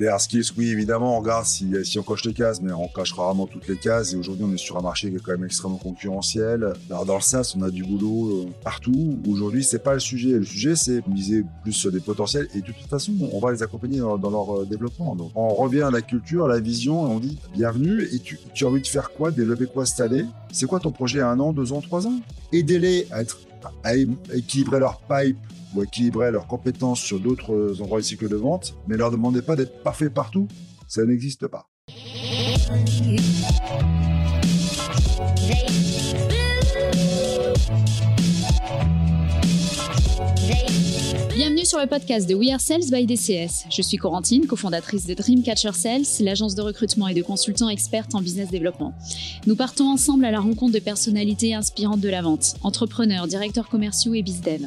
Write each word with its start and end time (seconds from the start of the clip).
Les 0.00 0.06
hard 0.06 0.20
skills, 0.20 0.52
oui, 0.56 0.68
évidemment, 0.70 1.16
on 1.16 1.20
regarde 1.20 1.44
si, 1.44 1.68
si 1.84 1.98
on 1.98 2.04
coche 2.04 2.24
les 2.24 2.32
cases, 2.32 2.62
mais 2.62 2.70
on 2.70 2.86
coche 2.86 3.12
rarement 3.12 3.48
toutes 3.48 3.66
les 3.66 3.76
cases. 3.76 4.12
Et 4.12 4.16
aujourd'hui, 4.16 4.44
on 4.48 4.54
est 4.54 4.56
sur 4.56 4.78
un 4.78 4.80
marché 4.80 5.10
qui 5.10 5.16
est 5.16 5.18
quand 5.18 5.32
même 5.32 5.44
extrêmement 5.44 5.76
concurrentiel. 5.76 6.72
Alors, 6.88 7.04
dans 7.04 7.16
le 7.16 7.20
sens, 7.20 7.56
on 7.56 7.62
a 7.62 7.70
du 7.70 7.82
boulot 7.82 8.30
euh, 8.30 8.46
partout. 8.62 9.18
Aujourd'hui, 9.28 9.64
c'est 9.64 9.82
pas 9.82 9.94
le 9.94 9.98
sujet. 9.98 10.30
Le 10.30 10.44
sujet, 10.44 10.76
c'est 10.76 11.04
miser 11.08 11.44
plus 11.64 11.72
sur 11.72 11.90
des 11.90 11.98
potentiels. 11.98 12.46
Et 12.54 12.60
de 12.60 12.66
toute 12.66 12.88
façon, 12.88 13.12
on 13.32 13.40
va 13.40 13.50
les 13.50 13.64
accompagner 13.64 13.98
dans, 13.98 14.30
leur 14.30 14.60
euh, 14.60 14.66
développement. 14.66 15.16
Donc, 15.16 15.32
on 15.34 15.48
revient 15.48 15.82
à 15.82 15.90
la 15.90 16.00
culture, 16.00 16.44
à 16.44 16.48
la 16.48 16.60
vision, 16.60 17.08
et 17.08 17.10
on 17.10 17.18
dit 17.18 17.36
bienvenue. 17.52 18.08
Et 18.12 18.20
tu, 18.20 18.38
tu 18.54 18.66
as 18.66 18.68
envie 18.68 18.82
de 18.82 18.86
faire 18.86 19.10
quoi? 19.10 19.32
Développer 19.32 19.66
quoi 19.66 19.84
cette 19.84 20.12
C'est 20.52 20.66
quoi 20.66 20.78
ton 20.78 20.92
projet 20.92 21.18
à 21.18 21.28
un 21.28 21.40
an, 21.40 21.52
deux 21.52 21.72
ans, 21.72 21.80
trois 21.80 22.06
ans? 22.06 22.20
Aidez-les 22.52 23.08
à 23.10 23.20
être 23.22 23.40
à 23.84 23.94
équilibrer 24.34 24.80
leur 24.80 25.00
pipe 25.00 25.38
ou 25.74 25.82
équilibrer 25.82 26.30
leurs 26.30 26.46
compétences 26.46 27.00
sur 27.00 27.20
d'autres 27.20 27.80
endroits 27.80 28.00
du 28.00 28.06
cycle 28.06 28.28
de 28.28 28.36
vente, 28.36 28.74
mais 28.86 28.96
leur 28.96 29.10
demandez 29.10 29.42
pas 29.42 29.56
d'être 29.56 29.82
parfait 29.82 30.10
partout, 30.10 30.48
ça 30.86 31.04
n'existe 31.04 31.46
pas. 31.46 31.68
Sur 41.68 41.78
le 41.78 41.86
podcast 41.86 42.26
de 42.26 42.34
We 42.34 42.50
Are 42.50 42.60
Sales 42.62 42.90
by 42.90 43.04
DCS. 43.04 43.66
Je 43.70 43.82
suis 43.82 43.98
Corentine, 43.98 44.46
cofondatrice 44.46 45.04
de 45.04 45.12
Dreamcatcher 45.12 45.72
Sales, 45.74 46.06
l'agence 46.20 46.54
de 46.54 46.62
recrutement 46.62 47.08
et 47.08 47.14
de 47.14 47.20
consultants 47.20 47.68
experts 47.68 48.06
en 48.14 48.22
business 48.22 48.48
développement. 48.48 48.94
Nous 49.46 49.54
partons 49.54 49.86
ensemble 49.86 50.24
à 50.24 50.30
la 50.30 50.40
rencontre 50.40 50.72
de 50.72 50.78
personnalités 50.78 51.52
inspirantes 51.52 52.00
de 52.00 52.08
la 52.08 52.22
vente, 52.22 52.54
entrepreneurs, 52.62 53.26
directeurs 53.26 53.68
commerciaux 53.68 54.14
et 54.14 54.22
business 54.22 54.62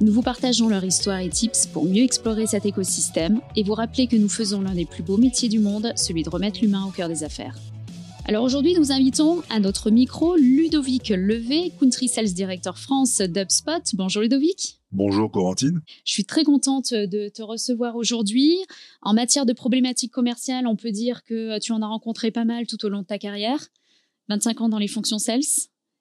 nous 0.00 0.12
vous 0.12 0.22
partageons 0.22 0.68
leur 0.68 0.84
histoire 0.84 1.18
et 1.18 1.28
tips 1.28 1.66
pour 1.66 1.84
mieux 1.84 2.04
explorer 2.04 2.46
cet 2.46 2.66
écosystème 2.66 3.40
et 3.56 3.64
vous 3.64 3.74
rappeler 3.74 4.06
que 4.06 4.14
nous 4.14 4.28
faisons 4.28 4.60
l'un 4.60 4.74
des 4.74 4.84
plus 4.84 5.02
beaux 5.02 5.16
métiers 5.16 5.48
du 5.48 5.58
monde, 5.58 5.92
celui 5.96 6.22
de 6.22 6.30
remettre 6.30 6.60
l'humain 6.62 6.84
au 6.86 6.92
cœur 6.92 7.08
des 7.08 7.24
affaires. 7.24 7.56
Alors 8.26 8.44
aujourd'hui, 8.44 8.76
nous 8.78 8.92
invitons 8.92 9.42
à 9.50 9.58
notre 9.58 9.90
micro 9.90 10.36
Ludovic 10.36 11.08
Levé, 11.08 11.72
Country 11.80 12.06
Sales 12.06 12.32
Director 12.32 12.78
France 12.78 13.20
d'UpSpot. 13.22 13.82
Bonjour 13.94 14.22
Ludovic. 14.22 14.77
Bonjour 14.90 15.30
Corentine. 15.30 15.82
Je 16.06 16.12
suis 16.12 16.24
très 16.24 16.44
contente 16.44 16.94
de 16.94 17.28
te 17.28 17.42
recevoir 17.42 17.96
aujourd'hui. 17.96 18.56
En 19.02 19.12
matière 19.12 19.44
de 19.44 19.52
problématiques 19.52 20.12
commerciales, 20.12 20.66
on 20.66 20.76
peut 20.76 20.92
dire 20.92 21.24
que 21.24 21.58
tu 21.58 21.72
en 21.72 21.82
as 21.82 21.86
rencontré 21.86 22.30
pas 22.30 22.46
mal 22.46 22.66
tout 22.66 22.82
au 22.86 22.88
long 22.88 23.02
de 23.02 23.06
ta 23.06 23.18
carrière. 23.18 23.68
25 24.30 24.62
ans 24.62 24.68
dans 24.70 24.78
les 24.78 24.88
fonctions 24.88 25.18
sales, 25.18 25.42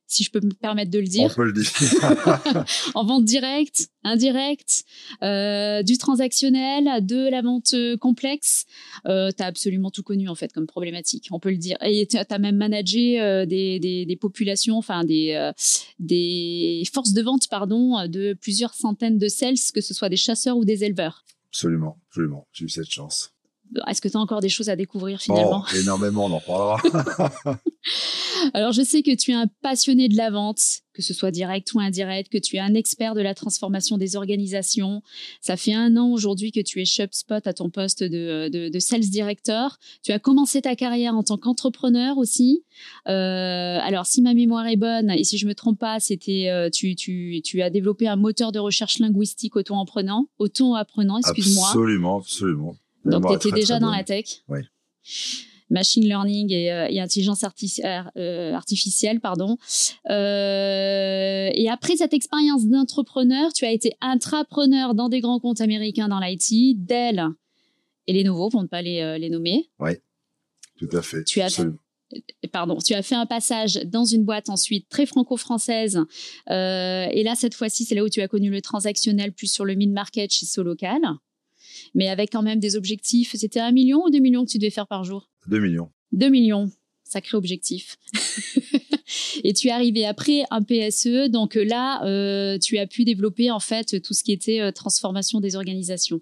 si 0.07 0.23
je 0.23 0.31
peux 0.31 0.39
me 0.39 0.53
permettre 0.53 0.89
de 0.89 0.99
le 0.99 1.07
dire. 1.07 1.29
On 1.31 1.35
peut 1.35 1.45
le 1.45 1.53
dire. 1.53 2.65
en 2.95 3.05
vente 3.05 3.25
directe, 3.25 3.89
indirecte, 4.03 4.85
euh, 5.21 5.83
du 5.83 5.97
transactionnel, 5.97 7.05
de 7.05 7.29
la 7.29 7.41
vente 7.41 7.73
euh, 7.73 7.97
complexe. 7.97 8.65
Euh, 9.05 9.31
tu 9.35 9.43
as 9.43 9.45
absolument 9.45 9.91
tout 9.91 10.03
connu 10.03 10.29
en 10.29 10.35
fait 10.35 10.53
comme 10.53 10.65
problématique, 10.65 11.27
on 11.31 11.39
peut 11.39 11.51
le 11.51 11.57
dire. 11.57 11.77
Et 11.81 12.07
tu 12.07 12.17
as 12.17 12.39
même 12.39 12.55
managé 12.55 13.19
euh, 13.21 13.45
des, 13.45 13.79
des, 13.79 14.05
des, 14.05 14.15
populations, 14.15 14.77
enfin 14.77 15.03
des, 15.03 15.51
des 15.99 16.83
forces 16.91 17.13
de 17.13 17.21
vente, 17.21 17.47
pardon, 17.49 18.07
de 18.07 18.33
plusieurs 18.33 18.73
centaines 18.73 19.17
de 19.17 19.27
sales, 19.27 19.55
que 19.73 19.81
ce 19.81 19.93
soit 19.93 20.09
des 20.09 20.17
chasseurs 20.17 20.57
ou 20.57 20.65
des 20.65 20.83
éleveurs. 20.83 21.25
Absolument, 21.49 21.99
absolument. 22.09 22.47
J'ai 22.53 22.65
eu 22.65 22.69
cette 22.69 22.89
chance. 22.89 23.33
Est-ce 23.87 24.01
que 24.01 24.07
tu 24.07 24.17
as 24.17 24.19
encore 24.19 24.41
des 24.41 24.49
choses 24.49 24.69
à 24.69 24.75
découvrir 24.75 25.19
finalement? 25.19 25.63
oh, 25.67 25.75
Énormément, 25.81 26.25
on 26.25 26.31
en 26.31 26.39
parlera. 26.39 26.81
Alors 28.53 28.71
je 28.71 28.81
sais 28.81 29.01
que 29.01 29.15
tu 29.15 29.31
es 29.31 29.33
un 29.33 29.47
passionné 29.61 30.09
de 30.09 30.15
la 30.15 30.29
vente, 30.29 30.61
que 30.93 31.01
ce 31.01 31.13
soit 31.13 31.31
direct 31.31 31.73
ou 31.73 31.79
indirect, 31.79 32.31
que 32.31 32.37
tu 32.37 32.57
es 32.57 32.59
un 32.59 32.73
expert 32.73 33.15
de 33.15 33.21
la 33.21 33.33
transformation 33.33 33.97
des 33.97 34.15
organisations. 34.15 35.01
Ça 35.41 35.57
fait 35.57 35.73
un 35.73 35.97
an 35.97 36.11
aujourd'hui 36.11 36.51
que 36.51 36.59
tu 36.59 36.81
es 36.81 36.85
ShopSpot 36.85 37.45
à 37.45 37.53
ton 37.53 37.69
poste 37.69 38.03
de, 38.03 38.49
de, 38.49 38.79
sales 38.79 39.01
director. 39.01 39.77
Tu 40.03 40.11
as 40.11 40.19
commencé 40.19 40.61
ta 40.61 40.75
carrière 40.75 41.15
en 41.15 41.23
tant 41.23 41.37
qu'entrepreneur 41.37 42.17
aussi. 42.17 42.63
Euh, 43.07 43.79
alors 43.81 44.05
si 44.05 44.21
ma 44.21 44.33
mémoire 44.33 44.67
est 44.67 44.77
bonne 44.77 45.09
et 45.11 45.23
si 45.23 45.37
je 45.37 45.47
me 45.47 45.55
trompe 45.55 45.79
pas, 45.79 45.99
c'était 45.99 46.49
euh, 46.49 46.69
tu, 46.69 46.95
tu, 46.95 47.41
tu 47.43 47.61
as 47.61 47.69
développé 47.69 48.07
un 48.07 48.15
moteur 48.15 48.51
de 48.51 48.59
recherche 48.59 48.99
linguistique 48.99 49.55
auto-apprenant, 49.55 50.27
auto-apprenant, 50.39 51.17
excuse-moi. 51.17 51.67
Absolument, 51.67 52.19
absolument. 52.19 52.75
Donc, 53.07 53.27
tu 53.27 53.47
étais 53.47 53.51
déjà 53.51 53.79
dans 53.79 53.91
la 53.91 54.03
tech 54.03 54.43
Oui. 54.47 54.59
Machine 55.69 56.05
learning 56.05 56.51
et, 56.51 56.71
euh, 56.71 57.01
intelligence 57.01 57.43
euh, 57.43 58.53
artificielle, 58.53 59.19
pardon. 59.19 59.57
Euh, 60.09 61.49
et 61.53 61.69
après 61.69 61.97
cette 61.97 62.13
expérience 62.13 62.65
d'entrepreneur, 62.65 63.51
tu 63.51 63.65
as 63.65 63.71
été 63.71 63.93
intrapreneur 63.99 64.95
dans 64.95 65.09
des 65.09 65.19
grands 65.19 65.39
comptes 65.39 65.61
américains 65.61 66.07
dans 66.07 66.19
l'IT, 66.19 66.85
Dell 66.85 67.25
et 68.07 68.13
Lenovo, 68.13 68.49
pour 68.49 68.61
ne 68.61 68.67
pas 68.67 68.81
les, 68.81 69.19
les 69.19 69.29
nommer. 69.29 69.69
Oui, 69.79 69.91
tout 70.77 70.89
à 70.93 71.01
fait. 71.01 71.23
Tu 71.25 71.41
as 71.41 71.65
pardon, 72.53 72.77
tu 72.77 72.93
as 72.93 73.03
fait 73.03 73.15
un 73.15 73.25
passage 73.25 73.81
dans 73.85 74.05
une 74.05 74.23
boîte 74.23 74.47
ensuite 74.47 74.87
très 74.87 75.05
franco-française. 75.05 75.99
et 76.49 77.23
là, 77.25 77.35
cette 77.35 77.53
fois-ci, 77.53 77.83
c'est 77.83 77.95
là 77.95 78.05
où 78.05 78.09
tu 78.09 78.21
as 78.21 78.29
connu 78.29 78.49
le 78.49 78.61
transactionnel 78.61 79.33
plus 79.33 79.51
sur 79.51 79.65
le 79.65 79.75
mid-market 79.75 80.31
chez 80.31 80.45
Solocal 80.45 81.01
mais 81.95 82.09
avec 82.09 82.31
quand 82.31 82.41
même 82.41 82.59
des 82.59 82.75
objectifs. 82.75 83.35
C'était 83.35 83.59
un 83.59 83.71
million 83.71 84.03
ou 84.05 84.09
deux 84.09 84.19
millions 84.19 84.45
que 84.45 84.51
tu 84.51 84.57
devais 84.57 84.69
faire 84.69 84.87
par 84.87 85.03
jour? 85.03 85.29
Deux 85.47 85.59
millions. 85.59 85.89
Deux 86.11 86.29
millions, 86.29 86.71
sacré 87.03 87.37
objectif. 87.37 87.97
et 89.43 89.53
tu 89.53 89.67
es 89.67 89.71
arrivé 89.71 90.05
après 90.05 90.43
un 90.51 90.61
PSE, 90.61 91.29
donc 91.29 91.55
là, 91.55 92.03
euh, 92.05 92.57
tu 92.57 92.77
as 92.77 92.87
pu 92.87 93.05
développer 93.05 93.51
en 93.51 93.59
fait 93.59 94.01
tout 94.01 94.13
ce 94.13 94.23
qui 94.23 94.31
était 94.31 94.61
euh, 94.61 94.71
transformation 94.71 95.39
des 95.39 95.55
organisations. 95.55 96.21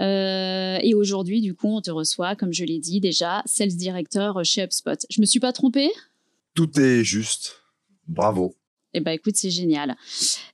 Euh, 0.00 0.78
et 0.82 0.94
aujourd'hui, 0.94 1.40
du 1.40 1.54
coup, 1.54 1.68
on 1.68 1.80
te 1.80 1.90
reçoit, 1.90 2.34
comme 2.34 2.52
je 2.52 2.64
l'ai 2.64 2.78
dit 2.78 3.00
déjà, 3.00 3.42
sales 3.44 3.68
director 3.68 4.44
chez 4.44 4.64
HubSpot. 4.64 5.06
Je 5.10 5.20
me 5.20 5.26
suis 5.26 5.40
pas 5.40 5.52
trompée? 5.52 5.90
Tout 6.54 6.80
est 6.80 7.04
juste. 7.04 7.56
Bravo. 8.08 8.56
Eh 8.96 9.00
ben 9.00 9.10
écoute, 9.12 9.36
c'est 9.36 9.50
génial. 9.50 9.94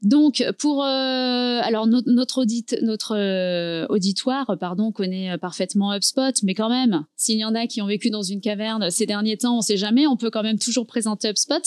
Donc 0.03 0.45
pour 0.59 0.83
euh, 0.83 1.61
alors 1.63 1.87
notre 1.87 2.43
audit, 2.43 2.77
notre 2.83 3.17
euh, 3.17 3.87
auditoire, 3.89 4.57
pardon, 4.59 4.91
connaît 4.91 5.39
parfaitement 5.39 5.95
HubSpot, 5.95 6.35
mais 6.43 6.55
quand 6.55 6.69
même, 6.69 7.05
s'il 7.15 7.39
y 7.39 7.45
en 7.45 7.55
a 7.55 7.69
qui 7.69 7.81
ont 7.81 7.87
vécu 7.87 8.11
dans 8.11 8.25
une 8.25 8.41
caverne 8.41 8.91
ces 8.91 9.07
derniers 9.07 9.37
temps, 9.37 9.55
on 9.55 9.59
ne 9.59 9.63
sait 9.63 9.77
jamais, 9.77 10.09
on 10.09 10.17
peut 10.17 10.31
quand 10.31 10.43
même 10.43 10.59
toujours 10.59 10.89
présenter 10.89 11.29
HubSpot 11.29 11.63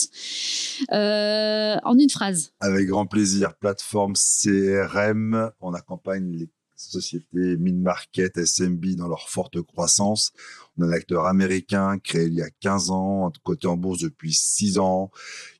euh, 0.92 1.78
en 1.84 1.98
une 1.98 2.10
phrase. 2.10 2.52
Avec 2.60 2.88
grand 2.88 3.06
plaisir. 3.06 3.56
Plateforme 3.56 4.16
CRM, 4.16 5.52
on 5.62 5.74
accompagne 5.74 6.30
les 6.32 6.50
sociétés 6.92 7.58
mid-market, 7.58 8.38
SMB 8.38 8.96
dans 8.96 9.08
leur 9.08 9.30
forte 9.30 9.62
croissance. 9.62 10.32
On 10.78 10.84
a 10.84 10.88
un 10.88 10.92
acteur 10.92 11.26
américain 11.26 11.98
créé 12.00 12.26
il 12.26 12.34
y 12.34 12.42
a 12.42 12.50
15 12.50 12.90
ans, 12.90 13.32
côté 13.44 13.68
en 13.68 13.78
bourse 13.78 14.00
depuis 14.00 14.34
6 14.34 14.78
ans, 14.80 15.10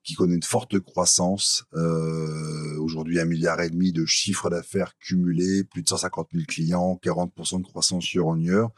qui 0.04 0.14
connaît 0.14 0.36
une 0.36 0.44
forte 0.44 0.80
croissance. 0.80 1.66
Euh, 1.74 2.78
Aujourd'hui, 2.80 3.20
un 3.20 3.26
milliard 3.26 3.62
et 3.62 3.70
demi 3.70 3.92
de 3.92 4.06
chiffre 4.06 4.50
d'affaires 4.50 4.98
cumulé, 5.00 5.64
plus 5.64 5.82
de 5.82 5.90
150 5.90 6.30
000 6.34 6.46
clients, 6.48 7.00
40% 7.02 7.62
de 7.62 7.66
croissance 7.66 8.14
year 8.14 8.28
on 8.28 8.38
year. 8.38 8.70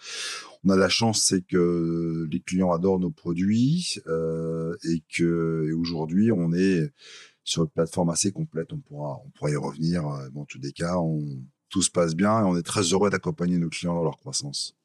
On 0.63 0.69
a 0.69 0.75
la 0.75 0.89
chance, 0.89 1.23
c'est 1.23 1.41
que 1.41 2.27
les 2.31 2.39
clients 2.39 2.71
adorent 2.71 2.99
nos 2.99 3.11
produits 3.11 3.99
euh, 4.07 4.75
et 4.83 5.03
que 5.13 5.73
aujourd'hui, 5.73 6.31
on 6.31 6.53
est 6.53 6.91
sur 7.43 7.63
une 7.63 7.69
plateforme 7.69 8.09
assez 8.09 8.31
complète. 8.31 8.73
On 8.73 8.79
pourra, 8.79 9.19
on 9.25 9.29
pourra 9.31 9.51
y 9.51 9.55
revenir. 9.55 10.03
Dans 10.33 10.45
tous 10.45 10.59
les 10.59 10.71
cas, 10.71 10.97
on, 10.97 11.21
tout 11.69 11.81
se 11.81 11.89
passe 11.89 12.15
bien 12.15 12.41
et 12.41 12.43
on 12.43 12.57
est 12.57 12.63
très 12.63 12.81
heureux 12.81 13.09
d'accompagner 13.09 13.57
nos 13.57 13.69
clients 13.69 13.95
dans 13.95 14.03
leur 14.03 14.17
croissance. 14.17 14.75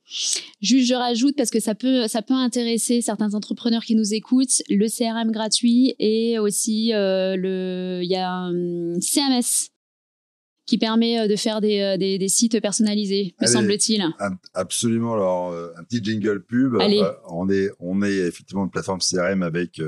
Juste, 0.61 0.89
je 0.89 0.95
rajoute 0.95 1.37
parce 1.37 1.51
que 1.51 1.61
ça 1.61 1.75
peut, 1.75 2.07
ça 2.09 2.23
peut 2.23 2.35
intéresser 2.35 3.01
certains 3.01 3.35
entrepreneurs 3.35 3.83
qui 3.83 3.95
nous 3.95 4.13
écoutent, 4.15 4.63
le 4.69 4.89
CRM 4.89 5.31
gratuit 5.31 5.95
et 5.99 6.39
aussi 6.39 6.93
euh, 6.93 7.37
le, 7.37 8.01
il 8.03 8.11
y 8.11 8.17
a 8.17 8.31
un 8.31 9.01
CMS 9.01 9.71
qui 10.73 10.79
permet 10.79 11.21
euh, 11.21 11.29
de 11.29 11.37
faire 11.37 11.61
des, 11.61 11.81
euh, 11.81 11.99
des, 11.99 12.17
des 12.17 12.29
sites 12.31 12.59
personnalisés, 12.63 13.35
me 13.43 13.47
semble-t-il. 13.47 14.03
Absolument. 14.55 15.13
Alors, 15.13 15.51
euh, 15.53 15.71
un 15.77 15.85
petit 15.85 16.03
jingle 16.03 16.43
pub. 16.43 16.77
on 17.29 17.51
est, 17.51 17.71
on 17.79 18.03
est 18.03 18.17
effectivement 18.27 18.65
une 18.65 18.71
plateforme 18.71 19.01
CRM 19.01 19.43
avec 19.43 19.83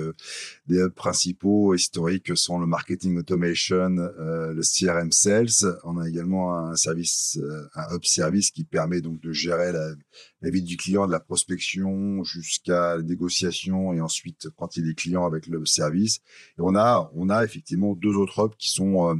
des 0.67 0.77
hubs 0.77 0.93
principaux 0.93 1.75
historiques 1.75 2.25
que 2.25 2.35
sont 2.35 2.59
le 2.59 2.67
marketing 2.67 3.17
automation, 3.17 3.89
le 4.19 4.61
CRM 4.61 5.11
sales. 5.11 5.79
On 5.85 5.97
a 5.99 6.07
également 6.07 6.55
un 6.55 6.77
service, 6.77 7.39
un 7.75 7.95
hub 7.95 8.05
service 8.05 8.51
qui 8.51 8.65
permet 8.65 9.01
donc 9.01 9.21
de 9.23 9.33
gérer 9.33 9.73
la, 9.73 9.89
la 10.43 10.51
vie 10.51 10.63
du 10.63 10.77
client, 10.77 11.07
de 11.07 11.13
la 11.13 11.21
prospection 11.21 12.25
jusqu'à 12.25 12.97
la 12.97 13.03
négociation 13.03 13.95
et 13.95 14.03
ensuite 14.03 14.49
quand 14.57 14.77
il 14.77 14.89
est 14.91 14.95
client 14.95 15.25
avec 15.25 15.47
le 15.47 15.65
service. 15.65 16.19
Et 16.59 16.61
on 16.61 16.75
a, 16.77 17.11
on 17.15 17.31
a 17.31 17.43
effectivement 17.43 17.95
deux 17.95 18.17
autres 18.17 18.45
hubs 18.45 18.57
qui 18.59 18.71
sont 18.71 19.19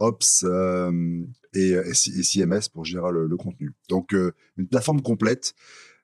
Ops 0.00 0.44
euh, 0.44 1.22
et, 1.54 1.70
et, 1.70 1.94
CMS 1.94 2.68
pour 2.72 2.84
gérer 2.84 3.12
le, 3.12 3.36
contenu. 3.36 3.72
Donc, 3.88 4.14
euh, 4.14 4.32
une 4.56 4.66
plateforme 4.66 5.02
complète 5.02 5.54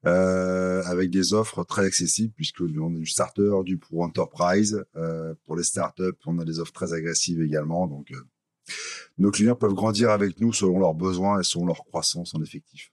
euh, 0.06 0.82
avec 0.84 1.10
des 1.10 1.32
offres 1.32 1.64
très 1.64 1.84
accessibles 1.84 2.32
puisque 2.36 2.60
on 2.60 2.94
a 2.94 2.98
du 2.98 3.06
starter, 3.06 3.50
du 3.64 3.78
pro 3.78 4.04
enterprise. 4.04 4.84
pour 5.46 5.56
les 5.56 5.64
startups, 5.64 6.12
on 6.26 6.38
a 6.38 6.44
des 6.44 6.60
offres 6.60 6.72
très 6.72 6.92
agressives 6.92 7.40
également. 7.40 7.86
Donc, 7.86 8.12
nos 9.18 9.30
clients 9.30 9.56
peuvent 9.56 9.74
grandir 9.74 10.10
avec 10.10 10.40
nous 10.40 10.52
selon 10.52 10.78
leurs 10.78 10.94
besoins 10.94 11.40
et 11.40 11.44
selon 11.44 11.66
leur 11.66 11.84
croissance 11.84 12.34
en 12.34 12.42
effectif. 12.42 12.90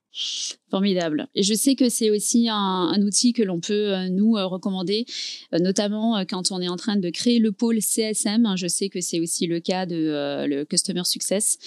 Formidable. 0.69 1.27
Et 1.33 1.41
je 1.41 1.55
sais 1.55 1.73
que 1.73 1.89
c'est 1.89 2.11
aussi 2.11 2.47
un, 2.49 3.01
outil 3.01 3.33
que 3.33 3.41
l'on 3.41 3.59
peut 3.59 3.93
euh, 3.93 4.09
nous 4.09 4.37
euh, 4.37 4.45
recommander, 4.45 5.05
euh, 5.53 5.59
notamment 5.59 6.23
quand 6.29 6.51
on 6.51 6.61
est 6.61 6.67
en 6.67 6.75
train 6.77 6.97
de 6.97 7.09
créer 7.09 7.39
le 7.39 7.51
pôle 7.51 7.81
CSM. 7.81 8.53
Je 8.55 8.67
sais 8.67 8.89
que 8.89 9.01
c'est 9.01 9.19
aussi 9.19 9.47
le 9.47 9.59
cas 9.59 9.87
de 9.87 10.45
le 10.47 10.65
Customer 10.65 11.03
Success, 11.03 11.57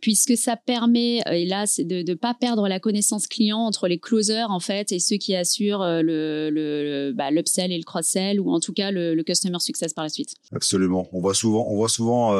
puisque 0.00 0.36
ça 0.36 0.56
permet, 0.56 1.20
et 1.30 1.44
là, 1.44 1.66
c'est 1.66 1.84
de 1.84 2.02
ne 2.02 2.14
pas 2.14 2.34
perdre 2.34 2.66
la 2.66 2.80
connaissance 2.80 3.26
client 3.26 3.58
entre 3.58 3.88
les 3.88 3.98
closers 3.98 4.50
en 4.50 4.60
fait 4.60 4.92
et 4.92 4.98
ceux 4.98 5.16
qui 5.16 5.34
assurent 5.34 5.84
le, 6.02 6.50
le 6.50 7.12
bah, 7.14 7.30
l'upsell 7.30 7.72
et 7.72 7.78
le 7.78 7.84
cross-sell, 7.84 8.40
ou 8.40 8.50
en 8.50 8.60
tout 8.60 8.72
cas 8.72 8.90
le, 8.90 9.22
Customer 9.22 9.58
Success 9.58 9.92
par 9.92 10.04
la 10.04 10.10
suite. 10.10 10.34
Absolument. 10.52 11.08
On 11.12 11.20
voit 11.20 11.34
souvent, 11.34 11.66
on 11.68 11.76
voit 11.76 11.88
souvent 11.88 12.34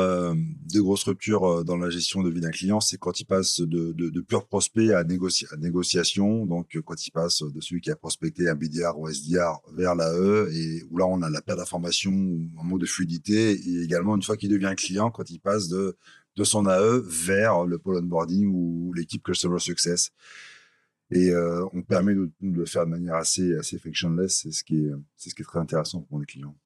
des 0.64 0.80
grosses 0.80 1.04
ruptures 1.04 1.64
dans 1.64 1.76
la 1.76 1.90
gestion 1.90 2.22
de 2.22 2.30
vie 2.30 2.40
d'un 2.40 2.50
client, 2.50 2.80
c'est 2.80 2.98
quand 2.98 3.20
il 3.20 3.24
passe 3.24 3.60
de, 3.60 3.92
de, 3.92 4.10
de 4.10 4.20
pure 4.20 4.46
prospect 4.46 4.92
à, 4.92 5.04
négociation. 5.04 6.46
Donc, 6.46 6.78
quand 6.84 7.06
il 7.06 7.10
passe 7.10 7.42
de 7.42 7.60
celui 7.60 7.80
qui 7.80 7.90
a 7.90 7.96
prospecté 7.96 8.48
un 8.48 8.54
BDR 8.54 8.98
ou 8.98 9.08
SDR 9.08 9.60
vers 9.74 9.94
l'AE, 9.94 10.48
et 10.52 10.82
où 10.90 10.98
là, 10.98 11.06
on 11.06 11.22
a 11.22 11.30
la 11.30 11.42
perte 11.42 11.58
d'information, 11.58 12.12
un 12.12 12.64
mot 12.64 12.78
de 12.78 12.86
fluidité, 12.86 13.52
et 13.52 13.82
également 13.82 14.16
une 14.16 14.22
fois 14.22 14.36
qu'il 14.36 14.50
devient 14.50 14.74
client, 14.76 15.10
quand 15.10 15.30
il 15.30 15.40
passe 15.40 15.68
de, 15.68 15.96
de 16.36 16.44
son 16.44 16.66
AE 16.66 17.00
vers 17.04 17.64
le 17.64 17.78
pôle 17.78 17.96
onboarding 17.96 18.46
ou 18.46 18.92
l'équipe 18.94 19.22
Customer 19.22 19.58
Success. 19.58 20.10
Et 21.10 21.30
euh, 21.30 21.64
on 21.72 21.82
permet 21.82 22.14
de, 22.14 22.30
de, 22.40 22.56
le 22.58 22.66
faire 22.66 22.84
de 22.84 22.90
manière 22.90 23.14
assez, 23.14 23.56
assez 23.56 23.78
frictionless. 23.78 24.40
C'est 24.42 24.52
ce, 24.52 24.64
qui 24.64 24.76
est, 24.76 24.90
ce 25.16 25.34
qui 25.34 25.42
est 25.42 25.44
très 25.44 25.60
intéressant 25.60 26.02
pour 26.02 26.18
les 26.18 26.26
clients. 26.26 26.56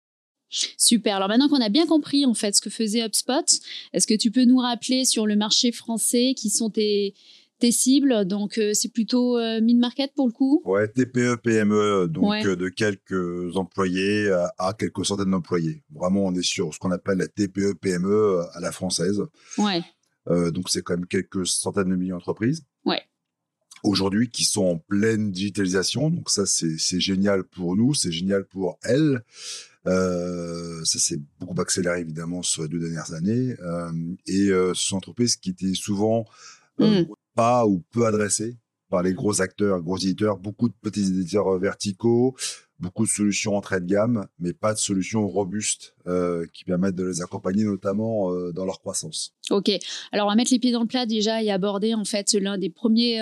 Super. 0.51 1.17
Alors 1.17 1.29
maintenant 1.29 1.49
qu'on 1.49 1.61
a 1.61 1.69
bien 1.69 1.87
compris 1.87 2.27
en 2.27 2.35
fait 2.35 2.55
ce 2.55 2.61
que 2.61 2.71
faisait 2.71 3.05
HubSpot, 3.05 3.47
est-ce 3.93 4.07
que 4.07 4.15
tu 4.15 4.31
peux 4.31 4.45
nous 4.45 4.59
rappeler 4.59 5.05
sur 5.05 5.27
le 5.27 5.37
marché 5.37 5.71
français 5.71 6.35
qui 6.37 6.51
sont 6.51 6.71
tes, 6.71 7.15
tes 7.61 7.71
cibles? 7.71 8.25
Donc, 8.25 8.59
euh, 8.59 8.75
c'est 8.75 8.93
plutôt 8.93 9.39
euh, 9.39 9.61
mid-market 9.61 10.13
pour 10.15 10.27
le 10.27 10.33
coup? 10.33 10.61
Ouais, 10.65 10.89
TPE, 10.89 11.37
PME, 11.37 12.09
donc 12.09 12.45
euh, 12.45 12.57
de 12.57 12.69
quelques 12.69 13.57
employés 13.57 14.29
à, 14.59 14.75
quelques 14.77 15.07
centaines 15.07 15.31
d'employés. 15.31 15.85
Vraiment, 15.95 16.25
on 16.25 16.35
est 16.35 16.43
sur 16.43 16.75
ce 16.75 16.81
qu'on 16.81 16.91
appelle 16.91 17.19
la 17.19 17.29
TPE, 17.29 17.75
PME 17.75 18.41
à 18.53 18.61
la 18.61 18.73
française. 18.73 19.23
Ouais. 19.57 19.83
donc, 20.27 20.69
c'est 20.69 20.83
quand 20.83 20.95
même 20.95 21.07
quelques 21.07 21.47
centaines 21.47 21.91
de 21.91 21.97
milliers 21.97 22.11
d'entreprises. 22.11 22.65
Ouais. 22.85 23.03
Aujourd'hui, 23.83 24.29
qui 24.29 24.45
sont 24.45 24.65
en 24.65 24.79
pleine 24.79 25.31
digitalisation. 25.31 26.11
Donc, 26.11 26.29
ça, 26.29 26.45
c'est 26.45 27.01
génial 27.01 27.45
pour 27.45 27.77
nous, 27.77 27.95
c'est 27.95 28.13
génial 28.13 28.45
pour 28.45 28.79
elles. 28.83 29.23
Ça 29.85 30.99
s'est 30.99 31.21
beaucoup 31.39 31.61
accéléré 31.61 32.01
évidemment 32.01 32.43
sur 32.43 32.63
les 32.63 32.69
deux 32.69 32.81
dernières 32.81 33.13
années. 33.13 33.55
et 34.27 34.47
ce 34.49 34.73
sont 34.75 34.97
entreprises 34.97 35.37
qui 35.37 35.51
étaient 35.51 35.75
souvent 35.75 36.25
mmh 36.79 37.03
pas 37.35 37.67
ou 37.67 37.83
peu 37.93 38.07
adressé 38.07 38.57
par 38.91 39.03
les 39.03 39.15
gros 39.15 39.41
acteurs, 39.41 39.81
gros 39.81 39.97
éditeurs, 39.97 40.37
beaucoup 40.37 40.69
de 40.69 40.75
petits 40.83 41.07
éditeurs 41.07 41.47
euh, 41.55 41.59
verticaux, 41.59 42.37
beaucoup 42.81 43.05
de 43.05 43.11
solutions 43.11 43.57
entrée 43.57 43.81
de 43.81 43.87
gamme, 43.87 44.27
mais 44.41 44.53
pas 44.53 44.75
de 44.75 44.79
solutions 44.79 45.27
robustes 45.29 45.95
euh, 46.09 46.45
qui 46.53 46.65
permettent 46.65 46.97
de 46.97 47.05
les 47.05 47.23
accompagner, 47.23 47.65
notamment 47.65 48.33
euh, 48.33 48.53
dans 48.53 48.65
leur 48.65 48.81
croissance. 48.81 49.33
Ok, 49.51 49.71
alors 50.13 50.27
on 50.27 50.31
va 50.31 50.35
mettre 50.35 50.53
les 50.53 50.59
pieds 50.59 50.73
dans 50.73 50.83
le 50.83 50.89
plat 50.89 51.07
déjà 51.07 51.43
et 51.43 51.51
aborder 51.51 51.95
en 51.95 52.05
fait 52.05 52.33
l'un 52.35 52.59
des 52.59 52.71
premiers 52.71 53.21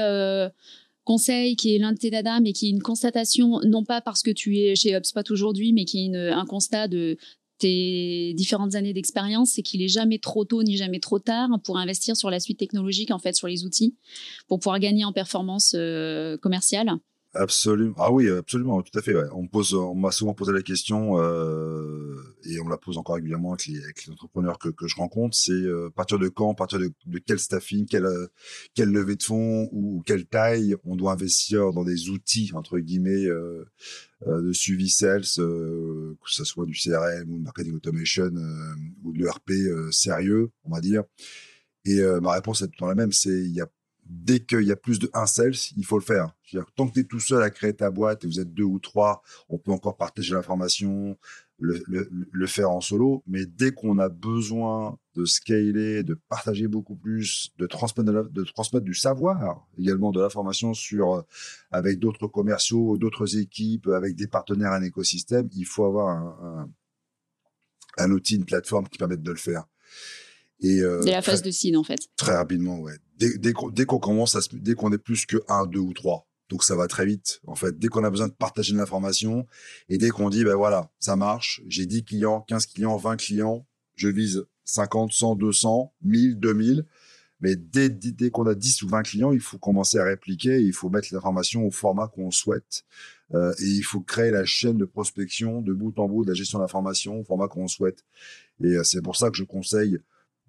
conseils 1.08 1.56
qui 1.56 1.75
est 1.75 1.78
l'un 1.78 1.93
de 1.93 1.96
tes 1.96 2.10
dadas, 2.10 2.40
mais 2.40 2.52
qui 2.52 2.66
est 2.66 2.70
une 2.70 2.82
constatation, 2.82 3.60
non 3.64 3.82
pas 3.82 4.02
parce 4.02 4.22
que 4.22 4.31
tu 4.31 4.58
es 4.58 4.76
chez 4.76 4.94
HubSpot 4.94 5.31
aujourd'hui, 5.31 5.72
mais 5.72 5.87
qui 5.87 6.05
est 6.05 6.14
un 6.14 6.44
constat 6.44 6.87
de 6.87 7.16
tes 7.56 8.34
différentes 8.34 8.75
années 8.75 8.93
d'expérience, 8.93 9.52
c'est 9.52 9.62
qu'il 9.62 9.81
est 9.81 9.88
jamais 9.88 10.19
trop 10.19 10.44
tôt 10.44 10.62
ni 10.62 10.76
jamais 10.76 11.00
trop 11.00 11.19
tard 11.19 11.49
pour 11.64 11.78
investir 11.78 12.14
sur 12.14 12.28
la 12.28 12.40
suite 12.40 12.58
technologique, 12.58 13.10
en 13.10 13.19
fait, 13.19 13.34
sur 13.34 13.49
les 13.49 13.64
outils, 13.64 13.96
pour 14.49 14.58
pouvoir 14.58 14.78
gagner 14.81 15.06
en 15.06 15.14
performance 15.14 15.72
euh, 15.75 16.37
commerciale. 16.37 16.90
Absolument. 17.34 17.94
Ah 17.98 18.10
oui, 18.10 18.30
absolument, 18.30 18.80
tout 18.82 18.98
à 18.98 19.02
fait. 19.02 19.14
On 19.32 19.46
pose, 19.46 19.75
on 19.75 19.94
m'a 19.94 20.10
souvent 20.10 20.32
posé 20.32 20.50
la 20.50 20.62
question 20.62 21.20
euh, 21.20 22.16
et 22.44 22.58
on 22.58 22.69
la 22.69 22.78
pose 22.78 22.96
encore 22.96 23.16
régulièrement 23.16 23.52
avec 23.52 23.66
les, 23.66 23.82
entrepreneurs 24.10 24.58
que, 24.58 24.70
je 24.86 24.96
rencontre. 24.96 25.36
C'est 25.36 25.52
euh, 25.52 25.90
partir 25.90 26.19
de 26.19 26.28
quand, 26.28 26.54
partir 26.54 26.78
de, 26.78 26.90
de 27.04 27.19
quel 27.19 27.38
staffing, 27.38 27.84
quelle, 27.86 28.08
quelle 28.75 28.88
levée 28.88 29.16
de 29.16 29.22
fonds 29.22 29.69
ou, 29.72 30.02
quelle 30.06 30.25
taille 30.25 30.75
on 30.84 30.96
doit 30.96 31.12
investir 31.12 31.72
dans 31.72 31.84
des 31.84 32.08
outils 32.08 32.50
entre 32.54 32.78
guillemets 32.78 33.26
euh, 33.26 33.64
euh 34.26 34.40
de 34.40 34.52
suivi 34.54 34.88
sales, 34.88 35.25
euh, 35.38 36.16
que 36.25 36.30
ce 36.30 36.44
soit 36.44 36.64
du 36.64 36.72
CRM 36.72 37.30
ou 37.30 37.36
du 37.36 37.44
marketing 37.44 37.75
automation 37.75 38.32
ou 39.04 39.12
de 39.12 39.19
l'ERP 39.19 39.50
sérieux, 39.92 40.50
on 40.64 40.70
va 40.70 40.80
dire. 40.80 41.04
Et 41.84 42.00
ma 42.20 42.32
réponse 42.32 42.62
est 42.62 42.66
tout 42.66 42.72
le 42.75 42.78
temps 42.78 42.86
la 42.86 42.94
même. 42.94 43.12
C'est 43.12 43.30
il 43.30 43.52
y 43.52 43.60
a 43.60 43.69
dès 44.08 44.40
qu'il 44.40 44.62
y 44.62 44.72
a 44.72 44.76
plus 44.76 44.99
de 44.99 45.10
un 45.12 45.26
sales, 45.26 45.55
il 45.76 45.84
faut 45.84 45.99
le 45.99 46.05
faire. 46.05 46.32
tant 46.75 46.88
que 46.88 46.94
tu 46.94 47.00
es 47.00 47.05
tout 47.05 47.20
seul 47.20 47.43
à 47.43 47.50
créer 47.50 47.75
ta 47.75 47.90
boîte 47.90 48.25
et 48.25 48.26
vous 48.26 48.40
êtes 48.40 48.52
deux 48.55 48.64
ou 48.64 48.78
trois, 48.78 49.22
on 49.49 49.58
peut 49.58 49.70
encore 49.70 49.96
partager 49.96 50.34
l'information, 50.34 51.19
le, 51.58 52.46
faire 52.46 52.70
en 52.70 52.81
solo. 52.81 53.22
Mais 53.26 53.44
dès 53.44 53.72
qu'on 53.72 53.99
a 53.99 54.08
besoin 54.08 54.99
de 55.14 55.25
scaler, 55.25 56.02
de 56.02 56.14
partager 56.28 56.69
beaucoup 56.69 56.96
plus, 56.96 57.52
de 57.58 57.66
transmettre, 57.66 58.81
du 58.81 58.94
savoir, 58.94 59.66
également 59.78 60.11
de 60.11 60.20
l'information 60.20 60.72
sur 60.72 61.25
avec 61.70 61.99
d'autres 61.99 62.28
commerciaux, 62.28 62.96
d'autres 62.96 63.37
équipes, 63.37 63.88
avec 63.88 64.16
des 64.16 64.26
partenaires, 64.26 64.72
un 64.72 64.82
écosystème, 64.82 65.49
il 65.54 65.66
faut 65.66 65.84
avoir 65.84 66.08
un, 67.99 68.11
outil, 68.11 68.37
une 68.37 68.44
plateforme 68.44 68.88
qui 68.88 68.96
permette 68.96 69.22
de 69.22 69.31
le 69.31 69.37
faire. 69.37 69.64
Et 70.60 70.81
euh, 70.81 71.00
c'est 71.02 71.12
la 71.12 71.22
phase 71.22 71.43
de 71.43 71.50
signe 71.50 71.76
en 71.76 71.84
fait. 71.84 72.00
Très 72.16 72.34
rapidement, 72.34 72.78
ouais 72.81 72.94
dès, 73.19 73.84
qu'on 73.84 73.99
commence 73.99 74.37
à 74.37 74.40
dès 74.52 74.75
qu'on 74.75 74.93
est 74.93 74.99
plus 74.99 75.26
que 75.26 75.38
un, 75.49 75.66
deux 75.66 75.81
ou 75.81 75.93
trois. 75.93 76.26
Donc 76.49 76.64
ça 76.64 76.76
va 76.76 76.87
très 76.87 77.05
vite. 77.05 77.40
En 77.46 77.55
fait, 77.55 77.78
dès 77.78 77.88
qu'on 77.88 78.05
a 78.05 78.10
besoin 78.10 78.28
de 78.28 78.32
partager 78.32 78.72
de 78.72 78.78
l'information 78.78 79.46
et 79.88 79.99
dès 79.99 80.08
qu'on 80.08 80.31
dit, 80.31 80.44
ben 80.44 80.55
voilà, 80.55 80.90
ça 80.99 81.14
marche, 81.16 81.62
j'ai 81.66 81.84
10 81.84 82.05
clients, 82.05 82.44
15 82.49 82.66
clients, 82.66 82.96
20 82.96 83.16
clients, 83.16 83.66
je 83.96 84.08
vise 84.08 84.46
50, 84.64 85.12
100, 85.12 85.37
200, 85.37 85.93
1000, 86.02 86.38
2000. 86.38 86.87
Mais 87.40 87.54
dès, 87.54 87.88
dès, 87.88 88.31
qu'on 88.31 88.46
a 88.46 88.54
10 88.54 88.82
ou 88.82 88.88
20 88.88 89.02
clients, 89.02 89.31
il 89.31 89.40
faut 89.40 89.58
commencer 89.58 89.99
à 89.99 90.04
répliquer, 90.04 90.61
il 90.61 90.72
faut 90.72 90.88
mettre 90.88 91.08
l'information 91.12 91.64
au 91.66 91.70
format 91.70 92.08
qu'on 92.08 92.32
souhaite. 92.32 92.84
Euh, 93.34 93.52
et 93.61 93.66
il 93.66 93.82
faut 93.82 94.00
créer 94.00 94.32
la 94.32 94.44
chaîne 94.44 94.76
de 94.76 94.84
prospection 94.84 95.61
de 95.61 95.72
bout 95.72 95.96
en 95.99 96.08
bout 96.08 96.25
de 96.25 96.31
la 96.31 96.34
gestion 96.34 96.58
de 96.58 96.64
l'information 96.64 97.20
au 97.20 97.25
format 97.25 97.46
qu'on 97.46 97.69
souhaite. 97.69 98.04
Et 98.64 98.69
euh, 98.69 98.82
c'est 98.82 99.02
pour 99.02 99.14
ça 99.14 99.31
que 99.31 99.37
je 99.37 99.44
conseille 99.44 100.00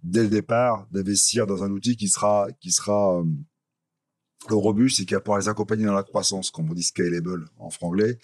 dès 0.03 0.23
le 0.23 0.29
départ 0.29 0.87
d'investir 0.91 1.47
dans 1.47 1.63
un 1.63 1.71
outil 1.71 1.95
qui 1.95 2.07
sera 2.07 2.47
qui 2.59 2.71
sera 2.71 3.19
euh, 3.19 3.23
robuste 4.49 4.99
et 4.99 5.05
qui 5.05 5.13
va 5.13 5.19
pouvoir 5.19 5.39
les 5.39 5.49
accompagner 5.49 5.85
dans 5.85 5.93
la 5.93 6.03
croissance, 6.03 6.51
comme 6.51 6.69
on 6.69 6.73
dit 6.73 6.83
scalable 6.83 7.45
en 7.57 7.69
franglais. 7.69 8.19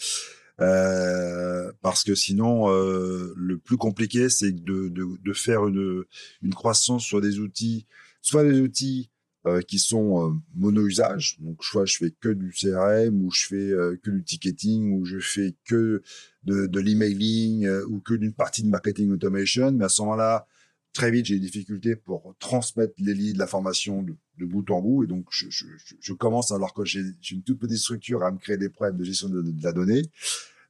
Euh, 0.61 1.71
parce 1.81 2.03
que 2.03 2.15
sinon, 2.15 2.69
euh, 2.69 3.33
le 3.35 3.57
plus 3.57 3.77
compliqué, 3.77 4.29
c'est 4.29 4.53
de, 4.53 4.87
de, 4.87 5.05
de, 5.21 5.33
faire 5.33 5.67
une, 5.67 6.03
une 6.41 6.53
croissance 6.53 7.03
sur 7.03 7.19
des 7.19 7.39
outils, 7.39 7.85
soit 8.21 8.43
des 8.43 8.61
outils 8.61 9.11
euh, 9.47 9.61
qui 9.61 9.79
sont 9.79 10.29
euh, 10.29 10.33
mono-usage, 10.55 11.37
donc 11.41 11.61
soit 11.63 11.85
je 11.85 11.97
fais 11.97 12.11
que 12.11 12.29
du 12.29 12.51
CRM, 12.51 13.25
ou 13.25 13.31
je 13.31 13.47
fais 13.47 13.71
que 14.01 14.11
du 14.11 14.23
ticketing, 14.23 14.97
ou 14.97 15.03
je 15.03 15.19
fais 15.19 15.55
que 15.65 16.01
de, 16.43 16.67
de 16.67 16.79
l'emailing, 16.79 17.67
ou 17.89 17.99
que 17.99 18.13
d'une 18.13 18.33
partie 18.33 18.63
de 18.63 18.69
marketing 18.69 19.11
automation, 19.11 19.73
mais 19.73 19.85
à 19.85 19.89
ce 19.89 20.01
moment-là, 20.03 20.47
très 20.95 21.11
vite, 21.11 21.25
j'ai 21.25 21.35
des 21.35 21.41
difficultés 21.41 21.95
pour 21.95 22.35
transmettre 22.39 22.93
les 22.97 23.13
leads, 23.13 23.37
la 23.37 23.45
formation 23.45 24.01
de, 24.01 24.45
bout 24.45 24.71
en 24.71 24.81
bout. 24.81 25.03
Et 25.03 25.07
donc, 25.07 25.27
je, 25.29 26.13
commence, 26.13 26.51
alors 26.51 26.73
que 26.73 26.85
j'ai 26.85 27.03
une 27.31 27.43
toute 27.43 27.59
petite 27.59 27.77
structure, 27.77 28.23
à 28.23 28.31
me 28.31 28.39
créer 28.39 28.57
des 28.57 28.69
problèmes 28.69 28.97
de 28.97 29.03
gestion 29.03 29.29
de, 29.29 29.43
la 29.61 29.73
donnée. 29.73 30.03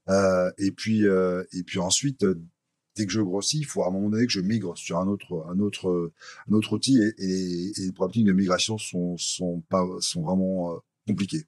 Euh, 0.09 0.51
et 0.57 0.71
puis, 0.71 1.07
euh, 1.07 1.43
et 1.53 1.63
puis 1.63 1.79
ensuite, 1.79 2.23
euh, 2.23 2.41
dès 2.95 3.05
que 3.05 3.11
je 3.11 3.21
grossis, 3.21 3.59
il 3.59 3.65
faut 3.65 3.83
à 3.83 3.87
un 3.87 3.91
moment 3.91 4.09
donné 4.09 4.25
que 4.25 4.31
je 4.31 4.41
migre 4.41 4.77
sur 4.77 4.97
un 4.97 5.07
autre, 5.07 5.45
un 5.49 5.59
autre, 5.59 6.11
un 6.49 6.53
autre 6.53 6.73
outil. 6.73 6.97
Et, 6.97 7.13
et, 7.17 7.71
les 7.77 7.91
problématiques 7.91 8.25
de 8.25 8.33
migration 8.33 8.77
sont, 8.77 9.17
sont 9.17 9.61
pas, 9.69 9.85
sont 9.99 10.23
vraiment 10.23 10.81
compliquées 11.07 11.45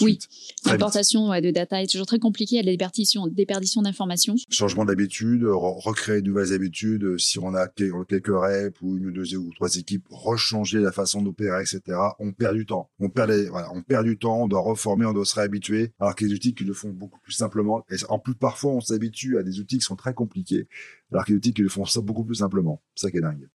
oui, 0.00 0.18
l'importation 0.64 1.28
de 1.28 1.50
data 1.50 1.82
est 1.82 1.86
toujours 1.86 2.06
très 2.06 2.18
compliquée. 2.18 2.56
Il 2.56 2.58
y 2.58 2.60
a 2.60 2.64
des 2.64 2.70
déperditions, 2.72 3.26
déperdition 3.26 3.82
d'informations. 3.82 4.34
Changement 4.48 4.84
d'habitude, 4.84 5.44
recréer 5.44 6.22
de 6.22 6.28
nouvelles 6.28 6.52
habitudes. 6.52 7.18
Si 7.18 7.38
on 7.38 7.54
a 7.54 7.68
quelques 7.68 8.26
reps 8.28 8.80
ou 8.80 8.96
une 8.96 9.06
ou 9.06 9.10
deux 9.10 9.36
ou 9.36 9.52
trois 9.54 9.74
équipes, 9.76 10.06
rechanger 10.10 10.80
la 10.80 10.92
façon 10.92 11.22
d'opérer, 11.22 11.60
etc. 11.60 11.98
On 12.18 12.32
perd 12.32 12.54
du 12.54 12.66
temps. 12.66 12.90
On 13.00 13.10
perd, 13.10 13.30
voilà, 13.50 13.70
on 13.72 13.82
perd 13.82 14.04
du 14.04 14.18
temps. 14.18 14.42
On 14.42 14.48
doit 14.48 14.60
reformer, 14.60 15.06
on 15.06 15.12
doit 15.12 15.26
se 15.26 15.34
réhabituer. 15.34 15.92
Alors 16.00 16.14
que 16.14 16.24
les 16.24 16.32
outils 16.32 16.54
qui 16.54 16.64
le 16.64 16.72
font 16.72 16.90
beaucoup 16.90 17.20
plus 17.20 17.32
simplement. 17.32 17.84
Et 17.90 17.96
en 18.08 18.18
plus, 18.18 18.34
parfois, 18.34 18.72
on 18.72 18.80
s'habitue 18.80 19.38
à 19.38 19.42
des 19.42 19.60
outils 19.60 19.78
qui 19.78 19.84
sont 19.84 19.96
très 19.96 20.14
compliqués. 20.14 20.68
Alors 21.12 21.24
que 21.24 21.32
les 21.32 21.36
outils 21.36 21.52
qui 21.52 21.62
le 21.62 21.68
font 21.68 21.84
ça 21.84 22.00
beaucoup 22.00 22.24
plus 22.24 22.36
simplement. 22.36 22.82
C'est 22.94 23.06
ça 23.06 23.10
qui 23.10 23.18
est 23.18 23.22
dingue. 23.22 23.48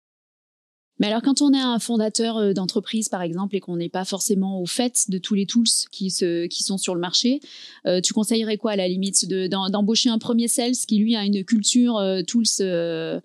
Mais 1.00 1.08
alors, 1.08 1.22
quand 1.22 1.42
on 1.42 1.52
est 1.54 1.60
un 1.60 1.80
fondateur 1.80 2.38
euh, 2.38 2.54
d'entreprise, 2.54 3.10
par 3.10 3.22
exemple, 3.22 3.56
et 3.56 3.60
qu'on 3.60 3.76
n'est 3.76 3.90
pas 3.90 4.06
forcément 4.06 4.62
au 4.62 4.66
fait 4.66 5.10
de 5.10 5.18
tous 5.18 5.34
les 5.34 5.46
tools 5.46 5.66
qui, 5.92 6.10
sont 6.10 6.78
sur 6.78 6.96
le 6.96 7.02
marché, 7.02 7.42
euh, 7.86 8.00
tu 8.00 8.14
conseillerais 8.14 8.58
quoi 8.58 8.72
à 8.72 8.76
la 8.76 8.88
limite 8.88 9.28
d'embaucher 9.50 10.10
un 10.10 10.20
premier 10.20 10.48
sales 10.48 10.76
qui, 10.88 11.00
lui, 11.00 11.16
a 11.16 11.26
une 11.26 11.44
culture 11.44 11.98
euh, 11.98 12.22
tools 12.22 13.22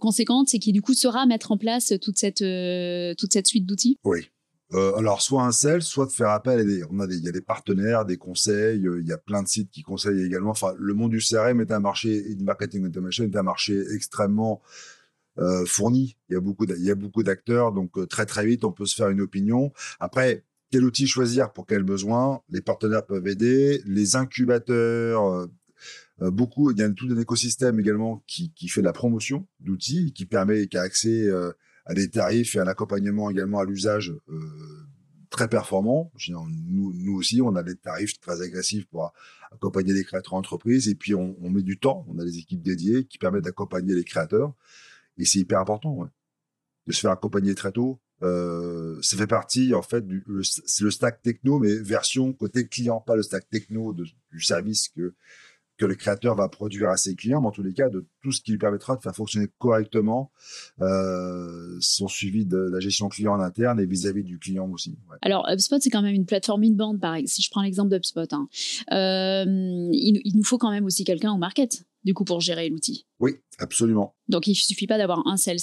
conséquente 0.00 0.52
et 0.52 0.58
qui 0.58 0.72
du 0.72 0.82
coup 0.82 0.94
saura 0.94 1.26
mettre 1.26 1.52
en 1.52 1.56
place 1.56 1.92
toute 2.00 2.18
cette, 2.18 2.38
suite 3.46 3.66
d'outils? 3.66 3.98
Oui. 4.04 4.28
alors, 4.72 5.22
soit 5.22 5.44
un 5.44 5.52
sel, 5.52 5.80
soit 5.80 6.06
de 6.06 6.10
faire 6.10 6.30
appel 6.30 6.60
à 6.60 6.64
des, 6.64 6.82
on 6.90 6.98
a 6.98 7.06
des, 7.06 7.18
il 7.18 7.24
y 7.24 7.28
a 7.28 7.32
des 7.32 7.40
partenaires, 7.40 8.04
des 8.04 8.16
conseils, 8.16 8.82
il 8.82 9.06
y 9.06 9.12
a 9.12 9.18
plein 9.18 9.42
de 9.42 9.48
sites 9.48 9.70
qui 9.70 9.82
conseillent 9.82 10.24
également. 10.24 10.50
Enfin, 10.50 10.74
le 10.76 10.92
monde 10.94 11.12
du 11.12 11.20
CRM 11.20 11.60
est 11.60 11.70
un 11.70 11.80
marché, 11.80 12.30
et 12.30 12.34
du 12.34 12.44
marketing 12.44 12.84
automation 12.84 13.24
est 13.24 13.36
un 13.36 13.42
marché 13.42 13.80
extrêmement 13.94 14.60
euh, 15.38 15.64
fourni. 15.66 16.16
Il 16.28 16.34
y 16.34 16.36
a 16.36 16.40
beaucoup, 16.40 16.64
il 16.64 16.84
y 16.84 16.90
a 16.90 16.94
beaucoup 16.94 17.22
d'acteurs, 17.22 17.72
donc 17.72 17.98
euh, 17.98 18.06
très 18.06 18.26
très 18.26 18.46
vite 18.46 18.64
on 18.64 18.72
peut 18.72 18.86
se 18.86 18.94
faire 18.94 19.08
une 19.08 19.20
opinion. 19.20 19.72
Après, 20.00 20.44
quel 20.70 20.84
outil 20.84 21.06
choisir 21.06 21.52
pour 21.52 21.66
quel 21.66 21.82
besoin 21.82 22.40
Les 22.48 22.60
partenaires 22.60 23.06
peuvent 23.06 23.26
aider, 23.26 23.82
les 23.86 24.16
incubateurs. 24.16 25.24
Euh, 25.24 25.46
euh, 26.22 26.30
beaucoup, 26.30 26.70
il 26.70 26.78
y 26.78 26.82
a 26.82 26.90
tout 26.90 27.08
un 27.10 27.18
écosystème 27.18 27.80
également 27.80 28.22
qui, 28.26 28.52
qui 28.52 28.68
fait 28.68 28.80
de 28.80 28.86
la 28.86 28.92
promotion 28.92 29.46
d'outils, 29.60 30.12
qui 30.12 30.26
permet, 30.26 30.68
qui 30.68 30.76
a 30.76 30.82
accès 30.82 31.28
à 31.86 31.94
des 31.94 32.08
tarifs 32.08 32.54
et 32.54 32.60
un 32.60 32.68
accompagnement 32.68 33.30
également 33.30 33.58
à 33.58 33.64
l'usage 33.64 34.14
très 35.30 35.48
performant. 35.48 36.12
Nous, 36.28 36.92
nous 36.94 37.14
aussi, 37.14 37.42
on 37.42 37.56
a 37.56 37.64
des 37.64 37.74
tarifs 37.74 38.20
très 38.20 38.40
agressifs 38.40 38.86
pour 38.86 39.12
accompagner 39.50 39.92
les 39.92 40.04
créateurs 40.04 40.34
d'entreprise 40.34 40.88
et 40.88 40.94
puis 40.94 41.14
on, 41.14 41.36
on, 41.42 41.50
met 41.50 41.62
du 41.62 41.78
temps. 41.78 42.06
On 42.08 42.18
a 42.20 42.24
des 42.24 42.38
équipes 42.38 42.62
dédiées 42.62 43.04
qui 43.04 43.18
permettent 43.18 43.44
d'accompagner 43.44 43.94
les 43.94 44.04
créateurs. 44.04 44.54
Et 45.18 45.24
c'est 45.24 45.38
hyper 45.38 45.60
important 45.60 46.08
de 46.86 46.92
se 46.92 47.00
faire 47.00 47.10
accompagner 47.10 47.54
très 47.54 47.72
tôt. 47.72 48.00
Euh, 48.22 48.98
ça 49.02 49.16
fait 49.16 49.26
partie, 49.26 49.74
en 49.74 49.82
fait, 49.82 50.06
du, 50.06 50.24
le 50.26 50.90
stack 50.90 51.22
techno, 51.22 51.58
mais 51.58 51.74
version 51.74 52.32
côté 52.32 52.66
client, 52.66 53.00
pas 53.00 53.16
le 53.16 53.22
stack 53.22 53.48
techno 53.50 53.92
du 53.92 54.40
service 54.40 54.88
que, 54.88 55.14
que 55.76 55.84
le 55.84 55.94
créateur 55.94 56.36
va 56.36 56.48
produire 56.48 56.88
à 56.88 56.96
ses 56.96 57.16
clients, 57.16 57.40
mais 57.40 57.48
en 57.48 57.50
tous 57.50 57.62
les 57.62 57.72
cas, 57.72 57.88
de 57.88 58.06
tout 58.22 58.30
ce 58.30 58.40
qui 58.40 58.52
lui 58.52 58.58
permettra 58.58 58.96
de 58.96 59.02
faire 59.02 59.14
fonctionner 59.14 59.48
correctement 59.58 60.30
euh, 60.80 61.76
son 61.80 62.06
suivi 62.06 62.46
de 62.46 62.56
la 62.56 62.78
gestion 62.78 63.08
client 63.08 63.32
en 63.32 63.40
interne 63.40 63.80
et 63.80 63.86
vis-à-vis 63.86 64.22
du 64.22 64.38
client 64.38 64.70
aussi. 64.70 64.96
Alors, 65.20 65.46
HubSpot, 65.50 65.80
c'est 65.80 65.90
quand 65.90 66.02
même 66.02 66.14
une 66.14 66.26
plateforme 66.26 66.64
pareil. 67.00 67.26
Si 67.26 67.42
je 67.42 67.50
prends 67.50 67.62
l'exemple 67.62 67.90
d'HubSpot, 67.90 68.32
hein. 68.32 68.48
euh, 68.92 69.44
il, 69.92 70.20
il, 70.24 70.36
nous 70.36 70.44
faut 70.44 70.58
quand 70.58 70.70
même 70.70 70.84
aussi 70.84 71.04
quelqu'un 71.04 71.32
au 71.32 71.38
market 71.38 71.84
du 72.04 72.14
coup, 72.14 72.24
pour 72.24 72.40
gérer 72.40 72.68
l'outil. 72.68 73.06
Oui, 73.18 73.36
absolument. 73.58 74.14
Donc, 74.28 74.46
il 74.46 74.54
suffit 74.54 74.86
pas 74.86 74.98
d'avoir 74.98 75.26
un 75.26 75.36
sales. 75.36 75.58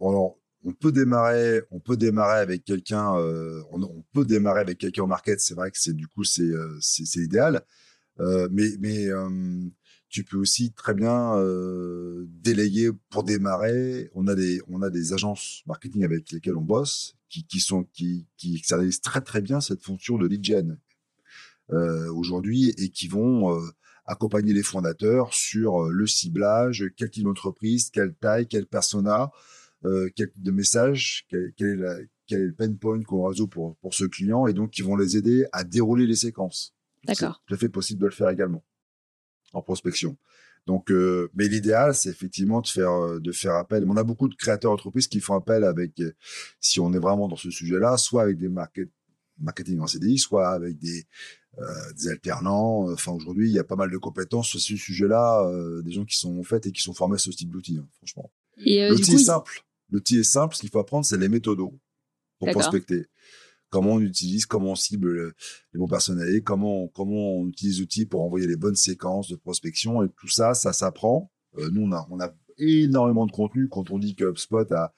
alors, 0.00 0.38
on 0.64 0.72
peut 0.72 0.92
démarrer, 0.92 1.62
on 1.70 1.78
peut 1.78 1.96
démarrer 1.96 2.38
avec 2.38 2.64
quelqu'un, 2.64 3.16
euh, 3.18 3.62
on, 3.70 4.02
peut 4.12 4.24
démarrer 4.24 4.60
avec 4.60 4.78
quelqu'un 4.78 5.02
au 5.02 5.06
market. 5.06 5.40
C'est 5.40 5.54
vrai 5.54 5.70
que 5.70 5.78
c'est 5.78 5.94
du 5.94 6.08
coup 6.08 6.24
c'est 6.24 6.42
euh, 6.42 6.78
c'est 6.80 7.20
l'idéal, 7.20 7.62
euh, 8.20 8.48
mais 8.50 8.68
mais 8.80 9.08
tu 10.08 10.24
peux 10.24 10.38
aussi 10.38 10.72
très 10.72 10.94
bien 10.94 11.34
déléguer 12.26 12.90
pour 13.10 13.24
démarrer. 13.24 14.10
On 14.14 14.26
a 14.26 14.34
des 14.34 14.60
on 14.68 14.80
a 14.82 14.90
des 14.90 15.12
agences 15.12 15.62
marketing 15.66 16.04
avec 16.04 16.30
lesquelles 16.32 16.56
on 16.56 16.62
bosse 16.62 17.14
qui, 17.28 17.44
qui 17.44 17.60
sont 17.60 17.84
qui 17.92 18.26
qui 18.36 18.56
exercent 18.56 19.00
très 19.02 19.20
très 19.20 19.42
bien 19.42 19.60
cette 19.60 19.82
fonction 19.82 20.16
de 20.16 20.26
lead 20.26 20.44
gen 20.44 20.78
aujourd'hui 21.68 22.70
et 22.78 22.90
qui 22.90 23.08
vont 23.08 23.60
accompagner 24.06 24.52
les 24.52 24.62
fondateurs 24.62 25.32
sur 25.32 25.84
euh, 25.84 25.90
le 25.90 26.06
ciblage, 26.06 26.84
quel 26.96 27.10
type 27.10 27.24
d'entreprise, 27.24 27.90
quelle 27.90 28.14
taille, 28.14 28.46
quel 28.46 28.66
persona, 28.66 29.30
euh, 29.84 30.10
quel 30.14 30.30
type 30.30 30.42
de 30.42 30.50
message, 30.50 31.26
quel, 31.28 31.52
est, 31.58 31.76
la, 31.76 31.96
quel, 32.26 32.40
est, 32.40 32.46
le 32.46 32.52
pain 32.52 32.72
point 32.74 33.02
qu'on 33.02 33.24
résout 33.24 33.48
pour, 33.48 33.76
pour 33.76 33.94
ce 33.94 34.04
client, 34.04 34.46
et 34.46 34.52
donc 34.52 34.70
qui 34.70 34.82
vont 34.82 34.96
les 34.96 35.16
aider 35.16 35.46
à 35.52 35.64
dérouler 35.64 36.06
les 36.06 36.16
séquences. 36.16 36.74
D'accord. 37.04 37.40
C'est 37.42 37.48
tout 37.48 37.54
à 37.54 37.58
fait 37.58 37.68
possible 37.68 38.00
de 38.00 38.06
le 38.06 38.12
faire 38.12 38.30
également 38.30 38.64
en 39.52 39.62
prospection. 39.62 40.16
Donc, 40.66 40.90
euh, 40.90 41.30
mais 41.34 41.46
l'idéal, 41.46 41.94
c'est 41.94 42.08
effectivement 42.08 42.62
de 42.62 42.66
faire 42.66 43.20
de 43.20 43.32
faire 43.32 43.54
appel. 43.54 43.84
On 43.86 43.96
a 43.98 44.02
beaucoup 44.02 44.28
de 44.28 44.34
créateurs 44.34 44.70
d'entreprises 44.72 45.08
qui 45.08 45.20
font 45.20 45.34
appel 45.34 45.62
avec, 45.62 46.02
si 46.58 46.80
on 46.80 46.92
est 46.94 46.98
vraiment 46.98 47.28
dans 47.28 47.36
ce 47.36 47.50
sujet-là, 47.50 47.98
soit 47.98 48.22
avec 48.22 48.38
des 48.38 48.48
market, 48.48 48.88
marketing 49.38 49.80
en 49.80 49.86
CDI, 49.86 50.18
soit 50.18 50.48
avec 50.50 50.78
des 50.78 51.06
euh, 51.58 51.92
des 51.96 52.08
alternants. 52.08 52.90
Enfin, 52.92 53.12
aujourd'hui, 53.12 53.48
il 53.48 53.54
y 53.54 53.60
a 53.60 53.64
pas 53.64 53.76
mal 53.76 53.90
de 53.90 53.96
compétences 53.96 54.48
sur 54.48 54.60
ce 54.60 54.76
sujet-là, 54.76 55.46
euh, 55.46 55.82
des 55.82 55.92
gens 55.92 56.04
qui 56.04 56.16
sont 56.16 56.42
et 56.42 56.72
qui 56.72 56.82
sont 56.82 56.94
formés 56.94 57.14
à 57.14 57.18
ce 57.18 57.30
type 57.30 57.50
d'outil, 57.50 57.78
hein, 57.78 57.86
franchement. 57.98 58.32
Euh, 58.66 58.88
L'outil 58.90 59.14
est 59.14 59.18
simple. 59.18 59.64
L'outil 59.90 60.18
est 60.18 60.24
simple. 60.24 60.56
Ce 60.56 60.60
qu'il 60.60 60.70
faut 60.70 60.80
apprendre, 60.80 61.06
c'est 61.06 61.16
les 61.16 61.28
méthodos 61.28 61.78
pour 62.40 62.50
prospecter. 62.50 63.06
Comment 63.70 63.92
on 63.94 64.00
utilise, 64.00 64.46
comment 64.46 64.72
on 64.72 64.74
cible 64.74 65.32
les 65.72 65.78
bons 65.78 65.86
personnels, 65.86 66.42
comment, 66.42 66.88
comment 66.88 67.36
on 67.36 67.46
utilise 67.46 67.80
l'outil 67.80 68.04
pour 68.04 68.22
envoyer 68.22 68.48
les 68.48 68.56
bonnes 68.56 68.76
séquences 68.76 69.28
de 69.28 69.36
prospection 69.36 70.02
et 70.02 70.08
tout 70.08 70.28
ça, 70.28 70.54
ça 70.54 70.72
s'apprend. 70.72 71.30
nous, 71.56 71.82
on 71.82 71.92
a, 71.92 72.06
on 72.10 72.20
a 72.20 72.34
énormément 72.58 73.26
de 73.26 73.32
contenu 73.32 73.68
quand 73.68 73.90
on 73.90 73.98
dit 73.98 74.16
que 74.16 74.24
HubSpot 74.24 74.70
a 74.72 74.92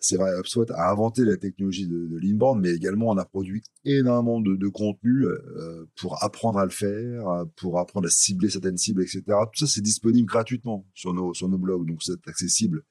c'est 0.00 0.16
vrai, 0.16 0.30
HubSpot 0.38 0.70
a 0.70 0.90
inventé 0.90 1.24
la 1.24 1.36
technologie 1.36 1.86
de, 1.86 2.06
de 2.06 2.54
mais 2.58 2.70
également 2.70 3.10
on 3.10 3.18
a 3.18 3.24
produit 3.24 3.62
énormément 3.84 4.40
de, 4.40 4.68
contenu 4.68 5.24
euh, 5.26 5.86
pour 5.96 6.22
apprendre 6.22 6.58
à 6.58 6.64
le 6.64 6.70
faire, 6.70 7.44
pour 7.56 7.78
apprendre 7.78 8.06
à 8.06 8.10
cibler 8.10 8.48
certaines 8.48 8.78
cibles, 8.78 9.02
etc. 9.02 9.22
Tout 9.26 9.58
ça, 9.58 9.66
c'est 9.66 9.82
disponible 9.82 10.26
gratuitement 10.26 10.86
sur 10.94 11.12
nos, 11.12 11.34
sur 11.34 11.48
nos 11.48 11.58
blogs, 11.58 11.86
donc 11.86 12.02
c'est 12.02 12.26
accessible. 12.28 12.82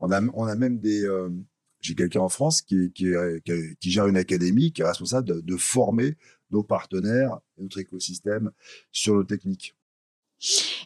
On 0.00 0.12
a, 0.12 0.20
on 0.34 0.44
a 0.44 0.54
même 0.54 0.78
des... 0.78 1.04
Euh, 1.04 1.30
j'ai 1.80 1.94
quelqu'un 1.94 2.20
en 2.20 2.30
France 2.30 2.62
qui, 2.62 2.92
qui, 2.92 3.12
qui, 3.78 3.90
gère 3.90 4.06
une 4.06 4.16
académie, 4.16 4.72
qui 4.72 4.80
est 4.80 4.86
responsable 4.86 5.44
de 5.44 5.56
former 5.56 6.16
nos 6.50 6.62
partenaires 6.62 7.40
et 7.58 7.62
notre 7.62 7.78
écosystème 7.78 8.52
sur 8.90 9.14
nos 9.14 9.24
techniques. 9.24 9.74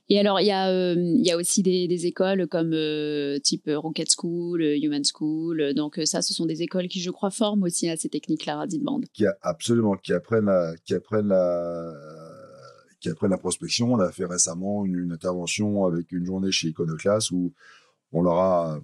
Et 0.09 0.19
alors, 0.19 0.41
il 0.41 0.47
y, 0.47 0.51
a, 0.51 0.71
euh, 0.71 0.95
y 0.97 1.31
a 1.31 1.37
aussi 1.37 1.63
des, 1.63 2.07
écoles 2.07 2.47
comme 2.47 2.73
euh, 2.73 3.39
type 3.39 3.69
Rocket 3.73 4.09
School, 4.11 4.63
Human 4.63 5.03
School. 5.05 5.75
Donc, 5.75 5.99
euh, 5.99 6.05
ça, 6.05 6.23
ce 6.23 6.33
sont 6.33 6.47
des 6.47 6.63
écoles 6.63 6.89
qui, 6.89 7.01
je 7.01 7.11
crois, 7.11 7.31
forment 7.31 7.65
aussi 7.65 7.89
à 7.89 7.97
ces 7.97 8.09
techniques-là 8.09 8.67
d'inbound. 8.67 9.07
Qui 9.13 9.27
a, 9.27 9.37
absolument, 9.43 9.95
qui 9.97 10.13
apprennent 10.13 10.51
qui 10.85 10.95
apprennent 10.95 11.29
la, 11.29 11.93
qui 13.01 13.09
apprennent 13.11 13.31
la 13.31 13.39
prospection. 13.39 13.93
On 13.93 14.01
a 14.01 14.11
fait 14.13 14.27
récemment 14.27 14.85
une, 14.85 14.97
une 14.97 15.13
intervention 15.13 15.85
avec 15.85 16.13
une 16.13 16.25
journée 16.25 16.53
chez 16.53 16.69
Iconoclast 16.69 17.31
où 17.33 17.53
on 18.13 18.23
leur 18.23 18.39
a, 18.39 18.81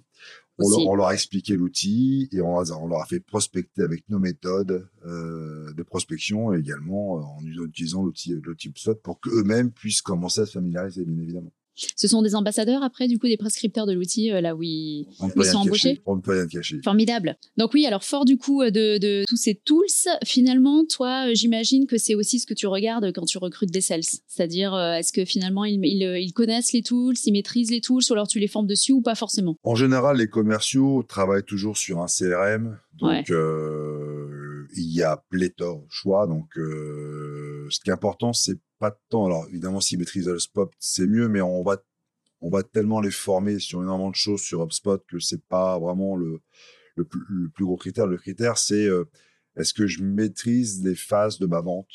on 0.57 0.95
leur, 0.95 1.07
a 1.07 1.13
expliqué 1.13 1.55
l'outil 1.55 2.29
et 2.31 2.41
on, 2.41 2.55
on, 2.57 2.87
leur 2.87 3.01
a 3.01 3.05
fait 3.05 3.19
prospecter 3.19 3.81
avec 3.81 4.07
nos 4.09 4.19
méthodes 4.19 4.87
euh, 5.05 5.73
de 5.73 5.83
prospection 5.83 6.53
et 6.53 6.59
également 6.59 7.17
euh, 7.17 7.21
en 7.21 7.45
utilisant 7.45 8.03
l'outil 8.03 8.33
HubSpot 8.33 8.95
pour 8.95 9.19
qu'eux-mêmes 9.19 9.71
puissent 9.71 10.01
commencer 10.01 10.41
à 10.41 10.45
se 10.45 10.53
familiariser, 10.53 11.03
bien 11.03 11.21
évidemment. 11.21 11.51
Ce 11.95 12.07
sont 12.07 12.21
des 12.21 12.35
ambassadeurs 12.35 12.83
après, 12.83 13.07
du 13.07 13.19
coup, 13.19 13.27
des 13.27 13.37
prescripteurs 13.37 13.85
de 13.85 13.93
l'outil, 13.93 14.31
euh, 14.31 14.41
là 14.41 14.55
où 14.55 14.63
ils, 14.63 15.07
sont 15.19 15.57
embauchés. 15.57 16.01
On 16.05 16.15
ne 16.15 16.21
peut 16.21 16.31
rien 16.31 16.47
cacher. 16.47 16.79
Formidable. 16.83 17.37
Donc 17.57 17.73
oui, 17.73 17.85
alors 17.85 18.03
fort 18.03 18.25
du 18.25 18.37
coup 18.37 18.63
de, 18.63 18.97
de 18.97 19.23
tous 19.27 19.37
ces 19.37 19.55
tools, 19.55 19.85
finalement, 20.25 20.85
toi, 20.85 21.27
euh, 21.27 21.31
j'imagine 21.33 21.87
que 21.87 21.97
c'est 21.97 22.15
aussi 22.15 22.39
ce 22.39 22.45
que 22.45 22.53
tu 22.53 22.67
regardes 22.67 23.11
quand 23.13 23.25
tu 23.25 23.37
recrutes 23.37 23.71
des 23.71 23.81
sales. 23.81 24.03
C'est-à-dire, 24.27 24.73
euh, 24.73 24.93
est-ce 24.93 25.13
que 25.13 25.25
finalement, 25.25 25.65
ils, 25.65 25.79
ils, 25.83 26.33
connaissent 26.33 26.73
les 26.73 26.81
tools, 26.81 27.15
ils 27.25 27.31
maîtrisent 27.31 27.71
les 27.71 27.81
tools, 27.81 28.03
ou 28.09 28.13
alors 28.13 28.27
tu 28.27 28.39
les 28.39 28.47
formes 28.47 28.67
dessus 28.67 28.91
ou 28.91 29.01
pas 29.01 29.15
forcément? 29.15 29.57
En 29.63 29.75
général, 29.75 30.17
les 30.17 30.27
commerciaux 30.27 31.03
travaillent 31.03 31.43
toujours 31.43 31.77
sur 31.77 32.01
un 32.01 32.07
CRM. 32.07 32.77
Donc, 32.99 33.29
euh, 33.29 34.14
il 34.75 34.93
y 34.93 35.03
a 35.03 35.23
pléthore 35.29 35.81
de 35.81 35.91
choix. 35.91 36.27
Donc, 36.27 36.57
euh, 36.57 37.67
ce 37.69 37.79
qui 37.79 37.89
est 37.89 37.93
important, 37.93 38.33
c'est 38.33 38.59
pas 38.79 38.97
temps. 39.09 39.25
Alors, 39.25 39.47
évidemment, 39.49 39.81
s'ils 39.81 39.99
maîtrisent 39.99 40.27
HubSpot, 40.27 40.69
c'est 40.79 41.07
mieux, 41.07 41.27
mais 41.27 41.41
on 41.41 41.63
va, 41.63 41.77
on 42.41 42.49
va 42.49 42.63
tellement 42.63 43.01
les 43.01 43.11
former 43.11 43.59
sur 43.59 43.81
énormément 43.81 44.09
de 44.09 44.15
choses 44.15 44.41
sur 44.41 44.63
HubSpot 44.63 44.99
que 45.07 45.19
c'est 45.19 45.43
pas 45.43 45.79
vraiment 45.79 46.15
le, 46.15 46.41
le, 46.95 47.05
plus, 47.05 47.65
gros 47.65 47.77
critère. 47.77 48.07
Le 48.07 48.17
critère, 48.17 48.57
c'est 48.57 48.85
euh, 48.85 49.05
est-ce 49.55 49.73
que 49.73 49.87
je 49.87 50.03
maîtrise 50.03 50.83
les 50.83 50.95
phases 50.95 51.39
de 51.39 51.45
ma 51.45 51.61
vente? 51.61 51.87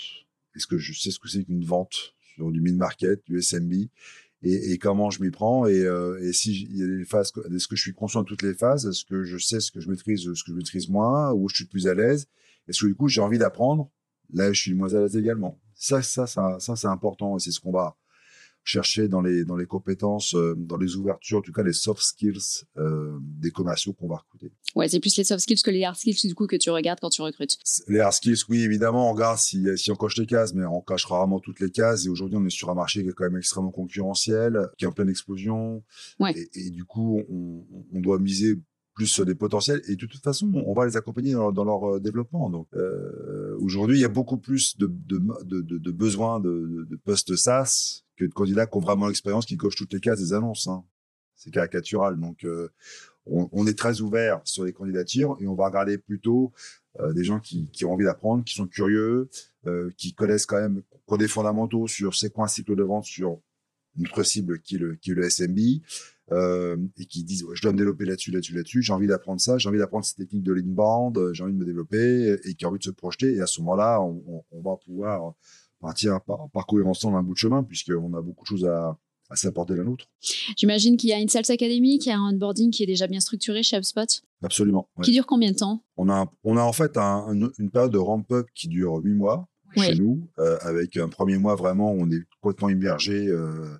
Est-ce 0.56 0.66
que 0.66 0.78
je 0.78 0.98
sais 0.98 1.10
ce 1.10 1.18
que 1.18 1.28
c'est 1.28 1.44
qu'une 1.44 1.64
vente 1.64 2.14
sur 2.34 2.50
du 2.50 2.60
mid-market, 2.60 3.22
du 3.26 3.40
SMB 3.40 3.88
et, 4.42 4.72
et, 4.72 4.78
comment 4.78 5.10
je 5.10 5.22
m'y 5.22 5.30
prends. 5.30 5.66
Et, 5.66 5.80
euh, 5.80 6.18
et 6.22 6.32
si 6.32 6.62
il 6.70 6.76
y 6.76 6.82
a 6.82 6.86
des 6.86 7.04
phases, 7.04 7.32
est-ce 7.54 7.68
que 7.68 7.76
je 7.76 7.82
suis 7.82 7.94
conscient 7.94 8.22
de 8.22 8.26
toutes 8.26 8.42
les 8.42 8.54
phases? 8.54 8.86
Est-ce 8.86 9.04
que 9.04 9.22
je 9.22 9.38
sais 9.38 9.60
ce 9.60 9.70
que 9.70 9.80
je 9.80 9.88
maîtrise, 9.88 10.22
ce 10.22 10.44
que 10.44 10.52
je 10.52 10.56
maîtrise 10.56 10.88
moins, 10.88 11.32
ou 11.32 11.48
je 11.48 11.56
suis 11.56 11.66
plus 11.66 11.86
à 11.88 11.94
l'aise? 11.94 12.26
Est-ce 12.68 12.82
que 12.82 12.86
du 12.86 12.94
coup 12.94 13.08
j'ai 13.08 13.20
envie 13.20 13.38
d'apprendre? 13.38 13.90
Là, 14.32 14.52
je 14.52 14.60
suis 14.60 14.74
moins 14.74 14.94
à 14.94 15.00
l'aise 15.00 15.16
également. 15.16 15.60
Ça, 15.74 16.02
ça, 16.02 16.26
ça, 16.26 16.56
ça 16.58 16.76
c'est 16.76 16.86
important 16.86 17.36
et 17.36 17.40
c'est 17.40 17.50
ce 17.50 17.60
qu'on 17.60 17.72
va 17.72 17.96
chercher 18.64 19.08
dans 19.08 19.20
les 19.20 19.44
dans 19.44 19.56
les 19.56 19.66
compétences, 19.66 20.34
euh, 20.34 20.54
dans 20.56 20.76
les 20.76 20.96
ouvertures, 20.96 21.38
en 21.38 21.42
tout 21.42 21.52
cas 21.52 21.62
les 21.62 21.72
soft 21.72 22.02
skills 22.02 22.64
euh, 22.76 23.18
des 23.20 23.50
commerciaux 23.50 23.92
qu'on 23.92 24.08
va 24.08 24.16
recruter. 24.16 24.52
Ouais, 24.74 24.88
c'est 24.88 25.00
plus 25.00 25.16
les 25.16 25.24
soft 25.24 25.40
skills 25.40 25.62
que 25.62 25.70
les 25.70 25.84
hard 25.84 25.96
skills 25.96 26.28
du 26.28 26.34
coup 26.34 26.46
que 26.46 26.56
tu 26.56 26.70
regardes 26.70 27.00
quand 27.00 27.10
tu 27.10 27.22
recrutes. 27.22 27.58
Les 27.88 28.00
hard 28.00 28.12
skills, 28.12 28.44
oui, 28.48 28.62
évidemment, 28.62 29.10
on 29.10 29.12
regarde 29.12 29.38
si, 29.38 29.66
si 29.76 29.90
on 29.90 29.96
coche 29.96 30.16
les 30.16 30.26
cases, 30.26 30.54
mais 30.54 30.64
on 30.64 30.80
cache 30.80 31.06
rarement 31.06 31.40
toutes 31.40 31.60
les 31.60 31.70
cases. 31.70 32.06
Et 32.06 32.08
aujourd'hui, 32.08 32.36
on 32.36 32.46
est 32.46 32.50
sur 32.50 32.70
un 32.70 32.74
marché 32.74 33.02
qui 33.02 33.08
est 33.08 33.12
quand 33.12 33.24
même 33.24 33.36
extrêmement 33.36 33.72
concurrentiel, 33.72 34.68
qui 34.78 34.84
est 34.84 34.88
en 34.88 34.92
pleine 34.92 35.10
explosion. 35.10 35.82
Ouais. 36.18 36.32
Et, 36.36 36.66
et, 36.66 36.70
du 36.70 36.84
coup, 36.84 37.22
on, 37.30 37.64
on 37.92 38.00
doit 38.00 38.18
miser 38.18 38.56
plus 38.94 39.06
sur 39.06 39.24
des 39.24 39.34
potentiels. 39.34 39.80
Et 39.88 39.96
de 39.96 40.06
toute 40.06 40.22
façon, 40.22 40.50
on 40.66 40.74
va 40.74 40.86
les 40.86 40.96
accompagner 40.96 41.32
dans 41.32 41.40
leur, 41.40 41.52
dans 41.52 41.64
leur 41.64 41.96
euh, 41.96 42.00
développement. 42.00 42.50
Donc, 42.50 42.68
euh, 42.74 43.56
aujourd'hui, 43.60 43.98
il 43.98 44.02
y 44.02 44.04
a 44.04 44.08
beaucoup 44.08 44.38
plus 44.38 44.76
de, 44.76 44.86
de, 44.86 45.20
de, 45.44 45.78
de 45.78 45.90
besoins 45.90 46.40
de, 46.40 46.86
de, 46.88 46.96
postes 46.96 47.36
SaaS 47.36 48.04
que 48.20 48.24
de 48.26 48.34
candidats 48.34 48.66
qui 48.66 48.76
ont 48.76 48.80
vraiment 48.80 49.06
l'expérience, 49.06 49.46
qui 49.46 49.56
cochent 49.56 49.76
toutes 49.76 49.92
les 49.92 50.00
cases 50.00 50.20
des 50.20 50.32
annonces. 50.32 50.66
Hein. 50.66 50.84
c'est 51.36 51.50
caricatural. 51.50 52.18
Donc, 52.18 52.46
on, 53.26 53.66
est 53.66 53.78
très 53.78 54.00
ouvert 54.00 54.40
sur 54.44 54.64
les 54.64 54.72
candidatures 54.72 55.36
et 55.40 55.46
on 55.46 55.54
va 55.54 55.66
regarder 55.66 55.98
plutôt 55.98 56.52
des 57.14 57.24
gens 57.24 57.40
qui, 57.40 57.68
ont 57.84 57.92
envie 57.92 58.04
d'apprendre, 58.04 58.44
qui 58.44 58.54
sont 58.54 58.66
curieux, 58.66 59.28
qui 59.96 60.14
connaissent 60.14 60.46
quand 60.46 60.60
même, 60.60 60.82
qui 61.08 61.18
des 61.18 61.28
fondamentaux 61.28 61.86
sur 61.86 62.14
c'est 62.14 62.30
quoi 62.30 62.44
un 62.44 62.48
cycle 62.48 62.76
de 62.76 62.82
vente 62.82 63.04
sur 63.04 63.40
notre 63.96 64.22
cible 64.22 64.60
qui 64.60 64.76
est 64.76 64.78
le, 64.78 65.30
SMB, 65.30 65.58
euh, 66.32 66.76
et 66.96 67.06
qui 67.06 67.24
disent 67.24 67.44
je 67.52 67.62
dois 67.62 67.72
me 67.72 67.78
développer 67.78 68.04
là-dessus, 68.04 68.30
là-dessus, 68.30 68.54
là-dessus, 68.54 68.82
j'ai 68.82 68.92
envie 68.92 69.06
d'apprendre 69.06 69.40
ça, 69.40 69.58
j'ai 69.58 69.68
envie 69.68 69.78
d'apprendre 69.78 70.04
ces 70.04 70.14
techniques 70.14 70.44
de 70.44 70.52
l'inbound, 70.52 71.18
euh, 71.18 71.32
j'ai 71.32 71.42
envie 71.42 71.52
de 71.52 71.58
me 71.58 71.64
développer 71.64 72.36
et 72.44 72.54
qui 72.54 72.64
a 72.64 72.68
envie 72.68 72.78
de 72.78 72.84
se 72.84 72.90
projeter. 72.90 73.34
Et 73.34 73.40
à 73.40 73.46
ce 73.46 73.60
moment-là, 73.60 74.00
on, 74.00 74.44
va 74.52 74.76
pouvoir 74.76 75.34
partir 75.80 76.20
parcourir 76.52 76.86
ensemble 76.86 77.16
un 77.16 77.22
bout 77.22 77.34
de 77.34 77.38
chemin 77.38 77.62
puisqu'on 77.62 78.14
a 78.14 78.20
beaucoup 78.20 78.44
de 78.44 78.48
choses 78.48 78.66
à, 78.66 78.96
à 79.30 79.36
s'apporter 79.36 79.74
l'un 79.74 79.84
l'autre. 79.84 80.06
J'imagine 80.56 80.96
qu'il 80.96 81.10
y 81.10 81.12
a 81.12 81.18
une 81.18 81.28
sales 81.28 81.44
academy, 81.48 81.98
qu'il 81.98 82.10
y 82.10 82.14
a 82.14 82.18
un 82.18 82.34
onboarding 82.34 82.70
qui 82.70 82.82
est 82.82 82.86
déjà 82.86 83.06
bien 83.06 83.20
structuré 83.20 83.62
chez 83.62 83.76
HubSpot. 83.76 84.22
Absolument. 84.42 84.88
Qui 85.02 85.12
dure 85.12 85.26
combien 85.26 85.52
de 85.52 85.56
temps? 85.56 85.82
On 85.96 86.08
a, 86.10 86.30
on 86.44 86.56
a 86.56 86.62
en 86.62 86.72
fait 86.72 86.96
une 86.96 87.70
période 87.72 87.92
de 87.92 87.98
ramp-up 87.98 88.46
qui 88.54 88.68
dure 88.68 88.96
huit 88.96 89.14
mois 89.14 89.48
chez 89.76 89.94
nous, 89.94 90.28
euh, 90.38 90.58
avec 90.62 90.96
un 90.96 91.08
premier 91.08 91.38
mois 91.38 91.54
vraiment, 91.54 91.92
on 91.92 92.10
est 92.10 92.22
complètement 92.40 92.68
immergé. 92.68 93.28
Euh, 93.28 93.78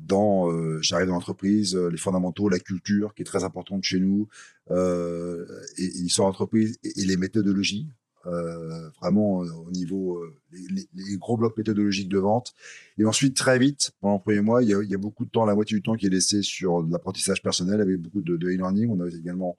dans, 0.00 0.50
euh, 0.50 0.78
j'arrive 0.82 1.08
dans 1.08 1.14
l'entreprise, 1.14 1.74
les 1.74 1.96
fondamentaux, 1.96 2.48
la 2.48 2.58
culture 2.58 3.14
qui 3.14 3.22
est 3.22 3.26
très 3.26 3.42
importante 3.42 3.84
chez 3.84 4.00
nous, 4.00 4.28
et, 4.70 4.74
et 4.74 5.90
l'histoire 6.02 6.28
d'entreprise 6.28 6.78
et, 6.82 7.04
les 7.04 7.16
méthodologies. 7.16 7.88
Euh, 8.26 8.90
vraiment 9.00 9.38
au 9.38 9.70
niveau 9.70 10.20
les, 10.50 10.88
les, 10.94 11.16
gros 11.16 11.36
blocs 11.36 11.56
méthodologiques 11.56 12.08
de 12.08 12.18
vente. 12.18 12.54
Et 12.98 13.04
ensuite, 13.04 13.36
très 13.36 13.58
vite, 13.58 13.92
pendant 14.00 14.14
le 14.14 14.20
premier 14.20 14.40
mois, 14.40 14.62
il 14.64 14.68
y, 14.68 14.94
a, 14.94 14.98
beaucoup 14.98 15.24
de 15.24 15.30
temps, 15.30 15.44
la 15.44 15.54
moitié 15.54 15.76
du 15.76 15.82
temps 15.82 15.94
qui 15.94 16.06
est 16.06 16.10
laissé 16.10 16.42
sur 16.42 16.82
l'apprentissage 16.82 17.40
personnel 17.40 17.80
avec 17.80 17.98
beaucoup 17.98 18.22
de, 18.22 18.34
e-learning. 18.34 18.90
On 18.90 19.00
a 19.00 19.08
également 19.08 19.56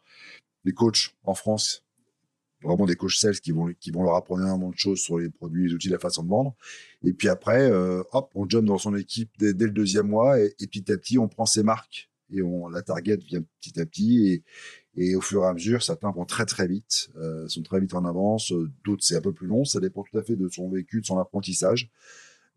des 0.66 0.74
coachs 0.74 1.16
en 1.24 1.34
France 1.34 1.86
vraiment 2.64 2.86
des 2.86 2.96
coachs 2.96 3.12
sales 3.12 3.40
qui 3.40 3.52
vont, 3.52 3.74
qui 3.80 3.92
vont 3.92 4.04
leur 4.04 4.16
apprendre 4.16 4.42
énormément 4.42 4.72
de 4.72 4.78
choses 4.78 5.00
sur 5.00 5.20
les 5.20 5.30
produits, 5.30 5.68
les 5.68 5.74
outils, 5.74 5.90
la 5.90 6.00
façon 6.00 6.24
de 6.24 6.30
vendre. 6.30 6.56
Et 7.04 7.14
puis 7.14 7.30
après, 7.30 7.70
euh, 7.70 8.04
hop, 8.12 8.32
on 8.36 8.50
jump 8.50 8.66
dans 8.66 8.78
son 8.78 8.96
équipe 8.96 9.30
dès, 9.38 9.54
le 9.54 9.72
deuxième 9.72 10.08
mois 10.08 10.40
et, 10.40 10.54
petit 10.60 10.92
à 10.92 10.98
petit, 10.98 11.18
on 11.18 11.28
prend 11.28 11.46
ses 11.46 11.64
marques 11.64 12.10
et 12.32 12.42
on, 12.42 12.68
la 12.68 12.82
target 12.82 13.18
vient 13.18 13.44
petit 13.62 13.80
à 13.80 13.86
petit 13.86 14.28
et, 14.28 14.44
et 14.98 15.16
au 15.16 15.22
fur 15.22 15.44
et 15.44 15.48
à 15.48 15.54
mesure, 15.54 15.82
certains 15.84 16.12
vont 16.12 16.26
très 16.26 16.46
très 16.46 16.68
vite, 16.68 17.10
euh, 17.18 17.48
sont 17.48 17.62
très 17.62 17.80
vite 17.80 17.94
en 17.94 18.04
avance, 18.04 18.52
d'autres 18.84 19.04
c'est 19.04 19.16
un 19.16 19.22
peu 19.22 19.32
plus 19.32 19.48
long, 19.48 19.64
ça 19.64 19.80
dépend 19.80 20.04
tout 20.04 20.18
à 20.18 20.24
fait 20.24 20.36
de 20.36 20.50
son 20.50 20.70
vécu, 20.70 21.02
de 21.02 21.06
son 21.06 21.18
apprentissage. 21.20 21.90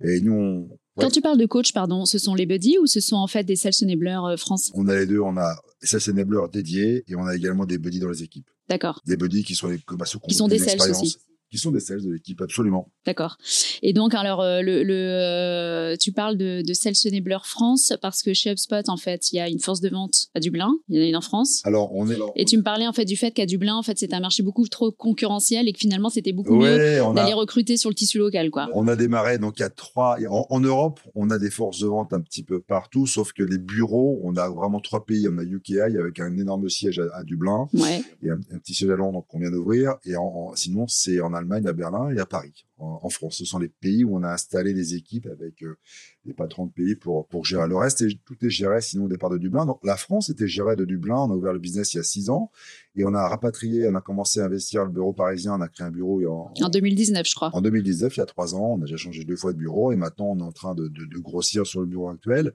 Et 0.03 0.21
nous, 0.23 0.33
on, 0.33 0.69
Quand 0.97 1.11
tu 1.11 1.21
parles 1.21 1.37
de 1.37 1.45
coach, 1.45 1.75
pardon, 1.75 2.07
ce 2.07 2.19
sont 2.19 2.35
les 2.35 2.47
buddies 2.47 2.79
ou 2.79 2.87
ce 2.87 3.01
sont 3.01 3.17
en 3.17 3.27
fait 3.27 3.45
des 3.45 3.57
sales 3.57 3.75
enablers 3.83 4.25
euh, 4.25 4.37
France? 4.39 4.73
On 4.75 4.89
a 4.89 4.97
les 4.97 5.07
deux, 5.07 5.21
on 5.21 5.37
a 5.37 5.55
des 5.83 5.87
sales 5.87 6.15
enablers 6.15 6.49
dédiés 6.51 7.05
et 7.07 7.15
on 7.15 7.27
a 7.27 7.37
également 7.37 7.67
des 7.67 7.77
buddies 7.77 8.01
dans 8.01 8.09
les 8.09 8.23
équipes. 8.23 8.49
D'accord. 8.71 9.03
Des 9.07 9.19
buddies 9.19 9.45
qui 9.45 9.55
sont 9.55 9.69
les 9.69 9.79
bah, 9.93 10.07
qui 10.27 10.35
sont 10.35 10.49
des 10.49 10.59
sales 10.59 10.81
aussi 10.91 11.19
qui 11.51 11.59
sont 11.59 11.71
des 11.71 11.81
sales 11.81 12.03
de 12.03 12.13
l'équipe, 12.13 12.41
absolument. 12.41 12.91
D'accord. 13.07 13.37
Et 13.83 13.93
donc, 13.93 14.15
alors, 14.15 14.41
euh, 14.41 14.63
le, 14.63 14.83
le 14.83 14.95
euh, 14.95 15.97
tu 15.97 16.13
parles 16.13 16.37
de, 16.37 16.63
de 16.67 16.73
Sales 16.75 16.95
Enabler 17.07 17.39
France 17.43 17.93
parce 18.01 18.23
que 18.23 18.33
chez 18.35 18.53
HubSpot, 18.53 18.89
en 18.89 18.97
fait, 18.97 19.33
il 19.33 19.37
y 19.37 19.41
a 19.41 19.49
une 19.49 19.59
force 19.59 19.81
de 19.81 19.89
vente 19.89 20.29
à 20.35 20.41
Dublin, 20.41 20.73
il 20.89 20.97
y 20.97 21.01
en 21.01 21.03
a 21.03 21.09
une 21.09 21.17
en 21.17 21.21
France. 21.21 21.63
Alors, 21.65 21.95
on 21.95 22.09
est. 22.09 22.19
Et 22.37 22.45
tu 22.45 22.57
me 22.57 22.63
parlais 22.63 22.87
en 22.87 22.93
fait 22.93 23.05
du 23.05 23.17
fait 23.17 23.33
qu'à 23.33 23.47
Dublin, 23.47 23.75
en 23.75 23.83
fait, 23.83 23.99
c'est 23.99 24.15
un 24.15 24.21
marché 24.21 24.43
beaucoup 24.43 24.67
trop 24.69 24.93
concurrentiel 24.93 25.69
et 25.69 25.73
que 25.73 25.79
finalement, 25.79 26.09
c'était 26.09 26.33
beaucoup 26.33 26.57
mieux 26.57 27.01
d'aller 27.15 27.33
recruter 27.33 27.77
sur 27.77 27.91
le 27.91 27.95
tissu 27.95 28.19
local, 28.19 28.51
quoi. 28.51 28.69
On 28.75 28.87
a 28.89 28.97
démarré 28.97 29.39
donc 29.39 29.59
il 29.59 29.63
y 29.63 29.65
a 29.65 29.71
trois. 29.71 30.19
En, 30.29 30.61
Europe, 30.61 31.01
on 31.15 31.31
a 31.31 31.39
des 31.39 31.51
forces 31.51 31.81
de 31.81 31.87
vente 31.87 32.13
un 32.13 32.21
petit 32.21 32.43
peu 32.43 32.61
partout, 32.61 33.07
sauf 33.07 33.33
que 33.33 33.43
les 33.43 33.59
bureaux, 33.59 34.21
on 34.23 34.37
a 34.37 34.49
vraiment 34.49 34.81
trois 34.81 35.05
pays. 35.05 35.27
On 35.29 35.39
a 35.39 35.43
UKI 35.43 35.81
avec 35.81 36.21
un 36.21 36.37
énorme 36.37 36.69
siège 36.69 37.01
à, 37.15 37.25
Dublin 37.25 37.67
ouais. 37.75 38.03
et 38.23 38.31
un, 38.31 38.39
petit 38.59 38.75
siège 38.75 38.91
à 38.91 38.97
Londres 38.97 39.25
qu'on 39.29 39.41
vient 39.41 39.51
d'ouvrir. 39.51 39.97
Et 40.05 40.17
en, 40.17 40.53
sinon, 40.55 40.87
c'est 40.87 41.21
en 41.21 41.33
Allemagne, 41.41 41.67
à 41.67 41.73
Berlin 41.73 42.11
et 42.11 42.19
à 42.19 42.27
Paris, 42.27 42.67
en, 42.79 43.09
France. 43.09 43.39
Ce 43.39 43.45
sont 43.45 43.59
les 43.59 43.69
pays 43.69 44.05
où 44.05 44.17
on 44.17 44.23
a 44.23 44.33
installé 44.33 44.73
des 44.73 44.95
équipes 44.95 45.27
avec 45.27 45.63
euh, 45.63 45.77
les 46.25 46.33
patrons 46.33 46.67
de 46.67 46.73
pays 46.73 46.95
pour, 46.95 47.27
pour 47.27 47.45
gérer 47.45 47.69
le 47.69 47.77
reste. 47.77 48.03
Et 48.03 48.19
tout 48.25 48.37
est 48.45 48.51
géré 48.51 48.81
sinon 48.81 49.05
au 49.05 49.09
départ 49.09 49.31
de 49.31 49.39
Dublin. 49.39 49.67
Donc 49.67 49.81
la 49.85 49.97
France 49.97 50.31
était 50.31 50.49
gérée 50.49 50.77
de 50.77 50.85
Dublin. 50.85 51.17
On 51.17 51.31
a 51.31 51.35
ouvert 51.35 51.53
le 51.53 51.59
business 51.59 51.93
il 51.95 51.99
y 51.99 52.01
a 52.01 52.05
six 52.05 52.31
ans 52.31 52.51
et 52.97 53.05
on 53.05 53.15
a 53.15 53.29
rapatrié, 53.29 53.89
on 53.89 53.95
a 53.95 54.01
commencé 54.01 54.41
à 54.41 54.45
investir 54.45 54.85
le 54.85 54.91
bureau 54.91 55.13
parisien. 55.13 55.55
On 55.55 55.61
a 55.61 55.69
créé 55.69 55.87
un 55.87 55.91
bureau 55.91 56.25
en, 56.27 56.53
en 56.61 56.69
2019, 56.69 57.27
je 57.27 57.35
crois. 57.35 57.51
En 57.53 57.61
2019, 57.61 58.17
il 58.17 58.21
y 58.21 58.23
a 58.23 58.27
trois 58.27 58.55
ans. 58.55 58.77
On 58.79 58.79
a 58.79 58.85
déjà 58.85 58.97
changé 58.97 59.25
deux 59.25 59.37
fois 59.37 59.53
de 59.53 59.59
bureau 59.59 59.93
et 59.93 59.97
maintenant 59.97 60.27
on 60.27 60.39
est 60.39 60.43
en 60.43 60.53
train 60.53 60.75
de, 60.75 60.89
de, 60.89 61.19
grossir 61.19 61.67
sur 61.67 61.81
le 61.81 61.87
bureau 61.87 62.09
actuel 62.09 62.53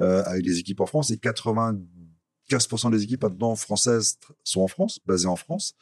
euh, 0.00 0.22
avec 0.24 0.44
des 0.44 0.58
équipes 0.58 0.80
en 0.80 0.86
France 0.86 1.10
et 1.10 1.16
95% 1.16 2.90
des 2.90 3.02
équipes 3.02 3.22
maintenant 3.22 3.54
françaises 3.54 4.18
sont 4.44 4.60
en 4.60 4.68
France, 4.68 5.00
basées 5.06 5.28
en 5.28 5.36
France. 5.36 5.74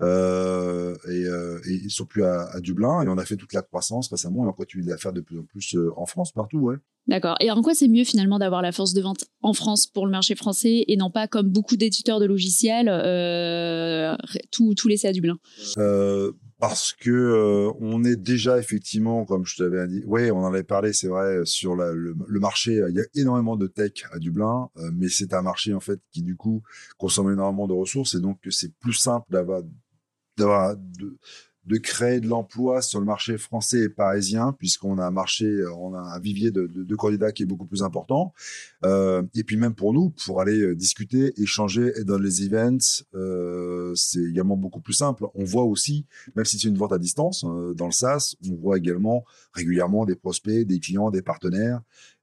Euh, 0.00 0.94
et, 1.08 1.24
euh, 1.24 1.58
et, 1.66 1.72
ils 1.72 1.90
sont 1.90 2.04
plus 2.04 2.22
à, 2.22 2.48
à, 2.52 2.60
Dublin 2.60 3.02
et 3.02 3.08
on 3.08 3.18
a 3.18 3.24
fait 3.24 3.36
toute 3.36 3.52
la 3.52 3.62
croissance 3.62 4.08
récemment 4.08 4.44
et 4.44 4.48
on 4.48 4.52
continue 4.52 4.84
de 4.84 4.90
la 4.90 4.96
faire 4.96 5.12
de 5.12 5.20
plus 5.20 5.40
en 5.40 5.42
plus 5.42 5.74
euh, 5.74 5.90
en 5.96 6.06
France 6.06 6.30
partout 6.30 6.58
ouais. 6.58 6.76
D'accord. 7.08 7.36
Et 7.40 7.50
en 7.50 7.62
quoi 7.62 7.74
c'est 7.74 7.88
mieux 7.88 8.04
finalement 8.04 8.38
d'avoir 8.38 8.62
la 8.62 8.70
force 8.70 8.92
de 8.92 9.00
vente 9.00 9.24
en 9.42 9.54
France 9.54 9.86
pour 9.86 10.04
le 10.04 10.12
marché 10.12 10.36
français 10.36 10.84
et 10.86 10.96
non 10.96 11.10
pas 11.10 11.26
comme 11.26 11.48
beaucoup 11.48 11.76
d'éditeurs 11.76 12.20
de 12.20 12.26
logiciels 12.26 12.88
euh, 12.88 14.14
tout, 14.52 14.74
tout 14.74 14.86
laisser 14.86 15.08
à 15.08 15.12
Dublin? 15.12 15.38
Parce 16.60 16.92
que 16.92 17.10
euh, 17.10 17.72
on 17.80 18.02
est 18.02 18.16
déjà 18.16 18.58
effectivement, 18.58 19.24
comme 19.24 19.46
je 19.46 19.56
t'avais 19.56 19.86
dit, 19.86 20.02
ouais, 20.06 20.32
on 20.32 20.38
en 20.38 20.52
avait 20.52 20.64
parlé, 20.64 20.92
c'est 20.92 21.06
vrai, 21.06 21.42
sur 21.44 21.76
la, 21.76 21.92
le, 21.92 22.16
le, 22.26 22.40
marché. 22.40 22.82
Il 22.88 22.96
y 22.96 23.00
a 23.00 23.04
énormément 23.14 23.56
de 23.56 23.68
tech 23.68 23.92
à 24.12 24.18
Dublin, 24.18 24.68
mais 24.92 25.08
c'est 25.08 25.34
un 25.34 25.42
marché 25.42 25.72
en 25.72 25.78
fait 25.80 26.00
qui 26.10 26.22
du 26.22 26.34
coup 26.34 26.62
consomme 26.98 27.32
énormément 27.32 27.68
de 27.68 27.74
ressources 27.74 28.14
et 28.14 28.20
donc 28.20 28.38
c'est 28.50 28.74
plus 28.74 28.92
simple 28.92 29.24
d'avoir 29.30 29.62
de, 30.38 31.78
créer 31.78 32.20
de 32.20 32.28
l'emploi 32.28 32.80
sur 32.80 32.98
le 33.00 33.06
marché 33.06 33.36
français 33.36 33.80
et 33.80 33.88
parisien, 33.88 34.54
puisqu'on 34.58 34.98
a 34.98 35.04
un 35.04 35.10
marché, 35.10 35.64
on 35.76 35.94
a 35.94 36.00
un 36.00 36.18
vivier 36.18 36.50
de, 36.50 36.94
candidats 36.96 37.32
qui 37.32 37.42
est 37.42 37.46
beaucoup 37.46 37.66
plus 37.66 37.82
important. 37.82 38.32
Euh, 38.84 39.22
et 39.34 39.44
puis 39.44 39.56
même 39.56 39.74
pour 39.74 39.92
nous, 39.92 40.10
pour 40.24 40.40
aller 40.40 40.60
euh, 40.60 40.74
discuter, 40.74 41.32
échanger 41.40 41.92
dans 42.04 42.18
les 42.18 42.42
events, 42.46 43.04
euh, 43.14 43.87
c'est 43.94 44.22
également 44.22 44.56
beaucoup 44.56 44.80
plus 44.80 44.94
simple. 44.94 45.24
On 45.34 45.44
voit 45.44 45.64
aussi, 45.64 46.06
même 46.34 46.44
si 46.44 46.58
c'est 46.58 46.68
une 46.68 46.76
vente 46.76 46.92
à 46.92 46.98
distance, 46.98 47.44
euh, 47.44 47.74
dans 47.74 47.86
le 47.86 47.92
SaaS, 47.92 48.34
on 48.48 48.54
voit 48.54 48.78
également 48.78 49.24
régulièrement 49.52 50.04
des 50.04 50.16
prospects, 50.16 50.66
des 50.66 50.80
clients, 50.80 51.10
des 51.10 51.22
partenaires. 51.22 51.80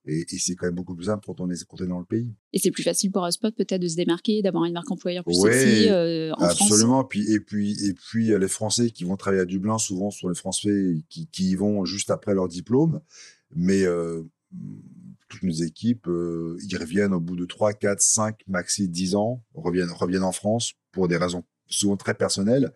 Et, 0.08 0.19
et 0.19 0.38
c'est 0.38 0.56
quand 0.56 0.67
même 0.67 0.75
beaucoup 0.75 0.95
plus 0.95 1.06
simple 1.06 1.25
quand 1.25 1.39
on, 1.41 1.49
est, 1.49 1.65
quand 1.65 1.82
on 1.82 1.84
est 1.84 1.88
dans 1.88 1.99
le 1.99 2.06
pays. 2.06 2.32
Et 2.54 2.60
c'est 2.60 2.69
plus 2.69 2.84
facile 2.84 3.12
pour 3.12 3.28
Spot 3.32 3.56
peut-être 3.56 3.82
de 3.82 3.88
se 3.88 3.95
démarquer, 3.95 4.43
d'avoir 4.43 4.65
une 4.65 4.73
marque 4.73 4.91
employeur 4.91 5.23
plus 5.23 5.34
sexy 5.34 5.89
euh, 5.89 6.32
en 6.34 6.43
absolument. 6.43 6.99
France. 6.99 7.08
Puis, 7.10 7.32
et 7.32 7.39
puis, 7.39 7.86
et 7.86 7.93
puis 7.93 8.28
les 8.28 8.47
Français 8.47 8.91
qui 8.91 9.04
vont 9.04 9.17
travailler 9.17 9.41
à 9.41 9.45
Dublin, 9.45 9.80
souvent 9.80 10.12
sont 10.12 10.30
les 10.30 10.36
Français 10.36 11.04
qui, 11.10 11.28
qui 11.28 11.49
y 11.51 11.56
vont 11.56 11.86
juste 11.86 12.12
après 12.12 12.36
leur 12.36 12.47
diplôme. 12.47 13.01
Mais 13.56 13.84
euh, 13.84 14.21
toutes 15.28 15.43
nos 15.43 15.54
équipes, 15.54 16.08
euh, 16.08 16.58
ils 16.69 16.78
reviennent 16.78 17.13
au 17.13 17.19
bout 17.19 17.36
de 17.36 17.45
3, 17.45 17.73
4, 17.73 18.01
5, 18.01 18.41
maxi 18.47 18.88
10 18.88 19.15
ans, 19.15 19.43
reviennent, 19.54 19.91
reviennent 19.91 20.23
en 20.23 20.32
France 20.32 20.73
pour 20.91 21.08
des 21.08 21.17
raisons 21.17 21.43
souvent 21.67 21.97
très 21.97 22.13
personnelles. 22.13 22.71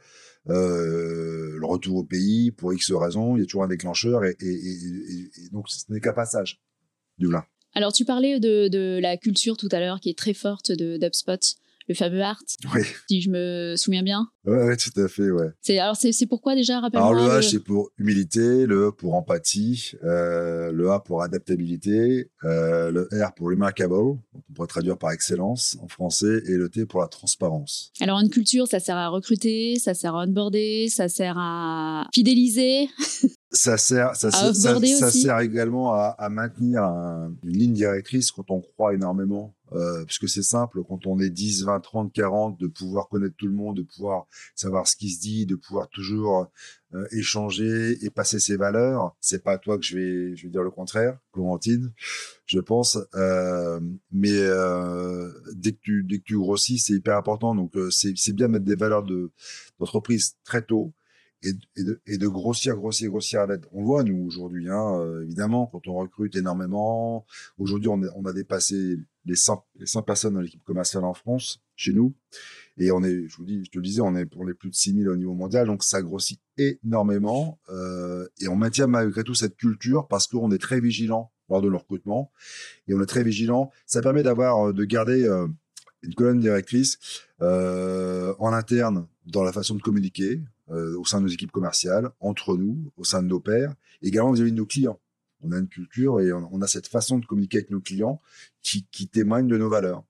Euh, 0.47 1.58
le 1.60 1.65
retour 1.65 1.97
au 1.97 2.04
pays 2.04 2.52
pour 2.52 2.73
X 2.73 2.91
raisons, 2.91 3.36
il 3.36 3.41
y 3.41 3.43
a 3.43 3.45
toujours 3.45 3.63
un 3.63 3.67
déclencheur 3.67 4.23
et, 4.23 4.36
donc 5.52 5.69
ce 5.69 5.84
n'est 5.89 5.99
qu'un 5.99 6.13
passage 6.13 6.62
du 7.17 7.28
vin. 7.28 7.43
Alors 7.73 7.93
tu 7.93 8.06
parlais 8.06 8.39
de, 8.39 8.67
de, 8.67 8.99
la 9.02 9.17
culture 9.17 9.58
tout 9.58 9.69
à 9.71 9.80
l'heure 9.80 9.99
qui 9.99 10.10
est 10.10 10.17
très 10.17 10.34
forte 10.34 10.71
de 10.71 10.97
d'UpSpot 10.97 11.39
le 11.89 11.95
fameux 11.95 12.21
art. 12.21 12.39
Oui. 12.73 12.82
Si 13.10 13.21
je 13.21 13.30
me 13.30 13.75
souviens 13.75 14.04
bien. 14.04 14.28
Oui, 14.45 14.56
ouais, 14.56 14.78
tout 14.78 14.97
à 15.02 15.08
fait, 15.08 15.30
ouais. 15.32 15.49
C'est, 15.62 15.80
alors, 15.80 15.95
c'est, 15.95 16.12
c'est 16.12 16.28
pourquoi 16.28 16.56
déjà, 16.56 16.80
rappelle-moi 16.80 17.10
Alors, 17.10 17.36
le 17.36 17.39
H, 17.39 17.49
c'est 17.49 17.60
pour 17.60 17.89
humilité, 17.97 18.65
le 18.67 18.88
E 18.88 18.91
pour 18.91 19.15
empathie, 19.15 19.93
euh, 20.04 20.71
le 20.71 20.91
A 20.91 20.99
pour 20.99 21.23
adaptabilité, 21.23 22.30
euh, 22.45 22.91
le 22.91 23.10
R 23.12 23.34
pour 23.34 23.49
remarkable, 23.49 23.95
on 23.95 24.19
pourrait 24.54 24.67
traduire 24.67 24.97
par 24.97 25.12
excellence 25.12 25.78
en 25.82 25.88
français, 25.88 26.43
et 26.47 26.54
le 26.54 26.69
T 26.69 26.86
pour 26.86 27.02
la 27.02 27.08
transparence. 27.08 27.91
Alors, 27.99 28.19
une 28.19 28.30
culture, 28.30 28.67
ça 28.67 28.80
sert 28.80 28.95
à 28.95 29.10
recruter, 29.10 29.78
ça 29.80 29.93
sert 29.95 30.15
à 30.15 30.25
onboarder, 30.25 30.88
ça 30.89 31.10
sert 31.10 31.38
à 31.38 32.08
fidéliser. 32.13 32.88
ça 33.52 33.78
sert, 33.78 34.15
ça, 34.15 34.30
ça, 34.30 34.54
ça, 34.54 35.12
sert 35.12 35.39
également 35.39 35.93
à, 35.93 36.15
à 36.19 36.30
maintenir 36.30 36.84
un, 36.84 37.34
une 37.43 37.58
ligne 37.58 37.73
directrice 37.73 38.32
quand 38.32 38.52
on 38.52 38.62
croit 38.62 38.93
énormément 38.93 39.56
euh, 39.73 40.03
puisque 40.05 40.27
c'est 40.27 40.43
simple, 40.43 40.84
quand 40.88 41.05
on 41.05 41.19
est 41.19 41.29
10, 41.29 41.65
20, 41.65 41.79
30, 41.79 42.13
40, 42.13 42.60
de 42.60 42.67
pouvoir 42.67 43.08
connaître 43.10 43.36
tout 43.38 43.47
le 43.47 43.53
monde, 43.53 43.77
de 43.77 43.84
pouvoir 43.84 44.25
savoir 44.55 44.88
ce 44.88 44.95
qui 44.95 45.10
se 45.10 45.19
dit, 45.19 45.45
de 45.45 45.55
pouvoir 45.55 45.89
toujours 45.89 46.47
euh, 46.95 47.05
échanger 47.12 48.03
et 48.03 48.10
passer 48.10 48.39
ses 48.39 48.58
valeurs. 48.58 49.15
C'est 49.19 49.43
pas 49.43 49.53
à 49.53 49.58
toi 49.58 49.77
que 49.77 49.86
je 49.86 49.95
vais, 49.95 50.36
je 50.36 50.43
vais 50.43 50.49
dire 50.49 50.63
le 50.63 50.71
contraire, 50.71 51.19
Clémentine, 51.34 51.93
je 52.45 52.60
pense. 52.60 52.97
Euh, 53.15 53.79
mais 54.12 54.32
euh, 54.34 55.32
dès 55.53 55.73
que 55.73 55.79
tu, 55.82 56.03
dès 56.03 56.17
que 56.17 56.23
tu 56.23 56.38
grossis, 56.38 56.79
c'est 56.79 56.93
hyper 56.93 57.17
important. 57.17 57.53
Donc 57.53 57.75
euh, 57.75 57.91
c'est, 57.91 58.13
bien 58.34 58.47
de 58.47 58.53
mettre 58.53 58.65
des 58.65 58.75
valeurs 58.75 59.03
de 59.03 59.32
d'entreprise 59.79 60.36
très 60.43 60.63
tôt 60.63 60.93
et, 61.43 61.51
et, 61.75 61.84
de, 61.84 62.01
et 62.08 62.17
de 62.17 62.27
grossir, 62.27 62.75
grossir, 62.75 63.10
grossir 63.10 63.41
avec. 63.41 63.62
On 63.71 63.84
voit, 63.84 64.03
nous, 64.03 64.25
aujourd'hui, 64.25 64.69
hein, 64.69 64.99
euh, 64.99 65.23
évidemment, 65.23 65.67
quand 65.67 65.88
on 65.88 65.95
recrute 65.95 66.36
énormément, 66.36 67.25
aujourd'hui, 67.58 67.88
on, 67.88 68.01
on, 68.15 68.25
a 68.25 68.34
dépassé 68.34 68.97
les 69.30 69.36
100, 69.36 69.65
les 69.76 69.86
100 69.86 70.02
personnes 70.04 70.34
dans 70.34 70.42
l'équipe 70.42 70.63
commerciale 70.63 71.04
en 71.04 71.13
France, 71.13 71.62
chez 71.76 71.94
nous. 71.94 72.13
Et 72.78 72.92
on 72.92 73.04
est, 73.04 73.28
je 73.28 73.38
vous 73.38 73.46
te 73.46 73.78
le 73.78 73.82
disais, 73.82 74.02
on 74.02 74.15
est 74.15 74.26
pour 74.26 74.46
les 74.46 74.54
plus 74.54 74.70
de 74.70 74.76
6000 74.76 75.10
au 75.10 75.15
niveau 75.15 75.34
mondial, 75.34 75.68
donc 75.68 75.84
ça 75.84 76.02
grossit 76.02 76.39
énormément. 76.58 77.60
Euh, 77.70 78.28
et 78.39 78.48
on 78.48 78.56
maintient 78.56 78.88
malgré 78.88 79.24
tout 79.24 79.36
cette 79.36 79.56
culture 79.56 80.08
parce 80.08 80.28
qu'on 80.28 80.52
est 80.52 80.58
très 80.58 80.80
vigilant 80.80 81.32
lors 81.50 81.62
de 81.62 81.68
leur. 81.68 81.86
Et 82.88 82.94
on 82.94 83.02
est 83.02 83.06
très 83.06 83.24
vigilant. 83.24 83.72
Ça 83.86 84.02
permet 84.02 84.24
d'avoir, 84.24 84.74
de 84.74 84.86
garder 84.86 85.24
euh, 85.26 85.48
une 86.04 86.13
colonne 86.13 86.39
directrice 86.39 86.98
euh, 87.42 88.34
en 88.39 88.54
interne 88.54 89.08
dans 89.26 89.44
la 89.44 89.52
façon 89.52 89.76
de 89.76 89.82
communiquer 89.82 90.42
euh, 90.70 90.98
au 90.98 91.06
sein 91.06 91.20
de 91.20 91.24
nos 91.24 91.32
équipes 91.32 91.52
commerciales, 91.52 92.10
entre 92.20 92.58
nous, 92.58 92.92
au 92.98 93.04
sein 93.04 93.22
de 93.22 93.28
nos 93.28 93.39
pairs, 93.39 93.74
également 94.02 94.32
vis-à-vis 94.32 94.52
de 94.52 94.58
nos 94.58 94.65
clients. 94.65 95.00
On 95.43 95.52
a 95.52 95.58
une 95.58 95.67
culture 95.67 96.19
et 96.19 96.32
on, 96.34 96.62
a 96.62 96.67
cette 96.67 96.88
façon 96.88 97.17
de 97.17 97.25
communiquer 97.25 97.60
avec 97.60 97.69
nos 97.69 97.80
clients 97.80 98.21
qui, 98.62 98.86
qui 98.91 99.08
témoigne 99.08 99.47
de 99.47 99.58
nos 99.58 99.69
valeurs, 99.69 100.04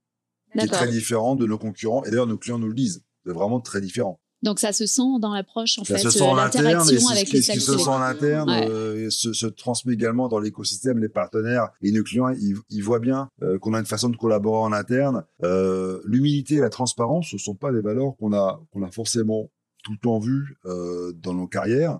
qui 0.53 0.65
est 0.65 0.67
très 0.67 0.89
différente 0.89 1.39
de 1.39 1.45
nos 1.45 1.57
concurrents. 1.57 2.03
Et 2.05 2.09
d'ailleurs, 2.09 2.27
nos 2.27 2.37
clients 2.37 2.59
nous 2.59 2.67
le 2.67 2.73
disent. 2.73 3.03
C'est 3.25 3.33
vraiment 3.33 3.59
très 3.59 3.81
différent. 3.81 4.19
Donc 4.41 4.59
ça 4.59 4.71
se 4.71 4.85
sent 4.85 5.19
dans 5.19 5.33
l'approche 5.33 5.77
en 5.79 5.83
ça 5.83 5.97
fait, 5.97 6.03
se 6.03 6.09
sent 6.09 6.21
en 6.21 6.35
l'interaction 6.35 7.09
avec 7.09 7.29
les 7.31 7.41
Ce 7.41 7.51
qui 7.51 7.59
se 7.59 7.77
sent 7.77 7.89
en 7.89 8.01
interne 8.01 8.49
euh, 8.49 9.09
se, 9.09 9.33
se, 9.33 9.47
transmet 9.47 9.93
également 9.93 10.29
dans 10.29 10.39
l'écosystème, 10.39 10.99
les 10.99 11.09
partenaires 11.09 11.71
et 11.81 11.91
nos 11.91 12.03
clients. 12.03 12.29
Ils, 12.29 12.55
ils 12.69 12.81
voient 12.81 12.99
bien 12.99 13.29
euh, 13.43 13.59
qu'on 13.59 13.73
a 13.73 13.79
une 13.79 13.85
façon 13.85 14.07
de 14.07 14.15
collaborer 14.15 14.59
en 14.59 14.71
interne. 14.71 15.25
Euh, 15.43 15.99
L'humilité 16.05 16.55
et 16.55 16.59
la 16.59 16.69
transparence, 16.69 17.27
ce 17.31 17.37
sont 17.37 17.55
pas 17.55 17.73
des 17.73 17.81
valeurs 17.81 18.15
qu'on 18.17 18.31
a 18.31 18.61
qu'on 18.71 18.83
a 18.83 18.91
forcément 18.91 19.49
tout 19.83 19.91
le 19.91 19.97
temps 19.97 20.19
vues 20.19 20.57
euh, 20.65 21.11
dans 21.13 21.33
nos 21.33 21.47
carrières. 21.47 21.99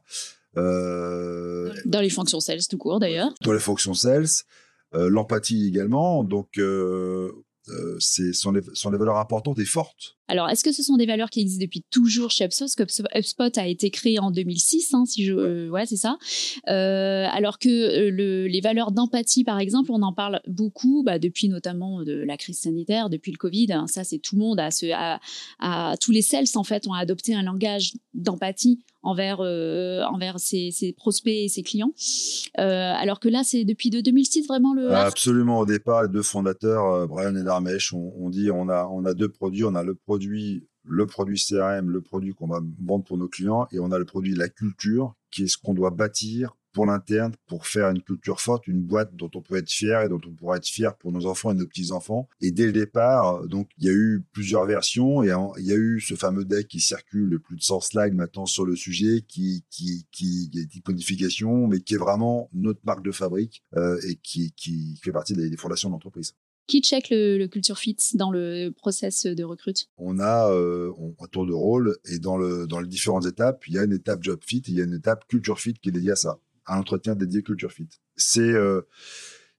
Euh, 0.60 1.74
dans 1.86 2.02
les 2.02 2.10
fonctions 2.10 2.40
sales 2.40 2.66
tout 2.70 2.78
court 2.78 3.00
d'ailleurs. 3.00 3.34
Dans 3.42 3.54
les 3.54 3.60
fonctions 3.60 3.94
sales, 3.94 4.28
l'empathie 4.94 5.68
également. 5.68 6.24
Donc 6.24 6.58
euh, 7.70 7.96
c'est 8.00 8.34
sont, 8.34 8.54
sont 8.74 8.92
des 8.92 8.98
valeurs 8.98 9.18
importantes 9.18 9.60
et 9.60 9.66
fortes. 9.66 10.18
Alors, 10.28 10.48
est-ce 10.50 10.64
que 10.64 10.72
ce 10.72 10.84
sont 10.84 10.96
des 10.96 11.08
valeurs 11.08 11.32
qui 11.32 11.42
existent 11.42 11.64
depuis 11.64 11.84
toujours 11.90 12.30
chez 12.30 12.46
HubSpot 12.46 12.66
Parce 12.78 13.02
que 13.02 13.18
HubSpot 13.18 13.58
a 13.58 13.68
été 13.68 13.90
créé 13.90 14.20
en 14.20 14.30
2006, 14.30 14.94
hein, 14.94 15.04
si 15.06 15.26
je, 15.26 15.34
euh, 15.34 15.70
ouais, 15.70 15.88
c'est 15.88 15.98
ça. 15.98 16.18
Euh, 16.68 17.26
alors 17.32 17.58
que 17.58 17.70
euh, 17.70 18.12
le, 18.12 18.48
les 18.48 18.62
valeurs 18.62 18.92
d'empathie, 18.92 19.44
par 19.44 19.60
exemple, 19.60 19.92
on 19.92 20.04
en 20.04 20.14
parle 20.14 20.40
beaucoup 20.48 21.04
bah, 21.04 21.18
depuis 21.18 21.50
notamment 21.50 22.04
de 22.04 22.14
la 22.14 22.38
crise 22.38 22.60
sanitaire, 22.60 23.10
depuis 23.10 23.32
le 23.32 23.38
Covid. 23.38 23.74
Hein, 23.74 23.88
ça, 23.88 24.04
c'est 24.04 24.20
tout 24.20 24.36
le 24.36 24.42
monde, 24.42 24.60
à, 24.60 24.70
ce, 24.70 24.86
à, 24.94 25.20
à, 25.60 25.96
tous 26.00 26.12
les 26.12 26.22
sales 26.22 26.46
en 26.56 26.64
fait 26.64 26.88
ont 26.88 26.94
adopté 26.94 27.34
un 27.34 27.44
langage 27.44 27.94
d'empathie 28.14 28.80
envers 29.02 29.40
euh, 29.42 30.04
envers 30.04 30.40
ses, 30.40 30.72
ses, 30.72 30.94
prospects 30.94 31.34
et 31.34 31.48
ses 31.48 31.64
clients. 31.64 31.94
Euh, 32.60 32.94
alors 32.96 33.20
que 33.20 33.30
là, 33.30 33.44
c'est 33.44 33.66
depuis 33.66 33.90
de 33.90 34.02
2006 34.02 34.48
vraiment 34.48 34.74
le. 34.74 34.92
Absolument. 34.94 35.60
Au 35.60 35.66
départ, 35.66 36.04
les 36.04 36.10
deux 36.10 36.24
fondateurs, 36.24 36.86
euh, 36.86 37.08
Brian 37.08 37.36
et 37.36 37.44
Darmesh, 37.44 37.94
on, 37.94 38.14
on, 38.18 38.30
dit 38.30 38.52
on 38.52 38.70
a 38.70 38.88
on 38.92 39.06
a 39.06 39.14
deux 39.14 39.30
produits. 39.30 39.64
On 39.64 39.76
a 39.76 39.84
le 39.84 39.96
produit 39.96 40.64
le 40.84 41.06
produit 41.06 41.38
CRM, 41.38 41.90
le 41.90 42.02
produit 42.02 42.34
qu'on 42.34 42.48
va 42.48 42.62
vendre 42.84 43.04
pour 43.04 43.18
nos 43.18 43.28
clients, 43.28 43.68
et 43.72 43.80
on 43.80 43.92
a 43.92 44.00
le 44.00 44.06
produit 44.06 44.34
de 44.34 44.40
la 44.40 44.50
culture, 44.50 45.14
qui 45.30 45.44
est 45.44 45.48
ce 45.48 45.58
qu'on 45.58 45.74
doit 45.74 45.92
bâtir 45.92 46.56
pour 46.74 46.86
l'interne, 46.86 47.34
pour 47.48 47.68
faire 47.68 47.90
une 47.90 48.02
culture 48.02 48.40
forte, 48.40 48.68
une 48.68 48.82
boîte 48.82 49.16
dont 49.16 49.30
on 49.36 49.42
peut 49.42 49.56
être 49.56 49.70
fier 49.70 50.02
et 50.02 50.10
dont 50.10 50.22
on 50.26 50.32
pourra 50.32 50.58
être 50.58 50.68
fier 50.68 50.96
pour 50.96 51.12
nos 51.12 51.26
enfants 51.26 51.52
et 51.52 51.56
nos 51.56 51.68
petits-enfants. 51.68 52.28
Et 52.42 52.52
dès 52.52 52.66
le 52.66 52.72
départ, 52.72 53.48
donc, 53.48 53.70
il 53.78 53.86
y 53.86 53.90
a 53.90 53.94
eu 53.94 54.24
plusieurs 54.32 54.66
versions 54.66 55.24
et 55.24 55.32
il 55.58 55.66
y 55.66 55.72
a 55.72 55.76
eu 55.76 56.00
ce 56.00 56.16
fameux 56.16 56.46
deck 56.46 56.68
qui 56.68 56.80
circule 56.80 57.40
plus 57.40 57.56
de 57.56 57.62
100 57.62 57.82
slides 57.82 58.14
maintenant 58.14 58.46
sur 58.46 58.66
le 58.66 58.76
sujet, 58.76 59.24
qui, 59.28 59.64
qui, 59.70 60.06
qui, 60.12 60.50
est 60.56 60.76
une 60.76 60.82
codification, 60.82 61.68
mais 61.68 61.80
qui 61.80 61.96
est 61.96 61.98
vraiment 61.98 62.50
notre 62.54 62.82
marque 62.84 63.04
de 63.04 63.12
fabrique 63.12 63.64
euh, 63.76 64.00
et 64.08 64.16
qui, 64.16 64.52
qui 64.54 65.00
fait 65.04 65.12
partie 65.12 65.34
des, 65.34 65.50
des 65.50 65.58
fondations 65.58 65.90
de 65.90 65.94
l'entreprise. 65.94 66.34
Qui 66.68 66.82
check 66.82 67.10
le, 67.10 67.40
le, 67.40 67.48
culture 67.48 67.80
fit 67.80 67.98
dans 68.14 68.30
le 68.30 68.70
process 68.70 69.26
de 69.26 69.44
recrute? 69.44 69.88
On 69.98 70.20
a 70.20 70.52
euh, 70.52 70.92
un 71.20 71.26
tour 71.26 71.48
de 71.48 71.52
rôle 71.52 71.98
et 72.06 72.20
dans, 72.20 72.38
le, 72.38 72.68
dans 72.68 72.80
les 72.80 72.88
différentes 72.88 73.26
étapes, 73.26 73.68
il 73.68 73.74
y 73.74 73.80
a 73.80 73.84
une 73.84 73.94
étape 73.94 74.22
job 74.22 74.40
fit, 74.46 74.62
il 74.68 74.76
y 74.76 74.82
a 74.82 74.84
une 74.84 74.94
étape 74.94 75.28
culture 75.28 75.60
fit 75.60 75.74
qui 75.74 75.90
est 75.90 75.92
dédiée 75.92 76.12
à 76.12 76.16
ça 76.16 76.40
un 76.70 76.80
entretien 76.80 77.16
dédié 77.16 77.44
culture 77.44 77.72
fit. 77.72 77.90
C'est 78.16 78.42
euh, 78.42 78.82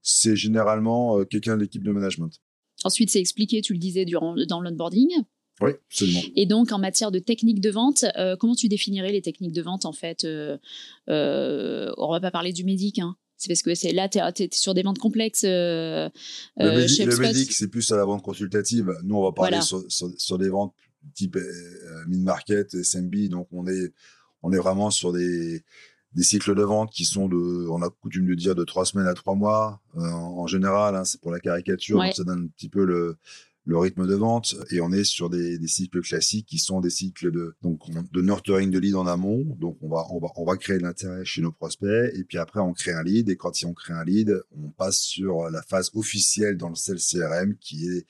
c'est 0.02 0.36
généralement 0.36 1.18
euh, 1.18 1.24
quelqu'un 1.24 1.56
de 1.56 1.62
l'équipe 1.62 1.82
de 1.82 1.92
management. 1.92 2.30
Ensuite, 2.84 3.10
c'est 3.10 3.20
expliqué, 3.20 3.60
tu 3.60 3.74
le 3.74 3.78
disais, 3.78 4.04
durant, 4.04 4.34
dans 4.48 4.60
l'onboarding. 4.60 5.10
Oui, 5.60 5.72
absolument. 5.90 6.22
Et 6.36 6.46
donc, 6.46 6.72
en 6.72 6.78
matière 6.78 7.10
de 7.10 7.18
techniques 7.18 7.60
de 7.60 7.70
vente, 7.70 8.04
euh, 8.16 8.36
comment 8.36 8.54
tu 8.54 8.68
définirais 8.68 9.12
les 9.12 9.20
techniques 9.20 9.52
de 9.52 9.62
vente 9.62 9.84
en 9.84 9.92
fait 9.92 10.24
euh, 10.24 10.56
euh, 11.08 11.92
On 11.98 12.10
va 12.10 12.20
pas 12.20 12.30
parler 12.30 12.52
du 12.52 12.64
médic, 12.64 12.98
hein. 12.98 13.16
C'est 13.36 13.48
parce 13.48 13.62
que 13.62 13.74
c'est 13.74 13.92
là, 13.92 14.08
tu 14.08 14.18
es, 14.18 14.48
sur 14.52 14.74
des 14.74 14.82
ventes 14.82 14.98
complexes. 14.98 15.44
le, 15.44 16.10
médic, 16.58 17.06
le 17.06 17.16
médic, 17.16 17.52
c'est 17.52 17.68
plus 17.68 17.90
à 17.90 17.96
la 17.96 18.04
vente 18.04 18.22
consultative. 18.22 18.94
Nous, 19.02 19.16
on 19.16 19.22
va 19.22 19.32
parler 19.32 19.62
sur, 19.62 19.82
sur, 19.90 20.10
sur, 20.18 20.36
des 20.36 20.50
ventes 20.50 20.74
type 21.14 21.38
mid-market, 22.06 22.82
SMB. 22.82 23.28
Donc, 23.30 23.48
on 23.50 23.66
est, 23.66 23.94
on 24.42 24.52
est 24.52 24.58
vraiment 24.58 24.90
sur 24.90 25.14
des, 25.14 25.62
des 26.14 26.22
cycles 26.22 26.54
de 26.54 26.62
vente 26.62 26.90
qui 26.90 27.04
sont 27.04 27.28
de, 27.28 27.68
on 27.68 27.82
a 27.82 27.88
coutume 27.88 28.26
de 28.26 28.34
dire 28.34 28.54
de 28.54 28.64
trois 28.64 28.84
semaines 28.84 29.06
à 29.06 29.14
trois 29.14 29.34
mois 29.34 29.80
euh, 29.96 30.00
en, 30.00 30.46
général. 30.46 30.96
Hein, 30.96 31.04
c'est 31.04 31.20
pour 31.20 31.30
la 31.30 31.40
caricature, 31.40 31.98
donc 31.98 32.14
ça 32.14 32.24
donne 32.24 32.44
un 32.44 32.48
petit 32.48 32.68
peu 32.68 32.84
le, 32.84 33.16
le 33.70 33.78
rythme 33.78 34.04
de 34.04 34.14
vente 34.16 34.56
et 34.70 34.80
on 34.80 34.90
est 34.90 35.04
sur 35.04 35.30
des, 35.30 35.58
cycles 35.68 36.00
classiques 36.00 36.46
qui 36.46 36.58
sont 36.58 36.80
des 36.80 36.90
cycles 36.90 37.30
de 37.30 37.54
donc 37.62 37.78
de 38.12 38.20
nurturing 38.20 38.70
de 38.70 38.78
lead 38.80 38.96
en 38.96 39.06
amont. 39.06 39.44
Donc 39.60 39.78
on 39.80 39.88
va 39.88 40.04
on 40.10 40.18
va 40.18 40.28
on 40.34 40.44
va 40.44 40.56
créer 40.56 40.80
l'intérêt 40.80 41.24
chez 41.24 41.40
nos 41.40 41.52
prospects 41.52 42.10
et 42.14 42.24
puis 42.24 42.38
après 42.38 42.58
on 42.58 42.72
crée 42.72 42.92
un 42.92 43.04
lead 43.04 43.28
et 43.28 43.36
quand 43.36 43.52
on 43.64 43.72
crée 43.72 43.94
un 43.94 44.04
lead 44.04 44.42
on 44.50 44.70
passe 44.70 44.98
sur 44.98 45.48
la 45.50 45.62
phase 45.62 45.92
officielle 45.94 46.56
dans 46.56 46.68
le 46.68 46.74
sales 46.74 46.98
CRM 46.98 47.56
qui 47.58 47.86
est 47.86 48.06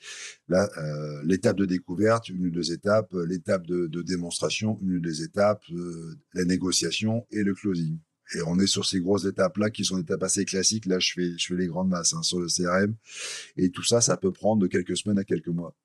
euh, 0.51 1.21
l'étape 1.25 1.57
de 1.57 1.65
découverte 1.65 2.29
une 2.29 2.47
ou 2.47 2.49
deux 2.49 2.71
étapes 2.71 3.13
l'étape 3.27 3.67
de, 3.67 3.85
de, 3.85 4.01
démonstration 4.01 4.79
une 4.81 4.95
ou 4.95 4.99
deux 4.99 5.21
étapes 5.21 5.63
euh, 5.71 6.17
la 6.33 6.43
négociation 6.43 7.27
et 7.31 7.43
le 7.43 7.53
closing 7.53 7.99
et 8.35 8.41
on 8.45 8.59
est 8.59 8.67
sur 8.67 8.85
ces 8.85 8.99
grosses 8.99 9.25
étapes-là 9.25 9.69
qui 9.69 9.85
sont 9.85 9.95
des 9.95 10.03
étapes 10.03 10.23
assez 10.23 10.45
classiques. 10.45 10.85
Là, 10.85 10.99
je 10.99 11.13
fais, 11.13 11.37
je 11.37 11.47
fais 11.47 11.55
les 11.55 11.67
grandes 11.67 11.89
masses 11.89 12.13
hein, 12.13 12.23
sur 12.23 12.39
le 12.39 12.47
CRM. 12.47 12.95
Et 13.57 13.69
tout 13.69 13.83
ça, 13.83 14.01
ça 14.01 14.17
peut 14.17 14.31
prendre 14.31 14.61
de 14.61 14.67
quelques 14.67 14.97
semaines 14.97 15.19
à 15.19 15.23
quelques 15.23 15.47
mois. 15.47 15.75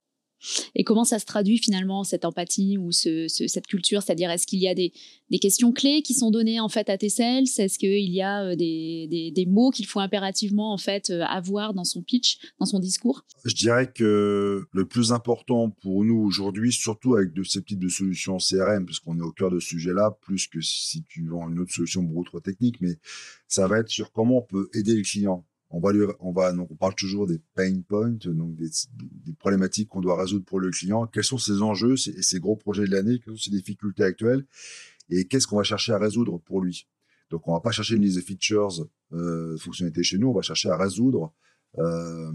Et 0.75 0.85
comment 0.85 1.05
ça 1.05 1.19
se 1.19 1.27
traduit 1.27 1.59
finalement 1.59 2.05
cette 2.05 2.25
empathie 2.25 2.79
ou 2.79 2.93
ce, 2.93 3.27
ce, 3.29 3.47
cette 3.47 3.67
culture? 3.67 4.03
C'est-à-dire, 4.03 4.31
est-ce 4.31 4.47
qu'il 4.47 4.61
y 4.61 4.69
a 4.69 4.75
des, 4.75 4.93
questions 5.41 5.73
clés 5.73 6.03
qui 6.03 6.15
sont 6.15 6.31
données 6.31 6.61
en 6.61 6.69
fait 6.69 6.89
à 6.89 6.99
tes 6.99 7.09
sales 7.09 7.45
Est-ce 7.45 7.79
qu'il 7.79 8.13
y 8.13 8.23
a 8.23 8.45
euh, 8.45 8.57
des, 8.57 9.47
mots 9.49 9.71
qu'il 9.71 9.87
faut 9.87 10.01
impérativement 10.01 10.73
en 10.73 10.79
fait 10.79 11.11
euh, 11.11 11.23
avoir 11.23 11.75
dans 11.75 11.85
son 11.85 12.03
pitch, 12.03 12.39
dans 12.59 12.67
son 12.67 12.79
discours? 12.79 13.25
Je 13.45 13.55
dirais 13.55 13.91
que 13.93 14.67
le 14.71 14.89
plus 14.89 15.13
important 15.13 15.71
pour 15.71 16.05
nous 16.05 16.19
aujourd'hui, 16.19 16.73
surtout 16.73 17.17
avec 17.17 17.33
de 17.33 17.43
ces 17.43 17.63
types 17.63 17.79
de 17.79 17.89
solutions 17.89 18.39
CRM, 18.39 18.87
puisqu'on 18.87 19.19
est 19.19 19.23
au 19.23 19.33
cœur 19.33 19.51
de 19.51 19.61
ce 19.61 19.69
sujet-là, 19.69 20.17
plus 20.23 20.47
que 20.47 20.61
si 20.61 21.05
tu 21.05 21.27
vends 21.29 21.49
une 21.49 21.61
autre 21.61 21.73
solution 21.73 22.03
beaucoup 22.03 22.41
technique, 22.41 22.81
mais 22.81 22.97
ça 23.49 23.67
va 23.69 23.79
être 23.79 23.89
sur 23.89 24.13
comment 24.13 24.39
on 24.39 24.43
peut 24.43 24.69
aider 24.75 24.95
le 24.95 25.03
client 25.03 25.45
on 25.71 25.81
va 25.81 25.91
on 26.21 26.33
va, 26.33 26.53
donc 26.53 26.71
on 26.71 26.77
parle 26.77 26.95
toujours 26.95 27.27
des 27.27 27.41
pain 27.55 27.81
points, 27.89 28.19
donc 28.25 28.55
des, 28.57 28.71
problématiques 29.39 29.89
qu'on 29.89 30.01
doit 30.01 30.17
résoudre 30.17 30.45
pour 30.45 30.61
le 30.61 30.71
client. 30.71 31.07
Quels 31.07 31.25
sont 31.25 31.39
ses 31.39 31.61
enjeux, 31.63 31.97
ces, 31.97 32.23
ces 32.23 32.39
gros 32.39 32.57
projets 32.57 32.85
de 32.85 32.91
l'année, 32.93 33.19
quelles 33.19 33.37
sont 33.37 33.45
ses 33.45 33.51
difficultés 33.51 34.05
actuelles, 34.05 34.47
et 35.11 35.27
qu'est-ce 35.27 35.47
qu'on 35.47 35.57
va 35.57 35.65
chercher 35.65 35.93
à 35.93 35.99
résoudre 35.99 36.39
pour 36.39 36.61
lui? 36.61 36.87
Donc, 37.31 37.49
on 37.49 37.53
va 37.55 37.61
pas 37.61 37.73
chercher 37.73 37.97
une 37.97 38.03
liste 38.03 38.17
de 38.17 38.23
features, 38.23 38.89
euh, 39.13 39.57
fonctionnalités 39.59 40.03
chez 40.03 40.19
nous, 40.19 40.29
on 40.29 40.35
va 40.35 40.43
chercher 40.43 40.69
à 40.69 40.77
résoudre 40.77 41.35
euh, 41.79 42.33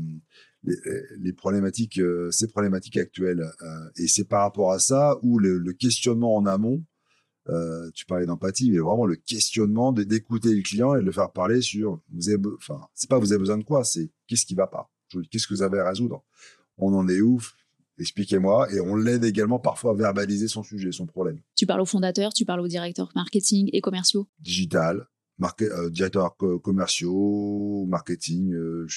les, 0.63 0.75
les, 1.17 1.33
problématiques, 1.33 1.99
euh, 1.99 2.29
ces 2.31 2.47
problématiques 2.47 2.97
actuelles. 2.97 3.41
Euh, 3.61 3.89
et 3.97 4.07
c'est 4.07 4.25
par 4.25 4.41
rapport 4.41 4.71
à 4.71 4.79
ça 4.79 5.17
où 5.23 5.39
le, 5.39 5.57
le 5.57 5.73
questionnement 5.73 6.35
en 6.35 6.45
amont 6.45 6.83
euh, 7.49 7.89
tu 7.93 8.05
parlais 8.05 8.25
d'empathie, 8.25 8.71
mais 8.71 8.79
vraiment 8.79 9.05
le 9.05 9.15
questionnement 9.15 9.91
d'écouter 9.91 10.53
le 10.53 10.61
client 10.61 10.95
et 10.95 10.99
de 10.99 11.05
le 11.05 11.11
faire 11.11 11.31
parler 11.31 11.61
sur, 11.61 12.01
vous 12.11 12.29
avez, 12.29 12.37
enfin, 12.57 12.81
c'est 12.93 13.09
pas 13.09 13.19
vous 13.19 13.31
avez 13.31 13.39
besoin 13.39 13.57
de 13.57 13.63
quoi, 13.63 13.83
c'est 13.83 14.11
qu'est-ce 14.27 14.45
qui 14.45 14.55
va 14.55 14.67
pas, 14.67 14.91
qu'est-ce 15.31 15.47
que 15.47 15.53
vous 15.53 15.63
avez 15.63 15.79
à 15.79 15.89
résoudre, 15.89 16.23
on 16.77 16.93
en 16.93 17.07
est 17.07 17.21
ouf, 17.21 17.53
expliquez-moi, 17.99 18.71
et 18.73 18.79
on 18.79 18.95
l'aide 18.95 19.23
également 19.23 19.59
parfois 19.59 19.91
à 19.91 19.95
verbaliser 19.95 20.47
son 20.47 20.63
sujet, 20.63 20.91
son 20.91 21.05
problème. 21.05 21.39
Tu 21.55 21.65
parles 21.65 21.81
aux 21.81 21.85
fondateurs, 21.85 22.33
tu 22.33 22.45
parles 22.45 22.61
aux 22.61 22.67
directeurs 22.67 23.11
marketing 23.15 23.69
et 23.73 23.81
commerciaux? 23.81 24.27
Digital, 24.39 25.07
euh, 25.61 25.89
directeur 25.89 26.35
commerciaux, 26.37 27.85
marketing, 27.87 28.53
euh, 28.53 28.87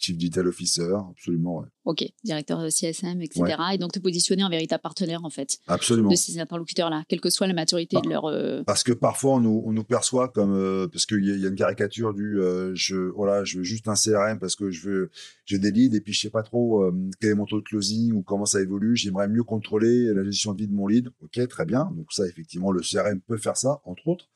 chief 0.00 0.16
digital 0.16 0.46
officer, 0.48 0.92
absolument. 1.10 1.64
Ok, 1.84 2.04
directeur 2.24 2.60
CSM, 2.70 3.20
etc. 3.22 3.56
Et 3.72 3.78
donc 3.78 3.92
te 3.92 3.98
positionner 3.98 4.42
en 4.44 4.50
véritable 4.50 4.82
partenaire 4.82 5.24
en 5.24 5.30
fait. 5.30 5.58
Absolument. 5.68 6.10
De 6.10 6.16
ces 6.16 6.38
interlocuteurs-là, 6.38 7.04
quelle 7.08 7.20
que 7.20 7.30
soit 7.30 7.46
la 7.46 7.54
maturité 7.54 7.96
de 8.02 8.08
leur. 8.08 8.24
Euh, 8.26 8.62
parce 8.64 8.82
que 8.82 8.92
parfois 8.92 9.34
on 9.34 9.40
nous, 9.40 9.62
on 9.64 9.72
nous 9.72 9.84
perçoit 9.84 10.28
comme 10.28 10.88
parce 10.90 11.06
qu'il 11.06 11.24
y, 11.24 11.40
y, 11.40 11.46
a 11.46 11.48
une 11.48 11.54
caricature 11.54 12.14
du 12.14 12.38
je 12.74 12.96
voilà 12.96 13.44
je 13.44 13.58
veux 13.58 13.64
juste 13.64 13.88
un 13.88 13.94
CRM 13.94 14.38
parce 14.38 14.56
que 14.56 14.70
je 14.70 14.88
veux 14.88 15.10
j'ai 15.44 15.58
des 15.58 15.70
leads 15.70 15.96
et 15.96 16.00
puis 16.00 16.12
je 16.12 16.20
sais 16.20 16.30
pas 16.30 16.42
trop 16.42 16.90
quel 17.20 17.30
est 17.30 17.34
mon 17.34 17.46
taux 17.46 17.60
de 17.60 17.64
closing 17.64 18.12
ou 18.12 18.22
comment 18.22 18.46
ça 18.46 18.60
évolue. 18.60 18.96
J'aimerais 18.96 19.28
mieux 19.28 19.44
contrôler 19.44 20.12
la 20.14 20.24
gestion 20.24 20.52
de 20.52 20.58
vie 20.58 20.68
de 20.68 20.74
mon 20.74 20.86
lead. 20.86 21.10
Ok, 21.22 21.46
très 21.48 21.64
bien. 21.64 21.90
Donc 21.96 22.12
ça 22.12 22.26
effectivement 22.26 22.72
le 22.72 22.80
CRM 22.80 23.20
peut 23.20 23.36
faire 23.36 23.56
ça 23.56 23.80
entre 23.84 24.08
autres. 24.08 24.28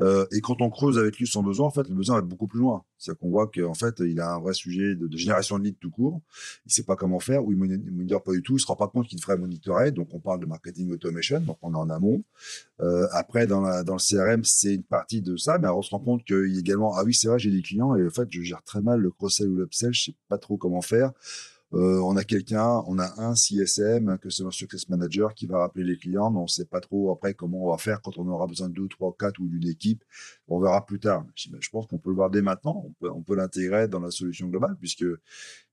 Euh, 0.00 0.26
et 0.32 0.40
quand 0.40 0.60
on 0.60 0.70
creuse 0.70 0.98
avec 0.98 1.18
lui 1.18 1.26
son 1.26 1.42
besoin, 1.42 1.66
en 1.66 1.70
fait, 1.70 1.88
le 1.88 1.94
besoin 1.94 2.16
va 2.16 2.20
être 2.20 2.28
beaucoup 2.28 2.46
plus 2.46 2.60
loin. 2.60 2.84
C'est-à-dire 2.98 3.20
qu'on 3.20 3.30
voit 3.30 3.46
qu'en 3.46 3.74
fait, 3.74 4.00
il 4.00 4.20
a 4.20 4.34
un 4.34 4.40
vrai 4.40 4.54
sujet 4.54 4.94
de, 4.94 5.16
génération 5.16 5.58
de 5.58 5.64
leads 5.64 5.78
tout 5.80 5.90
court. 5.90 6.20
Il 6.66 6.72
sait 6.72 6.82
pas 6.82 6.96
comment 6.96 7.20
faire, 7.20 7.44
ou 7.44 7.52
il 7.52 7.58
ne 7.58 7.90
monitore 7.90 8.22
pas 8.22 8.32
du 8.32 8.42
tout. 8.42 8.56
Il 8.56 8.60
se 8.60 8.66
rend 8.66 8.76
pas 8.76 8.88
compte 8.88 9.06
qu'il 9.06 9.18
devrait 9.18 9.38
monitorer. 9.38 9.92
Donc, 9.92 10.08
on 10.12 10.20
parle 10.20 10.40
de 10.40 10.46
marketing 10.46 10.90
automation. 10.92 11.40
Donc, 11.40 11.58
on 11.62 11.72
est 11.72 11.76
en 11.76 11.90
amont. 11.90 12.24
Euh, 12.80 13.06
après, 13.12 13.46
dans, 13.46 13.84
dans 13.84 13.94
le 13.94 14.00
CRM, 14.00 14.44
c'est 14.44 14.74
une 14.74 14.82
partie 14.82 15.22
de 15.22 15.36
ça. 15.36 15.58
Mais 15.58 15.68
on 15.68 15.82
se 15.82 15.90
rend 15.90 16.00
compte 16.00 16.24
qu'il 16.24 16.52
y 16.52 16.56
a 16.56 16.60
également, 16.60 16.94
ah 16.96 17.04
oui, 17.04 17.14
c'est 17.14 17.28
vrai, 17.28 17.38
j'ai 17.38 17.50
des 17.50 17.62
clients 17.62 17.94
et 17.96 18.06
en 18.06 18.10
fait, 18.10 18.28
je 18.30 18.42
gère 18.42 18.62
très 18.62 18.82
mal 18.82 19.00
le 19.00 19.10
cross-sell 19.10 19.48
ou 19.48 19.56
l'upsell. 19.56 19.94
Je 19.94 20.06
sais 20.06 20.14
pas 20.28 20.38
trop 20.38 20.56
comment 20.56 20.82
faire. 20.82 21.12
Euh, 21.74 22.00
on 22.00 22.16
a 22.16 22.24
quelqu'un, 22.24 22.82
on 22.86 22.98
a 22.98 23.20
un 23.20 23.34
CSM, 23.34 24.18
que 24.18 24.30
c'est 24.30 24.42
un 24.42 24.50
Success 24.50 24.88
Manager, 24.88 25.34
qui 25.34 25.46
va 25.46 25.58
rappeler 25.58 25.84
les 25.84 25.98
clients, 25.98 26.30
mais 26.30 26.38
on 26.38 26.44
ne 26.44 26.48
sait 26.48 26.64
pas 26.64 26.80
trop 26.80 27.12
après 27.12 27.34
comment 27.34 27.66
on 27.66 27.70
va 27.70 27.76
faire 27.76 28.00
quand 28.00 28.16
on 28.16 28.26
aura 28.26 28.46
besoin 28.46 28.70
de 28.70 28.74
deux, 28.74 28.88
trois, 28.88 29.14
quatre 29.18 29.38
ou 29.38 29.48
d'une 29.48 29.68
équipe. 29.68 30.02
On 30.46 30.60
verra 30.60 30.86
plus 30.86 30.98
tard. 30.98 31.26
Je, 31.34 31.50
pense 31.70 31.86
qu'on 31.86 31.98
peut 31.98 32.08
le 32.08 32.16
voir 32.16 32.30
dès 32.30 32.40
maintenant. 32.40 32.86
On 33.02 33.22
peut, 33.22 33.36
l'intégrer 33.36 33.86
dans 33.86 34.00
la 34.00 34.10
solution 34.10 34.48
globale 34.48 34.76
puisque 34.80 35.04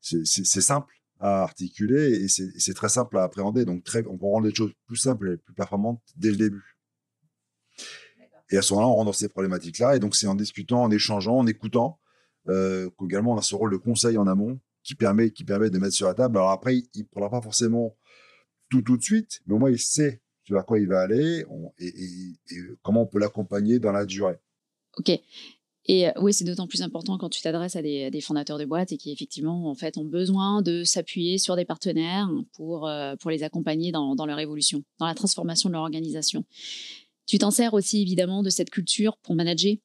c'est 0.01 0.25
simple 0.61 0.93
à 1.19 1.43
articuler 1.43 2.23
et 2.23 2.27
c'est 2.27 2.73
très 2.73 2.89
simple 2.89 3.17
à 3.17 3.23
appréhender. 3.23 3.63
Donc, 3.63 3.85
très, 3.85 4.05
on 4.05 4.17
peut 4.17 4.25
rendre 4.25 4.47
les 4.47 4.53
choses 4.53 4.73
plus 4.87 4.97
simples 4.97 5.31
et 5.31 5.37
plus 5.37 5.53
performantes 5.53 6.01
dès 6.17 6.31
le 6.31 6.37
début. 6.37 6.77
Et 8.51 8.57
à 8.57 8.61
ce 8.61 8.73
moment-là, 8.73 8.91
on 8.91 8.95
rentre 8.95 9.05
dans 9.05 9.13
ces 9.13 9.29
problématiques-là. 9.29 9.95
Et 9.95 9.99
donc, 9.99 10.15
c'est 10.15 10.27
en 10.27 10.35
discutant, 10.35 10.83
en 10.83 10.91
échangeant, 10.91 11.37
en 11.37 11.47
écoutant, 11.47 11.99
euh, 12.49 12.89
qu'également 12.99 13.33
on 13.33 13.37
a 13.37 13.41
ce 13.41 13.55
rôle 13.55 13.71
de 13.71 13.77
conseil 13.77 14.17
en 14.17 14.27
amont 14.27 14.59
qui 14.85 14.95
permet, 14.95 15.31
qui 15.31 15.43
permet 15.43 15.69
de 15.69 15.79
mettre 15.79 15.95
sur 15.95 16.07
la 16.07 16.13
table. 16.13 16.37
Alors 16.37 16.51
après, 16.51 16.77
il 16.77 17.01
ne 17.01 17.03
prendra 17.03 17.29
pas 17.29 17.41
forcément 17.41 17.97
tout 18.69 18.81
tout 18.81 18.97
de 18.97 19.03
suite, 19.03 19.41
mais 19.45 19.55
au 19.55 19.59
moins 19.59 19.71
il 19.71 19.79
sait 19.79 20.21
vers 20.49 20.65
quoi 20.65 20.79
il 20.79 20.87
va 20.87 21.01
aller 21.01 21.43
et, 21.79 21.91
comment 22.83 23.01
on 23.01 23.07
peut 23.07 23.19
l'accompagner 23.19 23.79
dans 23.79 23.91
la 23.91 24.05
durée. 24.05 24.37
Ok. 24.97 25.09
Et 25.87 26.07
euh, 26.07 26.11
oui, 26.19 26.33
c'est 26.33 26.45
d'autant 26.45 26.67
plus 26.67 26.81
important 26.81 27.17
quand 27.17 27.29
tu 27.29 27.41
t'adresses 27.41 27.75
à 27.75 27.81
des, 27.81 28.21
fondateurs 28.21 28.57
de 28.57 28.65
boîtes 28.65 28.91
et 28.91 28.97
qui 28.97 29.11
effectivement 29.11 29.69
en 29.69 29.75
fait 29.75 29.97
ont 29.97 30.05
besoin 30.05 30.61
de 30.61 30.83
s'appuyer 30.83 31.37
sur 31.37 31.55
des 31.55 31.65
partenaires 31.65 32.29
pour, 32.53 32.87
euh, 32.87 33.15
pour 33.17 33.31
les 33.31 33.43
accompagner 33.43 33.91
dans, 33.91 34.15
dans 34.15 34.25
leur 34.25 34.39
évolution, 34.39 34.83
dans 34.99 35.05
la 35.05 35.15
transformation 35.15 35.69
de 35.69 35.73
leur 35.73 35.83
organisation. 35.83 36.43
Tu 37.27 37.39
t'en 37.39 37.51
sers 37.51 37.73
aussi 37.73 38.01
évidemment 38.01 38.43
de 38.43 38.49
cette 38.49 38.69
culture 38.69 39.17
pour 39.17 39.35
manager 39.35 39.75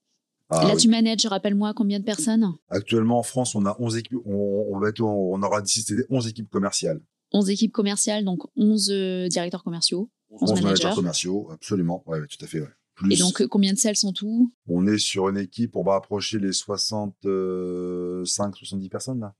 ah 0.51 0.67
Là, 0.67 0.77
tu 0.77 0.89
manages, 0.89 1.25
rappelle-moi, 1.27 1.73
combien 1.75 2.01
de 2.01 2.05
personnes 2.05 2.53
Actuellement, 2.69 3.19
en 3.19 3.23
France, 3.23 3.55
on 3.55 3.65
a 3.67 3.77
11 3.79 3.97
équipes. 3.97 4.19
On, 4.25 4.79
va 4.79 4.91
on 5.01 5.43
aura 5.43 5.63
d'ici 5.63 5.85
11 6.09 6.29
équipes 6.29 6.51
commerciales. 6.51 7.01
11 7.33 7.51
équipes 7.51 7.73
commerciales, 7.73 8.25
donc 8.25 8.41
11 8.57 8.91
euh, 8.91 9.29
directeurs 9.29 9.63
commerciaux. 9.63 10.11
11, 10.31 10.63
managers. 10.63 10.91
commerciaux, 10.95 11.49
absolument. 11.53 12.03
Oui, 12.07 12.19
tout 12.29 12.45
à 12.45 12.49
fait. 12.49 12.63
Et 13.11 13.17
donc, 13.17 13.41
euh, 13.41 13.49
combien 13.49 13.73
de 13.73 13.79
sales 13.79 13.97
sont 13.97 14.13
tout? 14.13 14.53
On 14.69 14.87
est 14.87 14.99
sur 14.99 15.29
une 15.29 15.39
équipe, 15.39 15.77
on 15.77 15.83
va 15.83 15.95
approcher 15.95 16.39
les 16.39 16.51
65-70 16.51 17.25
euh, 17.27 18.89
personnes 18.91 19.21
là. 19.21 19.35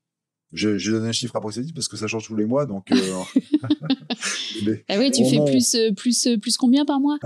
J'ai 0.53 0.91
donné 0.91 1.09
un 1.09 1.13
chiffre 1.13 1.37
approximatif 1.37 1.75
parce 1.75 1.87
que 1.87 1.97
ça 1.97 2.09
change 2.09 2.27
tous 2.27 2.35
les 2.35 2.45
mois, 2.45 2.67
donc. 2.67 2.91
Euh, 2.91 2.97
ah 4.89 4.99
oui, 4.99 5.11
tu 5.13 5.25
fais 5.25 5.39
plus, 5.45 5.75
euh, 5.75 5.93
plus, 5.93 6.27
euh, 6.27 6.39
plus 6.39 6.57
combien 6.57 6.85
par 6.85 6.99
mois? 6.99 7.19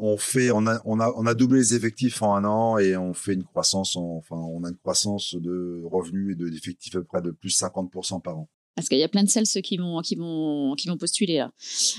On 0.00 0.16
fait, 0.16 0.50
on 0.50 0.66
a, 0.66 0.80
on 0.84 0.98
a, 0.98 1.12
on 1.16 1.26
a 1.26 1.34
doublé 1.34 1.60
les 1.60 1.74
effectifs 1.74 2.22
en 2.22 2.34
un 2.34 2.44
an 2.44 2.78
et 2.78 2.96
on 2.96 3.14
fait 3.14 3.34
une 3.34 3.44
croissance, 3.44 3.94
enfin, 3.96 4.36
on 4.36 4.64
a 4.64 4.70
une 4.70 4.76
croissance 4.76 5.36
de 5.36 5.82
revenus 5.84 6.32
et 6.32 6.34
de 6.34 6.48
d'effectifs 6.48 6.96
à 6.96 6.98
peu 6.98 7.04
près 7.04 7.22
de 7.22 7.30
plus 7.30 7.56
50% 7.56 8.20
par 8.20 8.38
an. 8.38 8.48
Parce 8.74 8.88
qu'il 8.88 8.98
y 8.98 9.02
a 9.04 9.08
plein 9.08 9.22
de 9.22 9.28
celles 9.28 9.46
ceux 9.46 9.60
qui 9.60 9.76
vont, 9.76 10.00
qui 10.00 10.16
vont, 10.16 10.74
qui 10.76 10.88
vont 10.88 10.96
postuler 10.96 11.36
là, 11.36 11.52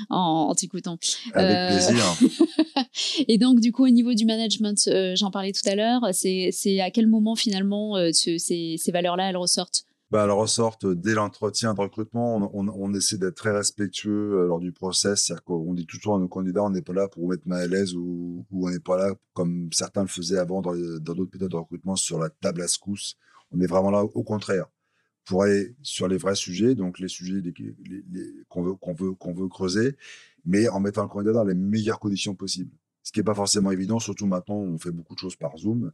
en, 0.09 0.47
en 0.49 0.55
t'écoutant. 0.55 0.97
Avec 1.33 1.69
plaisir. 1.69 2.03
et 3.27 3.37
donc, 3.37 3.59
du 3.59 3.71
coup, 3.71 3.85
au 3.85 3.89
niveau 3.89 4.15
du 4.15 4.25
management, 4.25 4.89
j'en 5.13 5.29
parlais 5.31 5.53
tout 5.53 5.69
à 5.69 5.75
l'heure, 5.75 6.01
c'est, 6.11 6.81
à 6.81 6.89
quel 6.89 7.07
moment 7.07 7.35
finalement 7.35 7.95
ces, 8.11 8.39
ces 8.39 8.91
valeurs-là, 8.91 9.29
elles 9.29 9.37
ressortent? 9.37 9.85
Bah, 10.13 10.25
elles 10.25 10.31
ressortent 10.31 10.85
dès 10.85 11.15
l'entretien 11.15 11.73
de 11.73 11.79
recrutement. 11.81 12.51
On, 12.53 12.93
essaie 12.93 13.17
d'être 13.17 13.33
très 13.33 13.49
respectueux 13.49 14.41
euh, 14.41 14.47
lors 14.47 14.59
du 14.59 14.71
process. 14.71 15.23
C'est-à-dire 15.23 15.43
qu'on 15.43 15.73
dit 15.73 15.87
toujours 15.87 16.15
à 16.15 16.19
nos 16.19 16.27
candidats, 16.27 16.61
on 16.61 16.69
n'est 16.69 16.83
pas 16.83 16.93
là 16.93 17.07
pour 17.07 17.23
vous 17.23 17.29
mettre 17.29 17.47
mal 17.47 17.63
à 17.63 17.67
l'aise 17.67 17.95
ou, 17.95 18.45
on 18.51 18.69
n'est 18.69 18.79
pas 18.79 18.95
là 18.95 19.15
comme 19.33 19.69
certains 19.73 20.03
le 20.03 20.07
faisaient 20.07 20.37
avant 20.37 20.61
dans 20.61 20.75
d'autres 20.75 21.31
méthodes 21.33 21.49
de 21.49 21.55
recrutement 21.55 21.95
sur 21.95 22.19
la 22.19 22.29
table 22.29 22.61
à 22.61 22.67
secousse. 22.67 23.17
On 23.51 23.59
est 23.59 23.65
vraiment 23.65 23.89
là 23.89 24.03
au 24.03 24.23
contraire 24.23 24.67
pour 25.25 25.43
aller 25.43 25.75
sur 25.81 26.07
les 26.07 26.17
vrais 26.17 26.35
sujets, 26.35 26.75
donc 26.75 26.99
les 26.99 27.07
sujets 27.07 27.41
qu'on 28.49 28.61
veut, 28.61 28.75
qu'on 28.75 28.93
veut, 28.93 29.13
qu'on 29.13 29.33
veut 29.33 29.47
creuser, 29.47 29.97
mais 30.45 30.67
en 30.69 30.79
mettant 30.79 31.01
le 31.01 31.09
candidat 31.09 31.33
dans 31.33 31.43
les 31.43 31.55
meilleures 31.55 31.99
conditions 31.99 32.35
possibles 32.35 32.71
ce 33.03 33.11
qui 33.11 33.19
n'est 33.19 33.25
pas 33.25 33.35
forcément 33.35 33.69
évident, 33.69 33.99
surtout 33.99 34.25
maintenant, 34.25 34.55
on 34.55 34.77
fait 34.77 34.91
beaucoup 34.91 35.13
de 35.13 35.19
choses 35.19 35.35
par 35.35 35.57
Zoom. 35.57 35.91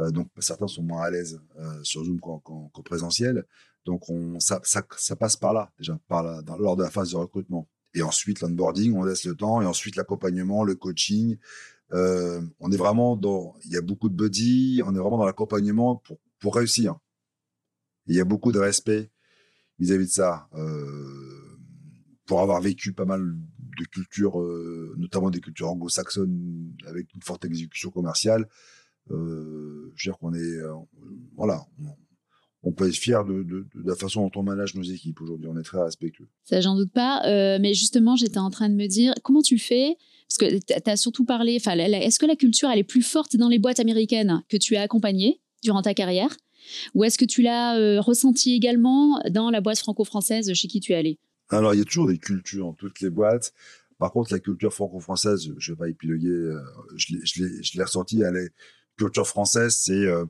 Euh, 0.00 0.10
donc, 0.10 0.28
certains 0.38 0.68
sont 0.68 0.84
moins 0.84 1.02
à 1.02 1.10
l'aise 1.10 1.40
euh, 1.58 1.82
sur 1.82 2.04
Zoom 2.04 2.20
qu'en 2.20 2.40
présentiel. 2.84 3.44
Donc, 3.84 4.08
on, 4.08 4.38
ça, 4.38 4.60
passe 5.18 5.36
par 5.36 5.52
là, 5.52 5.72
déjà, 5.78 5.98
par 6.06 6.42
dans, 6.44 6.56
lors 6.56 6.76
de 6.76 6.84
la 6.84 6.90
phase 6.90 7.10
de 7.10 7.16
recrutement. 7.16 7.68
Et 7.92 8.02
ensuite, 8.02 8.40
l'onboarding, 8.40 8.94
on 8.94 9.02
laisse 9.02 9.24
le 9.24 9.34
temps. 9.34 9.60
Et 9.62 9.66
ensuite, 9.66 9.96
l'accompagnement, 9.96 10.62
le 10.62 10.76
coaching. 10.76 11.36
Euh, 11.92 12.40
on 12.60 12.70
est 12.70 12.76
vraiment 12.76 13.16
dans. 13.16 13.54
Il 13.64 13.72
y 13.72 13.76
a 13.76 13.82
beaucoup 13.82 14.08
de 14.08 14.14
buddy, 14.14 14.80
on 14.86 14.94
est 14.94 14.98
vraiment 14.98 15.18
dans 15.18 15.26
l'accompagnement 15.26 15.96
pour, 15.96 16.18
pour 16.38 16.54
réussir. 16.54 16.96
il 18.06 18.16
y 18.16 18.20
a 18.20 18.24
beaucoup 18.24 18.52
de 18.52 18.58
respect 18.58 19.10
vis-à-vis 19.78 20.04
-vis 20.04 20.08
de 20.08 20.12
ça. 20.12 20.48
pour 22.26 22.40
avoir 22.40 22.60
vécu 22.60 22.92
pas 22.92 23.04
mal 23.04 23.36
de 23.78 23.84
cultures, 23.84 24.40
euh, 24.40 24.94
notamment 24.98 25.30
des 25.30 25.40
cultures 25.40 25.68
anglo-saxonnes 25.68 26.72
avec 26.86 27.12
une 27.14 27.22
forte 27.22 27.44
exécution 27.44 27.90
commerciale. 27.90 28.48
Euh, 29.10 29.92
je 29.94 30.08
veux 30.08 30.12
dire 30.12 30.18
qu'on 30.18 30.34
est, 30.34 30.38
euh, 30.38 30.74
voilà, 31.36 31.66
on, 32.62 32.72
peut 32.72 32.88
être 32.88 32.96
fier 32.96 33.24
de, 33.24 33.66
la 33.84 33.94
façon 33.94 34.22
dont 34.22 34.40
on 34.40 34.42
manage 34.42 34.74
nos 34.74 34.82
équipes 34.82 35.20
aujourd'hui. 35.20 35.48
On 35.48 35.58
est 35.58 35.62
très 35.62 35.82
respectueux. 35.82 36.28
Ça, 36.44 36.60
j'en 36.60 36.76
doute 36.76 36.92
pas. 36.92 37.22
mais 37.58 37.74
justement, 37.74 38.16
j'étais 38.16 38.38
en 38.38 38.50
train 38.50 38.68
de 38.68 38.74
me 38.74 38.86
dire, 38.86 39.14
comment 39.22 39.42
tu 39.42 39.58
fais? 39.58 39.96
Parce 40.28 40.38
que 40.38 40.58
tu 40.58 40.90
as 40.90 40.96
surtout 40.96 41.24
parlé, 41.24 41.56
est-ce 41.56 42.18
que 42.18 42.26
la 42.26 42.36
culture, 42.36 42.70
elle 42.70 42.78
est 42.78 42.84
plus 42.84 43.02
forte 43.02 43.36
dans 43.36 43.48
les 43.48 43.58
boîtes 43.58 43.80
américaines 43.80 44.42
que 44.48 44.56
tu 44.56 44.76
as 44.76 44.82
accompagnées 44.82 45.40
durant 45.62 45.82
ta 45.82 45.92
carrière? 45.92 46.34
Ou 46.94 47.04
est-ce 47.04 47.18
que 47.18 47.26
tu 47.26 47.42
l'as 47.42 48.00
ressenti 48.00 48.54
également 48.54 49.20
dans 49.30 49.50
la 49.50 49.60
boîte 49.60 49.78
franco-française 49.78 50.50
chez 50.54 50.66
qui 50.66 50.80
tu 50.80 50.92
es 50.92 50.96
allé? 50.96 51.18
Alors, 51.50 51.74
il 51.74 51.78
y 51.78 51.82
a 51.82 51.84
toujours 51.84 52.08
des 52.08 52.18
cultures 52.18 52.66
dans 52.66 52.72
toutes 52.72 53.00
les 53.00 53.10
boîtes. 53.10 53.52
Par 53.98 54.12
contre, 54.12 54.32
la 54.32 54.40
culture 54.40 54.72
franco-française, 54.72 55.52
je 55.56 55.72
vais 55.72 55.76
pas 55.76 55.88
épiloguer, 55.88 56.28
euh, 56.28 56.60
je 56.96 57.76
l'ai 57.76 57.82
ressenti. 57.82 58.16
La 58.18 58.32
culture 58.96 59.26
française, 59.26 59.76
c'est 59.76 59.92
euh, 59.92 60.24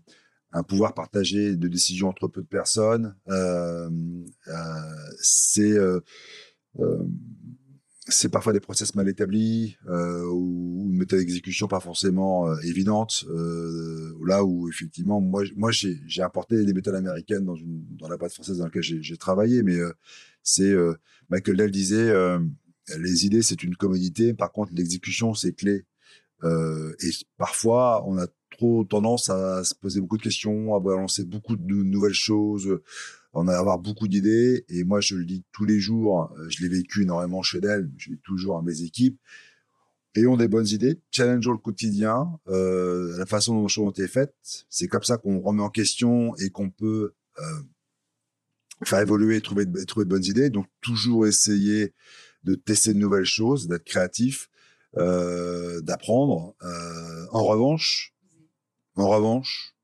un 0.53 0.63
pouvoir 0.63 0.95
partagé 0.95 1.57
de 1.57 1.69
décision 1.69 2.09
entre 2.09 2.29
peu 2.29 2.43
de 2.43 2.47
personnes. 2.47 3.17
Euh, 3.29 3.89
c'est 5.21 5.79
c'est 8.07 8.29
parfois 8.29 8.53
des 8.53 8.61
process 8.61 8.95
mal 8.95 9.09
établis 9.09 9.77
ou 9.89 10.87
une 10.87 10.97
méthode 10.97 11.21
d'exécution 11.21 11.69
pas 11.69 11.81
forcément 11.81 12.55
évidente. 12.59 13.25
là 14.27 14.45
où 14.45 14.69
effectivement, 14.69 15.21
moi, 15.21 15.71
j'ai 15.71 16.23
apporté 16.23 16.65
des 16.65 16.75
méthodes 16.75 16.97
américaines 16.97 17.45
dans, 17.45 17.57
une, 17.57 17.83
dans 17.99 18.09
la 18.09 18.17
boîte 18.17 18.33
française 18.35 18.59
dans 18.59 18.65
laquelle 18.65 18.83
j'ai 18.83 19.17
travaillé, 19.17 19.63
mais 19.63 19.79
c'est 20.45 20.71
euh, 20.71 20.95
Michael 21.31 21.57
Dell 21.57 21.71
disait 21.71 22.11
euh, 22.11 22.39
les 22.99 23.27
idées 23.27 23.43
c'est 23.43 23.65
une 23.65 23.75
commodité, 23.75 24.35
par 24.35 24.53
contre 24.53 24.73
l'exécution 24.75 25.35
c'est 25.35 25.55
clé. 25.55 25.85
Euh, 26.45 26.95
et 27.03 27.11
parfois 27.39 28.05
on 28.07 28.19
a 28.19 28.27
trop 28.51 28.85
tendance 28.85 29.31
à 29.31 29.65
se 29.65 29.75
poser 29.75 30.01
beaucoup 30.01 30.19
de 30.19 30.23
questions, 30.23 30.77
à 30.77 30.81
balancer 30.81 31.25
beaucoup 31.25 31.57
de 31.57 31.75
nouvelles 31.75 32.13
choses, 32.13 32.79
on 33.35 33.49
a 33.49 33.57
avoir 33.57 33.79
beaucoup 33.79 34.09
d'idées. 34.09 34.65
Et 34.69 34.85
moi 34.85 35.01
je 35.01 35.17
le 35.17 35.25
dis 35.25 35.45
tous 35.53 35.65
les 35.65 35.81
jours, 35.81 36.35
je 36.49 36.63
l'ai 36.63 36.69
vécu 36.69 37.03
énormément 37.03 37.43
chez 37.43 37.61
Dell, 37.61 37.91
je 37.97 38.11
dis 38.11 38.21
toujours 38.25 38.59
à 38.59 38.63
mes 38.63 38.83
équipes 38.83 39.19
ayons 40.17 40.37
des 40.37 40.47
bonnes 40.47 40.69
idées, 40.69 41.01
challengeons 41.11 41.51
le 41.51 41.59
quotidien, 41.59 42.39
la 42.47 43.27
façon 43.27 43.55
dont 43.55 43.63
les 43.63 43.69
choses 43.69 43.89
ont 43.89 43.91
été 43.91 44.07
faites. 44.07 44.65
C'est 44.69 44.87
comme 44.87 45.03
ça 45.03 45.17
qu'on 45.17 45.41
remet 45.41 45.61
en 45.61 45.71
question 45.71 46.37
et 46.37 46.51
qu'on 46.51 46.71
peut 46.71 47.15
faire 48.83 49.01
évoluer 49.01 49.37
et 49.37 49.41
trouver, 49.41 49.67
trouver 49.87 50.05
de 50.05 50.11
bonnes 50.11 50.25
idées. 50.25 50.51
Donc, 50.51 50.67
toujours 50.81 51.27
essayer 51.27 51.95
de 52.43 52.55
tester 52.55 52.93
de 52.93 52.99
nouvelles 52.99 53.25
choses, 53.25 53.69
d'être 53.69 53.85
créatif, 53.85 54.49
euh, 54.97 55.81
d'apprendre. 55.81 56.55
Euh, 56.63 57.27
en 57.31 57.45
revanche, 57.45 58.15
en 58.97 59.09
revanche, 59.09 59.75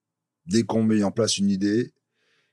dès 0.47 0.63
qu'on 0.63 0.83
met 0.83 1.03
en 1.03 1.11
place 1.11 1.39
une 1.39 1.51
idée, 1.51 1.93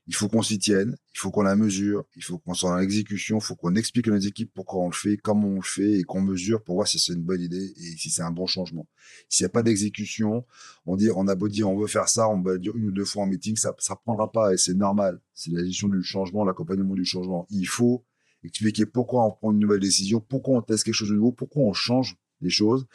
il 0.08 0.16
faut 0.16 0.30
qu'on 0.30 0.42
s'y 0.42 0.58
tienne, 0.58 0.96
il 1.14 1.20
faut 1.20 1.32
qu'on 1.32 1.42
la 1.42 1.58
mesure, 1.58 2.06
il 2.16 2.24
faut 2.24 2.38
qu'on 2.38 2.54
soit 2.54 2.70
dans 2.70 2.78
l'exécution, 2.78 3.40
il 3.40 3.44
faut 3.44 3.56
qu'on 3.56 3.76
explique 3.76 4.08
à 4.08 4.12
nos 4.12 4.20
équipes 4.20 4.52
pourquoi 4.54 4.80
on 4.80 4.88
le 4.88 4.94
fait, 4.94 5.18
comment 5.18 5.50
on 5.50 5.56
le 5.56 5.62
fait 5.62 6.00
et 6.00 6.04
qu'on 6.04 6.22
mesure 6.22 6.64
pour 6.64 6.76
voir 6.76 6.88
si 6.88 6.98
c'est 6.98 7.14
une 7.14 7.24
bonne 7.24 7.42
idée 7.42 7.74
et 7.76 7.98
si 7.98 8.10
c'est 8.10 8.22
un 8.22 8.32
bon 8.32 8.46
changement. 8.46 8.88
S'il 9.28 9.44
n'y 9.44 9.48
a 9.48 9.50
pas 9.50 9.64
d'exécution, 9.64 10.46
on 10.86 10.96
dit, 10.96 11.10
on 11.14 11.28
a 11.28 11.36
beau 11.36 11.50
dire 11.50 11.70
on 11.70 11.78
veut 11.78 11.88
faire 11.88 12.08
ça, 12.08 12.30
on 12.30 12.42
va 12.42 12.58
dire 12.58 12.76
une 12.78 12.88
ou 12.88 12.92
deux 12.92 13.04
fois 13.04 13.24
en 13.24 13.28
meeting, 13.28 13.58
ça 13.58 13.72
ne 13.72 13.96
prendra 13.96 14.32
pas 14.32 14.54
et 14.54 14.58
c'est 14.58 14.76
normal. 14.76 15.20
C'est 15.34 15.52
la 15.52 15.66
gestion 15.66 15.90
du 15.90 16.02
changement, 16.04 16.46
l'accompagnement 16.46 16.96
du 16.96 17.06
changement. 17.06 17.46
Il 17.50 17.68
faut 17.68 18.06
expliquer 18.46 18.86
pourquoi 18.86 19.26
on 19.26 19.32
prend 19.32 19.52
une 19.52 19.60
nouvelle 19.60 19.82
décision, 19.82 20.22
pourquoi 20.22 20.58
on 20.58 20.62
teste 20.62 20.86
quelque 20.86 20.94
chose 20.94 21.10
de 21.10 21.16
nouveau, 21.16 21.34
pourquoi 21.34 21.64
on 21.64 21.74
change 21.74 22.16
des 22.40 22.50
choses. 22.50 22.88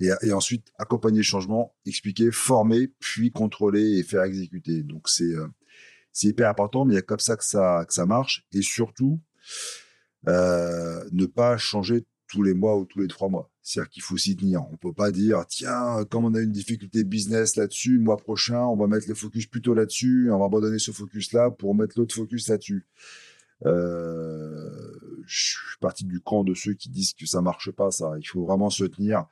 Et, 0.00 0.10
et, 0.22 0.32
ensuite 0.32 0.72
accompagner 0.78 1.18
le 1.18 1.24
changement, 1.24 1.74
expliquer, 1.84 2.30
former, 2.30 2.88
puis 3.00 3.32
contrôler 3.32 3.98
et 3.98 4.04
faire 4.04 4.22
exécuter. 4.22 4.84
Donc 4.84 5.08
c'est 5.08 5.24
euh, 5.24 5.48
c'est 6.18 6.26
hyper 6.26 6.50
important, 6.50 6.84
mais 6.84 6.94
il 6.94 6.96
y 6.96 6.98
a 6.98 7.02
comme 7.02 7.20
ça 7.20 7.36
que 7.36 7.44
ça, 7.44 7.84
que 7.86 7.94
ça 7.94 8.04
marche. 8.04 8.44
Et 8.52 8.60
surtout, 8.60 9.20
euh, 10.26 11.04
ne 11.12 11.26
pas 11.26 11.56
changer 11.56 12.06
tous 12.26 12.42
les 12.42 12.54
mois 12.54 12.76
ou 12.76 12.86
tous 12.86 12.98
les 12.98 13.06
trois 13.06 13.28
mois. 13.28 13.50
C'est-à-dire 13.62 13.90
qu'il 13.90 14.02
faut 14.02 14.16
s'y 14.16 14.36
tenir. 14.36 14.62
On 14.72 14.76
peut 14.76 14.92
pas 14.92 15.12
dire, 15.12 15.46
tiens, 15.46 16.04
comme 16.10 16.24
on 16.24 16.34
a 16.34 16.40
une 16.40 16.50
difficulté 16.50 17.04
business 17.04 17.54
là-dessus, 17.54 18.00
mois 18.00 18.16
prochain, 18.16 18.62
on 18.62 18.76
va 18.76 18.88
mettre 18.88 19.06
le 19.08 19.14
focus 19.14 19.46
plutôt 19.46 19.74
là-dessus, 19.74 20.28
on 20.32 20.40
va 20.40 20.46
abandonner 20.46 20.80
ce 20.80 20.90
focus-là 20.90 21.52
pour 21.52 21.76
mettre 21.76 21.96
l'autre 21.96 22.16
focus 22.16 22.48
là-dessus. 22.48 22.84
Euh, 23.64 25.22
je 25.24 25.50
suis 25.50 25.78
parti 25.80 26.04
du 26.04 26.20
camp 26.20 26.42
de 26.42 26.54
ceux 26.54 26.74
qui 26.74 26.88
disent 26.88 27.14
que 27.14 27.26
ça 27.26 27.42
marche 27.42 27.70
pas, 27.70 27.92
ça. 27.92 28.12
Il 28.18 28.26
faut 28.26 28.44
vraiment 28.44 28.70
se 28.70 28.84
tenir 28.84 29.26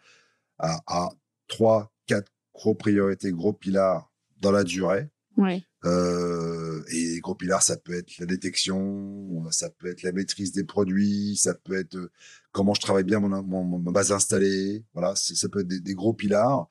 à, 0.59 0.81
à 0.87 1.11
trois, 1.49 1.93
quatre 2.07 2.31
gros 2.55 2.77
priorités, 2.77 3.33
gros 3.33 3.53
pilars 3.53 4.13
dans 4.41 4.53
la 4.53 4.63
durée. 4.63 5.11
Ouais. 5.37 5.63
Euh, 5.85 6.56
et 6.89 7.15
les 7.15 7.21
gros 7.21 7.35
pilars, 7.35 7.63
ça 7.63 7.77
peut 7.77 7.95
être 7.95 8.19
la 8.19 8.27
détection, 8.27 9.51
ça 9.51 9.71
peut 9.71 9.89
être 9.89 10.03
la 10.03 10.13
maîtrise 10.13 10.53
des 10.53 10.65
produits, 10.65 11.37
ça 11.37 11.55
peut 11.55 11.79
être 11.79 11.97
euh, 11.97 12.11
comment 12.53 12.75
je 12.75 12.81
travaille 12.81 13.05
bien 13.05 13.21
mon, 13.21 13.43
mon, 13.43 13.79
ma 13.79 13.91
base 13.91 14.13
installée. 14.13 14.85
Voilà, 14.95 15.15
ça 15.17 15.49
peut 15.49 15.61
être 15.61 15.69
des, 15.69 15.95
gros 15.95 16.13
pilars. 16.13 16.69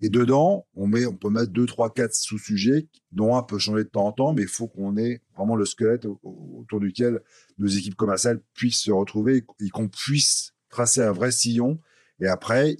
Et 0.00 0.08
dedans, 0.08 0.66
on 0.74 0.86
met, 0.86 1.06
on 1.06 1.16
peut 1.16 1.30
mettre 1.30 1.52
deux, 1.52 1.66
trois, 1.66 1.92
quatre 1.92 2.14
sous-sujets 2.14 2.88
dont 3.12 3.36
un 3.36 3.42
peut 3.42 3.58
changer 3.58 3.84
de 3.84 3.88
temps 3.88 4.06
en 4.06 4.12
temps, 4.12 4.32
mais 4.32 4.42
il 4.42 4.48
faut 4.48 4.68
qu'on 4.68 4.96
ait 4.96 5.22
vraiment 5.36 5.56
le 5.56 5.64
squelette 5.64 6.06
autour 6.22 6.80
duquel 6.80 7.20
nos 7.58 7.68
équipes 7.68 7.96
commerciales 7.96 8.40
puissent 8.54 8.82
se 8.82 8.90
retrouver 8.90 9.44
et 9.60 9.68
qu'on 9.70 9.88
puisse 9.88 10.54
tracer 10.70 11.02
un 11.02 11.12
vrai 11.12 11.30
sillon. 11.30 11.78
Et 12.20 12.26
après, 12.26 12.76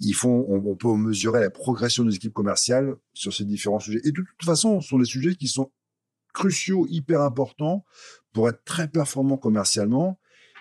ils 0.00 0.14
font, 0.14 0.46
on, 0.48 0.76
peut 0.76 0.94
mesurer 0.94 1.40
la 1.40 1.50
progression 1.50 2.04
des 2.04 2.14
équipes 2.14 2.32
commerciales 2.32 2.94
sur 3.14 3.32
ces 3.32 3.44
différents 3.44 3.80
sujets. 3.80 4.00
Et 4.04 4.12
de 4.12 4.22
toute 4.22 4.44
façon, 4.44 4.80
ce 4.80 4.88
sont 4.88 4.98
des 4.98 5.04
sujets 5.04 5.34
qui 5.34 5.48
sont 5.48 5.72
cruciaux, 6.38 6.86
hyper 6.88 7.20
importants 7.20 7.84
pour 8.32 8.48
être 8.48 8.62
très 8.64 8.88
performants 8.88 9.36
commercialement 9.36 10.18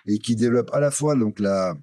et 0.07 0.17
qui 0.17 0.35
développent 0.35 0.73
à 0.73 0.79
la 0.79 0.89
fois 0.89 1.15
donc 1.15 1.39
la, 1.39 1.77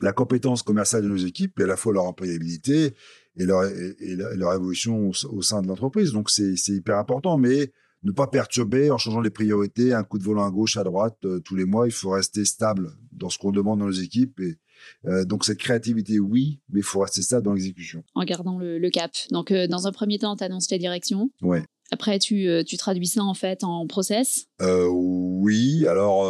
la 0.00 0.12
compétence 0.12 0.62
commerciale 0.62 1.02
de 1.02 1.08
nos 1.08 1.16
équipes 1.16 1.60
et 1.60 1.62
à 1.62 1.66
la 1.66 1.76
fois 1.76 1.92
leur 1.92 2.04
employabilité 2.04 2.94
et 3.36 3.44
leur, 3.44 3.64
et, 3.64 4.16
leur 4.16 4.52
évolution 4.54 5.10
au, 5.30 5.42
sein 5.42 5.62
de 5.62 5.68
l'entreprise. 5.68 6.12
Donc 6.12 6.30
c'est 6.30 6.54
hyper 6.68 6.98
important, 6.98 7.38
mais 7.38 7.72
ne 8.02 8.12
pas 8.12 8.26
perturber 8.26 8.90
en 8.90 8.98
changeant 8.98 9.20
les 9.20 9.30
priorités, 9.30 9.92
un 9.92 10.02
coup 10.02 10.18
de 10.18 10.24
volant 10.24 10.46
à 10.46 10.50
gauche, 10.50 10.76
à 10.76 10.84
droite, 10.84 11.18
euh, 11.24 11.38
tous 11.40 11.54
les 11.54 11.66
mois. 11.66 11.86
Il 11.86 11.92
faut 11.92 12.10
rester 12.10 12.46
stable 12.46 12.92
dans 13.12 13.28
ce 13.28 13.38
qu'on 13.38 13.52
demande 13.52 13.78
dans 13.78 13.86
nos 13.86 13.92
équipes 13.92 14.40
et, 14.40 14.56
euh, 15.04 15.24
donc 15.24 15.44
cette 15.44 15.58
créativité, 15.58 16.18
oui, 16.18 16.60
mais 16.70 16.80
il 16.80 16.82
faut 16.82 17.00
rester 17.00 17.22
ça 17.22 17.40
dans 17.40 17.52
l'exécution. 17.52 18.02
En 18.14 18.24
gardant 18.24 18.58
le, 18.58 18.90
cap. 18.90 19.12
Donc 19.30 19.50
euh, 19.50 19.66
dans 19.66 19.86
un 19.86 19.92
premier 19.92 20.18
temps, 20.18 20.34
tu 20.36 20.44
annonces 20.44 20.68
ta 20.68 20.78
direction. 20.78 21.30
Ouais. 21.42 21.64
Après, 21.92 22.18
tu, 22.18 22.48
euh, 22.48 22.62
tu, 22.62 22.76
traduis 22.76 23.06
ça 23.06 23.22
en 23.22 23.34
fait 23.34 23.64
en 23.64 23.86
process? 23.86 24.46
Oui, 24.60 25.86
alors. 25.86 26.20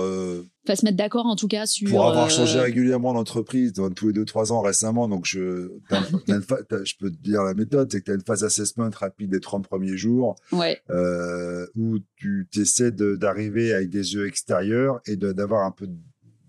Enfin, 0.64 0.76
se 0.76 0.84
mettre 0.84 0.96
d'accord 0.96 1.26
en 1.26 1.36
tout 1.36 1.48
cas 1.48 1.66
sur. 1.66 1.90
Pour 1.90 2.06
avoir 2.06 2.30
changé 2.30 2.60
régulièrement 2.60 3.12
l'entreprise, 3.12 3.72
tous 3.96 4.06
les 4.08 4.12
deux, 4.12 4.24
trois 4.24 4.52
ans 4.52 4.60
récemment, 4.60 5.08
donc 5.08 5.26
je, 5.26 5.70
je 5.90 6.94
peux 6.98 7.10
te 7.10 7.22
dire 7.22 7.42
la 7.42 7.54
méthode, 7.54 7.90
c'est 7.90 8.00
que 8.00 8.04
tu 8.06 8.10
as 8.12 8.14
une 8.14 8.24
phase 8.24 8.44
assessment 8.44 8.90
rapide 8.94 9.30
des 9.30 9.40
30 9.40 9.66
premiers 9.66 9.96
jours, 9.96 10.36
ouais. 10.52 10.80
où 11.76 11.98
tu 12.16 12.48
essaies 12.56 12.92
d'arriver 12.92 13.72
avec 13.72 13.90
des 13.90 14.14
yeux 14.14 14.26
extérieurs 14.26 15.00
et 15.06 15.16
d'avoir 15.16 15.64
un 15.66 15.72
peu 15.72 15.86
de 15.86 15.96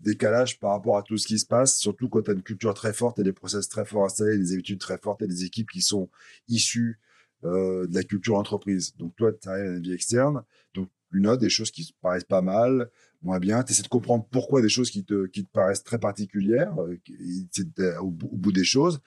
décalage 0.02 0.60
par 0.60 0.72
rapport 0.72 0.98
à 0.98 1.04
tout 1.04 1.18
ce 1.18 1.28
qui 1.28 1.40
se 1.40 1.46
passe, 1.46 1.78
surtout 1.78 2.10
quand 2.10 2.24
tu 2.24 2.32
as 2.32 2.34
une 2.34 2.44
culture 2.44 2.74
très 2.74 2.94
forte 2.94 3.20
et 3.20 3.24
des 3.24 3.34
process 3.34 3.70
très 3.70 3.86
forts 3.86 4.06
installés, 4.06 4.38
des 4.38 4.54
habitudes 4.54 4.80
très 4.80 4.98
fortes 4.98 5.22
et 5.22 5.28
des 5.28 5.44
équipes 5.46 5.70
qui 5.70 5.82
sont 5.82 6.10
issues 6.48 7.00
euh, 7.44 7.88
de 7.88 7.96
la 7.96 8.04
culture 8.04 8.36
entreprise. 8.36 8.96
Donc 8.98 9.16
toi, 9.16 9.32
tu 9.34 9.50
as 9.50 9.60
une 9.60 9.82
vie 9.82 9.94
externe, 9.94 10.44
donc 10.74 10.90
une 11.14 11.24
note, 11.24 11.40
des 11.40 11.50
choses 11.50 11.72
qui 11.72 11.86
te 11.86 11.94
paraissent 12.02 12.24
pas 12.24 12.42
mal, 12.42 12.90
moins 13.22 13.40
bien, 13.40 13.64
tu 13.64 13.72
essaies 13.74 13.84
de 13.84 13.88
comprendre 13.88 14.26
pourquoi 14.32 14.62
des 14.62 14.70
choses 14.70 14.90
qui 14.90 15.04
te, 15.04 15.28
qui 15.28 15.46
te 15.46 15.52
paraissent 15.52 15.84
très 15.84 16.00
particulières, 16.00 16.74
euh, 16.80 17.98
au, 18.00 18.10
bout 18.10 18.52
des 18.52 18.64
choses. 18.64 19.02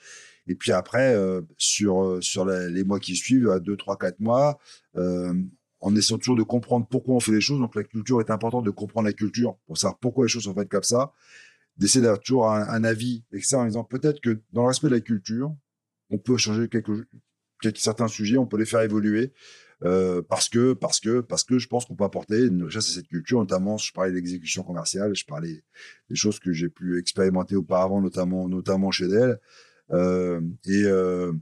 Et 0.46 0.54
puis 0.54 0.72
après, 0.72 1.14
euh, 1.14 1.40
sur, 1.56 2.18
sur 2.20 2.44
les 2.44 2.84
mois 2.84 3.00
qui 3.00 3.16
suivent, 3.16 3.48
à 3.50 3.60
2, 3.60 3.76
3, 3.76 3.96
4 3.96 4.20
mois, 4.20 4.58
en 5.84 5.94
essayant 5.94 6.18
toujours 6.18 6.36
de 6.36 6.42
comprendre 6.42 6.86
pourquoi 6.88 7.14
on 7.14 7.20
fait 7.20 7.32
les 7.32 7.42
choses. 7.42 7.60
Donc 7.60 7.74
la 7.74 7.84
culture 7.84 8.18
est 8.20 8.30
importante 8.30 8.64
de 8.64 8.70
comprendre 8.70 9.06
la 9.06 9.12
culture 9.12 9.58
pour 9.66 9.76
savoir 9.76 9.98
pourquoi 9.98 10.24
les 10.24 10.30
choses 10.30 10.44
sont 10.44 10.54
faites 10.54 10.70
comme 10.70 10.82
ça. 10.82 11.12
D'essayer 11.76 12.00
d'avoir 12.00 12.20
toujours 12.20 12.50
un, 12.50 12.84
avis 12.84 13.22
externe 13.32 13.62
en 13.62 13.66
disant 13.66 13.84
peut-être 13.84 14.20
que 14.20 14.40
dans 14.52 14.62
le 14.62 14.68
respect 14.68 14.88
de 14.88 14.94
la 14.94 15.00
culture, 15.00 15.54
on 16.08 16.16
peut 16.16 16.38
changer 16.38 16.68
quelques, 16.68 16.86
quelques 16.86 17.06
certains 17.76 18.08
sujets, 18.08 18.36
on 18.36 18.46
peut 18.46 18.58
les 18.58 18.66
faire 18.66 18.80
évoluer. 18.80 19.32
Euh, 19.82 20.22
parce 20.22 20.48
que 20.48 20.72
parce 20.72 21.00
que 21.00 21.20
parce 21.20 21.42
que 21.42 21.58
je 21.58 21.66
pense 21.66 21.84
qu'on 21.84 21.96
peut 21.96 22.04
apporter 22.04 22.46
une 22.46 22.62
richesse 22.62 22.90
à 22.90 22.92
cette 22.94 23.08
culture 23.08 23.40
notamment 23.40 23.76
je 23.76 23.92
parlais 23.92 24.10
de 24.12 24.14
l'exécution 24.14 24.62
commerciale 24.62 25.16
je 25.16 25.24
parlais 25.26 25.64
des 26.08 26.14
choses 26.14 26.38
que 26.38 26.52
j'ai 26.52 26.68
pu 26.68 26.96
expérimenter 26.96 27.56
auparavant 27.56 28.00
notamment 28.00 28.48
notamment 28.48 28.92
chez 28.92 29.08
Dell 29.08 29.40
euh, 29.90 30.40
et 30.64 30.84
euh, 30.84 31.32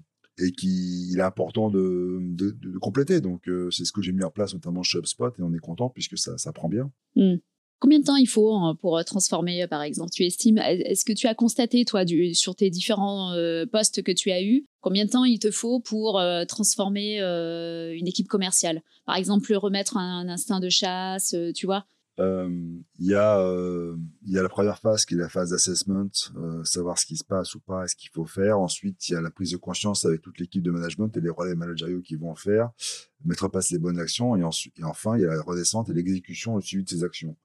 qu'il 0.57 1.19
est 1.19 1.23
important 1.23 1.71
de, 1.71 2.19
de, 2.21 2.79
compléter. 2.79 3.21
Donc, 3.21 3.49
c'est 3.71 3.85
ce 3.85 3.93
que 3.93 4.03
j'ai 4.03 4.13
mis 4.13 4.25
en 4.25 4.31
place, 4.31 4.55
notamment 4.55 4.83
chez 4.83 4.99
HubSpot, 4.99 5.29
et 5.39 5.43
on 5.43 5.53
est 5.53 5.59
content 5.59 5.89
puisque 5.89 6.19
ça, 6.19 6.37
ça 6.39 6.53
prend 6.53 6.69
bien. 6.69 6.91
Hmm. 7.15 7.37
Combien 7.83 7.99
de 7.99 8.05
temps 8.05 8.14
il 8.14 8.29
faut 8.29 8.55
hein, 8.55 8.77
pour 8.81 8.97
euh, 8.97 9.03
transformer, 9.03 9.64
euh, 9.64 9.66
par 9.66 9.83
exemple 9.83 10.12
Tu 10.12 10.23
estimes, 10.23 10.59
est-ce 10.59 11.05
que 11.05 11.12
tu 11.12 11.27
as 11.27 11.35
constaté, 11.35 11.85
toi, 11.85 12.05
sur 12.33 12.55
tes 12.55 12.71
différents 12.71 13.35
postes 13.73 14.05
que 14.05 14.12
tu 14.12 14.31
as 14.31 14.40
eus, 14.40 14.66
combien 14.81 15.05
de 15.05 15.11
temps 15.11 15.25
il 15.25 15.40
te 15.40 15.51
faut 15.51 15.81
pour 15.81 16.23
transformer 16.47 17.18
une 17.18 18.07
équipe 18.07 18.29
commerciale? 18.29 18.83
Par 19.05 19.16
exemple, 19.16 19.53
remettre 19.55 19.97
un, 19.97 20.29
instinct 20.29 20.61
de 20.61 20.68
chasse, 20.68 21.35
tu 21.57 21.66
vois? 21.66 21.85
Euh, 22.21 22.49
il 22.99 23.07
y, 23.07 23.14
a, 23.14 23.40
euh, 23.40 23.97
la 24.27 24.49
première 24.49 24.79
phase 24.79 25.07
qui 25.07 25.14
est 25.14 25.18
la 25.18 25.31
phase 25.31 25.51
d'assessment, 25.51 26.11
euh, 26.37 26.62
savoir 26.62 26.99
ce 26.99 27.07
qui 27.07 27.16
se 27.16 27.25
passe 27.25 27.55
ou 27.55 27.61
pas, 27.61 27.88
ce 27.88 27.97
qu'il 27.97 28.11
faut 28.11 28.27
faire. 28.27 28.59
Ensuite, 28.59 29.09
il 29.09 29.12
y 29.12 29.16
a 29.16 29.21
la 29.21 29.31
prise 29.31 29.51
de 29.51 29.57
conscience 29.57 30.05
avec 30.05 30.21
toute 30.21 30.38
l'équipe 30.38 30.62
de 30.62 30.71
management 30.71 31.16
et 31.16 31.21
les 31.21 31.31
relais 31.31 31.55
managériaux 31.55 32.03
qui 32.03 32.16
vont 32.16 32.35
faire, 32.35 32.71
mettre 33.25 33.45
en 33.45 33.49
place 33.49 33.71
les 33.71 33.79
bonnes 33.79 33.99
actions. 33.99 34.37
Et 34.37 34.45
enfin, 34.85 35.16
il 35.16 35.23
y 35.23 35.25
a 35.25 35.35
la 35.35 35.42
redescente 35.42 35.88
et 35.88 35.95
l'exécution, 35.95 36.57
le 36.57 36.62
suivi 36.62 36.85
de 36.85 36.90
ces 36.90 37.03
actions. 37.03 37.37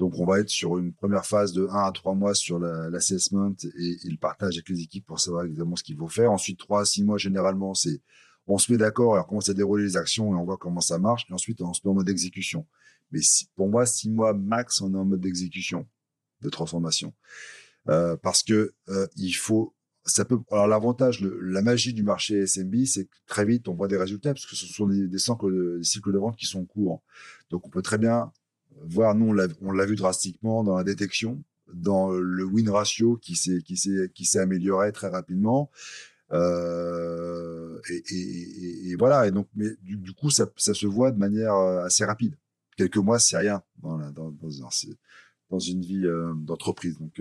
Donc, 0.00 0.18
on 0.18 0.24
va 0.24 0.40
être 0.40 0.48
sur 0.48 0.78
une 0.78 0.92
première 0.92 1.26
phase 1.26 1.52
de 1.52 1.66
1 1.66 1.74
à 1.74 1.92
3 1.92 2.14
mois 2.14 2.34
sur 2.34 2.58
l'assessment 2.58 3.54
et, 3.78 3.98
et, 4.04 4.10
le 4.10 4.16
partage 4.16 4.54
avec 4.54 4.68
les 4.70 4.80
équipes 4.80 5.06
pour 5.06 5.20
savoir 5.20 5.44
exactement 5.44 5.76
ce 5.76 5.84
qu'il 5.84 5.96
faut 5.96 6.08
faire. 6.08 6.32
Ensuite, 6.32 6.58
3 6.58 6.80
à 6.80 6.84
6 6.86 7.04
mois, 7.04 7.18
généralement, 7.18 7.74
c'est 7.74 8.00
on 8.46 8.58
se 8.58 8.72
met 8.72 8.78
d'accord 8.78 9.16
et 9.16 9.20
on 9.20 9.24
commence 9.24 9.48
à 9.48 9.54
dérouler 9.54 9.84
les 9.84 9.96
actions 9.96 10.32
et 10.32 10.36
on 10.36 10.44
voit 10.44 10.56
comment 10.56 10.80
ça 10.80 10.98
marche. 10.98 11.26
Et 11.30 11.32
ensuite, 11.32 11.60
on 11.60 11.72
se 11.72 11.82
met 11.84 11.90
en 11.90 11.94
mode 11.94 12.08
exécution. 12.08 12.66
Mais 13.12 13.20
pour 13.54 13.68
moi, 13.68 13.86
six 13.86 14.10
mois 14.10 14.34
max, 14.34 14.80
on 14.80 14.92
est 14.94 14.96
en 14.96 15.04
mode 15.04 15.20
d'exécution, 15.20 15.86
de 16.42 16.48
transformation. 16.48 17.12
Euh, 17.88 18.16
parce 18.16 18.42
que 18.42 18.72
euh, 18.88 19.06
il 19.16 19.32
faut, 19.32 19.74
ça 20.04 20.24
peut. 20.24 20.38
Alors 20.50 20.66
l'avantage, 20.66 21.20
la 21.20 21.62
magie 21.62 21.92
du 21.92 22.02
marché 22.02 22.46
SMB, 22.46 22.84
c'est 22.86 23.04
que 23.04 23.16
très 23.26 23.44
vite 23.44 23.68
on 23.68 23.74
voit 23.74 23.88
des 23.88 23.96
résultats 23.96 24.34
parce 24.34 24.46
que 24.46 24.56
ce 24.56 24.66
sont 24.66 24.86
des, 24.86 25.18
cycles, 25.18 25.78
des 25.78 25.84
cycles 25.84 26.12
de 26.12 26.18
vente 26.18 26.36
qui 26.36 26.46
sont 26.46 26.64
courts. 26.64 27.02
Donc 27.50 27.66
on 27.66 27.70
peut 27.70 27.82
très 27.82 27.98
bien 27.98 28.32
voir. 28.84 29.14
Nous, 29.14 29.34
on 29.60 29.72
l'a 29.72 29.86
vu 29.86 29.96
drastiquement 29.96 30.64
dans 30.64 30.76
la 30.76 30.84
détection, 30.84 31.42
dans 31.72 32.10
le 32.10 32.44
win 32.44 32.68
ratio 32.70 33.16
qui 33.16 33.36
s'est 33.36 34.38
amélioré 34.38 34.92
très 34.92 35.08
rapidement. 35.08 35.70
Euh, 36.32 37.80
et, 37.88 38.90
et, 38.90 38.96
voilà. 38.96 39.26
Et 39.26 39.30
donc, 39.30 39.48
mais 39.54 39.70
du, 39.82 40.12
coup, 40.12 40.30
ça, 40.30 40.46
se 40.56 40.86
voit 40.86 41.10
de 41.10 41.18
manière 41.18 41.54
euh, 41.54 41.84
assez 41.84 42.04
rapide 42.04 42.36
quelques 42.76 42.96
mois, 42.96 43.18
c'est 43.18 43.36
rien 43.36 43.62
dans, 43.82 43.98
dans, 44.10 44.32
dans, 45.50 45.58
une 45.58 45.82
vie 45.82 46.06
euh, 46.06 46.32
d'entreprise. 46.34 46.98
Donc, 46.98 47.20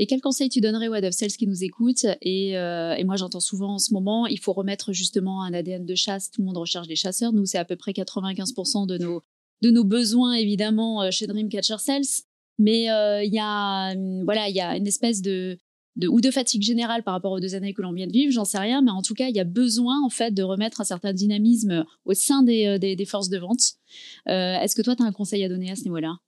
et 0.00 0.06
quel 0.06 0.20
conseil 0.20 0.48
tu 0.48 0.60
donnerais 0.60 0.86
aux 0.86 0.94
head 0.94 1.04
of 1.04 1.12
sales 1.12 1.30
qui 1.30 1.48
nous 1.48 1.64
écoutent? 1.64 2.06
Et, 2.22 2.50
et, 2.50 3.04
moi, 3.04 3.16
j'entends 3.16 3.40
souvent 3.40 3.74
en 3.74 3.78
ce 3.78 3.92
moment, 3.92 4.26
il 4.26 4.38
faut 4.38 4.52
remettre 4.52 4.92
justement 4.92 5.42
un 5.42 5.52
ADN 5.52 5.84
de 5.84 5.94
chasse. 5.96 6.30
Tout 6.30 6.42
le 6.42 6.46
monde 6.46 6.58
recherche 6.58 6.86
des 6.86 6.94
chasseurs. 6.94 7.32
Nous, 7.32 7.46
c'est 7.46 7.58
à 7.58 7.64
peu 7.64 7.74
près 7.74 7.90
95% 7.90 8.86
de 8.86 8.98
nos, 8.98 9.24
de 9.62 9.70
nos 9.70 9.84
besoins, 9.84 10.34
évidemment, 10.34 11.10
chez 11.10 11.26
Dreamcatcher 11.26 11.78
Sales. 11.78 12.24
Mais 12.58 12.84
il 13.24 13.32
y 13.32 13.40
a, 13.40 13.94
voilà, 14.24 14.48
il 14.48 14.54
y 14.54 14.60
a 14.60 14.76
une 14.76 14.86
espèce 14.86 15.22
de, 15.22 15.58
ou 16.06 16.20
de 16.20 16.30
fatigue 16.30 16.62
générale 16.62 17.02
par 17.02 17.14
rapport 17.14 17.32
aux 17.32 17.40
deux 17.40 17.56
années 17.56 17.74
que 17.74 17.82
l'on 17.82 17.92
vient 17.92 18.06
de 18.06 18.12
vivre, 18.12 18.32
j'en 18.32 18.44
sais 18.44 18.58
rien, 18.58 18.82
mais 18.82 18.92
en 18.92 19.02
tout 19.02 19.14
cas, 19.14 19.28
il 19.28 19.34
y 19.34 19.40
a 19.40 19.44
besoin 19.44 20.00
en 20.04 20.10
fait 20.10 20.32
de 20.32 20.42
remettre 20.42 20.80
un 20.80 20.84
certain 20.84 21.12
dynamisme 21.12 21.84
au 22.04 22.14
sein 22.14 22.42
des, 22.42 22.66
euh, 22.66 22.78
des, 22.78 23.04
forces 23.04 23.28
de 23.28 23.38
vente. 23.38 23.74
Euh, 24.28 24.54
est-ce 24.60 24.76
que 24.76 24.82
toi, 24.82 24.94
tu 24.94 25.02
as 25.02 25.06
un 25.06 25.12
conseil 25.12 25.42
à 25.42 25.48
donner 25.48 25.70
à 25.72 25.76
ce 25.76 25.82
niveau-là? 25.84 26.18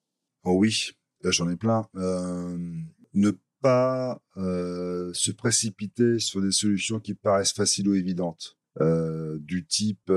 Oh 0.45 0.55
oui, 0.55 0.91
j'en 1.23 1.49
ai 1.49 1.57
plein. 1.57 1.87
Euh, 1.95 2.59
ne 3.15 3.31
pas 3.63 4.21
se 4.37 5.31
précipiter 5.33 6.19
sur 6.19 6.41
des 6.41 6.51
solutions 6.51 6.99
qui 6.99 7.13
paraissent 7.13 7.53
faciles 7.53 7.87
ou 7.89 7.95
évidentes, 7.95 8.57
du 8.81 9.67
type 9.67 10.11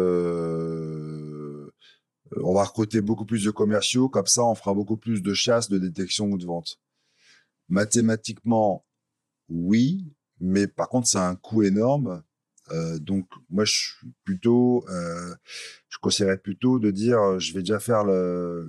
on 2.44 2.54
va 2.54 2.64
recruter 2.64 3.02
beaucoup 3.02 3.26
plus 3.26 3.44
de 3.44 3.52
commerciaux, 3.52 4.10
comme 4.10 4.28
ça 4.28 4.44
on 4.44 4.56
fera 4.56 4.74
beaucoup 4.74 4.98
plus 4.98 5.22
de 5.22 5.34
chasse, 5.34 5.70
de 5.70 5.78
détection 5.78 6.28
ou 6.32 6.38
de 6.38 6.46
vente. 6.46 6.80
Mathématiquement, 7.70 8.86
oui, 9.50 10.14
mais 10.40 10.68
par 10.68 10.90
contre, 10.90 11.08
c'est 11.08 11.18
un 11.20 11.36
coût 11.36 11.64
énorme 11.64 12.24
Euh, 12.72 12.98
donc 13.00 13.28
moi, 13.50 13.66
je 13.66 13.74
suis 13.74 14.08
plutôt, 14.24 14.86
euh, 14.90 15.36
je 15.90 15.98
conseillerais 16.00 16.38
plutôt 16.38 16.80
de 16.80 16.92
dire, 16.92 17.20
euh, 17.20 17.40
je 17.40 17.54
vais 17.54 17.60
déjà 17.60 17.80
faire 17.80 18.04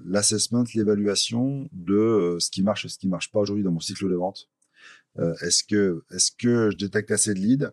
l'assessment, 0.05 0.65
l'évaluation 0.75 1.69
de 1.73 2.37
ce 2.41 2.51
qui 2.51 2.63
marche 2.63 2.85
et 2.85 2.89
ce 2.89 2.99
qui 2.99 3.09
marche 3.09 3.31
pas 3.31 3.41
aujourd'hui 3.41 3.65
dans 3.65 3.71
mon 3.73 3.81
cycle 3.81 4.09
de 4.11 4.17
vente. 4.17 4.49
est-ce 5.43 5.63
que, 5.65 6.05
est-ce 6.11 6.33
que 6.33 6.71
je 6.73 6.77
détecte 6.77 7.11
assez 7.13 7.35
de 7.35 7.39
leads? 7.39 7.71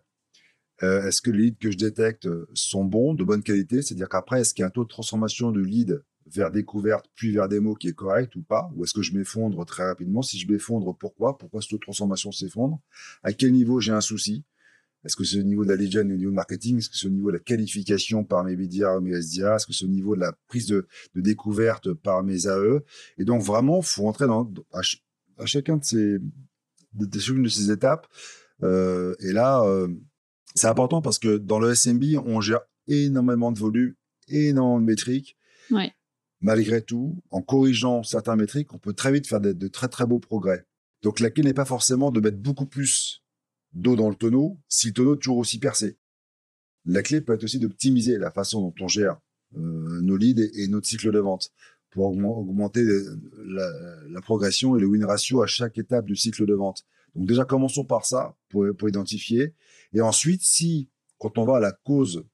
Est-ce 0.82 1.22
que 1.22 1.30
les 1.30 1.44
leads 1.44 1.58
que 1.60 1.70
je 1.70 1.76
détecte 1.76 2.28
sont 2.54 2.84
bons, 2.84 3.14
de 3.14 3.22
bonne 3.24 3.42
qualité? 3.42 3.82
C'est-à-dire 3.82 4.08
qu'après, 4.08 4.40
est-ce 4.40 4.52
qu'il 4.52 4.62
y 4.62 4.64
a 4.64 4.66
un 4.66 4.70
taux 4.70 4.84
de 4.84 4.88
transformation 4.88 5.52
de 5.52 5.60
lead 5.60 6.02
vers 6.26 6.50
découverte, 6.50 7.06
puis 7.14 7.32
vers 7.32 7.48
démo 7.48 7.74
qui 7.74 7.88
est 7.88 7.94
correct 7.94 8.34
ou 8.36 8.42
pas? 8.42 8.70
Ou 8.74 8.84
est-ce 8.84 8.92
que 8.92 9.02
je 9.02 9.14
m'effondre 9.14 9.64
très 9.64 9.84
rapidement? 9.84 10.22
Si 10.22 10.38
je 10.38 10.50
m'effondre, 10.50 10.96
pourquoi? 10.96 11.38
Pourquoi 11.38 11.62
ce 11.62 11.68
taux 11.68 11.76
de 11.76 11.82
transformation 11.82 12.32
s'effondre? 12.32 12.80
À 13.22 13.32
quel 13.32 13.52
niveau 13.52 13.80
j'ai 13.80 13.92
un 13.92 14.00
souci? 14.00 14.44
Est-ce 15.04 15.16
que 15.16 15.24
c'est 15.24 15.40
au 15.40 15.44
niveau 15.44 15.64
de 15.64 15.70
la 15.70 15.76
lead 15.76 15.96
au 15.96 16.04
niveau 16.04 16.30
marketing? 16.30 16.78
Est-ce 16.78 16.88
que 16.88 16.96
c'est 16.96 17.08
au 17.08 17.10
niveau 17.10 17.28
de 17.28 17.36
la 17.36 17.42
qualification 17.42 18.24
par 18.24 18.44
mes 18.44 18.54
BDR, 18.54 19.00
mes 19.00 19.20
SDA 19.20 19.56
Est-ce 19.56 19.66
que 19.66 19.72
c'est 19.72 19.84
au 19.84 19.88
niveau 19.88 20.14
de 20.14 20.20
la 20.20 20.32
prise 20.46 20.68
de, 20.68 20.86
découverte 21.16 21.92
par 21.92 22.22
mes 22.22 22.46
AE 22.46 22.80
Et 23.18 23.24
donc, 23.24 23.42
vraiment, 23.42 23.82
faut 23.82 24.02
rentrer 24.02 24.26
dans, 24.26 24.48
à, 24.72 24.82
chacun 25.44 25.78
de 25.78 25.84
ces, 25.84 26.18
de, 26.94 27.04
de 27.04 27.48
ces 27.48 27.70
étapes. 27.72 28.06
Euh, 28.62 29.16
et 29.18 29.32
là, 29.32 29.64
euh, 29.64 29.88
c'est 30.54 30.66
important 30.66 31.02
parce 31.02 31.18
que 31.18 31.38
dans 31.38 31.58
le 31.58 31.74
SMB, 31.74 32.04
on 32.24 32.40
gère 32.40 32.60
énormément 32.88 33.52
de 33.52 33.58
volume, 33.58 33.94
énormément 34.28 34.80
de 34.80 34.84
métriques. 34.86 35.36
Malgré 36.40 36.82
tout, 36.82 37.22
en 37.30 37.40
corrigeant 37.40 38.02
certains 38.02 38.36
métriques, 38.36 38.74
on 38.74 38.78
peut 38.78 38.94
très 38.94 39.12
vite 39.12 39.26
faire 39.26 39.40
de, 39.40 39.52
de 39.52 39.68
très 39.68 39.88
très 39.88 40.06
beaux 40.06 40.18
progrès. 40.18 40.66
Donc 41.02 41.20
la 41.20 41.30
clé 41.30 41.44
n'est 41.44 41.54
pas 41.54 41.64
forcément 41.64 42.10
de 42.10 42.20
mettre 42.20 42.38
beaucoup 42.38 42.66
plus 42.66 43.22
d'eau 43.72 43.96
dans 43.96 44.08
le 44.08 44.14
tonneau 44.14 44.58
si 44.68 44.88
le 44.88 44.92
tonneau 44.92 45.14
est 45.14 45.18
toujours 45.18 45.38
aussi 45.38 45.58
percé. 45.58 45.98
La 46.84 47.02
clé 47.02 47.20
peut 47.20 47.34
être 47.34 47.44
aussi 47.44 47.58
d'optimiser 47.58 48.18
la 48.18 48.30
façon 48.30 48.60
dont 48.60 48.74
on 48.80 48.88
gère 48.88 49.20
euh, 49.56 50.00
nos 50.00 50.16
leads 50.16 50.42
et, 50.54 50.66
notre 50.68 50.86
cycle 50.86 51.12
de 51.12 51.18
vente 51.18 51.52
pour 51.90 52.06
augmenter 52.06 52.82
la, 53.44 54.20
progression 54.22 54.76
et 54.76 54.80
le 54.80 54.86
win 54.86 55.04
ratio 55.04 55.42
à 55.42 55.46
chaque 55.46 55.76
étape 55.76 56.06
du 56.06 56.16
cycle 56.16 56.46
de 56.46 56.54
vente. 56.54 56.84
Donc 57.14 57.26
déjà, 57.26 57.44
commençons 57.44 57.84
par 57.84 58.06
ça 58.06 58.34
pour, 58.48 58.66
pour 58.76 58.88
identifier. 58.88 59.54
Et 59.92 60.00
ensuite, 60.00 60.42
si 60.42 60.88
quand 61.18 61.38
on 61.38 61.44
va 61.44 61.58
à 61.58 61.60
la 61.60 61.72
cause, 61.72 62.24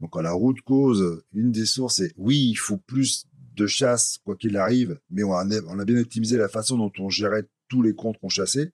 donc 0.00 0.16
à 0.16 0.22
la 0.22 0.32
route 0.32 0.60
cause, 0.62 1.22
une 1.32 1.52
des 1.52 1.66
sources 1.66 2.00
est 2.00 2.12
oui, 2.16 2.48
il 2.50 2.56
faut 2.56 2.78
plus 2.78 3.26
de 3.54 3.66
chasse 3.66 4.18
quoi 4.24 4.36
qu'il 4.36 4.56
arrive, 4.56 4.98
mais 5.10 5.22
on 5.22 5.34
a, 5.34 5.84
bien 5.84 5.98
optimisé 5.98 6.36
la 6.36 6.48
façon 6.48 6.76
dont 6.76 6.92
on 6.98 7.08
gérait 7.08 7.44
tous 7.68 7.82
les 7.82 7.94
comptes 7.94 8.18
qu'on 8.18 8.28
chassait. 8.28 8.72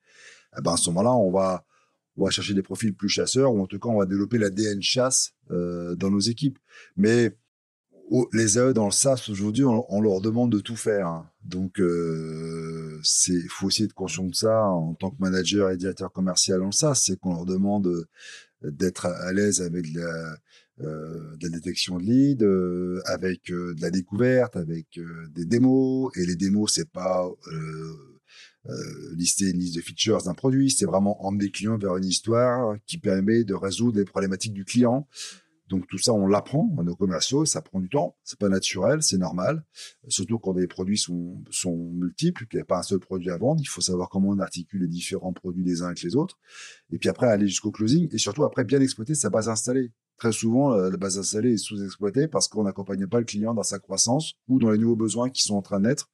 Eh 0.57 0.62
ben 0.62 0.72
à 0.72 0.76
ce 0.76 0.89
moment-là, 0.91 1.12
on 1.12 1.30
va 1.30 1.64
on 2.16 2.24
va 2.24 2.30
chercher 2.30 2.55
des 2.55 2.62
profils 2.62 2.95
plus 2.95 3.09
chasseurs, 3.09 3.53
ou 3.53 3.62
en 3.62 3.66
tout 3.66 3.78
cas, 3.78 3.89
on 3.89 3.99
va 3.99 4.07
développer 4.07 4.39
l'ADN 4.39 4.82
chasse 4.82 5.34
euh, 5.53 5.95
dans 5.95 6.11
nos 6.11 6.18
équipes. 6.18 6.59
Mais 6.97 7.36
les 8.32 8.59
AE 8.59 8.72
dans 8.72 8.86
le 8.86 8.91
SaaS, 8.91 9.28
aujourd'hui, 9.30 9.64
on, 9.64 10.01
leur 10.01 10.20
demande 10.20 10.51
de 10.51 10.59
tout 10.59 10.76
faire. 10.76 11.07
Hein. 11.07 11.30
Donc, 11.49 11.80
euh, 11.80 13.01
faut 13.49 13.66
aussi 13.66 13.84
être 13.84 13.94
conscient 13.94 14.24
de 14.24 14.34
ça 14.34 14.64
en 14.66 14.94
tant 14.94 15.11
que 15.11 15.16
manager 15.18 15.70
et 15.70 15.76
directeur 15.76 16.12
commercial 16.12 16.61
le 16.61 16.72
SaaS, 16.72 17.03
c'est 17.07 17.18
qu'on 17.18 17.34
leur 17.34 17.46
demande 17.46 17.86
euh, 17.86 18.70
d'être 18.70 19.07
à, 19.07 19.32
l'aise 19.32 19.62
avec 19.62 19.86
la, 19.94 20.36
de 20.78 21.38
la 21.42 21.49
détection 21.49 21.99
de 21.99 22.03
lead, 22.03 22.42
avec 23.07 23.51
de 23.51 23.80
la 23.80 23.90
découverte, 23.90 24.57
avec 24.57 25.01
des 25.30 25.44
démos. 25.44 26.11
Et 26.16 26.26
les 26.26 26.36
démos, 26.36 26.72
c'est 26.74 26.90
pas 26.90 27.28
euh, 28.68 29.14
lister 29.14 29.49
une 29.51 29.61
liste 29.61 29.76
de 29.76 29.80
features 29.80 30.22
d'un 30.24 30.34
produit, 30.34 30.70
c'est 30.70 30.84
vraiment 30.84 31.24
emmener 31.24 31.46
le 31.46 31.51
client 31.51 31.78
vers 31.78 31.96
une 31.96 32.05
histoire 32.05 32.76
qui 32.86 32.99
permet 32.99 33.44
de 33.44 33.55
résoudre 33.55 33.99
les 33.99 34.05
problématiques 34.05 34.53
du 34.53 34.64
client. 34.64 35.09
Donc 35.68 35.86
tout 35.88 35.98
ça, 35.98 36.12
on 36.12 36.26
l'apprend 36.26 36.74
à 36.78 36.82
nos 36.82 36.96
commerciaux, 36.96 37.44
ça 37.44 37.60
prend 37.62 37.80
du 37.80 37.88
temps, 37.88 38.16
c'est 38.24 38.38
pas 38.38 38.48
naturel, 38.48 39.02
c'est 39.02 39.18
normal. 39.18 39.64
Surtout 40.08 40.38
quand 40.38 40.54
les 40.54 40.66
produits 40.66 40.98
sont, 40.98 41.42
multiples, 41.92 42.46
qu'il 42.46 42.58
n'y 42.58 42.62
a 42.62 42.64
pas 42.64 42.78
un 42.78 42.82
seul 42.82 43.00
produit 43.00 43.30
à 43.30 43.36
vendre, 43.36 43.60
il 43.60 43.68
faut 43.68 43.80
savoir 43.80 44.08
comment 44.08 44.30
on 44.30 44.38
articule 44.38 44.82
les 44.82 44.88
différents 44.88 45.32
produits 45.32 45.64
les 45.64 45.82
uns 45.82 45.86
avec 45.86 46.02
les 46.02 46.16
autres. 46.16 46.38
Et 46.90 46.98
puis 46.98 47.08
après, 47.08 47.26
aller 47.26 47.46
jusqu'au 47.46 47.70
closing 47.70 48.08
et 48.12 48.18
surtout 48.18 48.44
après 48.44 48.64
bien 48.64 48.80
exploiter 48.80 49.14
sa 49.14 49.30
base 49.30 49.48
installée. 49.48 49.92
Très 50.16 50.32
souvent, 50.32 50.74
la 50.74 50.96
base 50.96 51.18
installée 51.18 51.54
est 51.54 51.58
sous-exploitée 51.58 52.26
parce 52.26 52.48
qu'on 52.48 52.64
n'accompagne 52.64 53.06
pas 53.06 53.20
le 53.20 53.24
client 53.24 53.54
dans 53.54 53.62
sa 53.62 53.78
croissance 53.78 54.34
ou 54.48 54.58
dans 54.58 54.70
les 54.70 54.78
nouveaux 54.78 54.96
besoins 54.96 55.30
qui 55.30 55.42
sont 55.42 55.54
en 55.54 55.62
train 55.62 55.78
de 55.78 55.86
naître 55.86 56.10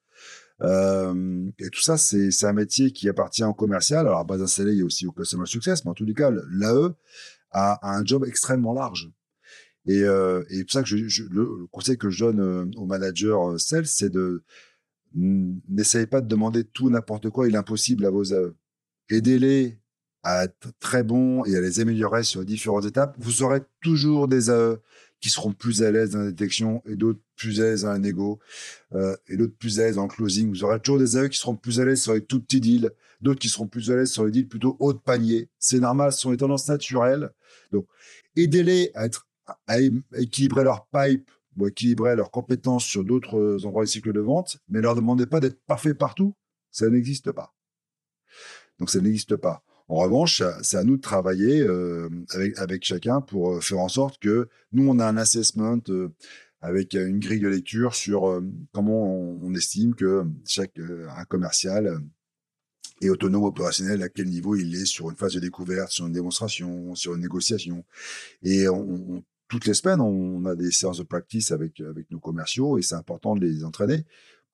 euh, 0.63 1.51
et 1.59 1.71
tout 1.71 1.81
ça, 1.81 1.97
c'est 1.97 2.45
un 2.45 2.53
métier 2.53 2.93
qui 2.93 3.09
appartient 3.09 3.45
au 3.45 3.55
commercial. 3.55 4.07
Alors, 4.07 4.25
base 4.25 4.43
installée, 4.43 4.73
il 4.73 4.79
y 4.79 4.83
a 4.83 4.85
aussi 4.85 5.07
au 5.07 5.13
customer 5.13 5.47
success, 5.47 5.85
mais 5.85 5.91
en 5.91 5.95
tous 5.95 6.05
les 6.05 6.15
cas, 6.15 6.31
l'AE 6.31 6.95
a, 7.51 7.97
un 7.97 8.05
job 8.05 8.25
extrêmement 8.27 8.73
large. 8.73 9.11
Et, 9.87 10.03
euh, 10.03 10.43
et 10.51 10.65
pour 10.65 10.73
ça 10.73 10.83
que 10.83 10.95
le, 10.95 11.67
conseil 11.71 11.99
que 11.99 12.11
je 12.11 12.25
donne 12.25 12.41
euh, 12.41 12.65
aux 12.77 12.87
managers 12.87 13.37
euh, 13.37 13.59
sales, 13.59 13.87
c'est 13.87 14.11
de 14.11 14.43
n'essayez 15.15 16.07
pas 16.07 16.21
de 16.21 16.27
demander 16.27 16.65
tout 16.65 16.91
n'importe 16.91 17.31
quoi, 17.31 17.47
il 17.47 17.55
est 17.55 17.59
impossible 17.59 18.05
à 18.05 18.11
vos 18.11 18.33
AE. 18.33 18.53
Aidez-les 19.11 19.79
à 20.25 20.45
être 20.45 20.73
très 20.81 21.05
bons 21.05 21.45
et 21.45 21.55
à 21.57 21.61
les 21.61 21.81
améliorer 21.81 22.25
sur 22.25 22.45
différentes 22.45 22.87
étapes. 22.87 23.15
Vous 23.19 23.43
aurez 23.43 23.61
toujours 23.81 24.27
des 24.27 24.51
AE 24.51 24.79
qui 25.21 25.31
seront 25.31 25.53
plus 25.53 25.83
à 25.83 25.91
l'aise 25.91 26.11
dans 26.11 26.19
la 26.19 26.31
détection 26.31 26.83
et 26.87 26.97
d'autres 26.97 27.21
plus 27.37 27.61
à 27.61 27.65
l'aise 27.65 27.83
dans 27.83 27.93
la 27.93 27.99
négo 27.99 28.41
euh, 28.95 29.17
et 29.29 29.37
d'autres 29.37 29.57
plus 29.57 29.81
à 29.81 29.85
l'aise 29.85 29.97
dans 29.97 30.03
le 30.03 30.09
closing. 30.09 30.51
Vous 30.51 30.65
aurez 30.65 30.81
toujours 30.81 30.99
des 30.99 31.17
AE 31.17 31.29
qui 31.29 31.39
seront 31.39 31.57
plus 31.57 31.81
à 31.81 31.85
l'aise 31.85 32.03
sur 32.03 32.15
les 32.15 32.23
tout 32.23 32.41
petits 32.41 32.61
deals, 32.61 32.91
d'autres 33.21 33.41
qui 33.41 33.49
seront 33.49 33.67
plus 33.67 33.91
à 33.91 33.97
l'aise 33.97 34.11
sur 34.11 34.25
les 34.25 34.31
deals 34.31 34.49
plutôt 34.49 34.77
haut 34.81 34.93
de 34.93 34.99
panier. 34.99 35.49
C'est 35.59 35.81
normal, 35.81 36.13
ce 36.13 36.21
sont 36.21 36.31
les 36.31 36.37
tendances 36.37 36.69
naturelles. 36.69 37.31
Donc, 37.73 37.87
aidez-les 38.37 38.91
à, 38.95 39.07
être, 39.07 39.27
à 39.67 39.79
équilibrer 40.17 40.65
leur 40.65 40.87
pipe 40.87 41.31
ou 41.57 41.69
équilibrer 41.69 42.17
leurs 42.17 42.31
compétences 42.31 42.85
sur 42.85 43.05
d'autres 43.05 43.65
endroits 43.65 43.85
du 43.85 43.91
cycle 43.91 44.13
de 44.13 44.21
vente, 44.21 44.59
mais 44.69 44.79
ne 44.79 44.85
leur 44.85 44.95
demandez 44.95 45.27
pas 45.27 45.41
d'être 45.41 45.61
parfait 45.67 45.95
partout. 45.95 46.35
Ça 46.71 46.89
n'existe 46.89 47.31
pas. 47.33 47.55
Donc, 48.79 48.91
ça 48.91 49.01
n'existe 49.01 49.37
pas. 49.37 49.63
En 49.89 49.97
revanche, 49.97 50.43
c'est 50.63 50.79
à 50.79 50.85
nous 50.85 50.97
de 50.97 51.03
travailler 51.03 51.61
euh, 51.61 52.09
avec, 52.31 52.59
avec 52.59 52.85
chacun 52.85 53.21
pour 53.21 53.55
euh, 53.55 53.61
faire 53.61 53.81
en 53.81 53.89
sorte 53.89 54.19
que 54.19 54.49
nous, 54.73 54.89
on 54.89 54.99
a 54.99 55.07
un 55.07 55.17
assessment 55.19 55.81
euh, 55.91 56.09
avec 56.63 56.95
une 56.95 57.19
grille 57.19 57.41
de 57.41 57.49
lecture 57.49 57.95
sur 57.95 58.43
comment 58.73 59.05
on, 59.13 59.55
estime 59.55 59.95
que 59.95 60.25
chaque 60.47 60.79
un 60.79 61.25
commercial 61.27 62.01
est 63.03 63.11
autonome 63.11 63.45
opérationnel, 63.45 64.03
à 64.03 64.09
quel 64.09 64.29
niveau 64.31 64.57
il 64.57 64.75
est 64.75 64.87
sur 64.87 65.11
une 65.11 65.17
phase 65.17 65.35
de 65.35 65.41
découverte, 65.41 65.91
sur 65.91 66.07
une 66.07 66.15
démonstration, 66.15 66.95
sur 66.95 67.17
une 67.17 67.21
négociation. 67.21 67.85
Et 68.43 68.65
toutes 69.49 69.67
les 69.67 69.75
semaines, 69.75 70.01
on 70.01 70.45
a 70.47 70.55
des 70.57 70.71
séances 70.71 70.99
de 70.99 71.03
practice 71.03 71.51
avec, 71.51 71.81
avec 71.81 72.11
nos 72.11 72.19
commerciaux 72.19 72.79
et 72.79 72.83
c'est 72.83 72.95
important 72.95 73.37
de 73.37 73.45
les 73.45 73.65
entraîner 73.65 74.05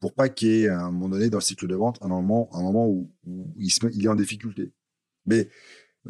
pour 0.01 0.15
pas 0.15 0.29
qu'il 0.29 0.49
y 0.49 0.63
ait 0.63 0.69
à 0.69 0.81
un 0.81 0.91
moment 0.91 1.11
donné 1.11 1.31
dans 1.31 1.39
le 1.39 1.43
cycle 1.43 1.69
de 1.69 1.75
vente 1.75 1.99
un 2.01 2.09
moment, 2.09 2.49
un 2.55 2.63
moment 2.63 2.89
où, 2.89 3.11
il, 3.57 3.71
se, 3.71 3.81
il 3.93 4.05
est 4.05 4.09
en 4.09 4.15
difficulté. 4.15 4.73
Mais 5.27 5.49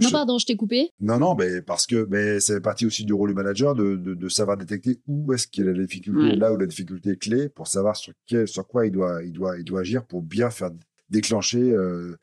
non, 0.01 0.11
pardon, 0.11 0.39
je 0.39 0.47
t'ai 0.47 0.57
coupé. 0.57 0.93
Non, 1.01 1.18
non, 1.18 1.35
mais 1.35 1.62
parce 1.62 1.87
que 1.87 2.07
mais 2.09 2.39
c'est 2.39 2.61
partie 2.61 2.87
aussi 2.87 3.05
du 3.05 3.12
rôle 3.12 3.31
du 3.31 3.35
manager 3.35 3.74
de, 3.74 3.97
de, 3.97 4.28
savoir 4.28 4.57
détecter 4.57 5.01
où 5.09 5.33
est-ce 5.33 5.49
qu'il 5.49 5.64
y 5.64 5.68
a 5.68 5.72
la 5.72 5.78
difficulté, 5.78 6.37
là 6.37 6.53
où 6.53 6.57
la 6.57 6.66
difficulté 6.66 7.11
est 7.11 7.16
clé, 7.16 7.49
pour 7.49 7.66
savoir 7.66 7.97
sur, 7.97 8.12
quel, 8.26 8.47
sur 8.47 8.68
quoi 8.68 8.87
il 8.87 8.93
doit, 8.93 9.24
il, 9.24 9.33
doit, 9.33 9.59
il 9.59 9.64
doit 9.64 9.81
agir 9.81 10.07
pour 10.07 10.22
bien 10.22 10.51
faire 10.51 10.70
déclencher 11.09 11.72
euh, 11.72 12.16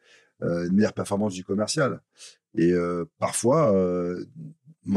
euh, 0.43 0.67
une 0.67 0.75
meilleure 0.75 0.93
performance 0.93 1.33
du 1.33 1.43
commercial. 1.43 2.01
Et 2.57 2.71
euh, 2.71 3.03
parfois, 3.19 3.73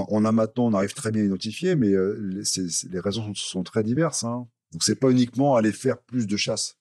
on 0.09 0.25
a 0.25 0.33
maintenant, 0.33 0.67
on 0.67 0.75
arrive 0.75 0.95
très 0.95 1.11
bien 1.11 1.23
à 1.23 1.27
identifier, 1.27 1.75
mais 1.75 1.91
les 1.91 3.01
raisons 3.01 3.33
sont, 3.35 3.63
très 3.63 3.83
diverses. 3.83 4.25
Hein. 4.25 4.47
Donc, 4.73 4.83
c'est 4.83 4.99
pas 4.99 5.11
uniquement 5.11 5.57
aller 5.57 5.73
faire 5.73 5.99
plus 5.99 6.27
de 6.27 6.37
chasse. 6.37 6.77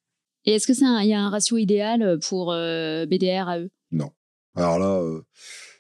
Et 0.45 0.53
est-ce 0.53 0.67
qu'il 0.67 1.07
y 1.07 1.13
a 1.13 1.19
un 1.19 1.29
ratio 1.29 1.57
idéal 1.57 2.19
pour 2.19 2.47
BDR 2.47 3.49
à 3.49 3.59
eux? 3.59 3.69
Non. 3.91 4.11
Alors 4.55 4.79
là, 4.79 5.01
euh, 5.01 5.21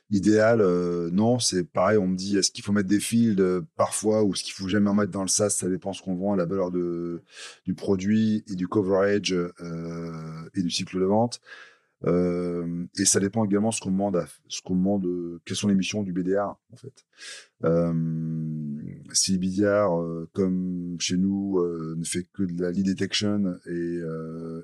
idéal, 0.09 0.61
euh, 0.61 1.09
non, 1.11 1.39
c'est 1.39 1.63
pareil. 1.63 1.97
On 1.97 2.07
me 2.07 2.15
dit, 2.15 2.37
est-ce 2.37 2.51
qu'il 2.51 2.63
faut 2.63 2.71
mettre 2.71 2.87
des 2.87 2.99
fields 2.99 3.41
euh, 3.41 3.61
parfois 3.75 4.23
ou 4.23 4.33
est-ce 4.33 4.43
qu'il 4.43 4.53
faut 4.53 4.67
jamais 4.67 4.89
en 4.89 4.93
mettre 4.93 5.11
dans 5.11 5.21
le 5.21 5.27
SaaS 5.27 5.49
Ça 5.49 5.67
dépend 5.67 5.93
ce 5.93 6.01
qu'on 6.01 6.15
vend, 6.15 6.35
la 6.35 6.45
valeur 6.45 6.71
de, 6.71 7.21
du 7.65 7.73
produit 7.73 8.43
et 8.47 8.55
du 8.55 8.67
coverage 8.67 9.35
et 10.53 10.61
du 10.61 10.69
cycle 10.69 10.99
de 10.99 11.05
vente. 11.05 11.41
Euh, 12.05 12.85
et 12.97 13.05
ça 13.05 13.19
dépend 13.19 13.43
également 13.43 13.71
ce 13.71 13.81
qu'on 13.81 13.91
demande, 13.91 14.25
ce 14.47 14.61
qu'on 14.61 14.75
demande, 14.75 15.05
euh, 15.05 15.41
quelles 15.43 15.57
sont 15.57 15.67
les 15.67 15.75
missions 15.75 16.01
du 16.01 16.13
BDR 16.13 16.55
en 16.71 16.75
fait. 16.77 17.05
Euh, 17.65 17.93
si 19.11 19.33
le 19.33 19.39
BDR, 19.39 20.27
comme 20.33 20.95
chez 20.99 21.17
nous, 21.17 21.61
ne 21.95 22.03
fait 22.03 22.25
que 22.33 22.43
de 22.43 22.61
la 22.61 22.71
lead 22.71 22.85
detection 22.85 23.59
et, 23.65 23.99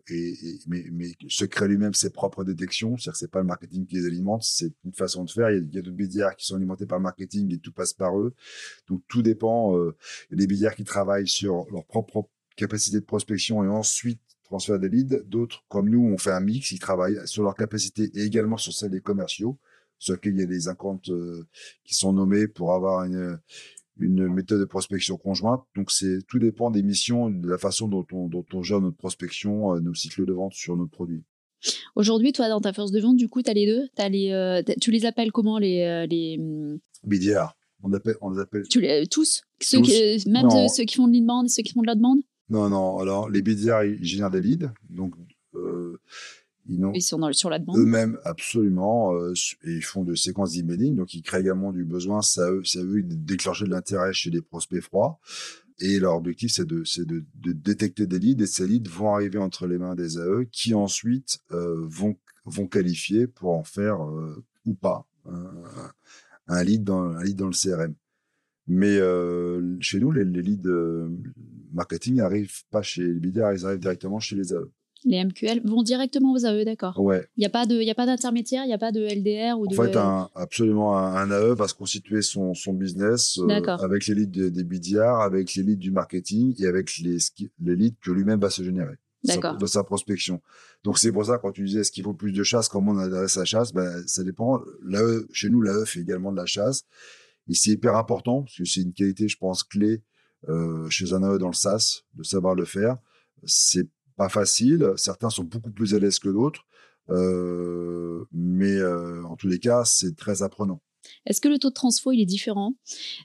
et, 0.09 0.59
mais, 0.67 0.85
mais, 0.91 1.11
se 1.27 1.45
crée 1.45 1.67
lui-même 1.67 1.93
ses 1.93 2.09
propres 2.09 2.43
détections, 2.43 2.97
c'est-à-dire 2.97 3.13
que 3.13 3.17
c'est 3.17 3.31
pas 3.31 3.39
le 3.39 3.47
marketing 3.47 3.85
qui 3.85 3.95
les 3.95 4.05
alimente, 4.05 4.43
c'est 4.43 4.71
une 4.85 4.93
façon 4.93 5.25
de 5.25 5.31
faire. 5.31 5.49
Il 5.51 5.73
y 5.73 5.77
a, 5.77 5.81
d'autres 5.81 5.97
BDR 5.97 6.35
qui 6.37 6.45
sont 6.45 6.55
alimentés 6.55 6.85
par 6.85 6.99
le 6.99 7.03
marketing 7.03 7.53
et 7.53 7.59
tout 7.59 7.73
passe 7.73 7.93
par 7.93 8.17
eux. 8.17 8.33
Donc 8.87 9.01
tout 9.07 9.21
dépend. 9.21 9.77
il 10.31 10.39
y 10.39 10.43
a 10.43 10.45
des 10.45 10.47
BDR 10.47 10.75
qui 10.75 10.85
travaillent 10.85 11.27
sur 11.27 11.65
leur 11.71 11.85
propre 11.85 12.29
capacité 12.55 12.99
de 12.99 13.05
prospection 13.05 13.63
et 13.65 13.67
ensuite 13.67 14.21
transfert 14.45 14.79
des 14.79 14.89
leads. 14.89 15.23
D'autres, 15.25 15.63
comme 15.67 15.89
nous, 15.89 16.05
on 16.05 16.17
fait 16.17 16.31
un 16.31 16.39
mix. 16.39 16.71
Ils 16.71 16.79
travaillent 16.79 17.19
sur 17.25 17.43
leur 17.43 17.55
capacité 17.55 18.09
et 18.13 18.23
également 18.23 18.57
sur 18.57 18.73
celle 18.73 18.91
des 18.91 19.01
commerciaux 19.01 19.57
sur 19.97 20.13
lesquels 20.13 20.33
il 20.33 20.39
y 20.39 20.43
a 20.43 20.47
des 20.47 20.67
accounts 20.67 20.99
qui 21.83 21.95
sont 21.95 22.13
nommés 22.13 22.47
pour 22.47 22.73
avoir 22.73 23.05
une, 23.05 23.39
une 23.99 24.27
méthode 24.27 24.59
de 24.59 24.65
prospection 24.65 25.17
conjointe. 25.17 25.63
Donc, 25.75 25.91
c'est 25.91 26.19
tout 26.27 26.39
dépend 26.39 26.71
des 26.71 26.83
missions, 26.83 27.29
de 27.29 27.47
la 27.47 27.57
façon 27.57 27.87
dont 27.87 28.05
on, 28.11 28.27
dont 28.27 28.45
on 28.53 28.61
gère 28.61 28.81
notre 28.81 28.97
prospection, 28.97 29.79
nos 29.79 29.93
cycles 29.93 30.25
de 30.25 30.33
vente 30.33 30.53
sur 30.53 30.75
nos 30.75 30.87
produits. 30.87 31.23
Aujourd'hui, 31.95 32.33
toi, 32.33 32.49
dans 32.49 32.61
ta 32.61 32.73
force 32.73 32.91
de 32.91 32.99
vente, 32.99 33.15
du 33.15 33.29
coup, 33.29 33.41
tu 33.41 33.49
as 33.49 33.53
les 33.53 33.65
deux? 33.65 33.87
As 33.97 34.09
les, 34.09 34.63
tu 34.81 34.91
les 34.91 35.05
appelles 35.05 35.31
comment 35.31 35.57
les, 35.57 36.05
les... 36.09 36.37
Hum, 36.39 36.79
BDR. 37.03 37.55
On, 37.83 37.93
appelle, 37.93 38.15
on 38.21 38.31
les 38.31 38.39
appelle. 38.39 38.63
Tu 38.69 38.81
les, 38.81 39.07
tous, 39.07 39.43
ceux 39.59 39.79
Même 40.27 40.49
ceux 40.69 40.83
qui 40.83 40.95
font 40.95 41.07
de 41.07 41.13
l'inbound 41.13 41.45
et 41.45 41.49
ceux 41.49 41.63
qui 41.63 41.73
font 41.73 41.81
de 41.81 41.87
la 41.87 41.95
demande? 41.95 42.19
Non, 42.49 42.69
non. 42.69 42.99
Alors, 42.99 43.29
les 43.29 43.41
BDR, 43.41 43.83
ils 43.83 44.03
génèrent 44.03 44.31
des 44.31 44.41
leads. 44.41 44.71
Donc, 44.89 45.13
euh, 45.55 45.99
ils, 46.67 46.79
ils, 46.93 47.01
sont 47.01 47.19
sur 47.31 47.49
la 47.49 47.59
demande 47.59 47.77
Eux-mêmes, 47.77 48.17
absolument. 48.23 49.15
Euh, 49.15 49.33
et 49.63 49.75
ils 49.75 49.83
font 49.83 50.03
de 50.03 50.15
séquences 50.15 50.53
d'emailing. 50.53 50.95
Donc, 50.95 51.13
ils 51.13 51.21
créent 51.21 51.41
également 51.41 51.71
du 51.71 51.83
besoin. 51.83 52.21
Ça, 52.21 52.47
ça 52.63 52.83
veut 52.83 53.03
déclencher 53.03 53.65
de 53.65 53.71
l'intérêt 53.71 54.13
chez 54.13 54.29
les 54.29 54.41
prospects 54.41 54.81
froids. 54.81 55.19
Et 55.79 55.99
leur 55.99 56.15
objectif, 56.15 56.51
c'est 56.53 56.65
de, 56.65 56.83
de, 57.03 57.25
de, 57.35 57.51
détecter 57.51 58.07
des 58.07 58.19
leads. 58.19 58.43
Et 58.43 58.47
ces 58.47 58.67
leads 58.67 58.89
vont 58.89 59.13
arriver 59.13 59.39
entre 59.39 59.67
les 59.67 59.77
mains 59.77 59.95
des 59.95 60.17
AE 60.17 60.45
qui 60.51 60.73
ensuite 60.73 61.39
euh, 61.51 61.75
vont, 61.87 62.15
vont 62.45 62.67
qualifier 62.67 63.27
pour 63.27 63.51
en 63.51 63.63
faire 63.63 63.99
ou 64.65 64.73
pas 64.73 65.05
un 66.47 66.63
lead 66.63 66.83
dans, 66.83 67.01
un 67.01 67.23
lead 67.23 67.37
dans 67.37 67.47
le 67.47 67.53
CRM. 67.53 67.95
Mais 68.67 68.97
euh, 68.97 69.77
chez 69.79 69.99
nous, 69.99 70.11
les, 70.11 70.25
leads 70.25 70.67
euh, 70.67 71.09
marketing 71.73 72.15
n'arrivent 72.15 72.63
pas 72.71 72.81
chez 72.81 73.03
les 73.03 73.19
BDR, 73.19 73.53
ils 73.53 73.65
arrivent 73.65 73.79
directement 73.79 74.19
chez 74.19 74.35
les 74.35 74.53
AE. 74.53 74.67
Les 75.07 75.23
MQL 75.23 75.61
vont 75.65 75.83
directement 75.83 76.33
aux 76.33 76.45
AE, 76.45 76.65
d'accord. 76.65 76.99
Ouais. 76.99 77.27
Il 77.37 77.41
n'y 77.41 77.45
a 77.45 77.49
pas 77.49 77.65
d'intermédiaire, 78.05 78.63
il 78.63 78.67
n'y 78.67 78.73
a 78.73 78.79
pas 78.79 78.91
de 78.91 79.01
LDR 79.01 79.59
ou 79.59 79.67
En 79.67 79.83
fait, 79.83 79.95
un, 79.95 80.29
absolument, 80.33 80.97
un, 80.97 81.29
AE 81.29 81.53
va 81.53 81.67
se 81.67 81.75
constituer 81.75 82.23
son, 82.23 82.55
son 82.55 82.73
business 82.73 83.37
euh, 83.37 83.77
avec 83.77 84.07
les 84.07 84.15
leads 84.15 84.49
des 84.49 84.63
BDR, 84.63 85.21
avec 85.21 85.53
leads 85.53 85.77
du 85.77 85.91
marketing 85.91 86.55
et 86.57 86.65
avec 86.65 86.97
leads 86.97 87.95
que 88.01 88.11
lui-même 88.11 88.39
va 88.39 88.49
se 88.49 88.63
générer 88.63 88.95
de 89.59 89.65
sa 89.65 89.83
prospection. 89.83 90.41
Donc 90.83 90.97
c'est 90.97 91.11
pour 91.11 91.25
ça 91.25 91.37
quand 91.37 91.51
tu 91.51 91.63
disais 91.65 91.81
est-ce 91.81 91.91
qu'il 91.91 92.03
faut 92.03 92.13
plus 92.13 92.31
de 92.31 92.43
chasse, 92.43 92.67
comment 92.67 92.91
on 92.91 92.97
adresse 92.97 93.37
la 93.37 93.45
chasse, 93.45 93.73
ben, 93.73 94.03
ça 94.07 94.23
dépend. 94.23 94.61
L'AE, 94.83 95.25
chez 95.31 95.49
nous, 95.49 95.61
l'AE 95.61 95.85
fait 95.85 96.01
également 96.01 96.31
de 96.31 96.37
la 96.37 96.45
chasse. 96.45 96.83
Et 97.47 97.53
c'est 97.53 97.71
hyper 97.71 97.95
important 97.95 98.43
parce 98.43 98.57
que 98.57 98.65
c'est 98.65 98.81
une 98.81 98.93
qualité, 98.93 99.27
je 99.27 99.37
pense, 99.37 99.63
clé 99.63 100.01
chez 100.89 101.13
un 101.13 101.23
AE 101.23 101.37
dans 101.37 101.47
le 101.47 101.53
SaaS 101.53 102.03
de 102.13 102.23
savoir 102.23 102.55
le 102.55 102.65
faire. 102.65 102.97
C'est 103.45 103.87
pas 104.15 104.29
facile. 104.29 104.91
Certains 104.95 105.29
sont 105.29 105.43
beaucoup 105.43 105.71
plus 105.71 105.93
à 105.93 105.99
l'aise 105.99 106.19
que 106.19 106.29
d'autres, 106.29 106.65
euh, 107.09 108.25
mais 108.31 108.75
euh, 108.75 109.23
en 109.25 109.35
tous 109.35 109.47
les 109.47 109.59
cas, 109.59 109.83
c'est 109.85 110.15
très 110.15 110.41
apprenant. 110.41 110.81
Est-ce 111.25 111.41
que 111.41 111.47
le 111.47 111.59
taux 111.59 111.69
de 111.69 111.73
transfo 111.73 112.11
il 112.11 112.21
est 112.21 112.25
différent 112.25 112.73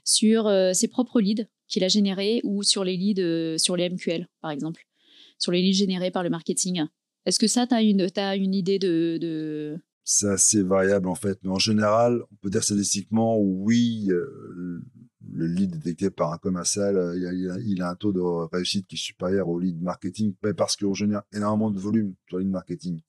sur 0.03 0.51
ses 0.73 0.87
propres 0.87 1.19
leads 1.19 1.47
qu'il 1.67 1.83
a 1.83 1.87
générés 1.87 2.41
ou 2.43 2.61
sur 2.61 2.83
les 2.83 2.95
leads 2.95 3.57
sur 3.57 3.75
les 3.75 3.89
MQL 3.89 4.27
par 4.41 4.51
exemple 4.51 4.85
sur 5.41 5.51
les 5.51 5.61
leads 5.61 5.77
générés 5.77 6.11
par 6.11 6.23
le 6.23 6.29
marketing? 6.29 6.85
Est-ce 7.25 7.39
que 7.39 7.47
ça, 7.47 7.67
tu 7.67 7.73
as 7.73 7.81
une, 7.81 8.07
as 8.15 8.35
une 8.35 8.53
idée 8.53 8.79
de... 8.79 9.77
C'est 10.03 10.29
assez 10.29 10.63
variable 10.63 11.07
en 11.07 11.15
fait, 11.15 11.37
mais 11.43 11.51
en 11.51 11.59
général, 11.59 12.21
on 12.31 12.35
peut 12.41 12.49
dire 12.49 12.63
statistiquement, 12.63 13.37
oui, 13.39 14.07
euh, 14.09 14.83
le 15.33 15.47
lead 15.47 15.77
détecté 15.77 16.09
par 16.09 16.33
un 16.33 16.37
commercial, 16.37 16.97
euh, 16.97 17.61
il, 17.65 17.81
a, 17.81 17.89
un 17.89 17.95
taux 17.95 18.11
de 18.11 18.19
réussite 18.19 18.87
qui 18.87 18.95
est 18.95 18.99
supérieur 18.99 19.49
au 19.49 19.59
lead 19.59 19.81
marketing, 19.81 20.33
parce 20.57 20.75
qu'on 20.75 20.93
génère 20.93 21.23
énormément 21.33 21.71
de 21.71 21.79
volume 21.79 22.13
sur 22.27 22.37
le 22.37 22.43
lead 22.43 22.51
marketing. 22.51 23.01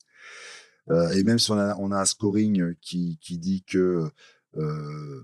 Euh, 0.89 1.09
et 1.11 1.23
même 1.23 1.39
si 1.39 1.51
on 1.51 1.57
a, 1.57 1.75
on 1.79 1.91
a 1.91 2.01
un 2.01 2.05
scoring 2.05 2.75
qui, 2.81 3.17
qui 3.21 3.37
dit 3.37 3.63
que 3.63 4.09
euh, 4.57 5.23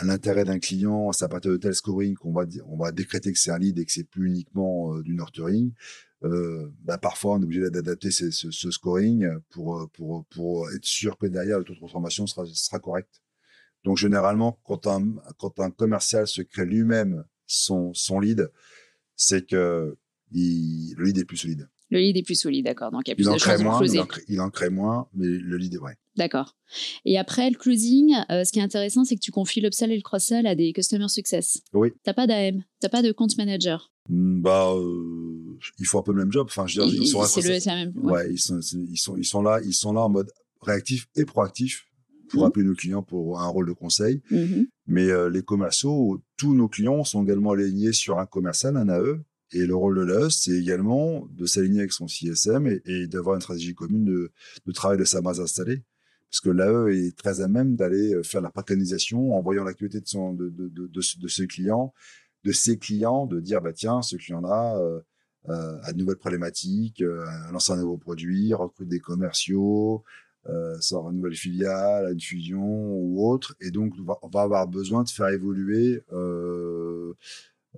un 0.00 0.08
intérêt 0.08 0.44
d'un 0.44 0.58
client, 0.58 1.12
ça 1.12 1.28
partir 1.28 1.52
de 1.52 1.56
tel 1.56 1.74
scoring 1.74 2.14
qu'on 2.14 2.32
va, 2.32 2.44
on 2.66 2.76
va 2.76 2.90
décréter 2.90 3.32
que 3.32 3.38
c'est 3.38 3.50
un 3.50 3.58
lead 3.58 3.78
et 3.78 3.84
que 3.84 3.92
c'est 3.92 4.04
plus 4.04 4.28
uniquement 4.28 4.98
du 5.00 5.14
nurturing. 5.14 5.72
Euh, 6.24 6.72
bah, 6.82 6.96
parfois 6.96 7.34
on 7.34 7.40
est 7.40 7.44
obligé 7.44 7.68
d'adapter 7.70 8.10
ce, 8.10 8.30
ce, 8.30 8.70
scoring 8.70 9.28
pour, 9.50 9.90
pour, 9.92 10.24
pour 10.26 10.70
être 10.70 10.84
sûr 10.84 11.18
que 11.18 11.26
derrière 11.26 11.58
le 11.58 11.64
taux 11.64 11.74
de 11.74 11.78
transformation 11.78 12.26
sera, 12.26 12.46
sera 12.46 12.78
correct. 12.78 13.20
Donc 13.84 13.98
généralement, 13.98 14.58
quand 14.64 14.86
un, 14.86 15.14
quand 15.38 15.60
un 15.60 15.70
commercial 15.70 16.26
se 16.26 16.42
crée 16.42 16.64
lui-même 16.64 17.24
son, 17.46 17.92
son 17.94 18.18
lead, 18.18 18.50
c'est 19.14 19.46
que 19.46 19.96
il, 20.32 20.94
le 20.96 21.04
lead 21.04 21.18
est 21.18 21.24
plus 21.24 21.36
solide. 21.36 21.68
Le 21.90 21.98
lead 21.98 22.16
est 22.16 22.22
plus 22.22 22.34
solide, 22.34 22.64
d'accord. 22.64 22.90
Donc 22.90 23.02
il 23.06 23.10
y 23.10 23.12
a 23.12 23.14
plus 23.14 23.30
de 23.30 23.38
chances 23.38 23.60
moins, 23.60 23.78
closer. 23.78 24.00
Il 24.28 24.40
en, 24.40 24.50
crée, 24.50 24.70
moins, 24.70 25.06
mais 25.14 25.26
le 25.26 25.56
lead 25.58 25.74
est 25.74 25.78
vrai. 25.78 25.96
D'accord. 26.16 26.56
Et 27.04 27.18
après 27.18 27.50
le 27.50 27.56
closing, 27.56 28.14
euh, 28.30 28.42
ce 28.44 28.52
qui 28.52 28.58
est 28.58 28.62
intéressant, 28.62 29.04
c'est 29.04 29.16
que 29.16 29.20
tu 29.20 29.30
confies 29.30 29.60
l'upsell 29.60 29.92
et 29.92 29.96
le 29.96 30.02
cross-sell 30.02 30.46
à 30.46 30.54
des 30.54 30.72
customer 30.72 31.08
success. 31.08 31.60
Oui. 31.72 31.92
T'as 32.02 32.14
pas 32.14 32.26
d'AM, 32.26 32.64
t'as 32.80 32.88
pas 32.88 33.02
de 33.02 33.12
compte 33.12 33.36
manager. 33.36 33.92
Hmm, 34.08 34.40
bah, 34.40 34.72
euh, 34.74 35.58
ils 35.78 35.86
font 35.86 36.00
un 36.00 36.02
peu 36.02 36.12
le 36.12 36.18
même 36.18 36.32
job. 36.32 36.46
Enfin, 36.48 36.66
je 36.66 36.80
veux 36.80 36.88
dire, 36.88 37.02
ils, 37.02 37.06
sont 37.06 37.22
c'est 37.24 37.42
le, 37.42 37.74
même. 37.74 37.92
Ouais. 38.02 38.32
ils 38.32 38.38
sont, 38.38 38.60
ils 38.60 38.96
sont, 38.96 39.16
ils 39.16 39.24
sont 39.24 39.42
là, 39.42 39.60
ils 39.64 39.74
sont 39.74 39.92
là 39.92 40.00
en 40.00 40.08
mode 40.08 40.30
réactif 40.62 41.06
et 41.16 41.24
proactif 41.24 41.86
pour 42.34 42.42
mmh. 42.42 42.46
appeler 42.46 42.66
nos 42.66 42.74
clients 42.74 43.02
pour 43.02 43.40
un 43.40 43.46
rôle 43.46 43.68
de 43.68 43.72
conseil. 43.72 44.22
Mmh 44.30 44.64
Mais 44.86 45.08
euh, 45.10 45.30
les 45.30 45.42
commerciaux, 45.42 46.22
tous 46.36 46.54
nos 46.54 46.68
clients 46.68 47.04
sont 47.04 47.22
également 47.24 47.52
alignés 47.52 47.92
sur 47.92 48.18
un 48.18 48.26
commercial, 48.26 48.76
un 48.76 48.88
AE. 48.88 49.20
Et 49.52 49.66
le 49.66 49.76
rôle 49.76 49.96
de 49.96 50.02
l'AE, 50.02 50.30
c'est 50.30 50.50
également 50.50 51.28
de 51.30 51.46
s'aligner 51.46 51.80
avec 51.80 51.92
son 51.92 52.08
CSM 52.08 52.66
et, 52.66 52.82
et 52.86 53.06
d'avoir 53.06 53.36
une 53.36 53.40
stratégie 53.40 53.74
commune 53.74 54.04
de, 54.04 54.32
de 54.66 54.72
travail 54.72 54.98
de 54.98 55.04
sa 55.04 55.20
base 55.20 55.40
installée. 55.40 55.84
Parce 56.28 56.40
que 56.40 56.50
l'AE 56.50 56.88
est 56.92 57.16
très 57.16 57.40
à 57.40 57.46
même 57.46 57.76
d'aller 57.76 58.14
euh, 58.14 58.22
faire 58.24 58.40
la 58.40 58.50
préconisation 58.50 59.36
en 59.36 59.40
voyant 59.40 59.62
l'activité 59.62 60.00
de, 60.00 60.08
son, 60.08 60.34
de, 60.34 60.48
de, 60.48 60.68
de, 60.68 60.88
de 60.88 61.28
ses 61.28 61.46
clients, 61.46 61.94
de 62.42 62.52
ses 62.52 62.78
clients, 62.78 63.26
de 63.26 63.40
dire, 63.40 63.60
bah, 63.60 63.72
tiens, 63.72 64.02
ce 64.02 64.16
client-là 64.16 64.76
euh, 64.78 65.00
euh, 65.50 65.78
a 65.82 65.92
de 65.92 65.98
nouvelles 65.98 66.16
problématiques, 66.16 67.02
euh, 67.02 67.24
lance 67.52 67.68
un 67.68 67.76
nouveau 67.76 67.98
produit, 67.98 68.54
recrute 68.54 68.88
des 68.88 69.00
commerciaux, 69.00 70.02
euh, 70.48 70.78
sort 70.80 71.10
une 71.10 71.16
nouvelle 71.16 71.34
filiale, 71.34 72.12
une 72.12 72.20
fusion 72.20 72.62
ou 72.62 73.26
autre. 73.26 73.56
Et 73.60 73.70
donc, 73.70 73.94
on 73.98 74.04
va, 74.04 74.18
va 74.32 74.42
avoir 74.42 74.68
besoin 74.68 75.02
de 75.02 75.08
faire 75.08 75.28
évoluer 75.28 76.02
euh, 76.12 77.14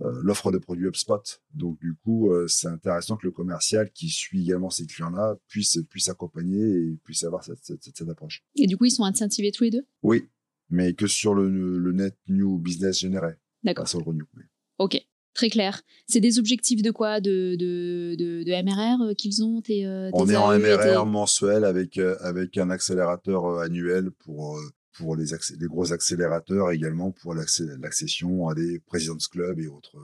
euh, 0.02 0.20
l'offre 0.22 0.50
de 0.50 0.58
produits 0.58 0.86
HubSpot. 0.86 1.22
Donc, 1.54 1.78
du 1.80 1.94
coup, 1.94 2.30
c'est 2.48 2.68
intéressant 2.68 3.16
que 3.16 3.26
le 3.26 3.32
commercial 3.32 3.90
qui 3.92 4.08
suit 4.08 4.42
également 4.42 4.70
ces 4.70 4.86
clients-là 4.86 5.36
puisse, 5.48 5.78
puisse 5.88 6.08
accompagner 6.08 6.62
et 6.62 6.98
puisse 7.04 7.24
avoir 7.24 7.44
cette, 7.44 7.64
cette, 7.64 7.84
cette, 7.84 8.08
approche. 8.08 8.42
Et 8.56 8.66
du 8.66 8.76
coup, 8.76 8.86
ils 8.86 8.90
sont 8.90 9.04
incentivés 9.04 9.52
tous 9.52 9.64
les 9.64 9.70
deux? 9.70 9.86
Oui, 10.02 10.28
mais 10.68 10.94
que 10.94 11.06
sur 11.06 11.34
le, 11.34 11.48
le 11.78 11.92
net 11.92 12.16
new 12.28 12.58
business 12.58 12.98
généré. 12.98 13.34
D'accord. 13.62 13.84
Pas 13.84 13.88
sur 13.88 14.00
le 14.00 14.04
renew. 14.04 14.24
Oui. 14.36 14.42
Ok, 14.78 15.06
très 15.36 15.50
clair. 15.50 15.82
C'est 16.08 16.20
des 16.20 16.38
objectifs 16.38 16.82
de 16.82 16.90
quoi? 16.90 17.20
De, 17.20 17.54
de, 17.56 18.16
de, 18.16 18.62
MRR 18.62 19.02
euh, 19.02 19.14
qu'ils 19.14 19.44
ont 19.44 19.62
euh, 19.70 20.10
On 20.14 20.28
est 20.28 20.36
en 20.36 20.58
MRR 20.58 21.06
mensuel 21.06 21.64
avec, 21.64 21.98
euh, 21.98 22.16
avec 22.20 22.56
un 22.58 22.70
accélérateur 22.70 23.60
annuel 23.60 24.10
pour, 24.10 24.58
pour 24.94 25.14
les, 25.14 25.26
les 25.60 25.66
gros 25.66 25.92
accélérateurs, 25.92 26.72
également 26.72 27.12
pour 27.12 27.34
l'accession 27.34 28.48
à 28.48 28.54
des 28.54 28.80
Presidents 28.80 29.16
Club 29.30 29.60
et 29.60 29.68
autres, 29.68 29.96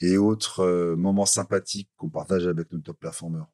et 0.00 0.18
autres 0.18 0.94
moments 0.96 1.26
sympathiques 1.26 1.90
qu'on 1.96 2.10
partage 2.10 2.46
avec 2.46 2.70
nos 2.72 2.80
top 2.80 3.00
performers. 3.00 3.46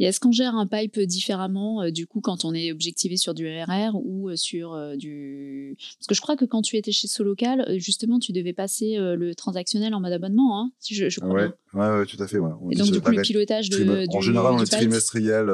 Et 0.00 0.04
est-ce 0.04 0.18
qu'on 0.18 0.32
gère 0.32 0.54
un 0.54 0.66
pipe 0.66 0.98
différemment, 0.98 1.82
euh, 1.82 1.90
du 1.90 2.06
coup, 2.06 2.22
quand 2.22 2.46
on 2.46 2.54
est 2.54 2.72
objectivé 2.72 3.18
sur 3.18 3.34
du 3.34 3.46
RR 3.46 3.94
ou 3.94 4.30
euh, 4.30 4.36
sur 4.36 4.72
euh, 4.72 4.96
du... 4.96 5.76
Parce 5.98 6.06
que 6.06 6.14
je 6.14 6.22
crois 6.22 6.36
que 6.38 6.46
quand 6.46 6.62
tu 6.62 6.78
étais 6.78 6.90
chez 6.90 7.06
Solocal, 7.06 7.66
justement, 7.76 8.18
tu 8.18 8.32
devais 8.32 8.54
passer 8.54 8.96
le 8.98 9.34
transactionnel 9.34 9.92
en 9.92 10.00
mode 10.00 10.14
abonnement, 10.14 10.58
hein, 10.58 10.72
si 10.78 10.94
je, 10.94 11.10
je 11.10 11.20
crois 11.20 11.34
ouais, 11.34 11.52
ouais, 11.74 12.06
tout 12.06 12.16
à 12.18 12.26
fait. 12.26 12.38
Ouais. 12.38 12.50
Et 12.70 12.76
donc, 12.76 12.90
du 12.90 13.00
coup, 13.02 13.10
le 13.10 13.20
pilotage 13.20 13.68
de, 13.68 14.06
En 14.16 14.22
général, 14.22 14.54
on 14.54 14.62
est 14.62 14.70
trimestriel. 14.70 15.46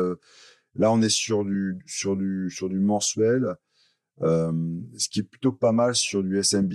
là, 0.76 0.92
on 0.92 1.02
est 1.02 1.08
sur 1.08 1.44
du, 1.44 1.78
sur 1.84 2.16
du, 2.16 2.48
sur 2.48 2.68
du 2.68 2.78
mensuel. 2.78 3.56
ce 4.20 5.08
qui 5.10 5.18
est 5.20 5.28
plutôt 5.28 5.50
pas 5.50 5.72
mal 5.72 5.96
sur 5.96 6.22
du 6.22 6.40
SMB, 6.40 6.72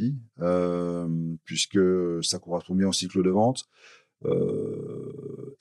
puisque 1.45 1.79
ça 2.21 2.37
correspond 2.39 2.75
bien 2.75 2.89
au 2.89 2.93
cycle 2.93 3.23
de 3.23 3.29
vente. 3.29 3.69
Euh, 4.25 5.00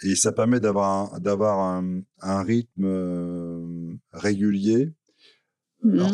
et 0.02 0.16
ça 0.16 0.32
permet 0.32 0.60
d'avoir 0.60 1.14
un, 1.14 1.18
d'avoir 1.20 1.58
un, 1.58 2.02
un, 2.20 2.42
rythme 2.42 2.84
euh, 2.84 3.92
régulier. 4.12 4.92
Mmh. 5.82 5.92
Alors, 5.94 6.12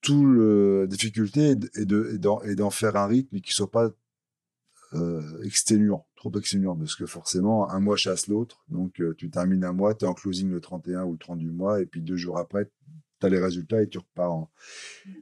tout 0.00 0.26
la 0.26 0.86
difficulté 0.86 1.50
est, 1.50 1.86
de, 1.86 2.10
est 2.44 2.54
d'en, 2.56 2.70
faire 2.70 2.96
un 2.96 3.06
rythme 3.06 3.40
qui 3.40 3.52
soit 3.54 3.70
pas 3.70 3.90
euh, 4.92 5.42
exténuant, 5.42 6.06
trop 6.14 6.30
exténuant, 6.32 6.76
parce 6.76 6.94
que 6.94 7.06
forcément, 7.06 7.70
un 7.70 7.80
mois 7.80 7.96
chasse 7.96 8.28
l'autre. 8.28 8.64
Donc, 8.68 9.00
euh, 9.00 9.14
tu 9.16 9.30
termines 9.30 9.64
un 9.64 9.72
mois, 9.72 9.94
tu 9.94 10.04
es 10.04 10.08
en 10.08 10.12
closing 10.12 10.50
le 10.50 10.60
31 10.60 11.04
ou 11.04 11.12
le 11.12 11.18
30 11.18 11.38
du 11.38 11.50
mois, 11.50 11.80
et 11.80 11.86
puis 11.86 12.02
deux 12.02 12.16
jours 12.16 12.36
après, 12.36 12.70
tu 13.20 13.26
as 13.26 13.30
les 13.30 13.40
résultats 13.40 13.82
et 13.82 13.88
tu 13.88 13.96
repars 13.98 14.32
en, 14.32 14.50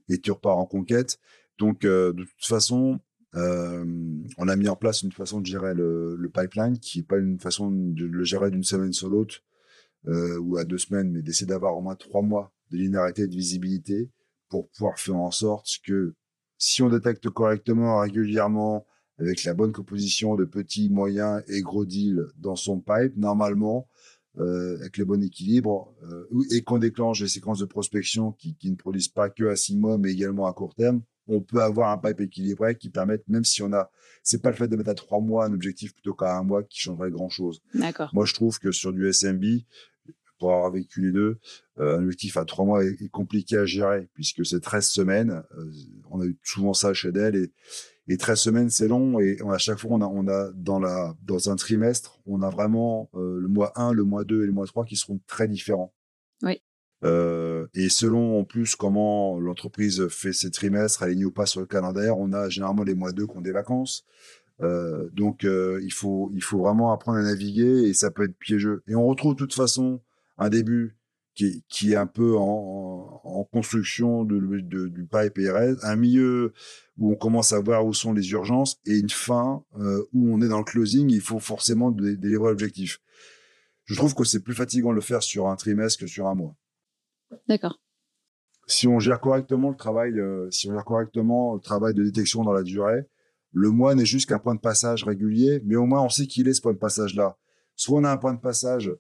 et 0.09 0.19
tu 0.21 0.33
repars 0.33 0.59
en 0.59 0.67
conquête. 0.67 1.21
Donc, 1.59 1.83
de 1.83 2.13
toute 2.13 2.47
façon, 2.47 2.99
on 3.35 4.49
a 4.49 4.57
mis 4.57 4.69
en 4.69 4.77
place 4.77 5.03
une 5.03 5.13
façon 5.13 5.41
de 5.41 5.47
gérer 5.47 5.75
le, 5.75 6.17
le 6.17 6.29
pipeline 6.29 6.79
qui 6.79 6.99
n'est 6.99 7.05
pas 7.05 7.19
une 7.19 7.39
façon 7.39 7.71
de 7.71 8.05
le 8.05 8.25
gérer 8.25 8.51
d'une 8.51 8.65
semaine 8.65 8.93
sur 8.93 9.09
l'autre 9.09 9.43
euh, 10.09 10.37
ou 10.39 10.57
à 10.57 10.65
deux 10.65 10.79
semaines, 10.79 11.13
mais 11.13 11.23
d'essayer 11.23 11.47
d'avoir 11.47 11.77
au 11.77 11.81
moins 11.81 11.95
trois 11.95 12.23
mois 12.23 12.53
de 12.71 12.77
linéarité 12.77 13.23
et 13.23 13.29
de 13.29 13.37
visibilité 13.37 14.11
pour 14.49 14.69
pouvoir 14.71 14.99
faire 14.99 15.17
en 15.17 15.31
sorte 15.31 15.69
que 15.87 16.15
si 16.59 16.83
on 16.83 16.89
détecte 16.89 17.29
correctement, 17.31 18.01
régulièrement, 18.01 18.85
avec 19.19 19.45
la 19.45 19.55
bonne 19.55 19.73
composition 19.73 20.35
de 20.35 20.45
petits, 20.45 20.91
moyens 20.91 21.43
et 21.47 21.61
gros 21.61 21.85
deals 21.85 22.27
dans 22.37 22.57
son 22.57 22.81
pipe, 22.81 23.17
normalement, 23.17 23.89
euh, 24.39 24.77
avec 24.81 24.97
le 24.97 25.05
bon 25.05 25.23
équilibre, 25.23 25.95
euh, 26.03 26.27
et 26.51 26.63
qu'on 26.63 26.79
déclenche 26.79 27.21
des 27.21 27.29
séquences 27.29 27.61
de 27.61 27.67
prospection 27.67 28.33
qui, 28.33 28.57
qui, 28.57 28.71
ne 28.71 28.77
produisent 28.77 29.09
pas 29.09 29.31
que 29.31 29.45
à 29.45 29.57
six 29.57 29.77
mois, 29.77 29.99
mais 29.99 30.11
également 30.11 30.47
à 30.47 30.53
court 30.53 30.75
terme, 30.75 31.03
on 31.29 31.41
peut 31.41 31.63
avoir 31.63 31.91
un 31.91 31.99
pipe 31.99 32.21
équilibré 32.21 32.77
qui 32.77 32.91
permette, 32.91 33.27
même 33.29 33.45
si 33.45 33.63
on 33.63 33.73
a, 33.73 33.91
c'est 34.23 34.43
pas 34.43 34.51
le 34.51 34.57
fait 34.57 34.69
de 34.69 34.77
mettre 34.77 34.91
à 34.91 34.95
trois 34.95 35.21
mois 35.21 35.45
un 35.47 35.53
objectif 35.53 35.93
plutôt 35.93 36.15
qu'à 36.15 36.37
un 36.37 36.43
mois 36.43 36.63
qui 36.63 36.81
changerait 36.81 37.11
grand 37.11 37.29
chose. 37.29 37.63
D'accord. 37.75 38.11
Moi, 38.13 38.25
je 38.25 38.35
trouve 38.35 38.59
que 38.59 38.73
sur 38.73 38.93
du 38.93 39.11
SMB, 39.13 39.45
pour 40.39 40.53
avoir 40.53 40.73
vécu 40.73 41.01
les 41.01 41.13
deux, 41.13 41.39
euh, 41.79 41.99
un 41.99 42.03
objectif 42.03 42.37
à 42.37 42.45
trois 42.45 42.65
mois 42.65 42.85
est, 42.85 43.09
compliqué 43.11 43.57
à 43.59 43.65
gérer 43.65 44.09
puisque 44.13 44.45
c'est 44.45 44.61
13 44.61 44.89
semaines. 44.89 45.43
Euh, 45.57 45.71
on 46.11 46.21
a 46.21 46.25
eu 46.25 46.37
souvent 46.43 46.75
ça 46.75 46.93
chez 46.93 47.13
Dell 47.13 47.37
et, 47.37 47.53
et 48.09 48.17
13 48.17 48.41
semaines, 48.41 48.71
c'est 48.71 48.89
long. 48.89 49.21
Et 49.21 49.39
à 49.49 49.59
chaque 49.59 49.79
fois, 49.79 49.93
on 49.93 50.01
a, 50.01 50.07
on 50.07 50.27
a 50.27 50.51
dans, 50.55 50.81
la, 50.81 51.15
dans 51.23 51.49
un 51.49 51.55
trimestre, 51.55 52.19
on 52.27 52.43
a 52.43 52.51
vraiment 52.51 53.09
euh, 53.15 53.39
le 53.39 53.47
mois 53.47 53.73
1, 53.77 53.93
le 53.93 54.03
mois 54.03 54.25
2 54.25 54.43
et 54.43 54.47
le 54.47 54.53
mois 54.53 54.67
3 54.67 54.85
qui 54.85 54.97
seront 54.97 55.21
très 55.29 55.47
différents. 55.47 55.95
Euh, 57.05 57.67
et 57.75 57.89
selon 57.89 58.39
en 58.39 58.45
plus 58.45 58.77
comment 58.77 59.39
l'entreprise 59.41 60.07
fait 60.09 60.33
ses 60.33 60.51
trimestres, 60.51 61.03
aligne 61.03 61.25
ou 61.25 61.33
pas 61.33 61.47
sur 61.47 61.61
le 61.61 61.67
calendrier, 61.67 62.11
on 62.11 62.33
a 62.33 62.49
généralement 62.49 62.85
les 62.85 62.95
mois 62.95 63.13
2 63.13 63.27
qui 63.27 63.37
ont 63.37 63.41
des 63.41 63.53
vacances. 63.53 64.05
Euh, 64.61 65.09
donc 65.13 65.45
euh, 65.45 65.81
il, 65.83 65.93
faut, 65.93 66.31
il 66.35 66.43
faut 66.43 66.59
vraiment 66.59 66.93
apprendre 66.93 67.19
à 67.19 67.23
naviguer 67.23 67.89
et 67.89 67.95
ça 67.95 68.11
peut 68.11 68.25
être 68.25 68.37
piégeux. 68.39 68.83
Et 68.87 68.95
on 68.95 69.07
retrouve 69.07 69.35
de 69.35 69.39
toute 69.39 69.55
façon 69.55 70.01
un 70.39 70.49
début 70.49 70.97
qui, 71.35 71.65
qui 71.69 71.93
est 71.93 71.97
un 71.97 72.07
peu 72.07 72.37
en, 72.37 73.21
en 73.25 73.45
construction 73.45 74.25
de, 74.25 74.39
de, 74.61 74.89
du 74.89 75.07
pipe 75.07 75.35
PRS, 75.35 75.83
un 75.83 75.97
milieu 75.97 76.53
où 76.99 77.13
on 77.13 77.17
commence 77.17 77.53
à 77.53 77.61
voir 77.61 77.87
où 77.87 77.95
sont 77.95 78.13
les 78.13 78.31
urgences 78.33 78.81
et 78.87 78.99
une 78.99 79.11
fin 79.11 79.65
euh, 79.81 80.03
où 80.13 80.33
on 80.33 80.43
est 80.43 80.49
dans 80.49 80.59
le 80.59 80.65
closing, 80.65 81.11
il 81.11 81.21
faut 81.21 81.39
forcément 81.39 81.91
délivrer 81.91 82.51
l'objectif. 82.51 83.01
Je 83.85 83.95
trouve 83.95 84.15
que 84.15 84.25
c'est 84.25 84.41
plus 84.43 84.55
fatigant 84.55 84.91
de 84.91 84.97
le 84.97 85.01
faire 85.01 85.23
sur 85.23 85.49
un 85.49 85.57
trimestre 85.57 86.01
que 86.01 86.07
sur 86.07 86.27
un 86.29 86.35
mois. 86.35 86.55
D'accord. 87.49 87.81
Si 88.67 88.87
on 88.87 88.99
gère 88.99 89.21
correctement 89.21 89.71
le 89.71 89.77
travail, 89.77 90.19
euh, 90.19 90.51
si 90.51 90.69
on 90.69 90.75
gère 90.75 90.85
correctement 90.85 91.55
le 91.55 91.61
travail 91.61 91.95
de 91.95 92.05
détection 92.05 92.45
dans 92.45 92.53
la 92.53 92.63
durée, 92.63 93.09
le 93.53 93.71
mois 93.71 93.95
n'est 93.95 94.07
juste 94.07 94.29
qu'un 94.29 94.39
point 94.39 94.55
de 94.55 94.61
passage 94.61 95.05
régulier, 95.05 95.61
mais 95.65 95.77
au 95.77 95.85
moins 95.85 96.03
on 96.03 96.09
sait 96.09 96.27
qu'il 96.27 96.49
est 96.49 96.55
ce 96.55 96.61
point 96.61 96.73
de 96.73 96.79
passage-là. 96.79 97.37
Soit 97.77 98.01
on 98.01 98.05
a 98.05 98.11
un 98.11 98.17
point 98.17 98.35
de 98.35 98.41
passage 98.41 98.91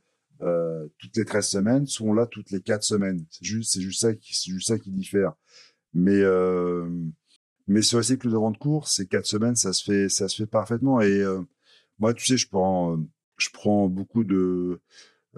euh, 0.42 0.88
toutes 0.98 1.16
les 1.16 1.24
13 1.24 1.48
semaines, 1.48 1.86
soit 1.86 2.06
on 2.06 2.12
l'a 2.12 2.26
toutes 2.26 2.50
les 2.50 2.60
4 2.60 2.82
semaines. 2.82 3.24
C'est 3.30 3.44
juste, 3.44 4.00
ça 4.66 4.78
qui, 4.78 4.90
diffère. 4.90 5.34
Mais, 5.94 6.20
euh, 6.20 6.88
mais 7.66 7.82
sur 7.82 7.98
le 7.98 8.02
cycle 8.02 8.28
de 8.28 8.36
vente 8.36 8.58
court, 8.58 8.88
ces 8.88 9.06
4 9.06 9.24
semaines, 9.24 9.56
ça 9.56 9.72
se 9.72 9.84
fait, 9.84 10.08
ça 10.08 10.28
se 10.28 10.42
fait 10.42 10.50
parfaitement. 10.50 11.00
Et 11.00 11.24
moi, 11.98 12.12
tu 12.12 12.26
sais, 12.26 12.36
je 12.36 12.48
prends, 12.48 12.98
je 13.36 13.48
prends 13.52 13.88
beaucoup 13.88 14.24
de, 14.24 14.80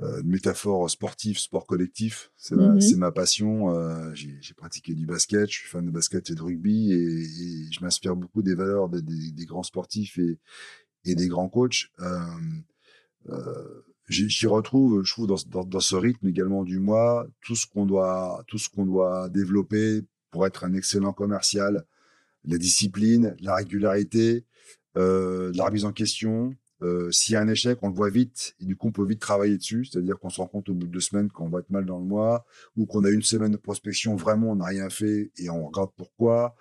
euh, 0.02 0.22
métaphores 0.24 0.90
sportives, 0.90 1.38
sport 1.38 1.66
collectif. 1.66 2.32
C'est 2.36 2.56
ma, 2.56 2.74
Mhm. 2.74 2.96
ma 2.96 3.12
passion. 3.12 3.70
Euh, 3.74 4.12
j'ai, 4.14 4.54
pratiqué 4.56 4.92
du 4.94 5.06
basket, 5.06 5.48
je 5.48 5.54
suis 5.58 5.68
fan 5.68 5.86
de 5.86 5.90
basket 5.90 6.30
et 6.30 6.34
de 6.34 6.42
rugby 6.42 6.92
et, 6.92 6.96
et 6.96 7.72
je 7.72 7.80
m'inspire 7.80 8.16
beaucoup 8.16 8.42
des 8.42 8.54
valeurs 8.56 8.88
des, 8.88 9.02
des, 9.02 9.30
des 9.30 9.44
grands 9.44 9.62
sportifs 9.62 10.18
et, 10.18 10.38
et 11.04 11.14
des 11.14 11.28
grands 11.28 11.48
coachs. 11.48 11.90
Euh, 12.00 12.18
euh, 13.28 13.82
j'y 14.08 14.46
retrouve, 14.46 15.04
je 15.04 15.12
trouve, 15.12 15.26
dans, 15.28 15.36
dans, 15.46 15.64
dans 15.64 15.80
ce 15.80 15.94
rythme 15.96 16.26
également 16.28 16.64
du 16.64 16.78
mois, 16.80 17.26
tout 17.40 17.54
ce 17.54 17.66
qu'on 17.66 17.86
doit, 17.86 18.42
tout 18.48 18.58
ce 18.58 18.68
qu'on 18.68 18.86
doit 18.86 19.28
développer 19.28 20.02
pour 20.30 20.46
être 20.46 20.64
un 20.64 20.74
excellent 20.74 21.12
commercial, 21.12 21.84
la 22.44 22.58
discipline, 22.58 23.36
la 23.40 23.54
régularité, 23.54 24.44
la 24.96 25.64
remise 25.64 25.84
en 25.84 25.92
question. 25.92 26.54
Euh, 26.84 27.10
S'il 27.10 27.32
y 27.32 27.36
a 27.36 27.40
un 27.40 27.48
échec, 27.48 27.78
on 27.82 27.88
le 27.88 27.94
voit 27.94 28.10
vite 28.10 28.54
et 28.60 28.66
du 28.66 28.76
coup, 28.76 28.88
on 28.88 28.92
peut 28.92 29.06
vite 29.06 29.20
travailler 29.20 29.56
dessus. 29.56 29.86
C'est-à-dire 29.86 30.18
qu'on 30.18 30.28
se 30.28 30.40
rend 30.40 30.46
compte 30.46 30.68
au 30.68 30.74
bout 30.74 30.86
de 30.86 30.92
deux 30.92 31.00
semaines 31.00 31.30
qu'on 31.30 31.48
va 31.48 31.60
être 31.60 31.70
mal 31.70 31.86
dans 31.86 31.98
le 31.98 32.04
mois 32.04 32.44
ou 32.76 32.86
qu'on 32.86 33.04
a 33.04 33.10
une 33.10 33.22
semaine 33.22 33.52
de 33.52 33.56
prospection, 33.56 34.14
vraiment, 34.14 34.52
on 34.52 34.56
n'a 34.56 34.66
rien 34.66 34.90
fait 34.90 35.32
et 35.38 35.50
on 35.50 35.66
regarde 35.66 35.90
pourquoi. 35.96 36.54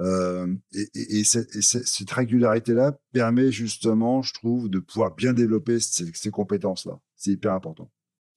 Euh, 0.00 0.52
et, 0.72 0.88
et, 0.94 1.18
et, 1.20 1.24
cette, 1.24 1.54
et 1.54 1.62
cette, 1.62 1.86
cette 1.86 2.10
régularité-là 2.10 2.98
permet 3.12 3.52
justement, 3.52 4.22
je 4.22 4.34
trouve, 4.34 4.68
de 4.68 4.78
pouvoir 4.78 5.14
bien 5.14 5.32
développer 5.32 5.78
ces 5.80 6.30
compétences-là. 6.30 6.98
C'est 7.14 7.32
hyper 7.32 7.52
important. 7.52 7.90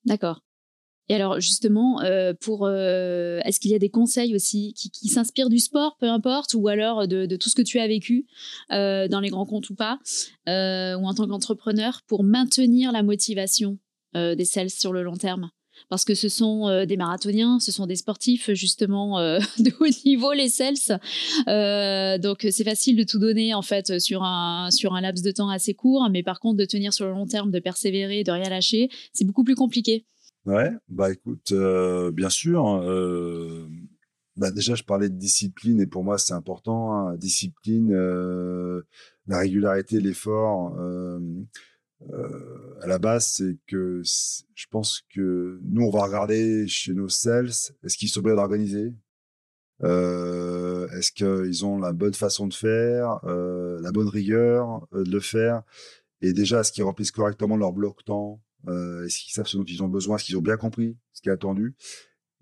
D'accord. 0.06 0.44
Et 1.10 1.16
alors 1.16 1.40
justement, 1.40 2.02
euh, 2.02 2.34
pour 2.40 2.68
euh, 2.68 3.40
est-ce 3.44 3.60
qu'il 3.60 3.72
y 3.72 3.76
a 3.76 3.80
des 3.80 3.90
conseils 3.90 4.36
aussi 4.36 4.74
qui, 4.74 5.08
s'inspirent 5.08 5.50
du 5.50 5.58
sport, 5.58 5.98
peu 6.00 6.08
importe, 6.08 6.54
ou 6.54 6.68
alors 6.68 7.08
de, 7.08 7.36
tout 7.36 7.50
ce 7.50 7.56
que 7.56 7.64
tu 7.64 7.80
as 7.80 7.88
vécu 7.88 8.28
euh, 8.72 9.08
dans 9.08 9.20
les 9.20 9.30
grands 9.30 9.48
comptes 9.48 9.70
ou 9.72 9.76
pas, 9.76 10.00
ou 10.48 10.52
en 11.08 11.14
tant 11.16 11.28
qu'entrepreneur, 11.28 12.02
pour 12.08 12.24
maintenir 12.24 12.92
la 12.92 13.02
motivation 13.02 13.80
des 14.14 14.46
sales 14.46 14.70
sur 14.70 14.94
le 14.94 15.02
long 15.02 15.18
terme? 15.18 15.50
Parce 15.88 16.04
que 16.04 16.14
ce 16.14 16.28
sont 16.28 16.86
des 16.86 16.98
marathoniens, 16.98 17.60
ce 17.60 17.72
sont 17.72 17.88
des 17.88 17.96
sportifs 17.96 18.52
justement 18.52 19.18
de 19.60 19.72
haut 19.80 20.06
niveau 20.06 20.34
les 20.34 20.50
sales. 20.50 21.00
Euh, 21.48 22.18
donc 22.20 22.46
c'est 22.52 22.64
facile 22.64 22.98
de 22.98 23.04
tout 23.04 23.18
donner 23.18 23.54
en 23.54 23.62
fait 23.62 24.00
sur 24.00 24.24
un 24.24 24.70
sur 24.72 24.94
un 24.94 25.02
laps 25.02 25.24
de 25.24 25.32
temps 25.32 25.50
assez 25.50 25.74
court, 25.74 26.08
mais 26.12 26.22
par 26.22 26.40
contre 26.40 26.58
de 26.58 26.66
tenir 26.66 26.94
sur 26.94 27.06
le 27.06 27.14
long 27.14 27.26
terme, 27.26 27.50
de 27.50 27.60
persévérer, 27.60 28.24
de 28.24 28.32
rien 28.32 28.50
lâcher, 28.50 28.90
c'est 29.14 29.26
beaucoup 29.26 29.44
plus 29.44 29.56
compliqué. 29.56 30.06
Ouais, 30.50 30.72
bah 30.88 31.12
écoute, 31.12 31.52
euh, 31.52 32.12
bien 32.12 32.32
sûr. 32.32 32.66
Euh, 32.82 33.68
bah 34.36 34.50
déjà, 34.50 34.74
je 34.74 34.84
parlais 34.84 35.08
de 35.08 35.16
discipline 35.16 35.80
et 35.80 35.86
pour 35.86 36.04
moi, 36.04 36.18
c'est 36.18 36.34
important. 36.34 36.92
Hein, 36.92 37.16
discipline, 37.18 37.94
euh, 37.94 38.82
la 39.28 39.38
régularité, 39.40 40.00
l'effort. 40.02 40.76
À 42.82 42.88
la 42.88 42.98
base, 42.98 43.28
c'est 43.36 43.58
que 43.68 44.02
je 44.04 44.66
pense 44.72 45.04
que 45.14 45.60
nous, 45.64 45.84
on 45.84 45.92
va 45.92 46.04
regarder 46.04 46.68
chez 46.68 46.94
nos 46.94 47.10
sales, 47.10 47.52
est-ce 47.84 47.98
qu'ils 47.98 48.10
sont 48.10 48.22
bien 48.22 48.38
organisés 48.38 48.94
Est-ce 49.84 51.12
qu'ils 51.12 51.66
ont 51.66 51.78
la 51.78 51.94
bonne 51.94 52.16
façon 52.16 52.48
de 52.48 52.56
faire, 52.56 53.20
la 53.24 53.92
bonne 53.92 54.10
rigueur 54.10 54.88
de 54.94 55.12
le 55.12 55.20
faire 55.20 55.62
Et 56.22 56.34
déjà, 56.34 56.62
est-ce 56.62 56.72
qu'ils 56.72 56.86
remplissent 56.86 57.12
correctement 57.12 57.56
leur 57.56 57.72
bloc-temps 57.72 58.42
euh, 58.68 59.06
Est-ce 59.06 59.20
qu'ils 59.20 59.34
savent 59.34 59.48
ce 59.48 59.58
dont 59.58 59.64
ils 59.64 59.84
ont 59.84 59.88
besoin? 59.88 60.18
Est-ce 60.18 60.26
qu'ils 60.26 60.38
ont 60.38 60.42
bien 60.42 60.58
compris 60.58 60.98
ce 61.14 61.22
qui 61.22 61.30
est 61.30 61.32
attendu? 61.32 61.76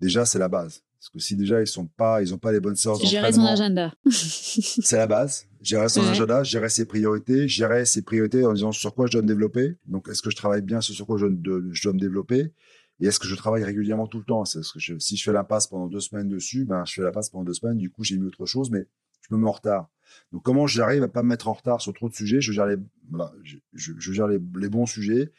Déjà, 0.00 0.24
c'est 0.24 0.38
la 0.38 0.48
base. 0.48 0.82
Parce 0.98 1.10
que 1.10 1.18
si 1.20 1.36
déjà 1.36 1.60
ils 1.60 1.66
sont 1.66 1.86
pas, 1.86 2.22
ils 2.22 2.34
ont 2.34 2.38
pas 2.38 2.50
les 2.50 2.58
bonnes 2.58 2.74
séances 2.74 3.04
Gérer 3.08 3.32
son 3.32 3.44
agenda. 3.44 3.94
c'est 4.10 4.96
la 4.96 5.06
base. 5.06 5.46
Gérer 5.60 5.88
son 5.88 6.00
ouais. 6.00 6.08
agenda, 6.08 6.42
gérer 6.42 6.68
ses 6.68 6.86
priorités, 6.86 7.46
gérer 7.46 7.84
ses 7.84 8.02
priorités 8.02 8.44
en 8.44 8.52
disant 8.52 8.72
sur 8.72 8.94
quoi 8.94 9.06
je 9.06 9.12
dois 9.12 9.22
me 9.22 9.28
développer. 9.28 9.76
Donc, 9.86 10.08
est-ce 10.08 10.22
que 10.22 10.30
je 10.30 10.36
travaille 10.36 10.62
bien 10.62 10.80
sur 10.80 11.06
quoi 11.06 11.16
je, 11.16 11.26
je 11.26 11.82
dois 11.82 11.92
me 11.92 12.00
développer? 12.00 12.52
Et 13.00 13.06
est-ce 13.06 13.20
que 13.20 13.28
je 13.28 13.36
travaille 13.36 13.62
régulièrement 13.62 14.08
tout 14.08 14.18
le 14.18 14.24
temps? 14.24 14.44
C'est 14.44 14.60
que 14.60 14.78
je, 14.80 14.98
si 14.98 15.16
je 15.16 15.22
fais 15.22 15.32
l'impasse 15.32 15.68
pendant 15.68 15.86
deux 15.86 16.00
semaines 16.00 16.28
dessus, 16.28 16.64
ben 16.64 16.84
je 16.84 16.94
fais 16.94 17.02
l'impasse 17.02 17.30
pendant 17.30 17.44
deux 17.44 17.54
semaines. 17.54 17.78
Du 17.78 17.90
coup, 17.90 18.02
j'ai 18.02 18.18
mis 18.18 18.26
autre 18.26 18.46
chose, 18.46 18.70
mais 18.72 18.88
je 19.20 19.34
me 19.34 19.40
mets 19.40 19.48
en 19.48 19.52
retard. 19.52 19.88
Donc, 20.32 20.42
comment 20.42 20.66
j'arrive 20.66 21.04
à 21.04 21.08
pas 21.08 21.22
me 21.22 21.28
mettre 21.28 21.46
en 21.46 21.52
retard 21.52 21.80
sur 21.80 21.92
trop 21.92 22.08
de 22.08 22.14
sujets? 22.14 22.40
Je 22.40 22.50
gère 22.50 22.66
les, 22.66 22.76
voilà, 23.08 23.32
je, 23.44 23.58
je, 23.72 23.92
je 23.96 24.12
gère 24.12 24.26
les, 24.26 24.40
les 24.56 24.68
bons 24.68 24.86
sujets 24.86 25.32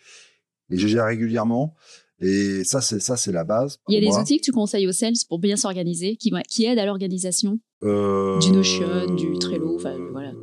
et 0.69 0.77
je 0.77 0.87
gère 0.87 1.05
régulièrement. 1.05 1.75
Et 2.21 2.63
ça, 2.65 2.81
c'est 2.81 2.99
ça, 2.99 3.15
c'est 3.15 3.31
la 3.31 3.45
base. 3.45 3.79
Il 3.87 3.95
y 3.95 3.97
a 3.97 4.01
des 4.01 4.17
outils 4.17 4.39
que 4.39 4.43
tu 4.43 4.51
conseilles 4.51 4.87
aux 4.87 4.91
sales 4.91 5.13
pour 5.29 5.39
bien 5.39 5.55
s'organiser, 5.55 6.17
qui, 6.17 6.31
qui 6.49 6.65
aident 6.65 6.79
à 6.79 6.85
l'organisation 6.85 7.59
euh, 7.83 8.37
du 8.39 8.51
Notion, 8.51 9.15
du 9.15 9.39
Trello, 9.39 9.75
enfin 9.75 9.97
voilà. 10.11 10.33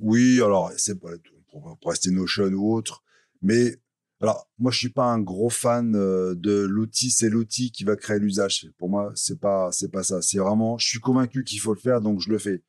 Oui, 0.00 0.40
alors 0.42 0.72
c'est 0.76 0.98
pour, 0.98 1.10
pour, 1.50 1.90
rester 1.90 2.10
Notion 2.10 2.46
ou 2.46 2.74
autre, 2.74 3.02
mais 3.42 3.76
alors 4.20 4.48
moi 4.58 4.72
je 4.72 4.78
suis 4.78 4.88
pas 4.88 5.04
un 5.04 5.20
gros 5.20 5.50
fan 5.50 5.94
euh, 5.94 6.34
de 6.34 6.60
l'outil, 6.60 7.10
c'est 7.10 7.28
l'outil 7.28 7.70
qui 7.72 7.84
va 7.84 7.96
créer 7.96 8.18
l'usage. 8.18 8.70
Pour 8.78 8.88
moi, 8.88 9.12
c'est 9.14 9.38
pas 9.38 9.68
c'est 9.70 9.90
pas 9.90 10.02
ça. 10.02 10.22
C'est 10.22 10.38
vraiment, 10.38 10.78
je 10.78 10.88
suis 10.88 11.00
convaincu 11.00 11.44
qu'il 11.44 11.60
faut 11.60 11.74
le 11.74 11.80
faire, 11.80 12.00
donc 12.00 12.20
je 12.20 12.30
le 12.30 12.38
fais. 12.38 12.62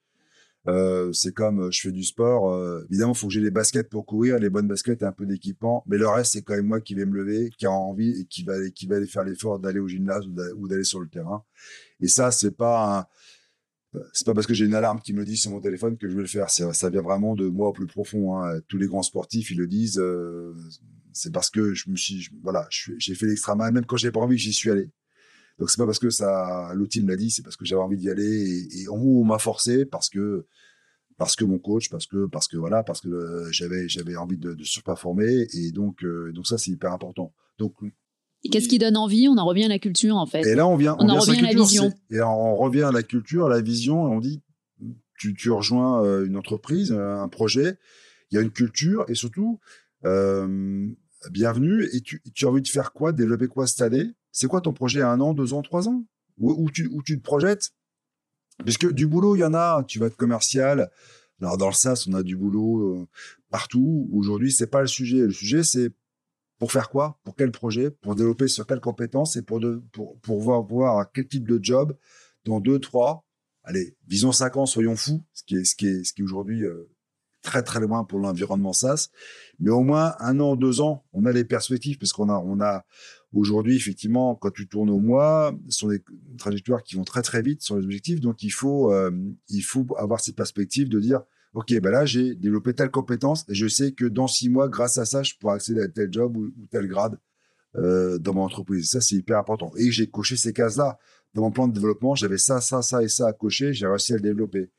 Euh, 0.70 1.12
c'est 1.14 1.34
comme 1.34 1.72
je 1.72 1.82
fais 1.82 1.92
du 1.92 2.04
sport. 2.04 2.54
Euh, 2.54 2.86
évidemment, 2.90 3.14
il 3.14 3.18
faut 3.18 3.28
que 3.28 3.34
j'ai 3.34 3.42
les 3.42 3.52
baskets 3.52 3.90
pour 3.90 4.06
courir, 4.06 4.38
les 4.38 4.50
bonnes 4.50 4.68
baskets 4.68 5.02
et 5.02 5.06
un 5.06 5.12
peu 5.12 5.26
d'équipement. 5.26 5.84
Mais 5.88 5.98
le 5.98 6.08
reste, 6.08 6.34
c'est 6.34 6.42
quand 6.42 6.56
même 6.56 6.68
moi 6.68 6.80
qui 6.80 6.94
vais 6.94 7.06
me 7.06 7.16
lever, 7.16 7.50
qui 7.58 7.66
a 7.66 7.72
envie 7.72 8.22
et 8.22 8.26
qui 8.26 8.44
va 8.44 8.54
qui 8.70 8.86
va 8.88 8.98
aller 8.98 9.08
faire 9.08 9.24
l'effort 9.24 9.60
d'aller 9.60 9.80
au 9.80 9.88
gymnase 9.88 10.26
ou 10.56 10.68
d'aller 10.68 10.84
sur 10.84 11.00
le 11.00 11.08
terrain. 11.08 11.44
Et 12.00 12.08
ça, 12.08 12.32
c'est 12.32 12.56
pas 12.56 13.10
c'est 14.14 14.26
pas 14.26 14.34
parce 14.34 14.46
que 14.46 14.54
j'ai 14.54 14.66
une 14.66 14.76
alarme 14.76 15.00
qui 15.02 15.14
me 15.14 15.26
dit 15.26 15.38
sur 15.38 15.52
mon 15.52 15.62
téléphone 15.62 15.98
que 15.98 16.08
je 16.08 16.16
vais 16.16 16.22
le 16.22 16.28
faire. 16.28 16.50
Ça 16.50 16.90
vient 16.90 17.02
vraiment 17.02 17.36
de 17.36 17.48
moi 17.48 17.70
au 17.70 17.74
plus 17.74 17.88
profond. 17.88 18.38
Hein. 18.38 18.60
Tous 18.68 18.78
les 18.78 18.88
grands 18.88 19.02
sportifs, 19.04 19.50
ils 19.52 19.58
le 19.58 19.68
disent. 19.68 20.00
Euh, 20.00 20.54
c'est 21.12 21.34
parce 21.34 21.50
que 21.50 21.74
je 21.74 21.90
me 21.90 21.96
suis, 21.96 22.30
voilà, 22.44 22.68
j'ai 22.70 23.16
fait 23.16 23.26
l'extra 23.26 23.56
mal. 23.56 23.74
Même 23.74 23.86
quand 23.86 23.98
j'ai 23.98 24.12
pas 24.12 24.20
envie, 24.20 24.38
j'y 24.38 24.54
suis 24.54 24.70
allé. 24.70 24.90
Donc 25.60 25.70
c'est 25.70 25.78
pas 25.78 25.86
parce 25.86 26.00
que 26.00 26.10
ça, 26.10 26.72
l'outil 26.74 27.04
me 27.04 27.10
l'a 27.10 27.18
dit, 27.18 27.30
c'est 27.30 27.44
parce 27.44 27.58
que 27.58 27.66
j'avais 27.66 27.82
envie 27.82 27.98
d'y 27.98 28.10
aller 28.10 28.24
et, 28.24 28.82
et 28.82 28.90
on, 28.90 28.96
on 28.96 29.24
m'a 29.26 29.40
forcé 29.40 29.86
parce 29.86 30.10
que 30.10 30.48
parce 31.18 31.36
que 31.36 31.44
mon 31.44 31.60
coach, 31.60 31.90
parce 31.90 32.08
que 32.08 32.26
parce 32.28 32.48
que 32.48 32.58
voilà, 32.58 32.82
parce 32.82 33.02
que 33.02 33.48
j'avais 33.52 33.90
j'avais 33.90 34.16
envie 34.16 34.38
de, 34.38 34.54
de 34.54 34.64
surperformer 34.64 35.48
et 35.54 35.72
donc 35.72 36.04
euh, 36.04 36.32
donc 36.32 36.48
ça 36.48 36.58
c'est 36.58 36.72
hyper 36.72 36.94
important. 36.94 37.34
Donc 37.60 37.74
Et 38.44 38.50
qu'est-ce 38.50 38.70
qui 38.70 38.80
donne 38.80 38.96
envie? 38.96 39.28
On 39.28 39.38
en 39.38 39.46
revient 39.46 39.66
à 39.66 39.68
la 39.68 39.80
culture, 39.80 40.16
en 40.16 40.26
fait. 40.26 40.48
Et 40.48 40.56
là, 40.56 40.66
on 40.66 40.78
vient, 40.78 40.96
on, 41.00 41.10
en 41.10 41.20
revient 41.20 41.40
à 41.40 41.52
la 41.52 41.54
vision. 41.54 41.94
Et 42.10 42.22
on 42.22 42.56
revient 42.56 42.84
à 42.84 42.92
la 42.92 43.04
culture, 43.04 43.48
à 43.48 43.50
la 43.50 43.62
vision, 43.62 44.08
et 44.08 44.16
on 44.16 44.20
dit, 44.20 44.42
tu, 45.18 45.34
tu 45.34 45.52
rejoins 45.52 46.04
euh, 46.06 46.26
une 46.26 46.38
entreprise, 46.38 46.94
un 46.94 47.28
projet, 47.28 47.78
il 48.32 48.36
y 48.36 48.38
a 48.38 48.42
une 48.42 48.52
culture, 48.52 49.04
et 49.10 49.16
surtout, 49.16 49.60
euh, 50.06 50.88
bienvenue, 51.32 51.90
et 51.92 52.00
tu, 52.00 52.22
tu, 52.34 52.46
as 52.46 52.50
envie 52.50 52.62
de 52.62 52.68
faire 52.70 52.94
quoi, 52.94 53.12
développer 53.12 53.48
quoi 53.48 53.68
cette 53.68 53.82
année? 53.82 54.06
C'est 54.40 54.48
quoi 54.48 54.62
ton 54.62 54.72
projet 54.72 55.02
à 55.02 55.10
un 55.10 55.20
an, 55.20 55.34
deux 55.34 55.54
ans, 55.54 55.62
trois 55.62 55.90
ans? 55.90 56.06
Où, 56.38 56.72
tu, 56.72 56.88
où 56.94 57.04
tu 57.04 57.18
te 57.18 57.22
projettes? 57.22 57.72
Puisque 58.64 58.90
du 58.94 59.06
boulot, 59.06 59.36
il 59.36 59.40
y 59.40 59.44
en 59.44 59.54
a, 59.54 59.84
tu 59.84 60.00
vas 60.00 60.06
être 60.06 60.16
commercial. 60.16 60.90
Alors 61.42 61.58
dans 61.58 61.68
le 61.68 61.74
SaaS, 61.74 62.06
on 62.08 62.14
a 62.14 62.24
du 62.24 62.38
boulot 62.38 63.02
euh, 63.02 63.08
partout. 63.50 64.10
Aujourd'hui, 64.14 64.54
c'est 64.54 64.68
pas 64.68 64.80
le 64.80 64.88
sujet. 64.88 65.18
Le 65.18 65.32
sujet, 65.32 65.62
c'est 65.64 65.92
pour 66.58 66.72
faire 66.72 66.90
quoi? 66.90 67.20
Pour 67.26 67.36
quel 67.36 67.52
projet? 67.52 67.92
Pour 67.92 68.16
développer 68.16 68.48
sur 68.48 68.66
quelles 68.66 68.80
compétences 68.80 69.36
Et 69.36 69.42
pour, 69.42 69.60
de, 69.60 69.84
pour, 69.92 70.18
pour 70.22 70.40
voir, 70.40 70.64
voir 70.64 71.12
quel 71.12 71.28
type 71.28 71.46
de 71.46 71.60
job 71.62 71.98
dans 72.46 72.62
deux, 72.62 72.80
trois, 72.80 73.26
allez, 73.64 73.98
disons 74.08 74.32
cinq 74.32 74.56
ans, 74.56 74.66
soyons 74.66 74.96
fous, 74.96 75.22
ce 75.34 75.44
qui 75.44 75.58
est, 75.58 75.66
ce 75.66 75.76
qui 75.76 75.86
est, 75.86 76.06
ce 76.06 76.14
qui 76.14 76.22
est 76.22 76.24
aujourd'hui 76.24 76.64
euh, 76.64 76.90
très 77.50 77.64
très 77.64 77.80
loin 77.80 78.04
pour 78.04 78.20
l'environnement 78.20 78.74
SaaS. 78.74 79.10
Mais 79.60 79.72
au 79.72 79.82
moins 79.82 80.14
un 80.20 80.40
an, 80.40 80.56
deux 80.56 80.82
ans, 80.82 81.04
on 81.14 81.26
a 81.26 81.32
les 81.32 81.46
perspectives 81.46 81.98
parce 81.98 82.14
qu'on 82.14 82.30
a, 82.30 82.38
on 82.38 82.62
a 82.62 82.86
aujourd'hui 83.34 83.76
effectivement, 83.76 84.36
quand 84.36 84.52
tu 84.52 84.68
tournes 84.68 84.92
au 84.92 85.00
mois, 85.00 85.56
ce 85.68 85.80
sont 85.80 85.88
des 85.88 86.04
trajectoires 86.38 86.84
qui 86.84 86.96
vont 86.96 87.04
très 87.04 87.24
très 87.24 87.42
vite 87.42 87.64
sur 87.64 87.76
les 87.76 87.84
objectifs. 87.84 88.20
Donc 88.20 88.44
il 88.44 88.52
faut, 88.52 88.94
euh, 88.94 89.12
il 89.50 89.62
faut 89.62 89.88
avoir 89.98 90.20
ces 90.20 90.34
perspectives 90.34 90.90
de 90.90 91.00
dire 91.00 91.22
OK, 91.56 91.74
ben 91.82 91.90
là, 91.90 92.06
j'ai 92.06 92.36
développé 92.36 92.76
telle 92.76 92.92
compétence 92.92 93.44
et 93.50 93.56
je 93.56 93.68
sais 93.68 93.92
que 93.94 94.06
dans 94.06 94.28
six 94.28 94.50
mois, 94.50 94.70
grâce 94.70 95.00
à 95.00 95.06
ça, 95.06 95.24
je 95.24 95.34
pourrai 95.40 95.56
accéder 95.56 95.82
à 95.82 95.88
tel 95.88 96.14
job 96.14 96.38
ou, 96.38 96.52
tel 96.70 96.88
grade 96.88 97.18
euh, 97.76 98.20
dans 98.20 98.36
mon 98.36 98.44
entreprise. 98.44 98.92
Ça, 98.92 99.02
c'est 99.02 99.16
hyper 99.16 99.40
important. 99.40 99.72
Et 99.76 99.92
j'ai 99.92 100.08
coché 100.08 100.38
ces 100.38 100.54
cases-là. 100.54 101.00
Dans 101.34 101.42
mon 101.42 101.52
plan 101.52 101.68
de 101.68 101.74
développement, 101.74 102.14
j'avais 102.14 102.38
ça, 102.38 102.62
ça, 102.62 102.84
ça 102.84 103.02
et 103.02 103.08
ça 103.08 103.28
à 103.28 103.34
cocher. 103.34 103.74
J'ai 103.74 103.88
réussi 103.88 104.14
à 104.14 104.18
le 104.18 104.22
développer. 104.22 104.70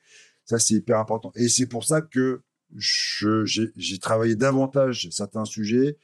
Ça, 0.44 0.58
c'est 0.58 0.74
hyper 0.74 0.98
important. 0.98 1.32
Et 1.34 1.48
c'est 1.48 1.66
pour 1.66 1.84
ça 1.84 2.02
que 2.02 2.42
j'ai 2.76 3.98
travaillé 4.00 4.36
davantage 4.36 5.08
certains 5.10 5.44
sujets 5.44 5.96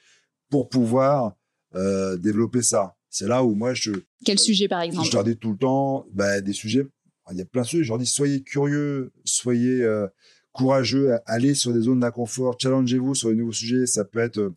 pour 0.51 0.69
pouvoir 0.69 1.37
euh, 1.75 2.17
développer 2.17 2.62
ça. 2.62 2.97
C'est 3.11 3.29
là 3.29 3.43
où 3.45 3.55
moi, 3.55 3.75
je... 3.75 3.93
Quel 4.25 4.39
sujet, 4.39 4.69
par 4.69 4.83
exemple? 4.83 5.07
Je 5.07 5.12
leur 5.12 5.25
dis 5.25 5.37
tout 5.37 5.53
le 5.53 5.59
temps, 5.59 6.07
bah, 6.12 6.41
des 6.41 6.53
sujets... 6.53 6.87
Il 7.33 7.37
y 7.37 7.41
a 7.41 7.45
plein 7.45 7.62
de 7.62 7.67
sujets. 7.67 7.85
Je 7.85 7.89
leur 7.89 7.99
dis, 7.99 8.07
soyez 8.07 8.43
curieux, 8.43 9.12
soyez... 9.25 9.83
Euh, 9.83 10.07
courageux, 10.53 11.19
aller 11.27 11.55
sur 11.55 11.75
des 11.75 11.83
zones 11.83 12.01
d'inconfort, 12.01 12.57
challengez-vous 12.59 13.14
sur 13.14 13.29
les 13.29 13.35
nouveaux 13.35 13.53
sujets. 13.53 13.85
Ça 13.85 14.07
peut 14.07 14.21
être, 14.21 14.39
euh, 14.39 14.57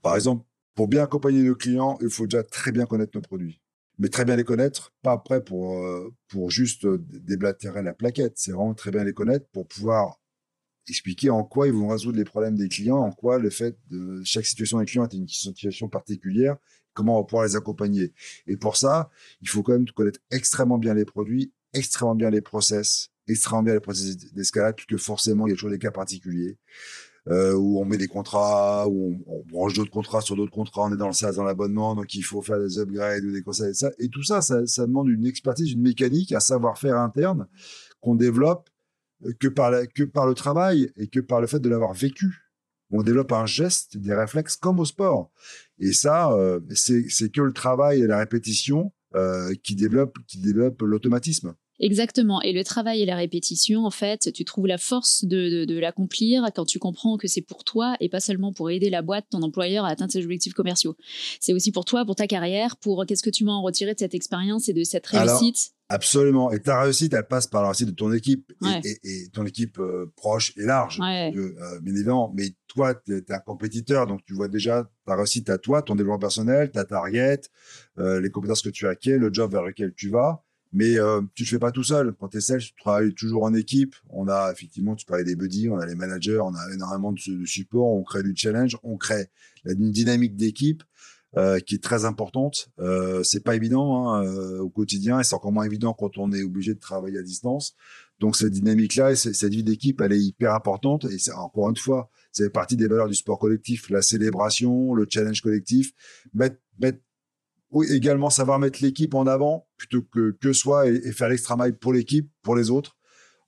par 0.00 0.14
exemple, 0.14 0.42
pour 0.74 0.88
bien 0.88 1.02
accompagner 1.02 1.42
nos 1.42 1.54
clients, 1.54 1.98
il 2.00 2.08
faut 2.08 2.26
déjà 2.26 2.42
très 2.42 2.72
bien 2.72 2.86
connaître 2.86 3.12
nos 3.14 3.20
produits. 3.20 3.60
Mais 3.98 4.08
très 4.08 4.24
bien 4.24 4.36
les 4.36 4.44
connaître, 4.44 4.94
pas 5.02 5.12
après 5.12 5.44
pour, 5.44 5.86
pour 6.28 6.50
juste 6.50 6.86
déblatérer 6.86 7.82
la 7.82 7.92
plaquette. 7.92 8.32
C'est 8.36 8.52
vraiment 8.52 8.72
très 8.72 8.90
bien 8.90 9.04
les 9.04 9.12
connaître 9.12 9.46
pour 9.52 9.68
pouvoir 9.68 10.18
expliquer 10.88 11.30
en 11.30 11.44
quoi 11.44 11.66
ils 11.66 11.72
vont 11.72 11.88
résoudre 11.88 12.18
les 12.18 12.24
problèmes 12.24 12.56
des 12.56 12.68
clients, 12.68 12.98
en 12.98 13.12
quoi 13.12 13.38
le 13.38 13.50
fait 13.50 13.76
de 13.90 14.22
chaque 14.24 14.46
situation 14.46 14.78
des 14.78 14.84
clients 14.84 15.04
est 15.04 15.14
une 15.14 15.28
situation 15.28 15.88
particulière, 15.88 16.56
comment 16.92 17.16
on 17.16 17.20
va 17.20 17.26
pouvoir 17.26 17.44
les 17.44 17.56
accompagner. 17.56 18.12
Et 18.46 18.56
pour 18.56 18.76
ça, 18.76 19.10
il 19.42 19.48
faut 19.48 19.62
quand 19.62 19.72
même 19.72 19.86
connaître 19.90 20.20
extrêmement 20.30 20.78
bien 20.78 20.94
les 20.94 21.04
produits, 21.04 21.52
extrêmement 21.72 22.14
bien 22.14 22.30
les 22.30 22.40
process, 22.40 23.10
extrêmement 23.28 23.62
bien 23.62 23.74
les 23.74 23.80
processus 23.80 24.16
d'escalade, 24.32 24.76
puisque 24.76 25.00
forcément, 25.02 25.46
il 25.46 25.50
y 25.50 25.52
a 25.52 25.56
toujours 25.56 25.70
des 25.70 25.78
cas 25.78 25.90
particuliers. 25.90 26.58
Euh, 27.28 27.54
où 27.54 27.80
on 27.80 27.86
met 27.86 27.96
des 27.96 28.06
contrats, 28.06 28.86
où 28.86 29.18
on, 29.26 29.42
branche 29.50 29.72
d'autres 29.72 29.90
contrats 29.90 30.20
sur 30.20 30.36
d'autres 30.36 30.52
contrats, 30.52 30.82
on 30.82 30.92
est 30.92 30.98
dans 30.98 31.06
le 31.06 31.14
SaaS, 31.14 31.32
dans 31.32 31.42
l'abonnement, 31.42 31.94
donc 31.94 32.14
il 32.14 32.22
faut 32.22 32.42
faire 32.42 32.58
des 32.58 32.78
upgrades 32.78 33.24
ou 33.24 33.32
des 33.32 33.42
conseils. 33.42 33.70
Et, 33.70 33.74
ça. 33.74 33.90
et 33.98 34.10
tout 34.10 34.22
ça, 34.22 34.42
ça, 34.42 34.86
demande 34.86 35.08
une 35.08 35.24
expertise, 35.24 35.72
une 35.72 35.80
mécanique, 35.80 36.32
un 36.32 36.40
savoir-faire 36.40 36.98
interne 36.98 37.46
qu'on 38.02 38.14
développe 38.14 38.68
que 39.40 39.48
par, 39.48 39.72
que 39.94 40.04
par 40.04 40.26
le 40.26 40.34
travail 40.34 40.90
et 40.96 41.08
que 41.08 41.20
par 41.20 41.40
le 41.40 41.46
fait 41.46 41.60
de 41.60 41.68
l'avoir 41.68 41.92
vécu. 41.92 42.44
On 42.90 43.02
développe 43.02 43.32
un 43.32 43.46
geste, 43.46 43.96
des 43.96 44.14
réflexes 44.14 44.56
comme 44.56 44.78
au 44.78 44.84
sport. 44.84 45.30
Et 45.78 45.92
ça, 45.92 46.30
euh, 46.32 46.60
c'est 46.74 47.32
que 47.32 47.40
le 47.40 47.52
travail 47.52 48.02
et 48.02 48.06
la 48.06 48.18
répétition 48.18 48.92
euh, 49.14 49.54
qui 49.62 49.74
développent 49.74 50.18
qui 50.26 50.38
développe 50.38 50.82
l'automatisme. 50.82 51.54
Exactement. 51.80 52.40
Et 52.42 52.52
le 52.52 52.62
travail 52.62 53.02
et 53.02 53.06
la 53.06 53.16
répétition, 53.16 53.84
en 53.84 53.90
fait, 53.90 54.32
tu 54.32 54.44
trouves 54.44 54.66
la 54.66 54.78
force 54.78 55.24
de, 55.24 55.64
de, 55.64 55.78
l'accomplir 55.78 56.48
quand 56.54 56.64
tu 56.64 56.78
comprends 56.78 57.16
que 57.16 57.26
c'est 57.26 57.42
pour 57.42 57.64
toi 57.64 57.96
et 58.00 58.08
pas 58.08 58.20
seulement 58.20 58.52
pour 58.52 58.70
aider 58.70 58.90
la 58.90 59.02
boîte, 59.02 59.26
ton 59.30 59.42
employeur 59.42 59.84
à 59.84 59.88
atteindre 59.88 60.12
ses 60.12 60.22
objectifs 60.22 60.54
commerciaux. 60.54 60.96
C'est 61.40 61.52
aussi 61.52 61.72
pour 61.72 61.84
toi, 61.84 62.04
pour 62.04 62.14
ta 62.14 62.26
carrière, 62.26 62.76
pour 62.76 63.04
qu'est-ce 63.06 63.22
que 63.22 63.30
tu 63.30 63.44
vas 63.44 63.52
en 63.52 63.62
retirer 63.62 63.94
de 63.94 63.98
cette 63.98 64.14
expérience 64.14 64.68
et 64.68 64.72
de 64.72 64.84
cette 64.84 65.06
réussite? 65.06 65.74
absolument. 65.88 66.50
Et 66.50 66.60
ta 66.60 66.80
réussite, 66.80 67.14
elle 67.14 67.26
passe 67.26 67.46
par 67.46 67.62
la 67.62 67.68
réussite 67.68 67.88
de 67.88 67.94
ton 67.94 68.12
équipe 68.12 68.52
et, 68.84 69.28
ton 69.32 69.44
équipe 69.46 69.78
euh, 69.78 70.12
proche 70.16 70.52
et 70.56 70.62
large, 70.62 71.00
euh, 71.00 71.80
bien 71.80 71.94
évidemment. 71.94 72.32
Mais 72.34 72.54
toi, 72.66 72.94
tu 72.94 73.16
es, 73.16 73.32
un 73.32 73.38
compétiteur, 73.38 74.06
donc 74.06 74.20
tu 74.26 74.34
vois 74.34 74.48
déjà 74.48 74.88
ta 75.06 75.16
réussite 75.16 75.50
à 75.50 75.58
toi, 75.58 75.82
ton 75.82 75.94
développement 75.94 76.18
personnel, 76.18 76.70
ta 76.70 76.84
target, 76.84 77.40
euh, 77.98 78.20
les 78.20 78.30
compétences 78.30 78.62
que 78.62 78.70
tu 78.70 78.86
as 78.86 78.90
acquises, 78.90 79.14
le 79.14 79.32
job 79.32 79.52
vers 79.52 79.62
lequel 79.62 79.92
tu 79.94 80.08
vas. 80.08 80.43
Mais 80.74 80.98
euh, 80.98 81.22
tu 81.34 81.44
ne 81.44 81.48
fais 81.48 81.58
pas 81.58 81.70
tout 81.70 81.84
seul. 81.84 82.12
Quand 82.18 82.28
tu 82.28 82.38
es 82.38 82.40
seul, 82.40 82.60
tu 82.60 82.74
travailles 82.74 83.14
toujours 83.14 83.44
en 83.44 83.54
équipe. 83.54 83.94
On 84.10 84.28
a 84.28 84.52
effectivement, 84.52 84.94
tu 84.94 85.06
parlais 85.06 85.24
des 85.24 85.36
buddies, 85.36 85.70
on 85.70 85.78
a 85.78 85.86
les 85.86 85.94
managers, 85.94 86.40
on 86.40 86.54
a 86.54 86.74
énormément 86.74 87.12
de, 87.12 87.40
de 87.40 87.46
support, 87.46 87.86
on 87.86 88.02
crée 88.02 88.22
du 88.22 88.34
challenge, 88.36 88.76
on 88.82 88.96
crée 88.96 89.28
une 89.64 89.90
dynamique 89.90 90.36
d'équipe 90.36 90.82
euh, 91.36 91.58
qui 91.58 91.74
est 91.74 91.82
très 91.82 92.04
importante. 92.04 92.70
Euh, 92.78 93.24
c'est 93.24 93.42
pas 93.42 93.56
évident 93.56 94.08
hein, 94.12 94.24
euh, 94.24 94.60
au 94.60 94.68
quotidien 94.68 95.18
et 95.18 95.24
c'est 95.24 95.34
encore 95.34 95.50
moins 95.50 95.64
évident 95.64 95.92
quand 95.92 96.16
on 96.16 96.30
est 96.30 96.44
obligé 96.44 96.74
de 96.74 96.78
travailler 96.78 97.18
à 97.18 97.22
distance. 97.22 97.74
Donc 98.20 98.36
cette 98.36 98.52
dynamique-là 98.52 99.10
et 99.10 99.16
cette 99.16 99.52
vie 99.52 99.64
d'équipe, 99.64 100.00
elle 100.00 100.12
est 100.12 100.20
hyper 100.20 100.54
importante 100.54 101.06
et 101.06 101.32
encore 101.32 101.70
une 101.70 101.76
fois, 101.76 102.08
c'est 102.30 102.50
partie 102.50 102.76
des 102.76 102.86
valeurs 102.86 103.08
du 103.08 103.16
sport 103.16 103.40
collectif, 103.40 103.90
la 103.90 104.00
célébration, 104.00 104.94
le 104.94 105.08
challenge 105.10 105.40
collectif, 105.40 105.90
mettre, 106.34 106.58
mettre 106.78 107.00
également 107.82 108.30
savoir 108.30 108.58
mettre 108.58 108.82
l'équipe 108.82 109.14
en 109.14 109.26
avant 109.26 109.66
plutôt 109.76 110.02
que 110.02 110.36
que 110.40 110.52
soi 110.52 110.88
et, 110.88 111.12
faire 111.12 111.28
l'extra 111.28 111.56
mile 111.56 111.74
pour 111.74 111.92
l'équipe, 111.92 112.30
pour 112.42 112.54
les 112.56 112.70
autres, 112.70 112.96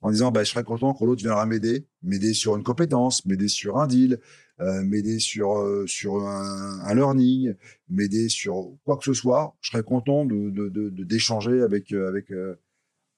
en 0.01 0.11
disant 0.11 0.31
bah, 0.31 0.43
je 0.43 0.51
serais 0.51 0.63
content 0.63 0.93
que 0.93 1.05
l'autre 1.05 1.21
viendra 1.21 1.45
m'aider, 1.45 1.87
m'aider 2.03 2.33
sur 2.33 2.55
une 2.55 2.63
compétence, 2.63 3.25
m'aider 3.25 3.47
sur 3.47 3.77
un 3.77 3.87
deal, 3.87 4.19
euh, 4.59 4.83
m'aider 4.83 5.19
sur 5.19 5.57
euh, 5.57 5.85
sur 5.87 6.27
un, 6.27 6.95
learning, 6.95 7.53
m'aider 7.89 8.29
sur 8.29 8.73
quoi 8.83 8.97
que 8.97 9.05
ce 9.05 9.13
soit. 9.13 9.55
Je 9.61 9.71
serais 9.71 9.83
content 9.83 10.25
de 10.25 11.03
d'échanger 11.03 11.61
avec 11.61 11.91
euh, 11.91 12.07
avec 12.07 12.31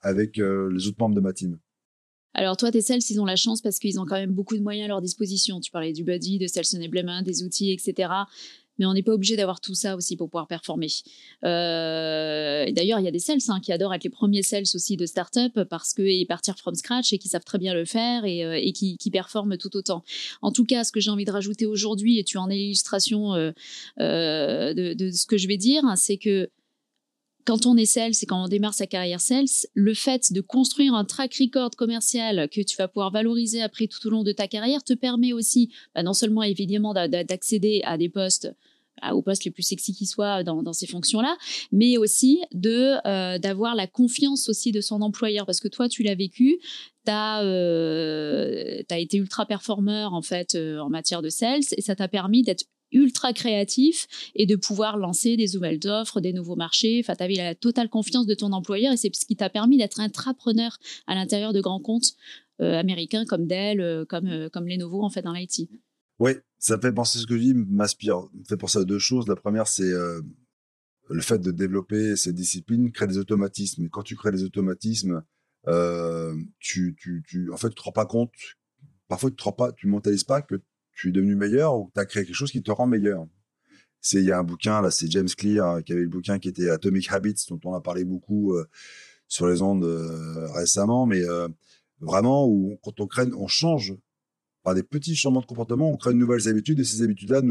avec 0.01 0.37
les 0.37 0.87
autres 0.87 0.97
membres 0.99 1.15
de 1.15 1.21
ma 1.21 1.33
team. 1.33 1.57
Alors 2.35 2.55
toi, 2.55 2.71
tes 2.71 2.81
sales, 2.81 3.01
ils 3.09 3.19
ont 3.19 3.25
la 3.25 3.35
chance 3.35 3.59
parce 3.59 3.79
qu'ils 3.79 3.99
ont 3.99 4.05
quand 4.05 4.15
même 4.15 4.31
beaucoup 4.31 4.55
de 4.55 4.61
moyens 4.61 4.85
à 4.85 4.87
leur 4.89 5.01
disposition. 5.01 5.59
Tu 5.59 5.71
parlais 5.71 5.93
du 5.93 6.03
buddy, 6.03 6.37
de 6.37 6.45
sales 6.45 6.63
enablement, 6.75 7.23
des 7.23 7.43
outils, 7.43 7.71
etc 7.71 8.07
mais 8.79 8.85
on 8.85 8.93
n'est 8.93 9.03
pas 9.03 9.13
obligé 9.13 9.35
d'avoir 9.35 9.61
tout 9.61 9.75
ça 9.75 9.95
aussi 9.95 10.15
pour 10.15 10.29
pouvoir 10.29 10.47
performer. 10.47 10.87
Euh, 11.43 12.65
D'ailleurs, 12.71 12.99
il 12.99 13.05
y 13.05 13.07
a 13.07 13.11
des 13.11 13.19
sales 13.19 13.39
hein, 13.49 13.59
qui 13.59 13.71
adorent 13.71 13.93
être 13.93 14.03
les 14.03 14.09
premiers 14.09 14.43
sales 14.43 14.63
aussi 14.73 14.97
de 14.97 15.05
start-up 15.05 15.59
parce 15.69 15.93
qu'ils 15.93 16.25
partir 16.27 16.57
from 16.57 16.75
scratch 16.75 17.13
et 17.13 17.17
qui 17.17 17.27
savent 17.27 17.43
très 17.43 17.57
bien 17.57 17.73
le 17.73 17.85
faire 17.85 18.25
et, 18.25 18.43
euh, 18.43 18.59
et 18.59 18.71
qui, 18.71 18.97
qui, 18.97 19.11
performent 19.11 19.57
tout 19.57 19.75
autant. 19.75 20.03
En 20.41 20.51
tout 20.51 20.65
cas, 20.65 20.83
ce 20.83 20.91
que 20.91 20.99
j'ai 20.99 21.11
envie 21.11 21.25
de 21.25 21.31
rajouter 21.31 21.65
aujourd'hui, 21.65 22.19
et 22.19 22.23
tu 22.23 22.37
en 22.37 22.49
es 22.49 22.55
l'illustration 22.55 23.33
euh, 23.33 24.73
de, 24.73 25.11
ce 25.11 25.25
que 25.25 25.37
je 25.37 25.47
vais 25.47 25.57
dire, 25.57 25.83
c'est 25.95 26.17
que 26.17 26.49
quand 27.45 27.65
on 27.65 27.75
est 27.77 27.85
sales 27.85 28.11
et 28.21 28.25
quand 28.27 28.43
on 28.43 28.47
démarre 28.47 28.75
sa 28.75 28.85
carrière 28.85 29.19
sales, 29.19 29.47
le 29.73 29.93
fait 29.93 30.31
de 30.31 30.41
construire 30.41 30.93
un 30.93 31.03
track 31.03 31.35
record 31.39 31.71
commercial 31.71 32.47
que 32.49 32.61
tu 32.61 32.77
vas 32.77 32.87
pouvoir 32.87 33.11
valoriser 33.11 33.61
après 33.61 33.87
tout 33.87 34.05
au 34.05 34.11
long 34.11 34.23
de 34.23 34.31
ta 34.31 34.47
carrière 34.47 34.83
te 34.83 34.93
permet 34.93 35.33
aussi, 35.33 35.71
bah, 35.95 36.03
non 36.03 36.13
seulement 36.13 36.43
évidemment 36.43 36.93
d'accéder 36.93 37.81
à 37.85 37.97
des 37.97 38.09
postes 38.09 38.53
aux 39.13 39.21
postes 39.21 39.45
les 39.45 39.51
plus 39.51 39.63
sexy 39.63 39.93
qui 39.93 40.05
soient 40.05 40.43
dans, 40.43 40.73
ces 40.73 40.87
fonctions-là, 40.87 41.35
mais 41.71 41.97
aussi 41.97 42.41
de 42.53 42.95
euh, 43.07 43.37
d'avoir 43.39 43.75
la 43.75 43.87
confiance 43.87 44.49
aussi 44.49 44.71
de 44.71 44.81
son 44.81 45.01
employeur 45.01 45.45
parce 45.45 45.59
que 45.59 45.67
toi 45.67 45.89
tu 45.89 46.03
l'as 46.03 46.15
vécu, 46.15 46.59
tu 47.05 47.11
as, 47.11 47.43
euh, 47.43 48.81
été 48.89 49.17
ultra 49.17 49.45
performeur 49.45 50.13
en 50.13 50.21
fait 50.21 50.55
euh, 50.55 50.79
en 50.79 50.89
matière 50.89 51.21
de 51.21 51.29
sales 51.29 51.61
et 51.75 51.81
ça 51.81 51.95
t'a 51.95 52.07
permis 52.07 52.43
d'être 52.43 52.65
ultra 52.91 53.33
créatif 53.33 54.07
et 54.35 54.47
de 54.47 54.55
pouvoir 54.55 54.97
lancer 54.97 55.37
des 55.37 55.47
nouvelles 55.53 55.79
offres, 55.85 56.21
des 56.21 56.33
nouveaux 56.33 56.55
marchés. 56.55 57.01
Enfin, 57.03 57.15
tu 57.15 57.23
avais 57.23 57.35
la 57.35 57.53
totale 57.53 57.87
confiance 57.87 58.25
de 58.25 58.33
ton 58.33 58.51
employeur 58.51 58.93
et 58.93 58.97
c'est 58.97 59.15
ce 59.15 59.27
qui 59.27 59.35
t'a 59.35 59.49
permis 59.49 59.77
d'être 59.77 59.99
intrapreneur 59.99 60.77
à 61.05 61.13
l'intérieur 61.13 61.53
de 61.53 61.61
grands 61.61 61.79
comptes 61.79 62.13
américains 62.59 63.25
comme 63.25 63.45
Dell, 63.45 64.05
comme, 64.09 64.49
comme 64.51 64.67
Lenovo 64.67 65.03
en 65.03 65.09
fait 65.09 65.21
dans 65.21 65.33
l'IT. 65.33 65.69
Oui, 66.17 66.31
ça 66.59 66.77
fait 66.77 66.91
penser 66.91 67.19
ce 67.19 67.25
que 67.25 67.37
je 67.37 67.41
dis, 67.41 67.53
m'inspire, 67.53 68.21
me 68.33 68.43
fait 68.43 68.57
penser 68.57 68.79
à 68.79 68.83
deux 68.83 68.99
choses. 68.99 69.27
La 69.27 69.37
première, 69.37 69.67
c'est 69.67 69.91
euh, 69.91 70.21
le 71.09 71.21
fait 71.21 71.39
de 71.39 71.51
développer 71.51 72.17
ces 72.17 72.33
disciplines, 72.33 72.91
créer 72.91 73.07
des 73.07 73.17
automatismes. 73.17 73.85
Et 73.85 73.89
quand 73.89 74.03
tu 74.03 74.17
crées 74.17 74.31
des 74.31 74.43
automatismes, 74.43 75.23
euh, 75.67 76.35
tu, 76.59 76.95
tu, 76.99 77.23
tu, 77.25 77.49
en 77.51 77.57
fait, 77.57 77.69
tu 77.69 77.75
te 77.75 77.81
rends 77.81 77.93
pas 77.93 78.05
compte. 78.05 78.33
Parfois, 79.07 79.29
tu 79.29 79.37
te 79.37 79.43
rends 79.43 79.53
pas, 79.53 79.71
tu 79.71 79.87
mentalises 79.87 80.25
pas 80.25 80.41
que 80.41 80.55
tu 80.91 81.09
es 81.09 81.11
devenu 81.11 81.35
meilleur 81.35 81.75
ou 81.75 81.85
que 81.85 81.93
tu 81.93 81.99
as 82.01 82.05
créé 82.05 82.25
quelque 82.25 82.35
chose 82.35 82.51
qui 82.51 82.61
te 82.61 82.71
rend 82.71 82.87
meilleur. 82.87 83.25
Il 84.13 84.21
y 84.21 84.31
a 84.31 84.39
un 84.39 84.43
bouquin 84.43 84.81
là, 84.81 84.91
c'est 84.91 85.09
James 85.11 85.27
Clear 85.27 85.65
hein, 85.65 85.81
qui 85.81 85.93
avait 85.93 86.03
le 86.03 86.09
bouquin 86.09 86.39
qui 86.39 86.47
était 86.49 86.69
Atomic 86.69 87.11
Habits 87.11 87.45
dont 87.49 87.59
on 87.65 87.73
a 87.73 87.81
parlé 87.81 88.05
beaucoup 88.05 88.53
euh, 88.53 88.65
sur 89.27 89.47
les 89.47 89.61
ondes 89.61 89.85
récemment, 90.55 91.05
mais 91.05 91.21
vraiment 91.99 92.47
où 92.47 92.79
quand 92.81 92.99
on 92.99 93.07
crée, 93.07 93.27
on 93.37 93.47
change 93.47 93.93
par 94.63 94.75
des 94.75 94.83
petits 94.83 95.15
changements 95.15 95.41
de 95.41 95.45
comportement, 95.45 95.91
on 95.91 95.97
crée 95.97 96.13
de 96.13 96.17
nouvelles 96.17 96.47
habitudes 96.47 96.79
et 96.79 96.83
ces 96.83 97.01
habitudes-là, 97.01 97.41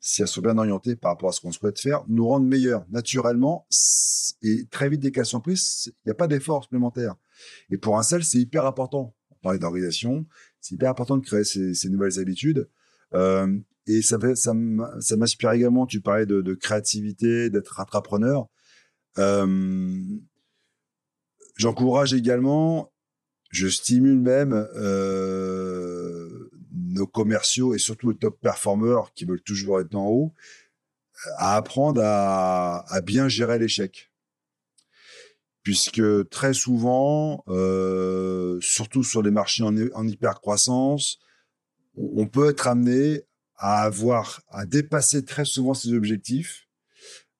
si 0.00 0.22
elles 0.22 0.28
sont 0.28 0.40
bien 0.40 0.56
orientées 0.56 0.96
par 0.96 1.12
rapport 1.12 1.28
à 1.28 1.32
ce 1.32 1.40
qu'on 1.40 1.52
souhaite 1.52 1.78
faire, 1.78 2.04
nous 2.08 2.26
rendent 2.26 2.48
meilleurs 2.48 2.86
naturellement 2.90 3.66
et 4.42 4.66
très 4.70 4.88
vite 4.88 5.00
des 5.00 5.12
cas 5.12 5.24
surprises, 5.24 5.84
il 5.86 5.92
n'y 6.06 6.12
a 6.12 6.14
pas 6.14 6.26
d'effort 6.26 6.64
supplémentaire. 6.64 7.16
Et 7.70 7.76
pour 7.76 7.98
un 7.98 8.02
seul, 8.02 8.24
c'est 8.24 8.38
hyper 8.38 8.64
important. 8.64 9.14
On 9.30 9.36
parlait 9.42 9.58
d'organisation, 9.58 10.26
c'est 10.60 10.74
hyper 10.74 10.90
important 10.90 11.18
de 11.18 11.24
créer 11.24 11.44
ces, 11.44 11.88
nouvelles 11.90 12.18
habitudes. 12.18 12.68
Euh, 13.14 13.58
et 13.86 14.02
ça, 14.02 14.18
ça 14.34 14.54
m'inspire 14.54 15.52
également, 15.52 15.86
tu 15.86 16.00
parlais 16.00 16.26
de, 16.26 16.54
créativité, 16.54 17.50
d'être 17.50 17.80
entrepreneur. 17.80 18.46
Euh, 19.18 19.98
j'encourage 21.56 22.14
également, 22.14 22.92
je 23.50 23.66
stimule 23.66 24.20
même 24.20 24.52
euh, 24.76 26.50
nos 26.72 27.06
commerciaux 27.06 27.74
et 27.74 27.78
surtout 27.78 28.10
les 28.10 28.16
top 28.16 28.40
performers 28.40 29.12
qui 29.14 29.24
veulent 29.24 29.42
toujours 29.42 29.80
être 29.80 29.94
en 29.94 30.08
haut 30.08 30.34
à 31.36 31.56
apprendre 31.56 32.00
à, 32.02 33.00
bien 33.04 33.28
gérer 33.28 33.58
l'échec. 33.58 34.10
Puisque 35.62 36.30
très 36.30 36.54
souvent, 36.54 37.44
euh, 37.48 38.58
surtout 38.62 39.02
sur 39.02 39.20
les 39.20 39.30
marchés 39.30 39.62
en, 39.62 39.76
en 39.76 40.06
hyper 40.06 40.40
croissance, 40.40 41.18
on 41.96 42.26
peut 42.26 42.48
être 42.48 42.66
amené 42.66 43.24
à 43.56 43.82
avoir 43.82 44.40
à 44.48 44.64
dépasser 44.64 45.22
très 45.22 45.44
souvent 45.44 45.74
ses 45.74 45.92
objectifs 45.92 46.66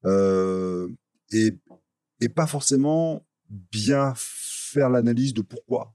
euh, 0.05 0.89
et 1.33 2.29
pas 2.29 2.47
forcément 2.47 3.25
bien 3.49 4.13
faire 4.17 4.91
l'analyse 4.91 5.33
de 5.33 5.41
pourquoi 5.41 5.95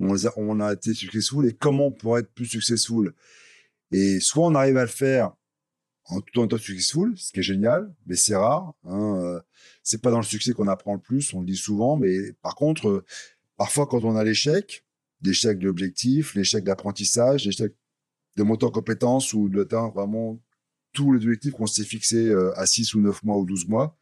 on 0.00 0.14
a, 0.14 0.32
on 0.36 0.60
a 0.60 0.72
été 0.72 0.94
successful 0.94 1.46
et 1.46 1.52
comment 1.52 1.86
on 1.86 1.92
pourrait 1.92 2.22
être 2.22 2.32
plus 2.32 2.46
successful. 2.46 3.14
Et 3.92 4.20
soit 4.20 4.46
on 4.46 4.54
arrive 4.54 4.76
à 4.76 4.82
le 4.82 4.88
faire 4.88 5.32
en 6.06 6.20
tout 6.20 6.40
en 6.40 6.46
étant 6.46 6.58
successful, 6.58 7.16
ce 7.16 7.32
qui 7.32 7.40
est 7.40 7.44
génial, 7.44 7.94
mais 8.06 8.16
c'est 8.16 8.34
rare. 8.34 8.74
Hein, 8.84 9.20
euh, 9.22 9.40
c'est 9.82 10.02
pas 10.02 10.10
dans 10.10 10.18
le 10.18 10.24
succès 10.24 10.52
qu'on 10.52 10.66
apprend 10.66 10.94
le 10.94 11.00
plus, 11.00 11.32
on 11.34 11.40
le 11.40 11.46
dit 11.46 11.56
souvent, 11.56 11.96
mais 11.96 12.32
par 12.42 12.54
contre, 12.54 12.88
euh, 12.88 13.04
parfois 13.56 13.86
quand 13.86 14.04
on 14.04 14.16
a 14.16 14.24
l'échec, 14.24 14.84
l'échec 15.22 15.58
de 15.58 15.66
l'objectif, 15.66 16.34
l'échec 16.34 16.64
d'apprentissage, 16.64 17.44
l'échec 17.44 17.74
de 18.36 18.42
monter 18.42 18.66
en 18.66 18.70
compétence 18.70 19.32
ou 19.34 19.48
d'atteindre 19.48 19.92
vraiment 19.92 20.40
tous 20.92 21.12
les 21.12 21.24
objectifs 21.24 21.52
qu'on 21.52 21.66
s'est 21.66 21.84
fixés 21.84 22.28
euh, 22.28 22.58
à 22.58 22.66
6 22.66 22.94
ou 22.94 23.00
9 23.00 23.22
mois 23.22 23.36
ou 23.36 23.44
12 23.44 23.68
mois, 23.68 23.96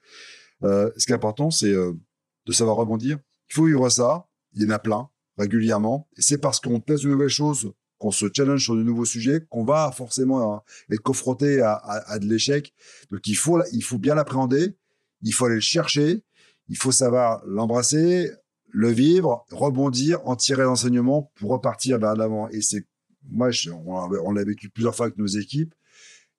ce 0.62 1.04
qui 1.04 1.12
est 1.12 1.14
important, 1.14 1.50
c'est 1.50 1.72
de 1.72 2.52
savoir 2.52 2.76
rebondir. 2.76 3.18
Il 3.50 3.54
faut 3.54 3.66
vivre 3.66 3.88
ça, 3.90 4.28
il 4.54 4.62
y 4.62 4.66
en 4.66 4.70
a 4.70 4.78
plein, 4.78 5.08
régulièrement, 5.38 6.08
c'est 6.16 6.38
parce 6.38 6.60
qu'on 6.60 6.80
teste 6.80 7.04
de 7.04 7.08
nouvelles 7.08 7.28
choses 7.28 7.72
qu'on 7.98 8.10
se 8.10 8.26
challenge 8.34 8.62
sur 8.62 8.76
de 8.76 8.82
nouveaux 8.82 9.04
sujets, 9.04 9.40
qu'on 9.50 9.64
va 9.64 9.90
forcément 9.92 10.54
hein, 10.54 10.62
être 10.90 11.02
confronté 11.02 11.60
à, 11.60 12.18
de 12.20 12.26
l'échec. 12.26 12.72
Donc 13.10 13.26
il 13.26 13.34
faut, 13.34 13.60
il 13.72 13.82
faut 13.82 13.98
bien 13.98 14.14
l'appréhender, 14.14 14.76
il 15.22 15.32
faut 15.32 15.46
aller 15.46 15.56
le 15.56 15.60
chercher, 15.60 16.22
il 16.68 16.76
faut 16.76 16.92
savoir 16.92 17.42
l'embrasser, 17.46 18.30
le 18.70 18.90
vivre, 18.90 19.44
rebondir, 19.50 20.20
en 20.26 20.36
tirer 20.36 20.62
l'enseignement 20.62 21.32
pour 21.34 21.50
repartir 21.50 21.98
vers 21.98 22.14
l'avant. 22.14 22.48
Et 22.50 22.60
c'est, 22.60 22.86
moi, 23.30 23.50
on, 23.84 24.32
l'a 24.32 24.44
vécu 24.44 24.68
plusieurs 24.68 24.94
fois 24.94 25.06
avec 25.06 25.18
nos 25.18 25.26
équipes. 25.26 25.74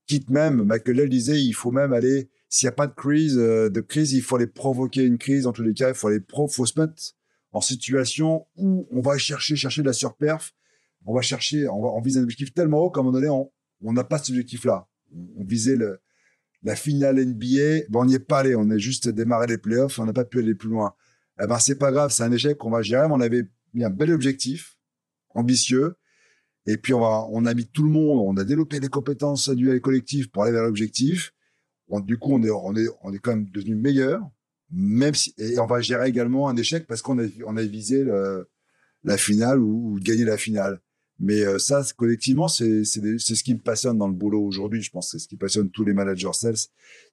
Quitte 0.08 0.30
même, 0.30 0.64
Michael 0.64 1.10
disait, 1.10 1.42
il 1.42 1.54
faut 1.54 1.72
même 1.72 1.94
aller, 1.94 2.30
s'il 2.48 2.66
n'y 2.66 2.70
a 2.70 2.74
pas 2.74 2.88
de 2.88 2.96
crise, 2.96 3.38
euh, 3.38 3.70
de 3.70 3.82
crise, 3.82 4.14
il 4.14 4.22
faut 4.22 4.38
aller 4.38 4.48
provoquer 4.48 5.04
une 5.04 5.20
crise. 5.20 5.46
En 5.46 5.52
tous 5.52 5.62
les 5.62 5.74
cas, 5.74 5.90
il 5.90 5.94
faut 5.94 6.08
aller 6.08 6.20
pro, 6.20 6.48
faut 6.48 6.66
se 6.66 6.80
mettre 6.80 6.94
en 7.52 7.62
situation 7.62 8.46
où 8.56 8.88
on 8.92 9.02
va 9.02 9.18
chercher, 9.18 9.56
chercher 9.56 9.82
de 9.82 9.88
la 9.88 9.94
surperf 9.94 10.54
on 11.06 11.14
va 11.14 11.22
chercher, 11.22 11.68
on, 11.68 11.82
va, 11.82 11.90
on 11.90 12.02
vise 12.02 12.18
un 12.18 12.24
objectif 12.24 12.54
tellement 12.54 12.80
haut 12.80 12.92
qu'à 12.92 13.02
un 13.02 13.04
moment 13.04 13.20
donné, 13.20 13.30
on 13.30 13.94
n'a 13.94 14.04
pas 14.04 14.18
cet 14.18 14.30
objectif-là. 14.30 14.88
On, 15.38 15.44
visait 15.44 15.76
le, 15.76 16.02
la 16.64 16.76
finale 16.76 17.24
NBA, 17.26 17.88
bon, 17.90 18.02
on 18.02 18.06
n'y 18.06 18.16
est 18.16 18.20
pas 18.20 18.40
allé, 18.40 18.56
on 18.56 18.70
a 18.70 18.78
juste 18.78 19.10
démarré 19.10 19.48
les 19.48 19.58
playoffs, 19.58 19.98
on 20.00 20.06
n'a 20.06 20.14
pas 20.14 20.26
pu 20.26 20.40
aller 20.40 20.56
plus 20.56 20.70
loin. 20.70 20.94
Eh 21.42 21.48
ben, 21.48 21.58
c'est 21.58 21.78
pas 21.78 21.92
grave, 21.92 22.12
c'est 22.12 22.24
un 22.24 22.32
échec 22.32 22.58
qu'on 22.58 22.70
va 22.70 22.82
gérer, 22.82 23.08
mais 23.08 23.14
on 23.14 23.22
avait 23.22 23.44
mis 23.74 23.84
un 23.84 23.90
bel 23.90 24.12
objectif, 24.12 24.78
ambitieux, 25.30 25.96
et 26.66 26.78
puis 26.78 26.94
on, 26.94 27.00
va, 27.00 27.26
on 27.32 27.46
a 27.46 27.54
mis 27.54 27.66
tout 27.66 27.84
le 27.84 27.90
monde, 27.90 28.20
on 28.20 28.40
a 28.40 28.44
développé 28.44 28.80
les 28.80 28.90
compétences 28.90 29.48
individuelles 29.48 29.78
et 29.78 29.82
collectives 29.82 30.30
pour 30.30 30.44
aller 30.44 30.52
vers 30.52 30.64
l'objectif. 30.64 31.34
du 32.04 32.20
coup, 32.20 32.34
on 32.34 32.44
est, 32.44 32.52
on 32.52 32.76
est, 32.76 32.88
on 33.02 33.14
est 33.14 33.20
quand 33.20 33.32
même 33.32 33.50
devenu 33.50 33.76
meilleur, 33.76 34.22
même 34.72 35.16
si, 35.16 35.34
et 35.38 35.60
on 35.60 35.66
va 35.66 35.82
gérer 35.82 36.08
également 36.08 36.50
un 36.50 36.56
échec 36.56 36.86
parce 36.88 37.02
qu'on 37.02 37.18
a, 37.20 37.64
visé 37.64 38.06
la 39.04 39.18
finale 39.18 39.60
ou, 39.60 39.94
ou 39.94 40.00
gagner 40.00 40.26
la 40.26 40.38
finale. 40.38 40.82
Mais 41.20 41.42
euh, 41.42 41.60
ça, 41.60 41.84
collectivement, 41.98 42.48
c'est 42.48 42.86
ce 42.86 43.44
qui 43.44 43.54
me 43.54 43.60
passionne 43.60 43.98
dans 43.98 44.08
le 44.08 44.14
boulot 44.14 44.42
aujourd'hui. 44.42 44.82
Je 44.82 44.90
pense 44.90 45.08
que 45.08 45.18
c'est 45.18 45.24
ce 45.24 45.28
qui 45.28 45.36
passionne 45.36 45.70
tous 45.70 45.84
les 45.84 45.94
managers 45.94 46.34
sales, 46.34 46.56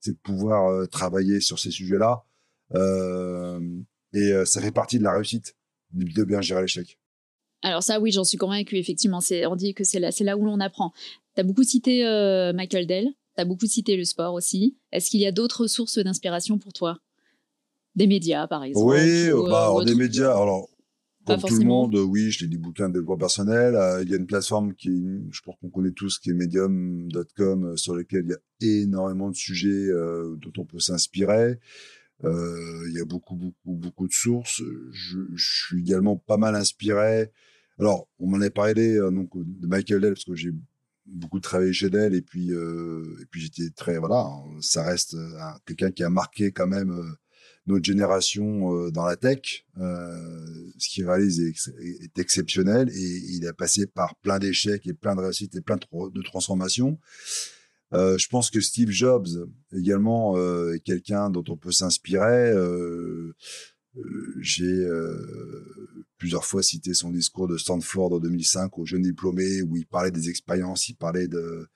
c'est 0.01 0.13
de 0.13 0.19
pouvoir 0.19 0.69
euh, 0.69 0.87
travailler 0.87 1.41
sur 1.41 1.59
ces 1.59 1.73
sujets-là. 1.73 2.25
Euh, 2.75 3.61
et 4.13 4.33
ça 4.45 4.63
fait 4.63 4.73
partie 4.73 4.99
de 4.99 5.05
la 5.05 5.13
réussite, 5.13 5.57
de 5.93 6.25
bien 6.25 6.41
gérer 6.41 6.63
l'échec. 6.63 6.99
Alors 7.63 7.83
ça, 7.83 8.01
oui, 8.01 8.13
j'en 8.13 8.25
suis 8.25 8.39
convaincu. 8.39 8.77
Effectivement, 8.77 9.21
on 9.49 9.57
dit 9.57 9.75
que 9.75 9.85
c'est 9.85 9.99
là, 9.99 10.11
là 10.21 10.37
où 10.37 10.45
l'on 10.45 10.61
apprend. 10.61 10.93
Tu 11.35 11.41
as 11.41 11.45
beaucoup 11.45 11.65
cité 11.65 12.03
Michael 12.55 12.87
Dell, 12.87 13.09
tu 13.37 13.43
as 13.43 13.45
beaucoup 13.45 13.67
cité 13.67 13.97
le 13.97 14.05
sport 14.05 14.33
aussi. 14.35 14.79
Est-ce 14.93 15.11
qu'il 15.11 15.21
y 15.21 15.27
a 15.27 15.33
d'autres 15.33 15.67
sources 15.67 15.99
d'inspiration 15.99 16.59
pour 16.59 16.73
toi? 16.73 16.99
Des 17.97 18.07
médias, 18.07 18.47
par 18.47 18.63
exemple 18.63 18.87
Oui, 18.87 19.31
bah, 19.49 19.73
des 19.85 19.95
médias. 19.95 20.31
Alors, 20.31 20.69
comme 21.27 21.41
tout 21.41 21.59
le 21.59 21.65
monde, 21.65 21.97
oui, 21.97 22.31
je 22.31 22.45
lis 22.45 22.51
des 22.51 22.57
bouquins 22.57 22.89
de 22.89 22.95
développement 22.95 23.17
personnel. 23.17 23.75
Euh, 23.75 24.03
il 24.03 24.11
y 24.11 24.15
a 24.15 24.17
une 24.17 24.27
plateforme 24.27 24.75
qui, 24.75 25.03
je 25.31 25.41
pense 25.41 25.57
qu'on 25.61 25.71
connaît 25.71 25.91
tous, 25.91 26.19
qui 26.19 26.31
est 26.31 26.35
medium.com, 26.35 27.65
euh, 27.65 27.77
sur 27.77 27.97
lequel 27.97 28.25
il 28.27 28.31
y 28.31 28.35
a 28.35 28.83
énormément 28.83 29.29
de 29.31 29.35
sujets 29.35 29.69
euh, 29.69 30.37
dont 30.37 30.53
on 30.59 30.65
peut 30.65 30.79
s'inspirer. 30.79 31.59
il 32.23 32.93
y 32.93 33.01
a 33.01 33.05
beaucoup, 33.05 33.35
beaucoup, 33.35 33.75
beaucoup 33.75 34.07
de 34.07 34.13
sources. 34.13 34.63
Je, 34.93 35.19
suis 35.37 35.81
également 35.81 36.17
pas 36.17 36.37
mal 36.37 36.55
inspiré. 36.55 37.33
Alors, 37.79 38.09
on 38.21 38.29
m'en 38.29 38.41
a 38.41 38.51
parlé 38.51 38.97
donc 38.97 39.31
de 39.35 39.67
Michael 39.67 40.01
Dell 40.01 40.15
parce 40.15 40.25
que 40.25 40.35
j'ai 40.35 40.53
beaucoup 41.07 41.41
travaillé 41.41 41.73
chez 41.73 41.91
Dell 41.91 42.15
et 42.15 42.23
puis 42.23 42.51
et 42.51 43.27
puis 43.31 43.41
j'étais 43.43 43.71
très 43.71 43.99
voilà, 43.99 44.27
ça 44.61 44.83
reste 44.83 45.17
quelqu'un 45.67 45.91
qui 45.91 46.03
a 46.03 46.11
marqué 46.11 46.53
quand 46.53 46.67
même 46.67 47.17
notre 47.67 47.85
génération 47.85 48.75
euh, 48.75 48.91
dans 48.91 49.05
la 49.05 49.17
tech. 49.17 49.65
Euh, 49.79 50.73
ce 50.79 50.89
qu'il 50.89 51.09
réalise 51.09 51.41
est, 51.41 52.19
exceptionnel 52.19 52.89
et 52.91 53.23
il 53.31 53.47
a 53.47 53.53
passé 53.53 53.87
par 53.87 54.15
plein 54.17 54.39
d'échecs 54.39 54.87
et 54.87 54.95
plein 54.95 55.15
de 55.15 55.21
réussites 55.21 55.55
et 55.57 55.61
plein 55.61 55.77
de, 55.77 56.23
transformations. 56.23 56.99
Euh, 57.93 58.19
je 58.19 58.29
pense 58.29 58.51
que 58.51 58.61
Steve 58.61 58.91
Jobs 58.91 59.29
également 59.73 60.37
est 60.73 60.81
quelqu'un 60.81 61.31
dont 61.31 61.45
on 61.49 61.57
peut 61.57 61.73
s'inspirer. 61.73 62.53
J'ai 64.41 64.87
plusieurs 66.19 66.45
fois 66.45 66.63
cité 66.63 66.95
son 66.95 67.11
discours 67.11 67.49
de 67.49 67.57
Stanford 67.57 68.15
en 68.15 68.19
2005 68.19 68.79
aux 68.79 68.85
jeunes 68.85 69.03
diplômés 69.03 69.63
où 69.63 69.77
il 69.77 69.87
parlait 69.87 70.11
des 70.11 70.29
expériences, 70.29 70.89
il 70.89 70.97
parlait 70.97 71.29
de 71.29 71.69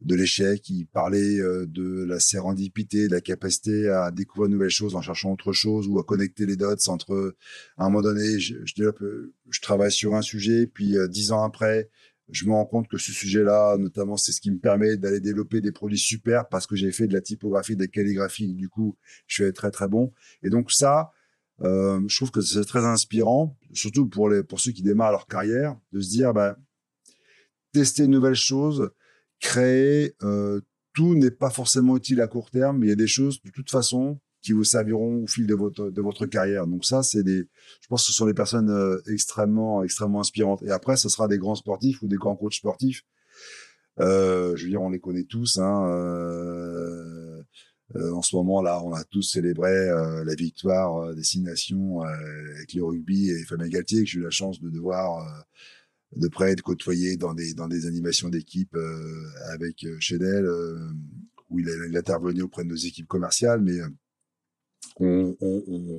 de 0.00 0.14
l'échec, 0.14 0.68
il 0.70 0.86
parlait 0.86 1.40
euh, 1.40 1.66
de 1.66 2.04
la 2.04 2.20
sérendipité, 2.20 3.08
de 3.08 3.12
la 3.12 3.20
capacité 3.20 3.88
à 3.88 4.10
découvrir 4.10 4.48
de 4.48 4.54
nouvelles 4.54 4.70
choses 4.70 4.94
en 4.94 5.02
cherchant 5.02 5.32
autre 5.32 5.52
chose 5.52 5.88
ou 5.88 5.98
à 5.98 6.04
connecter 6.04 6.46
les 6.46 6.56
dots 6.56 6.74
entre, 6.86 7.34
à 7.76 7.84
un 7.84 7.88
moment 7.88 8.02
donné, 8.02 8.38
je, 8.38 8.54
je, 8.64 8.82
euh, 8.82 9.34
je 9.50 9.60
travaille 9.60 9.90
sur 9.90 10.14
un 10.14 10.22
sujet, 10.22 10.66
puis 10.66 10.96
euh, 10.96 11.08
dix 11.08 11.32
ans 11.32 11.42
après, 11.42 11.90
je 12.30 12.44
me 12.44 12.52
rends 12.52 12.66
compte 12.66 12.88
que 12.88 12.98
ce 12.98 13.10
sujet-là, 13.10 13.76
notamment, 13.78 14.16
c'est 14.16 14.32
ce 14.32 14.40
qui 14.40 14.50
me 14.50 14.58
permet 14.58 14.96
d'aller 14.96 15.20
développer 15.20 15.60
des 15.60 15.72
produits 15.72 15.98
super 15.98 16.48
parce 16.48 16.66
que 16.66 16.76
j'ai 16.76 16.92
fait 16.92 17.06
de 17.06 17.14
la 17.14 17.20
typographie, 17.20 17.74
de 17.74 17.82
la 17.82 17.88
calligraphie. 17.88 18.54
Du 18.54 18.68
coup, 18.68 18.96
je 19.26 19.42
suis 19.42 19.52
très, 19.52 19.70
très 19.70 19.88
bon. 19.88 20.12
Et 20.42 20.50
donc, 20.50 20.70
ça, 20.70 21.10
euh, 21.62 22.00
je 22.06 22.16
trouve 22.16 22.30
que 22.30 22.40
c'est 22.40 22.64
très 22.64 22.84
inspirant, 22.84 23.56
surtout 23.72 24.06
pour 24.06 24.28
les, 24.28 24.42
pour 24.42 24.60
ceux 24.60 24.72
qui 24.72 24.82
démarrent 24.82 25.12
leur 25.12 25.26
carrière, 25.26 25.76
de 25.92 26.00
se 26.00 26.10
dire, 26.10 26.34
bah, 26.34 26.56
tester 27.72 28.02
de 28.02 28.08
nouvelles 28.08 28.34
choses, 28.34 28.90
créer, 29.40 30.14
euh, 30.22 30.60
tout 30.94 31.14
n'est 31.14 31.30
pas 31.30 31.50
forcément 31.50 31.96
utile 31.96 32.20
à 32.20 32.26
court 32.26 32.50
terme, 32.50 32.78
mais 32.78 32.86
il 32.86 32.90
y 32.90 32.92
a 32.92 32.96
des 32.96 33.06
choses 33.06 33.40
de 33.42 33.50
toute 33.50 33.70
façon 33.70 34.18
qui 34.42 34.52
vous 34.52 34.64
serviront 34.64 35.24
au 35.24 35.26
fil 35.26 35.46
de 35.46 35.54
votre 35.54 35.90
de 35.90 36.00
votre 36.00 36.26
carrière. 36.26 36.66
Donc 36.66 36.84
ça, 36.84 37.02
c'est 37.02 37.22
des, 37.22 37.48
je 37.80 37.88
pense 37.88 38.02
que 38.02 38.08
ce 38.08 38.12
sont 38.12 38.26
des 38.26 38.34
personnes 38.34 38.70
euh, 38.70 39.00
extrêmement 39.06 39.82
extrêmement 39.82 40.20
inspirantes. 40.20 40.62
Et 40.62 40.70
après, 40.70 40.96
ce 40.96 41.08
sera 41.08 41.28
des 41.28 41.38
grands 41.38 41.54
sportifs 41.54 42.02
ou 42.02 42.08
des 42.08 42.16
grands 42.16 42.36
coachs 42.36 42.54
sportifs. 42.54 43.02
Euh, 44.00 44.54
je 44.56 44.64
veux 44.64 44.70
dire, 44.70 44.82
on 44.82 44.90
les 44.90 45.00
connaît 45.00 45.24
tous. 45.24 45.58
Hein, 45.58 45.88
euh, 45.88 47.42
euh 47.96 48.12
en 48.12 48.22
ce 48.22 48.36
moment 48.36 48.62
là, 48.62 48.82
on 48.84 48.92
a 48.92 49.02
tous 49.04 49.22
célébré 49.22 49.70
la 50.24 50.34
victoire 50.34 51.14
des 51.14 51.22
six 51.22 51.40
nations 51.40 52.02
avec 52.02 52.74
le 52.74 52.84
rugby 52.84 53.30
et 53.30 53.44
Fabien 53.44 53.68
Galtier, 53.68 54.04
que 54.04 54.10
j'ai 54.10 54.18
eu 54.18 54.22
la 54.22 54.30
chance 54.30 54.60
de 54.60 54.68
devoir 54.70 55.24
de 56.16 56.28
près, 56.28 56.54
de 56.54 56.60
côtoyer 56.60 57.16
dans 57.16 57.34
des, 57.34 57.54
dans 57.54 57.68
des 57.68 57.86
animations 57.86 58.28
d'équipe 58.28 58.74
euh, 58.74 59.24
avec 59.52 59.84
euh, 59.84 59.96
Chédel. 60.00 60.44
Euh, 60.44 60.90
où 61.50 61.58
il, 61.58 61.66
a, 61.70 61.98
intervenu 61.98 62.42
auprès 62.42 62.62
de 62.62 62.68
nos 62.68 62.76
équipes 62.76 63.08
commerciales, 63.08 63.62
mais 63.62 63.78
on, 65.00 65.34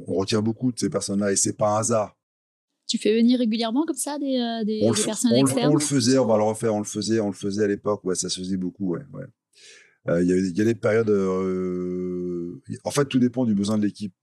retient 0.06 0.44
beaucoup 0.44 0.72
de 0.72 0.78
ces 0.78 0.92
personnes-là 0.92 1.32
et 1.32 1.36
c'est 1.36 1.58
pas 1.58 1.76
un 1.76 1.80
hasard. 1.80 2.16
Tu 2.88 3.00
fais 3.00 3.18
venir 3.18 3.40
régulièrement 3.40 3.84
comme 3.88 3.96
ça 3.96 4.20
des, 4.20 4.62
des, 4.64 4.80
personnes 5.04 5.34
externes 5.34 5.72
On 5.72 5.74
le 5.74 5.80
faisait, 5.80 6.20
on 6.20 6.28
va 6.28 6.38
le 6.38 6.44
refaire, 6.44 6.76
on 6.76 6.78
le 6.78 6.86
faisait, 6.86 7.20
on 7.20 7.30
le 7.30 7.34
faisait 7.34 7.64
à 7.64 7.68
l'époque, 7.68 8.04
ouais, 8.04 8.14
ça 8.14 8.30
se 8.30 8.40
faisait 8.40 8.58
beaucoup, 8.58 8.94
ouais. 8.94 9.02
Il 10.08 10.28
y, 10.28 10.34
a, 10.34 10.38
y, 10.38 10.62
a 10.62 10.66
des 10.66 10.76
périodes. 10.76 11.10
en 12.84 12.92
fait, 12.92 13.06
tout 13.06 13.18
dépend 13.18 13.46
du 13.46 13.56
besoin 13.56 13.80
de 13.80 13.84
l'équipe. 13.88 14.14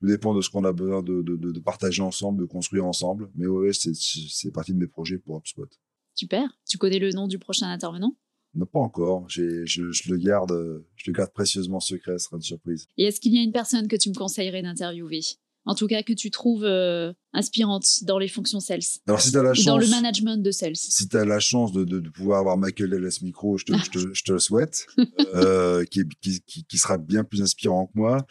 Tout 0.00 0.06
dépend 0.06 0.34
de 0.34 0.40
ce 0.40 0.50
qu'on 0.50 0.64
a 0.64 0.72
besoin 0.72 1.02
de, 1.02 1.22
de, 1.22 1.36
de, 1.36 1.60
partager 1.60 2.02
ensemble, 2.02 2.40
de 2.40 2.46
construire 2.46 2.84
ensemble. 2.84 3.30
Mais 3.34 3.46
ouais, 3.46 3.72
c'est 3.72 4.52
partie 4.52 4.72
de 4.72 4.78
mes 4.78 4.86
projets 4.86 5.18
pour 5.18 5.36
HubSpot. 5.38 5.68
Super. 6.14 6.48
Tu 6.68 6.78
connais 6.78 6.98
le 6.98 7.10
nom 7.10 7.26
du 7.26 7.38
prochain 7.38 7.68
intervenant? 7.68 8.16
Non, 8.54 8.66
pas 8.66 8.78
encore. 8.78 9.28
Je, 9.28 9.64
je, 9.66 9.82
le 10.10 10.16
garde, 10.16 10.84
je 10.96 11.10
le 11.10 11.12
garde 11.12 11.32
précieusement 11.32 11.80
secret. 11.80 12.18
Ce 12.18 12.26
sera 12.26 12.36
une 12.36 12.42
surprise. 12.42 12.86
Et 12.96 13.04
est-ce 13.04 13.20
qu'il 13.20 13.34
y 13.34 13.38
a 13.38 13.42
une 13.42 13.52
personne 13.52 13.88
que 13.88 13.96
tu 13.96 14.08
me 14.08 14.14
conseillerais 14.14 14.62
d'interviewer? 14.62 15.20
En 15.68 15.74
tout 15.74 15.86
cas 15.86 16.02
que 16.02 16.14
tu 16.14 16.30
trouves 16.30 16.64
euh, 16.64 17.12
inspirante 17.34 18.02
dans 18.04 18.18
les 18.18 18.28
fonctions 18.28 18.58
sales. 18.58 18.80
Alors, 19.06 19.20
si 19.20 19.36
as 19.36 19.42
la 19.42 19.52
chance, 19.52 19.66
dans 19.66 19.76
le 19.76 19.86
management 19.86 20.42
de 20.42 20.50
sales. 20.50 20.76
Si 20.76 21.06
tu 21.06 21.16
as 21.16 21.26
la 21.26 21.40
chance 21.40 21.72
de, 21.72 21.84
de, 21.84 22.08
pouvoir 22.08 22.40
avoir 22.40 22.56
Michael 22.56 22.94
Ellis 22.94 23.18
Micro, 23.20 23.58
je 23.58 23.66
te, 23.66 23.72
je, 23.84 23.90
te, 23.90 24.14
je 24.14 24.22
te, 24.24 24.32
le 24.32 24.38
souhaite, 24.38 24.86
euh, 25.34 25.84
qui, 25.84 26.04
qui, 26.22 26.64
qui, 26.64 26.78
sera 26.78 26.96
bien 26.96 27.22
plus 27.22 27.42
inspirant 27.42 27.86
que 27.86 27.92
moi. 27.98 28.26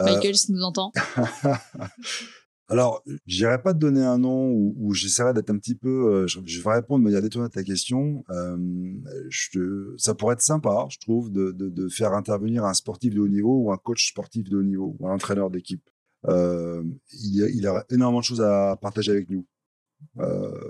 Euh, 0.00 0.04
Michael, 0.04 0.36
si 0.36 0.52
nous 0.52 0.62
entend. 0.62 0.92
Alors, 2.68 3.04
j'irai 3.26 3.60
pas 3.60 3.74
te 3.74 3.78
donner 3.78 4.02
un 4.02 4.18
nom 4.18 4.50
où, 4.50 4.94
j'essaierai 4.94 5.34
d'être 5.34 5.50
un 5.50 5.58
petit 5.58 5.74
peu. 5.74 6.14
Euh, 6.14 6.26
je, 6.26 6.62
vais 6.62 6.72
répondre 6.72 7.00
de 7.00 7.04
manière 7.04 7.20
détournée 7.20 7.46
à 7.46 7.50
ta 7.50 7.62
question. 7.62 8.24
Euh, 8.30 8.56
je, 9.28 9.94
ça 9.98 10.14
pourrait 10.14 10.34
être 10.34 10.40
sympa, 10.40 10.86
je 10.88 10.98
trouve, 10.98 11.30
de, 11.30 11.52
de, 11.52 11.68
de, 11.68 11.88
faire 11.88 12.14
intervenir 12.14 12.64
un 12.64 12.72
sportif 12.72 13.14
de 13.14 13.20
haut 13.20 13.28
niveau 13.28 13.64
ou 13.64 13.72
un 13.72 13.76
coach 13.76 14.08
sportif 14.08 14.48
de 14.48 14.56
haut 14.56 14.62
niveau 14.62 14.96
ou 14.98 15.08
un 15.08 15.12
entraîneur 15.12 15.50
d'équipe. 15.50 15.88
Euh, 16.26 16.82
il, 17.12 17.50
il 17.54 17.66
a 17.66 17.84
énormément 17.90 18.20
de 18.20 18.24
choses 18.24 18.40
à 18.40 18.78
partager 18.80 19.12
avec 19.12 19.28
nous. 19.28 19.46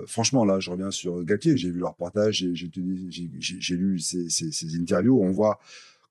Franchement, 0.05 0.43
là, 0.43 0.59
je 0.59 0.71
reviens 0.71 0.91
sur 0.91 1.23
Galtier. 1.23 1.55
J'ai 1.55 1.69
vu 1.69 1.79
leur 1.79 1.95
partage, 1.95 2.45
j'ai 2.53 3.75
lu 3.75 3.99
ses, 3.99 4.29
ses, 4.29 4.51
ses, 4.51 4.75
interviews. 4.77 5.21
On 5.21 5.31
voit 5.31 5.59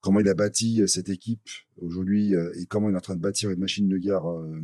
comment 0.05 0.21
il 0.21 0.29
a 0.29 0.35
bâti 0.35 0.83
euh, 0.83 0.87
cette 0.87 1.09
équipe 1.09 1.49
aujourd'hui 1.79 2.37
euh, 2.37 2.53
et 2.61 2.67
comment 2.67 2.91
il 2.91 2.93
est 2.93 2.99
en 2.99 3.01
train 3.01 3.17
de 3.17 3.23
bâtir 3.23 3.51
une 3.51 3.59
machine 3.59 3.89
de 3.89 3.97
guerre. 3.97 4.31
Euh, 4.31 4.61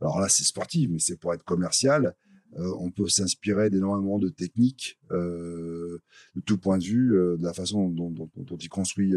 alors 0.00 0.20
là, 0.20 0.28
c'est 0.28 0.44
sportif, 0.44 0.90
mais 0.90 0.98
c'est 0.98 1.16
pour 1.16 1.32
être 1.32 1.42
commercial. 1.42 2.14
on 2.54 2.90
peut 2.90 3.08
s'inspirer 3.08 3.70
d'énormément 3.70 4.18
de 4.18 4.28
techniques, 4.28 4.98
de 5.10 6.00
tout 6.44 6.58
point 6.58 6.76
de 6.76 6.84
vue, 6.84 7.12
de 7.12 7.42
la 7.42 7.54
façon 7.54 7.88
dont, 7.88 8.12
il 8.60 8.68
construit. 8.68 9.14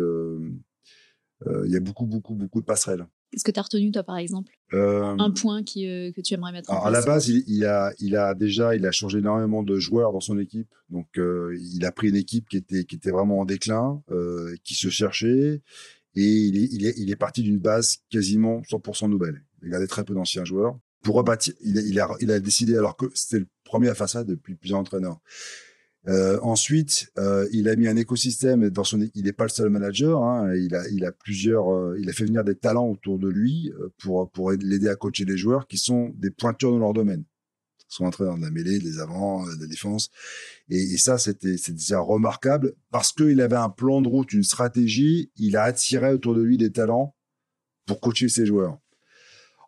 il 1.46 1.72
y 1.72 1.76
a 1.76 1.82
beaucoup, 1.82 2.06
beaucoup, 2.06 2.36
beaucoup 2.36 2.62
de 2.62 2.66
passerelles. 2.66 3.06
Qu'est-ce 3.32 3.44
que 3.44 3.52
tu 3.52 3.60
as 3.60 3.64
retenu, 3.64 3.92
toi, 3.92 4.04
par 4.04 4.18
exemple? 4.18 4.52
Euh, 4.74 5.16
Un 5.20 5.32
point 5.32 5.64
qui, 5.64 5.88
euh, 5.88 6.12
que 6.12 6.22
tu 6.22 6.34
aimerais 6.34 6.52
mettre 6.52 6.72
en 6.72 6.76
place 6.76 6.88
À 6.88 6.92
la 6.92 7.02
base, 7.06 7.28
il, 7.28 7.66
a, 7.66 7.94
il 8.00 8.16
a 8.16 8.34
déjà 8.34 8.76
il 8.76 8.86
a 8.86 8.92
changé 8.92 9.20
énormément 9.20 9.64
de 9.64 9.78
joueurs 9.78 10.14
dans 10.14 10.20
son 10.22 10.40
équipe. 10.40 10.70
Donc, 10.90 11.08
euh, 11.18 11.58
il 11.60 11.86
a 11.86 11.92
pris 11.92 12.10
une 12.10 12.16
équipe 12.16 12.48
qui 12.48 12.58
était, 12.58 12.86
qui 12.86 12.96
était 12.96 13.12
vraiment 13.12 13.40
en 13.40 13.46
déclin, 13.46 14.02
qui 14.64 14.76
se 14.76 14.90
cherchait. 14.90 15.62
Et 16.18 16.24
il 16.24 16.58
est, 16.58 16.70
il 16.72 16.86
est, 16.86 16.94
il 16.98 17.12
est 17.12 17.16
parti 17.18 17.44
d'une 17.44 17.60
base 17.60 17.98
quasiment 18.10 18.62
100% 18.62 19.10
nouvelle. 19.10 19.44
Il 19.64 19.74
a 19.74 19.86
très 19.88 20.06
peu 20.06 20.14
d'anciens 20.14 20.46
joueurs. 20.46 20.80
Pour 21.02 21.16
rebâtir, 21.16 21.54
il, 21.62 21.78
il, 21.78 22.00
a, 22.00 22.10
il 22.22 22.32
a 22.32 22.40
décidé, 22.40 22.78
alors 22.78 22.96
que 22.96 23.06
c'était 23.14 23.40
le 23.40 23.48
premier 23.66 23.90
à 23.90 23.96
faire 23.96 24.10
ça 24.10 24.24
depuis 24.24 24.56
plusieurs 24.56 24.80
entraîneurs, 24.80 25.20
euh, 26.08 26.40
ensuite, 26.42 27.12
euh, 27.18 27.48
il 27.52 27.68
a 27.68 27.76
mis 27.76 27.88
un 27.88 27.96
écosystème. 27.96 28.70
Dans 28.70 28.84
son, 28.84 29.08
il 29.16 29.24
n'est 29.24 29.34
pas 29.34 29.46
le 29.46 29.50
seul 29.50 29.70
manager. 29.70 30.24
Hein, 30.24 30.54
il 30.56 30.76
a, 30.76 30.88
il 30.90 31.04
a 31.06 31.12
plusieurs. 31.12 31.74
Euh, 31.74 31.98
il 32.00 32.10
a 32.10 32.14
fait 32.14 32.26
venir 32.26 32.44
des 32.44 32.56
talents 32.56 32.88
autour 32.88 33.18
de 33.18 33.28
lui 33.28 33.72
euh, 33.80 33.90
pour 33.98 34.30
pour 34.32 34.52
l'aider 34.52 34.88
à 34.88 34.96
coacher 34.96 35.26
les 35.26 35.38
joueurs 35.38 35.68
qui 35.68 35.78
sont 35.78 36.12
des 36.16 36.30
pointures 36.30 36.72
dans 36.72 36.80
leur 36.80 36.94
domaine. 36.94 37.24
Ils 37.80 37.96
sont 37.96 38.06
entrés 38.06 38.26
dans 38.26 38.38
la 38.38 38.52
mêlée, 38.52 38.80
des 38.80 39.00
avants, 39.00 39.46
de 39.46 39.62
la 39.62 39.68
défense. 39.68 40.10
Et, 40.70 40.78
et 40.78 40.98
ça, 40.98 41.18
c'était 41.18 41.58
c'est 41.58 41.74
déjà 41.74 42.00
remarquable 42.00 42.74
parce 42.92 43.12
qu'il 43.12 43.42
avait 43.42 43.56
un 43.56 43.70
plan 43.70 44.02
de 44.02 44.08
route, 44.08 44.32
une 44.34 44.44
stratégie. 44.44 45.32
Il 45.38 45.58
a 45.58 45.64
attiré 45.64 46.14
autour 46.14 46.36
de 46.36 46.42
lui 46.42 46.58
des 46.58 46.72
talents 46.72 47.16
pour 47.88 48.00
coacher 48.00 48.30
ses 48.30 48.46
joueurs. 48.46 48.80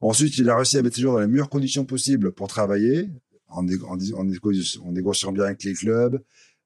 Ensuite, 0.02 0.38
il 0.38 0.50
a 0.50 0.56
réussi 0.56 0.78
à 0.78 0.84
mettre 0.84 0.96
ses 0.96 1.02
joueurs 1.02 1.16
dans 1.16 1.22
les 1.22 1.28
meilleures 1.28 1.50
conditions 1.50 1.86
possibles 1.86 2.32
pour 2.32 2.48
travailler 2.48 3.10
en, 3.50 3.66
en, 3.68 4.92
négociant 4.92 5.32
bien 5.32 5.44
avec 5.46 5.64
les 5.64 5.74
clubs, 5.74 6.22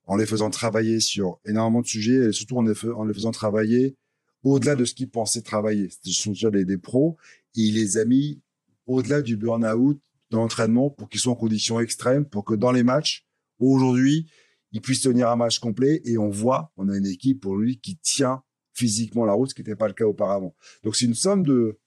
en 0.05 0.15
les 0.15 0.25
faisant 0.25 0.49
travailler 0.49 0.99
sur 0.99 1.39
énormément 1.45 1.82
de 1.82 1.88
sujets 1.88 2.29
et 2.29 2.32
surtout 2.32 2.57
en 2.57 2.63
les, 2.63 2.73
en 2.89 3.05
les 3.05 3.13
faisant 3.13 3.32
travailler 3.32 3.95
au-delà 4.43 4.75
de 4.75 4.86
ce 4.86 4.93
qu'ils 4.93 5.09
pensaient 5.09 5.41
travailler. 5.41 5.89
Ce 6.03 6.11
sont 6.11 6.32
déjà 6.32 6.49
des, 6.49 6.65
des 6.65 6.77
pros 6.77 7.17
et 7.55 7.61
il 7.61 7.75
les 7.75 7.97
a 7.97 8.05
mis 8.05 8.41
au-delà 8.88 9.21
du 9.21 9.38
burn-out 9.38 9.99
de 10.32 10.38
l'entraînement 10.38 10.89
pour 10.89 11.09
qu'ils 11.09 11.19
soient 11.19 11.34
en 11.34 11.36
conditions 11.36 11.79
extrêmes, 11.79 12.25
pour 12.25 12.45
que 12.45 12.55
dans 12.55 12.71
les 12.71 12.84
matchs, 12.84 13.25
aujourd'hui, 13.59 14.27
ils 14.71 14.82
puissent 14.82 15.01
tenir 15.01 15.29
un 15.29 15.36
match 15.36 15.59
complet 15.59 16.01
et 16.05 16.17
on 16.17 16.29
voit, 16.29 16.71
on 16.77 16.89
a 16.89 16.97
une 16.97 17.05
équipe 17.05 17.41
pour 17.41 17.57
lui 17.57 17.79
qui 17.79 17.97
tient 17.97 18.41
physiquement 18.73 19.25
la 19.25 19.34
route, 19.34 19.49
ce 19.49 19.55
qui 19.55 19.61
n'était 19.61 19.75
pas 19.75 19.88
le 19.88 19.93
cas 19.93 20.05
auparavant. 20.05 20.55
Donc 20.84 20.95
c'est 20.95 21.05
une 21.05 21.15
somme 21.15 21.45
de 21.45 21.77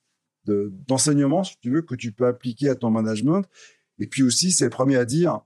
d'enseignements, 0.47 1.43
si 1.43 1.59
tu 1.59 1.71
veux, 1.71 1.81
que 1.81 1.95
tu 1.95 2.13
peux 2.13 2.27
appliquer 2.27 2.69
à 2.69 2.75
ton 2.75 2.91
management 2.91 3.47
et 3.99 4.07
puis 4.07 4.23
aussi, 4.23 4.53
c'est 4.53 4.65
le 4.65 4.71
premier 4.71 4.97
à 4.97 5.05
dire, 5.05 5.41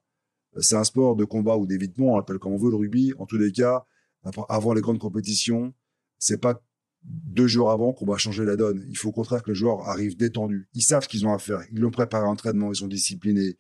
c'est 0.61 0.76
un 0.76 0.84
sport 0.84 1.16
de 1.16 1.24
combat 1.24 1.57
ou 1.57 1.66
d'évitement, 1.66 2.14
on 2.14 2.16
l'appelle 2.16 2.38
comme 2.38 2.53
on 2.53 2.59
veut 2.59 2.70
le 2.70 2.76
rugby. 2.76 3.12
En 3.18 3.26
tous 3.26 3.38
les 3.38 3.53
cas, 3.53 3.84
avant 4.49 4.72
les 4.72 4.80
grandes 4.80 4.99
compétitions, 4.99 5.74
c'est 6.18 6.40
pas 6.40 6.62
deux 7.05 7.46
jours 7.46 7.70
avant 7.70 7.92
qu'on 7.92 8.07
va 8.07 8.16
changer 8.16 8.44
la 8.44 8.57
donne. 8.57 8.84
Il 8.88 8.96
faut 8.96 9.11
au 9.11 9.12
contraire 9.12 9.42
que 9.42 9.51
le 9.51 9.55
joueur 9.55 9.88
arrive 9.88 10.16
détendu. 10.16 10.68
Ils 10.74 10.82
savent 10.82 11.05
ce 11.05 11.09
qu'ils 11.09 11.26
ont 11.26 11.32
à 11.32 11.38
faire. 11.38 11.62
Ils 11.72 11.80
l'ont 11.80 11.90
préparé 11.90 12.24
à 12.24 12.26
l'entraînement, 12.26 12.72
ils 12.72 12.76
sont 12.76 12.88
disciplinés. 12.88 13.57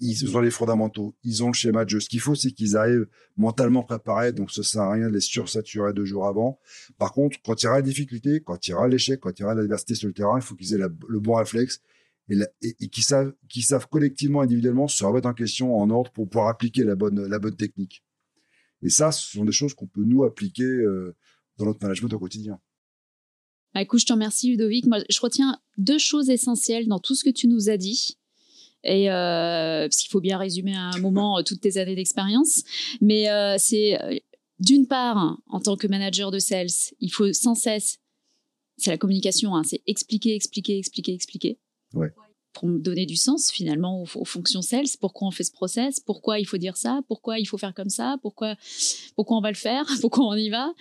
Ils 0.00 0.36
ont 0.36 0.40
les 0.40 0.52
fondamentaux, 0.52 1.16
ils 1.24 1.42
ont 1.42 1.48
le 1.48 1.54
schéma 1.54 1.84
de 1.84 1.90
jeu. 1.90 1.98
Ce 1.98 2.08
qu'il 2.08 2.20
faut, 2.20 2.36
c'est 2.36 2.52
qu'ils 2.52 2.76
arrivent 2.76 3.08
mentalement 3.36 3.82
préparés, 3.82 4.32
donc 4.32 4.52
ça 4.52 4.62
sert 4.62 4.82
à 4.82 4.92
rien 4.92 5.08
de 5.08 5.14
les 5.14 5.20
sursaturer 5.20 5.92
deux 5.92 6.04
jours 6.04 6.28
avant. 6.28 6.60
Par 6.98 7.12
contre, 7.12 7.36
quand 7.44 7.60
il 7.60 7.64
y 7.64 7.68
aura 7.68 7.78
la 7.78 7.82
difficulté, 7.82 8.40
quand 8.40 8.64
il 8.68 8.70
y 8.70 8.74
aura 8.74 8.86
l'échec, 8.86 9.18
quand 9.18 9.36
il 9.36 9.42
y 9.42 9.44
aura 9.44 9.56
l'adversité 9.56 9.96
sur 9.96 10.06
le 10.06 10.14
terrain, 10.14 10.38
il 10.38 10.42
faut 10.42 10.54
qu'ils 10.54 10.72
aient 10.74 10.78
le 10.78 11.18
bon 11.18 11.34
réflexe 11.34 11.80
et, 12.30 12.88
qui 12.88 13.02
savent, 13.02 13.32
qui 13.48 13.62
savent 13.62 13.88
collectivement, 13.88 14.40
individuellement 14.40 14.88
se 14.88 15.04
remettre 15.04 15.28
en 15.28 15.34
question 15.34 15.76
en 15.76 15.90
ordre 15.90 16.10
pour 16.12 16.28
pouvoir 16.28 16.48
appliquer 16.48 16.84
la 16.84 16.94
bonne, 16.94 17.56
technique. 17.56 18.04
Et 18.82 18.90
ça, 18.90 19.10
ce 19.12 19.30
sont 19.30 19.44
des 19.44 19.52
choses 19.52 19.74
qu'on 19.74 19.86
peut 19.86 20.04
nous 20.04 20.24
appliquer 20.24 20.62
euh, 20.62 21.16
dans 21.56 21.64
notre 21.64 21.82
management 21.82 22.12
au 22.12 22.18
quotidien. 22.18 22.60
Bah, 23.74 23.82
écoute, 23.82 24.00
je 24.00 24.06
te 24.06 24.12
remercie 24.12 24.50
Ludovic. 24.50 24.86
Moi, 24.86 24.98
je 25.08 25.20
retiens 25.20 25.58
deux 25.76 25.98
choses 25.98 26.30
essentielles 26.30 26.86
dans 26.86 27.00
tout 27.00 27.14
ce 27.14 27.24
que 27.24 27.30
tu 27.30 27.48
nous 27.48 27.70
as 27.70 27.76
dit. 27.76 28.18
Et 28.84 29.10
euh, 29.10 29.88
parce 29.88 29.96
qu'il 29.96 30.10
faut 30.10 30.20
bien 30.20 30.38
résumer 30.38 30.76
à 30.76 30.90
un 30.94 30.98
moment 31.00 31.38
euh, 31.38 31.42
toutes 31.42 31.60
tes 31.60 31.78
années 31.78 31.96
d'expérience, 31.96 32.62
mais 33.00 33.26
c'est 33.58 33.98
d'une 34.60 34.86
part, 34.86 35.38
en 35.46 35.60
tant 35.60 35.76
que 35.76 35.86
manager 35.86 36.30
de 36.30 36.38
sales, 36.38 36.68
il 37.00 37.10
faut 37.10 37.32
sans 37.32 37.54
cesse, 37.54 37.98
c'est 38.76 38.90
la 38.90 38.98
communication, 38.98 39.56
hein, 39.56 39.62
c'est 39.64 39.82
expliquer, 39.86 40.34
expliquer, 40.34 40.78
expliquer, 40.78 41.12
expliquer. 41.12 41.58
Ouais. 41.94 42.12
Pour 42.52 42.68
donner 42.68 43.06
du 43.06 43.14
sens 43.14 43.50
finalement 43.50 44.02
aux, 44.02 44.24
fonctions 44.24 44.62
sales, 44.62 44.86
pourquoi 45.00 45.28
on 45.28 45.30
fait 45.30 45.44
ce 45.44 45.52
process, 45.52 46.00
pourquoi 46.00 46.40
il 46.40 46.44
faut 46.44 46.56
dire 46.56 46.76
ça, 46.76 47.02
pourquoi 47.06 47.38
il 47.38 47.44
faut 47.44 47.58
faire 47.58 47.72
comme 47.74 47.90
ça, 47.90 48.16
pourquoi, 48.20 48.56
pourquoi 49.14 49.36
on 49.36 49.40
va 49.40 49.50
le 49.50 49.56
faire, 49.56 49.84
pourquoi 50.00 50.26
on 50.26 50.34
y 50.34 50.50
va, 50.50 50.72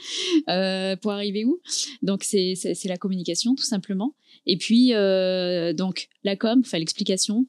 euh, 0.50 0.96
pour 0.96 1.12
arriver 1.12 1.46
où? 1.46 1.60
Donc 2.02 2.24
c'est 2.24 2.56
la 2.86 2.98
communication 2.98 3.54
tout 3.54 3.66
simplement. 3.66 4.16
Et 4.46 4.58
puis 4.58 4.94
euh, 4.94 5.74
donc 5.74 6.08
la 6.24 6.36
com, 6.36 6.62
enfin 6.66 6.80
l'explication 6.80 7.46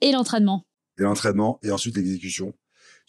et 0.00 0.12
l'entraînement. 0.12 0.64
Et 0.98 1.02
l'entraînement 1.02 1.58
et 1.62 1.70
ensuite 1.72 1.96
l'exécution 1.96 2.54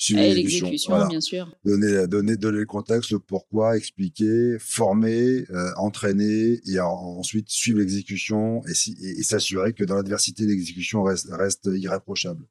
et 0.08 0.34
l'exécution, 0.34 1.08
bien 1.08 1.22
sûr. 1.22 1.52
Donner, 1.66 2.08
donner, 2.08 2.38
donner 2.38 2.60
le 2.60 2.66
contexte, 2.66 3.12
le 3.12 3.20
pourquoi, 3.20 3.76
expliquer, 3.76 4.58
former, 4.60 5.46
euh, 5.50 5.72
entraîner 5.76 6.62
et 6.66 6.80
ensuite 6.80 7.50
suivre 7.50 7.80
l'exécution 7.80 8.62
et, 8.68 9.20
et, 9.20 9.24
s'assurer 9.24 9.74
que 9.74 9.84
dans 9.84 9.96
l'adversité, 9.96 10.46
l'exécution 10.46 11.04
reste, 11.04 11.28
reste 11.32 11.70
irréprochable. 11.74 12.46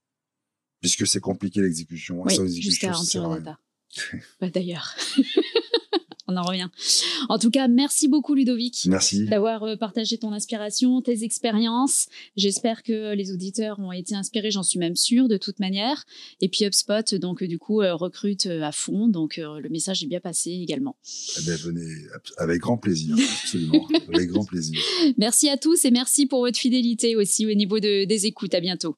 Puisque 0.80 1.06
c'est 1.06 1.20
compliqué 1.20 1.60
l'exécution. 1.60 2.22
Oui, 2.22 2.60
jusqu'à 2.60 2.92
data. 2.92 3.58
bah, 4.40 4.50
D'ailleurs. 4.50 4.94
on 6.28 6.36
en 6.36 6.42
revient. 6.42 6.68
En 7.28 7.38
tout 7.38 7.50
cas, 7.50 7.68
merci 7.68 8.06
beaucoup 8.06 8.34
Ludovic. 8.34 8.86
Merci. 8.86 9.24
D'avoir 9.24 9.62
euh, 9.64 9.76
partagé 9.76 10.18
ton 10.18 10.32
inspiration, 10.32 11.00
tes 11.00 11.24
expériences. 11.24 12.06
J'espère 12.36 12.82
que 12.82 13.14
les 13.14 13.32
auditeurs 13.32 13.78
ont 13.78 13.92
été 13.92 14.14
inspirés, 14.14 14.50
j'en 14.50 14.62
suis 14.62 14.78
même 14.78 14.94
sûre 14.94 15.28
de 15.28 15.38
toute 15.38 15.58
manière. 15.58 16.04
Et 16.40 16.48
puis 16.48 16.64
HubSpot, 16.64 17.14
donc 17.14 17.42
du 17.42 17.58
coup, 17.58 17.80
euh, 17.80 17.94
recrute 17.94 18.46
euh, 18.46 18.62
à 18.62 18.72
fond. 18.72 19.08
Donc 19.08 19.38
le 19.38 19.68
message 19.70 20.04
est 20.04 20.06
bien 20.06 20.20
passé 20.20 20.50
également. 20.50 20.96
Eh 21.38 21.42
bien, 21.42 21.56
venez 21.56 21.90
avec 22.36 22.60
grand 22.60 22.76
plaisir, 22.76 23.16
absolument. 23.42 23.88
avec 24.12 24.28
grand 24.28 24.44
plaisir. 24.44 24.78
Merci 25.16 25.48
à 25.48 25.56
tous 25.56 25.84
et 25.84 25.90
merci 25.90 26.26
pour 26.26 26.40
votre 26.40 26.58
fidélité 26.58 27.16
aussi 27.16 27.46
au 27.46 27.54
niveau 27.54 27.80
de, 27.80 28.04
des 28.04 28.26
écoutes. 28.26 28.54
À 28.54 28.60
bientôt. 28.60 28.96